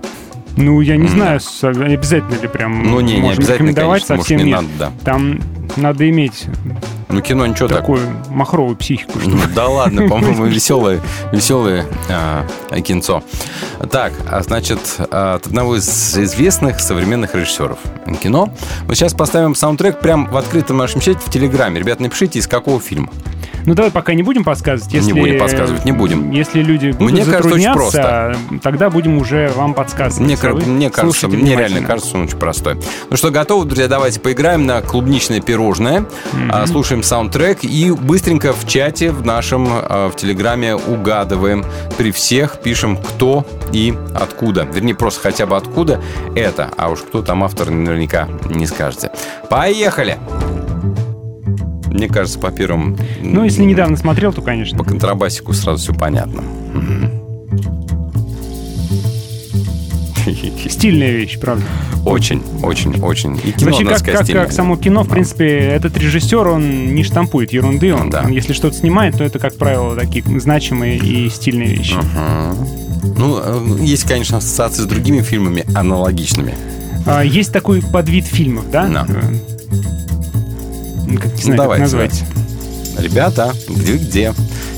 Ну, 0.56 0.80
я 0.80 0.96
не 0.96 1.08
знаю, 1.08 1.40
обязательно 1.62 2.40
ли 2.40 2.48
прям 2.48 2.84
Ну, 2.84 3.00
не, 3.00 3.18
не 3.18 3.30
обязательно, 3.32 3.54
рекомендовать 3.54 4.06
конечно, 4.06 4.16
может, 4.16 4.28
совсем 4.28 4.38
не 4.38 4.44
нет. 4.44 4.54
надо, 4.54 4.68
да. 4.78 4.92
Там 5.04 5.40
надо 5.76 6.08
иметь 6.08 6.44
Ну, 7.14 7.20
кино 7.20 7.46
ничего 7.46 7.68
так. 7.68 7.78
Такую 7.78 8.00
махровую 8.28 8.74
психику. 8.76 9.20
что 9.20 9.30
да 9.54 9.68
ладно, 9.68 10.08
по-моему, 10.08 10.46
веселое, 10.46 11.00
веселое 11.30 11.86
а, 12.08 12.44
кинцо. 12.84 13.22
Так, 13.88 14.12
а 14.28 14.42
значит, 14.42 14.80
от 14.98 15.46
одного 15.46 15.76
из 15.76 16.18
известных 16.18 16.80
современных 16.80 17.36
режиссеров 17.36 17.78
кино. 18.20 18.52
Мы 18.88 18.96
сейчас 18.96 19.14
поставим 19.14 19.54
саундтрек 19.54 20.00
прямо 20.00 20.28
в 20.28 20.36
открытом 20.36 20.76
нашем 20.76 21.00
чате 21.00 21.20
в 21.24 21.30
Телеграме. 21.30 21.78
Ребят, 21.78 22.00
напишите, 22.00 22.40
из 22.40 22.48
какого 22.48 22.80
фильма. 22.80 23.10
Ну, 23.66 23.74
давай 23.74 23.90
пока 23.90 24.14
не 24.14 24.22
будем 24.22 24.44
подсказывать. 24.44 24.92
Если, 24.92 25.12
Не 25.12 25.20
будем 25.20 25.38
подсказывать, 25.38 25.84
не 25.84 25.92
будем. 25.92 26.30
Если 26.30 26.62
люди 26.62 26.90
будут 26.90 27.12
Мне 27.12 27.24
кажется, 27.24 27.54
очень 27.54 27.64
затрудняться, 27.64 28.36
тогда 28.62 28.90
будем 28.90 29.18
уже 29.18 29.50
вам 29.56 29.74
подсказывать. 29.74 30.20
Мне, 30.20 30.36
А 30.42 30.54
мне 30.54 30.90
кажется, 30.90 31.28
мне 31.28 31.56
реально 31.56 31.82
кажется, 31.82 32.16
он 32.16 32.24
очень 32.24 32.38
простой. 32.38 32.76
Ну 33.10 33.16
что, 33.16 33.30
готовы, 33.30 33.64
друзья? 33.64 33.88
Давайте 33.88 34.20
поиграем 34.20 34.66
на 34.66 34.80
клубничное 34.82 35.40
пирожное. 35.40 36.04
А, 36.50 36.66
Слушаем 36.66 37.02
саундтрек 37.02 37.64
и 37.64 37.90
быстренько 37.90 38.52
в 38.52 38.66
чате 38.66 39.10
в 39.10 39.24
нашем 39.24 39.66
а, 39.68 40.10
в 40.10 40.16
Телеграме 40.16 40.74
угадываем. 40.74 41.64
При 41.96 42.12
всех 42.12 42.60
пишем, 42.60 42.96
кто 42.96 43.46
и 43.72 43.94
откуда. 44.14 44.68
Вернее, 44.70 44.94
просто 44.94 45.20
хотя 45.20 45.46
бы 45.46 45.56
откуда 45.56 46.00
это. 46.34 46.70
А 46.76 46.90
уж 46.90 47.00
кто 47.00 47.22
там 47.22 47.44
автор, 47.44 47.70
наверняка 47.70 48.28
не 48.48 48.66
скажете. 48.66 49.10
Поехали! 49.48 50.18
Мне 51.94 52.08
кажется, 52.08 52.40
по 52.40 52.50
первым... 52.50 52.98
Ну, 53.22 53.44
если 53.44 53.62
недавно 53.62 53.96
смотрел, 53.96 54.32
то, 54.32 54.42
конечно. 54.42 54.76
По 54.76 54.84
контрабасику 54.84 55.52
сразу 55.52 55.80
все 55.80 55.94
понятно. 55.94 56.42
Стильная 60.68 61.12
вещь, 61.12 61.38
правда. 61.38 61.64
Очень, 62.04 62.42
очень, 62.62 63.00
очень. 63.00 63.36
И 63.44 63.52
кино 63.52 63.70
Вообще, 63.70 63.84
как, 63.84 64.02
как, 64.02 64.26
как 64.26 64.52
само 64.52 64.76
кино, 64.76 65.04
в 65.04 65.08
принципе, 65.08 65.46
этот 65.46 65.96
режиссер, 65.96 66.48
он 66.48 66.94
не 66.94 67.04
штампует 67.04 67.52
ерунды. 67.52 67.94
Он, 67.94 68.12
он 68.12 68.30
если 68.32 68.54
что-то 68.54 68.76
снимает, 68.76 69.16
то 69.16 69.22
это, 69.22 69.38
как 69.38 69.56
правило, 69.56 69.94
такие 69.94 70.24
значимые 70.40 70.98
и 70.98 71.28
стильные 71.28 71.68
вещи. 71.68 71.94
Ага. 71.94 72.56
Ну, 73.16 73.38
э, 73.40 73.84
есть, 73.84 74.04
конечно, 74.04 74.38
ассоциации 74.38 74.82
с 74.82 74.86
другими 74.86 75.20
фильмами 75.20 75.64
аналогичными. 75.76 76.54
А, 77.06 77.22
есть 77.22 77.52
такой 77.52 77.82
подвид 77.82 78.24
фильмов, 78.24 78.68
да? 78.70 78.88
Да. 78.88 79.06
Э, 81.06 81.10
ну, 81.10 81.18
Как, 81.18 81.32
не 81.34 81.42
знаю, 81.42 81.56
как 81.58 81.66
давайте, 81.66 81.82
назвать. 81.82 82.24
Ребята, 82.98 83.52
где 83.68 83.96
где? 83.96 84.34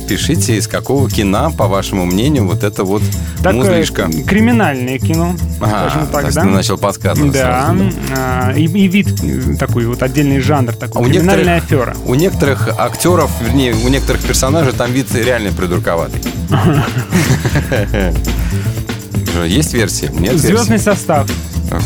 Пишите, 0.09 0.57
из 0.57 0.69
какого 0.69 1.11
кино, 1.11 1.53
по 1.59 1.67
вашему 1.67 2.07
мнению, 2.07 2.47
вот 2.47 2.63
это 2.63 2.85
вот 2.85 3.03
Такое 3.43 3.55
музычка. 3.73 4.09
криминальное 4.27 5.01
кино, 5.01 5.35
Ага, 5.61 5.91
скажем 5.91 6.07
так, 6.13 6.25
есть 6.27 6.37
да? 6.37 6.45
начал 6.45 6.79
подсказывать 6.79 7.33
Да, 7.33 7.41
сразу, 7.75 7.91
а, 8.17 8.53
и, 8.57 8.67
и 8.67 8.87
вид 8.87 9.09
э, 9.25 9.57
такой, 9.59 9.85
вот 9.87 10.05
отдельный 10.05 10.39
жанр 10.39 10.75
такой, 10.77 11.03
А 11.03 11.05
криминальная 11.11 11.57
некоторых, 11.57 11.89
афера. 11.97 12.07
у 12.07 12.15
некоторых 12.15 12.69
актеров, 12.79 13.33
вернее, 13.43 13.75
у 13.75 13.89
некоторых 13.89 14.23
персонажей 14.23 14.73
там 14.75 14.93
вид 14.93 15.13
реально 15.13 15.51
придурковатый. 15.51 16.21
Есть 19.45 19.75
версии? 19.75 20.09
Нет? 20.13 20.37
Звездный 20.37 20.79
состав. 20.79 21.29
А, 21.71 21.81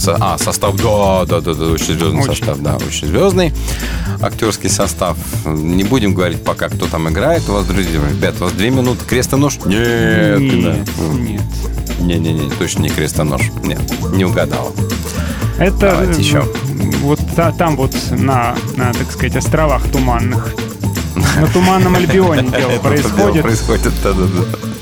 со- 0.00 0.16
А, 0.20 0.38
состав, 0.38 0.76
да, 0.76 1.24
да, 1.24 1.40
да, 1.40 1.54
да, 1.54 1.64
очень 1.66 1.94
звездный 1.98 2.22
Очень. 2.22 2.34
состав, 2.36 2.58
да, 2.60 2.76
очень 2.76 3.08
звездный. 3.08 3.54
Актерский 4.20 4.68
состав. 4.68 5.16
Не 5.46 5.84
будем 5.84 6.14
говорить 6.14 6.42
пока, 6.42 6.68
кто 6.68 6.86
там 6.86 7.08
играет. 7.08 7.48
У 7.48 7.52
вас, 7.52 7.64
друзья, 7.66 8.00
ребят, 8.10 8.34
у 8.40 8.44
вас 8.44 8.52
две 8.52 8.70
минуты. 8.70 9.04
Крест-нож? 9.04 9.58
Нет. 9.66 10.40
Нет, 10.40 10.62
да. 10.64 11.04
нет. 11.14 11.42
Не-не-не, 12.00 12.50
точно 12.50 12.82
не 12.82 12.88
крестонож. 12.90 13.42
Нет, 13.62 13.80
не 14.12 14.24
угадал. 14.24 14.74
Это 15.58 15.76
Давайте 15.92 16.20
э, 16.20 16.24
еще. 16.24 16.44
вот 17.02 17.20
та- 17.36 17.52
там 17.52 17.76
вот 17.76 17.94
на, 18.10 18.56
на, 18.76 18.92
так 18.92 19.10
сказать, 19.12 19.36
островах 19.36 19.88
туманных. 19.90 20.52
На 21.40 21.46
туманном 21.46 21.94
Альбионе 21.94 22.48
дело 22.56 22.78
происходит. 22.80 23.42
происходит, 23.42 23.92
да-да-да. 24.02 24.73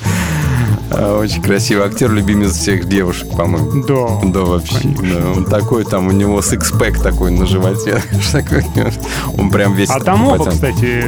А, 0.94 1.18
Очень 1.18 1.42
красивый 1.42 1.86
актер, 1.86 2.12
любимец 2.12 2.52
всех 2.52 2.86
девушек, 2.88 3.28
по-моему. 3.36 3.82
Да. 3.84 4.28
Да, 4.30 4.40
вообще. 4.40 4.76
Да, 4.84 5.30
он 5.36 5.44
такой, 5.44 5.84
там 5.84 6.08
у 6.08 6.12
него 6.12 6.42
сикспэк 6.42 7.02
такой 7.02 7.30
на 7.30 7.46
животе. 7.46 8.02
Он 9.38 9.50
прям 9.50 9.74
весь 9.74 9.90
А 9.90 10.00
там 10.00 10.26
оба, 10.26 10.46
кстати, 10.46 11.04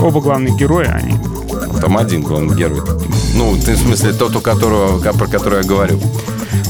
оба 0.00 0.20
главных 0.20 0.56
героя, 0.56 1.00
они 1.02 1.18
Там 1.80 1.96
один 1.96 2.22
главный 2.22 2.56
герой. 2.56 2.80
Ну, 3.34 3.56
ты, 3.56 3.74
в 3.74 3.78
смысле, 3.78 4.12
тот, 4.12 4.36
у 4.36 4.40
которого, 4.40 4.98
про 5.00 5.26
которого 5.26 5.58
я 5.58 5.64
говорю. 5.64 5.98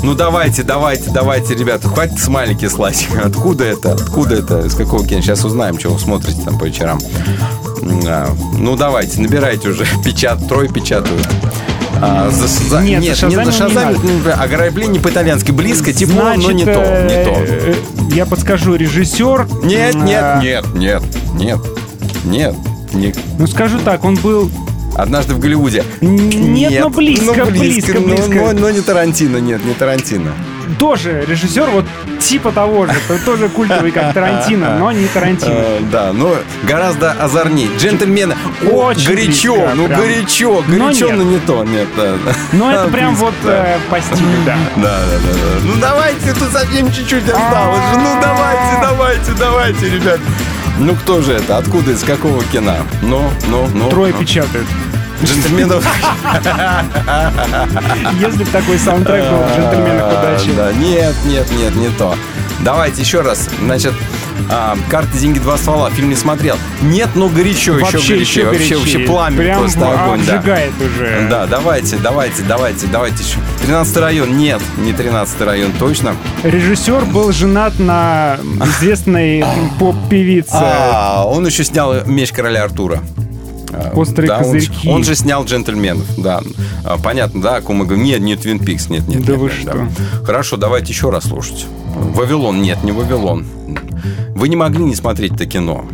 Ну, 0.03 0.15
давайте, 0.15 0.63
давайте, 0.63 1.11
давайте, 1.11 1.55
ребята, 1.55 1.89
хватит 1.89 2.19
смайлики 2.19 2.69
слать. 2.69 3.09
Откуда 3.25 3.65
это? 3.65 3.93
Откуда 3.93 4.37
это? 4.37 4.69
С 4.69 4.75
какого 4.75 5.07
кино? 5.07 5.23
Сейчас 5.23 5.45
узнаем, 5.45 5.79
что 5.79 5.91
вы 5.91 5.99
смотрите 5.99 6.43
там 6.43 6.59
по 6.59 6.65
вечерам. 6.65 7.01
А, 8.07 8.29
Ну, 8.59 8.77
давайте, 8.77 9.21
набирайте 9.21 9.69
уже. 9.71 9.87
Печат, 10.05 10.47
трое 10.47 10.69
печатают. 10.69 11.27
А, 12.01 12.31
за- 12.31 12.47
за- 12.47 12.81
Нет, 12.83 13.03
нет, 13.03 13.17
за 13.17 13.27
не 13.29 13.35
за 13.37 13.45
не 13.45 13.51
Шазамом, 13.53 13.95
надо. 14.25 14.35
ограбление 14.43 15.01
по-итальянски. 15.01 15.51
Близко, 15.53 15.93
тепло, 15.93 16.23
но 16.35 16.41
Значит, 16.43 16.55
не 16.55 16.65
то, 16.65 16.71
не 16.73 17.15
э, 17.15 17.25
то. 17.25 17.35
э, 17.47 17.75
Я 18.15 18.27
подскажу, 18.27 18.75
режиссер... 18.75 19.47
Нет, 19.63 19.95
нет, 19.95 20.23
а, 20.23 20.41
нет, 20.43 20.65
нет, 20.75 21.03
нет, 21.35 21.59
нет. 22.25 22.55
не- 22.93 23.15
Ну, 23.39 23.47
скажу 23.47 23.79
так, 23.85 24.05
он 24.05 24.17
был... 24.17 24.51
Однажды 24.97 25.35
в 25.35 25.41
Голливуде. 25.41 25.83
Нет, 26.01 26.81
но 26.81 26.89
близко, 26.89 27.45
ну, 27.45 27.51
близко, 27.51 27.95
но- 27.99 28.01
близко. 28.07 28.33
Но, 28.35 28.53
но 28.53 28.71
не 28.71 28.81
Тарантино, 28.81 29.39
нет, 29.39 29.65
не 29.65 29.75
Тарантино. 29.75 30.33
Тоже 30.79 31.25
режиссер 31.27 31.69
вот 31.71 31.85
типа 32.25 32.53
того 32.53 32.87
же, 32.87 32.95
то- 33.07 33.19
тоже 33.25 33.49
культовый, 33.49 33.91
как 33.91 34.15
Тарантино, 34.15 34.77
но 34.79 34.93
не 34.93 35.07
Тарантино. 35.07 35.53
Э, 35.55 35.81
Да, 35.91 36.13
но 36.13 36.37
гораздо 36.63 37.13
озорней. 37.13 37.71
Джентльмены. 37.79 38.37
Очень 38.71 39.09
горячо, 39.09 39.71
ну 39.75 39.87
горячо, 39.87 40.65
горячо, 40.67 41.11
но 41.13 41.23
не 41.23 41.39
то, 41.39 41.65
нет. 41.65 41.89
Но 42.53 42.73
это 42.73 42.89
прям 42.89 43.15
вот 43.17 43.35
э, 43.45 43.79
по 43.91 44.01
стилю, 44.01 44.39
да. 44.47 44.57
Да, 44.77 44.83
да, 44.83 45.19
да. 45.19 45.39
Ну 45.63 45.75
давайте, 45.81 46.33
тут 46.33 46.51
совсем 46.51 46.93
чуть-чуть 46.93 47.29
осталось. 47.29 47.81
Ну 47.95 48.21
давайте, 48.21 48.81
давайте, 48.81 49.33
давайте, 49.39 49.91
ребят. 49.91 50.21
Ну 50.79 50.95
кто 50.97 51.21
же 51.23 51.33
это? 51.35 51.59
Откуда? 51.59 51.93
Из 51.93 52.03
какого 52.03 52.43
кино? 52.45 52.75
Ну, 53.03 53.31
ну, 53.49 53.69
ну. 53.75 53.89
Трое 53.91 54.13
ну. 54.13 54.19
печатают. 54.21 54.67
Джентльменов. 55.25 55.85
Если 58.21 58.45
бы 58.45 58.51
такой 58.51 58.79
саундтрек 58.79 59.25
был 59.31 59.39
в 59.39 59.57
«Джентльменах 59.57 60.07
удачи». 60.13 60.53
Да, 60.57 60.73
нет, 60.73 61.15
нет, 61.27 61.51
нет, 61.53 61.75
не 61.77 61.89
то. 61.91 62.15
Давайте 62.61 63.03
еще 63.03 63.21
раз. 63.21 63.49
Значит, 63.61 63.93
а, 64.51 64.77
карты, 64.89 65.19
деньги, 65.19 65.39
два 65.39 65.57
ствола. 65.59 65.91
Фильм 65.91 66.09
не 66.11 66.15
смотрел. 66.15 66.57
Нет, 66.83 67.11
ну 67.15 67.29
горячо, 67.29 67.75
Вообще 67.75 67.99
еще 67.99 68.15
горячо. 68.15 68.15
еще 68.15 68.45
Вообще, 68.45 68.59
горячее. 68.59 68.79
вообще 68.79 68.99
пламя 69.01 69.37
Прям 69.39 69.59
просто 69.59 69.91
огонь. 69.93 70.25
да. 70.25 70.35
обжигает 70.37 70.73
уже. 70.81 71.27
Да, 71.31 71.47
давайте, 71.47 71.97
давайте, 71.97 72.43
давайте, 72.43 72.87
давайте 72.87 73.23
еще. 73.25 73.39
13 73.67 73.97
район. 73.99 74.37
Нет, 74.37 74.61
не 74.79 74.93
13 74.93 75.41
район, 75.43 75.73
точно. 75.79 76.15
Режиссер 76.43 77.05
был 77.07 77.33
женат 77.33 77.79
на 77.79 78.39
известной 78.67 79.45
поп-певице. 79.79 80.51
А, 80.53 81.25
он 81.27 81.45
еще 81.47 81.65
снял 81.65 82.05
«Меч 82.07 82.31
короля 82.33 82.65
Артура». 82.65 83.01
А, 83.75 83.93
«Острые 83.95 84.29
да, 84.29 84.39
он, 84.39 84.45
козырьки». 84.45 84.89
он 84.89 85.05
же 85.05 85.15
снял 85.15 85.45
«Джентльменов», 85.45 86.07
да. 86.17 86.41
А, 86.85 86.99
Понятно, 86.99 87.41
да, 87.41 87.61
мы 87.69 87.85
говорим. 87.85 88.05
Нет, 88.05 88.21
не 88.21 88.37
«Твин 88.37 88.59
Пикс», 88.59 88.89
нет, 88.89 89.07
нет. 89.09 89.25
Да 89.25 89.33
нет, 89.33 89.41
вы 89.41 89.49
нет, 89.49 89.59
что? 89.61 89.89
Хорошо, 90.25 90.57
давайте 90.57 90.93
еще 90.93 91.11
раз 91.11 91.25
слушать. 91.25 91.67
«Вавилон», 91.95 92.63
нет, 92.63 92.83
не 92.85 92.93
«Вавилон». 92.93 93.47
Вы 94.35 94.49
не 94.49 94.57
могли 94.57 94.85
не 94.85 94.95
смотреть 94.95 95.33
это 95.35 95.47
кино. 95.47 95.87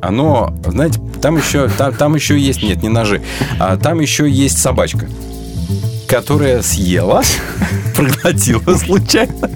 Оно, 0.00 0.52
знаете, 0.66 1.00
там 1.20 1.36
еще, 1.36 1.68
там, 1.68 1.94
там 1.94 2.14
еще 2.16 2.38
есть, 2.38 2.62
нет, 2.62 2.82
не 2.82 2.88
ножи, 2.88 3.22
а 3.60 3.76
там 3.76 4.00
еще 4.00 4.28
есть 4.28 4.58
собачка, 4.58 5.08
которая 6.12 6.60
съела, 6.60 7.22
проглотила 7.96 8.76
случайно. 8.76 9.50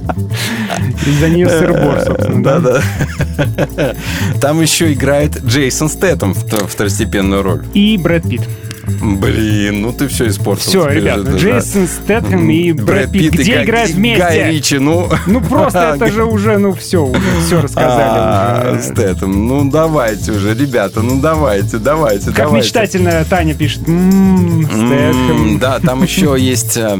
Из-за 1.06 1.28
нее 1.28 1.50
сырбор, 1.50 2.00
собственно. 2.00 2.42
Да, 2.42 2.60
да. 2.60 3.94
Там 4.40 4.62
еще 4.62 4.90
играет 4.94 5.44
Джейсон 5.44 5.90
Стэттем 5.90 6.32
в 6.32 6.66
второстепенную 6.66 7.42
роль. 7.42 7.66
И 7.74 7.98
Брэд 7.98 8.22
Питт. 8.22 8.48
Блин, 8.86 9.82
ну 9.82 9.92
ты 9.92 10.06
все 10.08 10.28
испортил. 10.28 10.68
Все, 10.70 10.88
ребят, 10.88 11.18
же, 11.18 11.24
да. 11.24 11.36
Джейсон 11.36 11.88
Стэтхэм 11.88 12.48
и 12.50 12.72
Брэд 12.72 13.10
Питт. 13.10 13.34
и 13.34 13.38
Где 13.38 13.54
Гай- 13.56 13.64
играют 13.64 13.90
и 13.90 13.94
вместе? 13.94 14.22
Гай 14.22 14.52
Ричи, 14.52 14.78
ну... 14.78 15.08
Ну 15.26 15.40
просто 15.40 15.94
это 15.96 16.12
же 16.12 16.24
уже, 16.24 16.58
ну 16.58 16.72
все, 16.72 17.04
уже 17.04 17.20
все 17.44 17.60
рассказали. 17.62 18.18
А. 18.18 18.78
Стэтхэм, 18.82 19.48
ну 19.48 19.70
давайте 19.70 20.32
уже, 20.32 20.54
ребята, 20.54 21.02
ну 21.02 21.20
давайте, 21.20 21.78
давайте, 21.78 22.26
Как 22.26 22.36
давайте. 22.36 22.64
мечтательно 22.66 23.24
Таня 23.28 23.54
пишет. 23.54 23.88
«М, 23.88 24.60
М, 24.60 24.64
Стэтхэм. 24.66 25.58
Да, 25.58 25.80
там 25.80 26.02
еще 26.02 26.36
есть 26.38 26.76
э, 26.76 26.98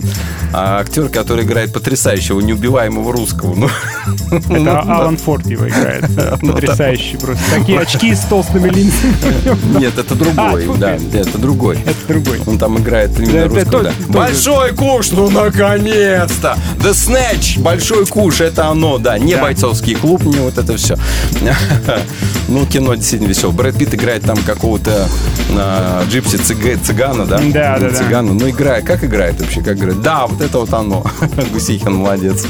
а, 0.53 0.81
актер, 0.81 1.09
который 1.09 1.45
играет 1.45 1.73
потрясающего, 1.73 2.41
неубиваемого 2.41 3.13
русского. 3.13 3.55
Ну, 3.55 3.69
Это 4.33 4.53
ну, 4.53 4.71
Алан 4.71 5.17
Форд 5.19 5.47
его 5.47 5.69
играет. 5.69 6.05
Ну, 6.43 6.53
Потрясающий 6.53 7.17
просто. 7.17 7.43
Такие 7.59 7.79
очки 7.79 8.15
с 8.15 8.21
толстыми 8.21 8.69
линзами. 8.71 9.79
Нет, 9.79 9.97
это 9.99 10.15
другой, 10.15 10.67
А, 10.69 10.77
да, 10.79 10.93
это 11.19 11.39
другой. 11.39 11.76
Это 11.85 11.97
другой. 12.09 12.41
Он 12.47 12.59
там 12.59 12.79
играет 12.79 13.13
Да, 13.15 13.23
именно 13.23 13.37
это 13.39 13.49
русского, 13.49 13.83
да. 13.83 13.89
тот- 13.91 13.97
тот 13.99 14.07
же. 14.07 14.13
Большой 14.13 14.73
куш, 14.75 15.11
ну 15.11 15.31
наконец-то! 15.31 16.57
The 16.79 16.91
Snatch, 16.93 17.61
большой 17.61 18.07
куш, 18.07 18.41
это 18.41 18.69
оно, 18.69 18.99
да, 18.99 19.19
не 19.19 19.35
Да. 19.35 19.43
бойцовский 19.43 19.95
клуб, 19.95 20.23
не 20.25 20.39
вот 20.39 20.57
это 20.59 20.77
все. 20.77 20.97
Ну, 22.49 22.65
кино 22.67 22.95
действительно 22.95 23.29
веселое. 23.29 23.55
Брэд 23.57 23.77
Питт 23.77 23.95
играет 23.95 24.23
там 24.23 24.37
какого-то 24.39 25.09
а, 25.57 26.05
джипси 26.09 26.37
цыга- 26.37 26.79
цыгана, 26.83 27.27
да? 27.27 27.39
Да, 27.39 27.79
да, 27.79 27.91
да. 27.91 27.97
Цыгана. 27.97 28.33
Ну, 28.35 28.49
играет. 28.49 28.85
Как 28.87 29.03
играет 29.05 29.41
вообще? 29.41 29.63
Как 29.63 29.77
играет? 29.79 30.01
Да, 30.01 30.27
вот 30.27 30.41
это 30.41 30.59
вот 30.59 30.73
оно. 30.73 31.05
Гусихин 31.53 31.95
молодец. 31.95 32.45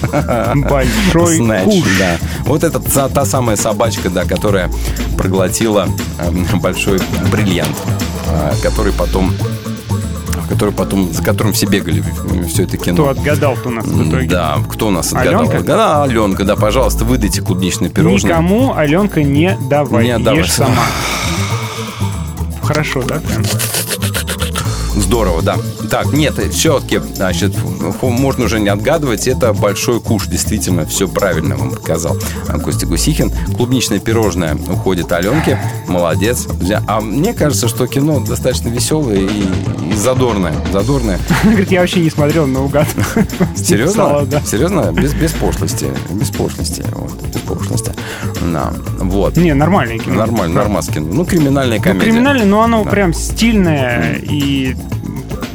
Большой 0.55 1.39
Snatch, 1.41 1.65
куш. 1.65 1.85
да. 1.99 2.19
Вот 2.45 2.63
это 2.63 2.79
та, 2.81 3.09
та 3.09 3.25
самая 3.25 3.57
собачка, 3.57 4.11
да, 4.11 4.25
которая 4.25 4.71
проглотила 5.17 5.89
э, 6.19 6.57
большой 6.57 7.01
бриллиант, 7.33 7.77
э, 8.29 8.53
который 8.63 8.93
потом 8.93 9.33
который 10.49 10.73
потом, 10.73 11.13
за 11.13 11.23
которым 11.23 11.53
все 11.53 11.67
бегали 11.67 12.03
все 12.49 12.65
это 12.65 12.77
кино. 12.77 12.95
Кто 12.95 13.09
отгадал-то 13.11 13.69
у 13.69 13.73
нас 13.73 13.87
в 13.87 14.09
итоге? 14.09 14.29
Да, 14.29 14.59
кто 14.71 14.89
у 14.89 14.91
нас 14.91 15.13
отгадал? 15.13 15.43
Аленка? 15.43 15.61
Да, 15.63 16.03
Аленка, 16.03 16.45
да, 16.45 16.57
пожалуйста, 16.57 17.05
выдайте 17.05 17.43
клубничное 17.43 17.89
пирожное. 17.89 18.31
Никому, 18.31 18.75
Аленка, 18.75 19.23
не 19.23 19.57
давай. 19.69 20.05
Не. 20.05 20.37
Ешь 20.37 20.53
сама. 20.53 20.85
Хорошо, 22.63 23.03
да? 23.03 23.21
прям? 23.21 23.45
Здорово, 24.97 25.43
да. 25.43 25.57
Так, 25.91 26.13
нет, 26.13 26.35
все-таки, 26.53 26.99
значит, 27.15 27.55
можно 28.03 28.45
уже 28.47 28.59
не 28.61 28.69
отгадывать. 28.71 29.29
Это 29.29 29.53
большой 29.53 30.01
куш, 30.01 30.27
действительно, 30.27 30.87
все 30.87 31.07
правильно 31.07 31.57
вам 31.57 31.71
показал 31.71 32.17
Костя 32.65 32.87
Гусихин. 32.87 33.31
Клубничное 33.57 33.99
пирожное 34.01 34.55
уходит 34.55 35.13
Аленке. 35.13 35.59
Молодец. 35.87 36.49
А 36.87 37.01
мне 37.01 37.35
кажется, 37.35 37.69
что 37.69 37.87
кино 37.87 38.21
достаточно 38.21 38.69
веселое 38.69 39.19
и, 39.19 39.27
и 39.93 39.95
задорное. 39.95 40.55
Задорное. 40.73 41.19
Она 41.43 41.51
говорит, 41.53 41.71
я 41.71 41.81
вообще 41.81 42.01
не 42.01 42.11
смотрел 42.11 42.47
наугад. 42.47 42.89
Серьезно? 43.57 44.25
Да. 44.27 44.41
Серьезно? 44.41 44.93
Без, 44.93 45.13
без 45.15 45.33
пошлости. 45.33 45.87
Без 46.11 46.31
пошлости. 46.31 46.85
Вот, 46.93 47.13
без 47.23 47.41
пошлости. 47.43 47.93
Да. 48.53 48.73
Вот. 48.99 49.37
Не, 49.37 49.53
нормальное 49.55 49.99
кино. 49.99 50.17
Нормально, 50.17 50.55
нормально 50.55 50.93
кино. 50.93 51.07
Ну, 51.13 51.25
криминальная 51.25 51.79
Ну, 51.79 51.85
комедия. 51.85 52.05
криминальное, 52.11 52.47
но 52.47 52.63
оно 52.63 52.83
Да. 52.85 52.91
прям 52.91 53.13
стильное 53.15 54.17
и 54.23 54.75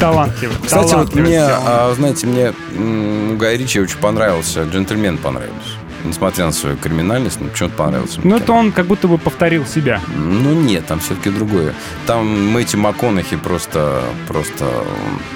талантливое. 0.01 0.55
Кстати, 0.63 0.81
вот 0.83 0.89
талантливо 0.91 1.25
мне, 1.25 1.41
а, 1.43 1.93
знаете, 1.95 2.27
мне 2.27 2.53
м, 2.75 3.31
у 3.33 3.37
Гая 3.37 3.57
Ричи 3.57 3.79
очень 3.79 3.97
понравился, 3.97 4.63
«Джентльмен» 4.63 5.17
понравился. 5.17 5.69
Несмотря 6.03 6.45
на 6.45 6.51
свою 6.51 6.77
криминальность, 6.77 7.39
но 7.39 7.47
почему-то 7.49 7.75
понравился. 7.75 8.19
Ну, 8.23 8.35
это 8.35 8.51
он 8.53 8.71
как 8.71 8.87
будто 8.87 9.07
бы 9.07 9.19
повторил 9.19 9.67
себя. 9.67 10.01
Ну 10.15 10.51
нет, 10.53 10.87
там 10.87 10.99
все-таки 10.99 11.29
другое. 11.29 11.75
Там 12.07 12.25
Мэтью 12.51 12.79
МакКонахи 12.79 13.35
просто, 13.35 14.01
просто, 14.27 14.65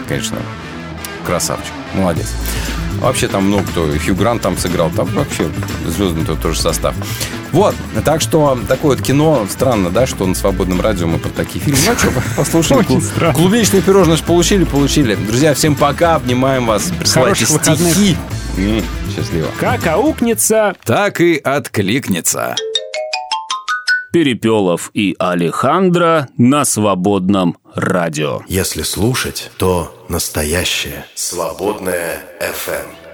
конечно, 0.07 0.37
красавчик. 1.25 1.71
Молодец. 1.93 2.27
Вообще 2.99 3.27
там 3.27 3.45
много 3.47 3.63
кто. 3.67 3.87
Хью 4.03 4.15
Грант 4.15 4.41
там 4.41 4.57
сыграл. 4.57 4.89
Там 4.89 5.05
вообще 5.07 5.49
звездный 5.85 6.23
тот 6.25 6.41
тоже 6.41 6.59
состав. 6.61 6.95
Вот. 7.51 7.75
Так 8.05 8.21
что 8.21 8.57
такое 8.67 8.95
вот 8.95 9.05
кино. 9.05 9.45
Странно, 9.49 9.89
да, 9.89 10.07
что 10.07 10.25
на 10.25 10.33
свободном 10.35 10.79
радио 10.81 11.07
мы 11.07 11.19
про 11.19 11.29
такие 11.29 11.63
фильмы. 11.63 11.79
Ну, 11.85 11.91
а 11.91 11.97
что, 11.97 12.07
послушали. 12.37 12.79
Очень 12.79 12.97
Клу- 12.97 13.01
странно. 13.01 13.33
Клубничное 13.33 13.81
пирожное 13.81 14.17
ж 14.17 14.21
получили, 14.21 14.63
получили. 14.63 15.15
Друзья, 15.15 15.53
всем 15.53 15.75
пока. 15.75 16.15
Обнимаем 16.15 16.65
вас. 16.67 16.83
Присылайте 16.97 17.45
Хороших 17.45 17.75
стихи. 17.77 18.17
Счастливо. 19.13 19.47
Как 19.59 19.85
аукнется... 19.87 20.75
Так 20.85 21.19
и 21.19 21.35
откликнется. 21.37 22.55
Перепелов 24.15 24.91
и 24.93 25.13
Алехандро 25.19 26.29
на 26.37 26.63
свободном 26.63 27.57
радио. 27.73 28.43
Если 28.47 28.83
слушать, 28.83 29.51
то 29.57 29.93
настоящее. 30.07 31.05
Свободная 31.15 32.23
FM. 32.39 33.04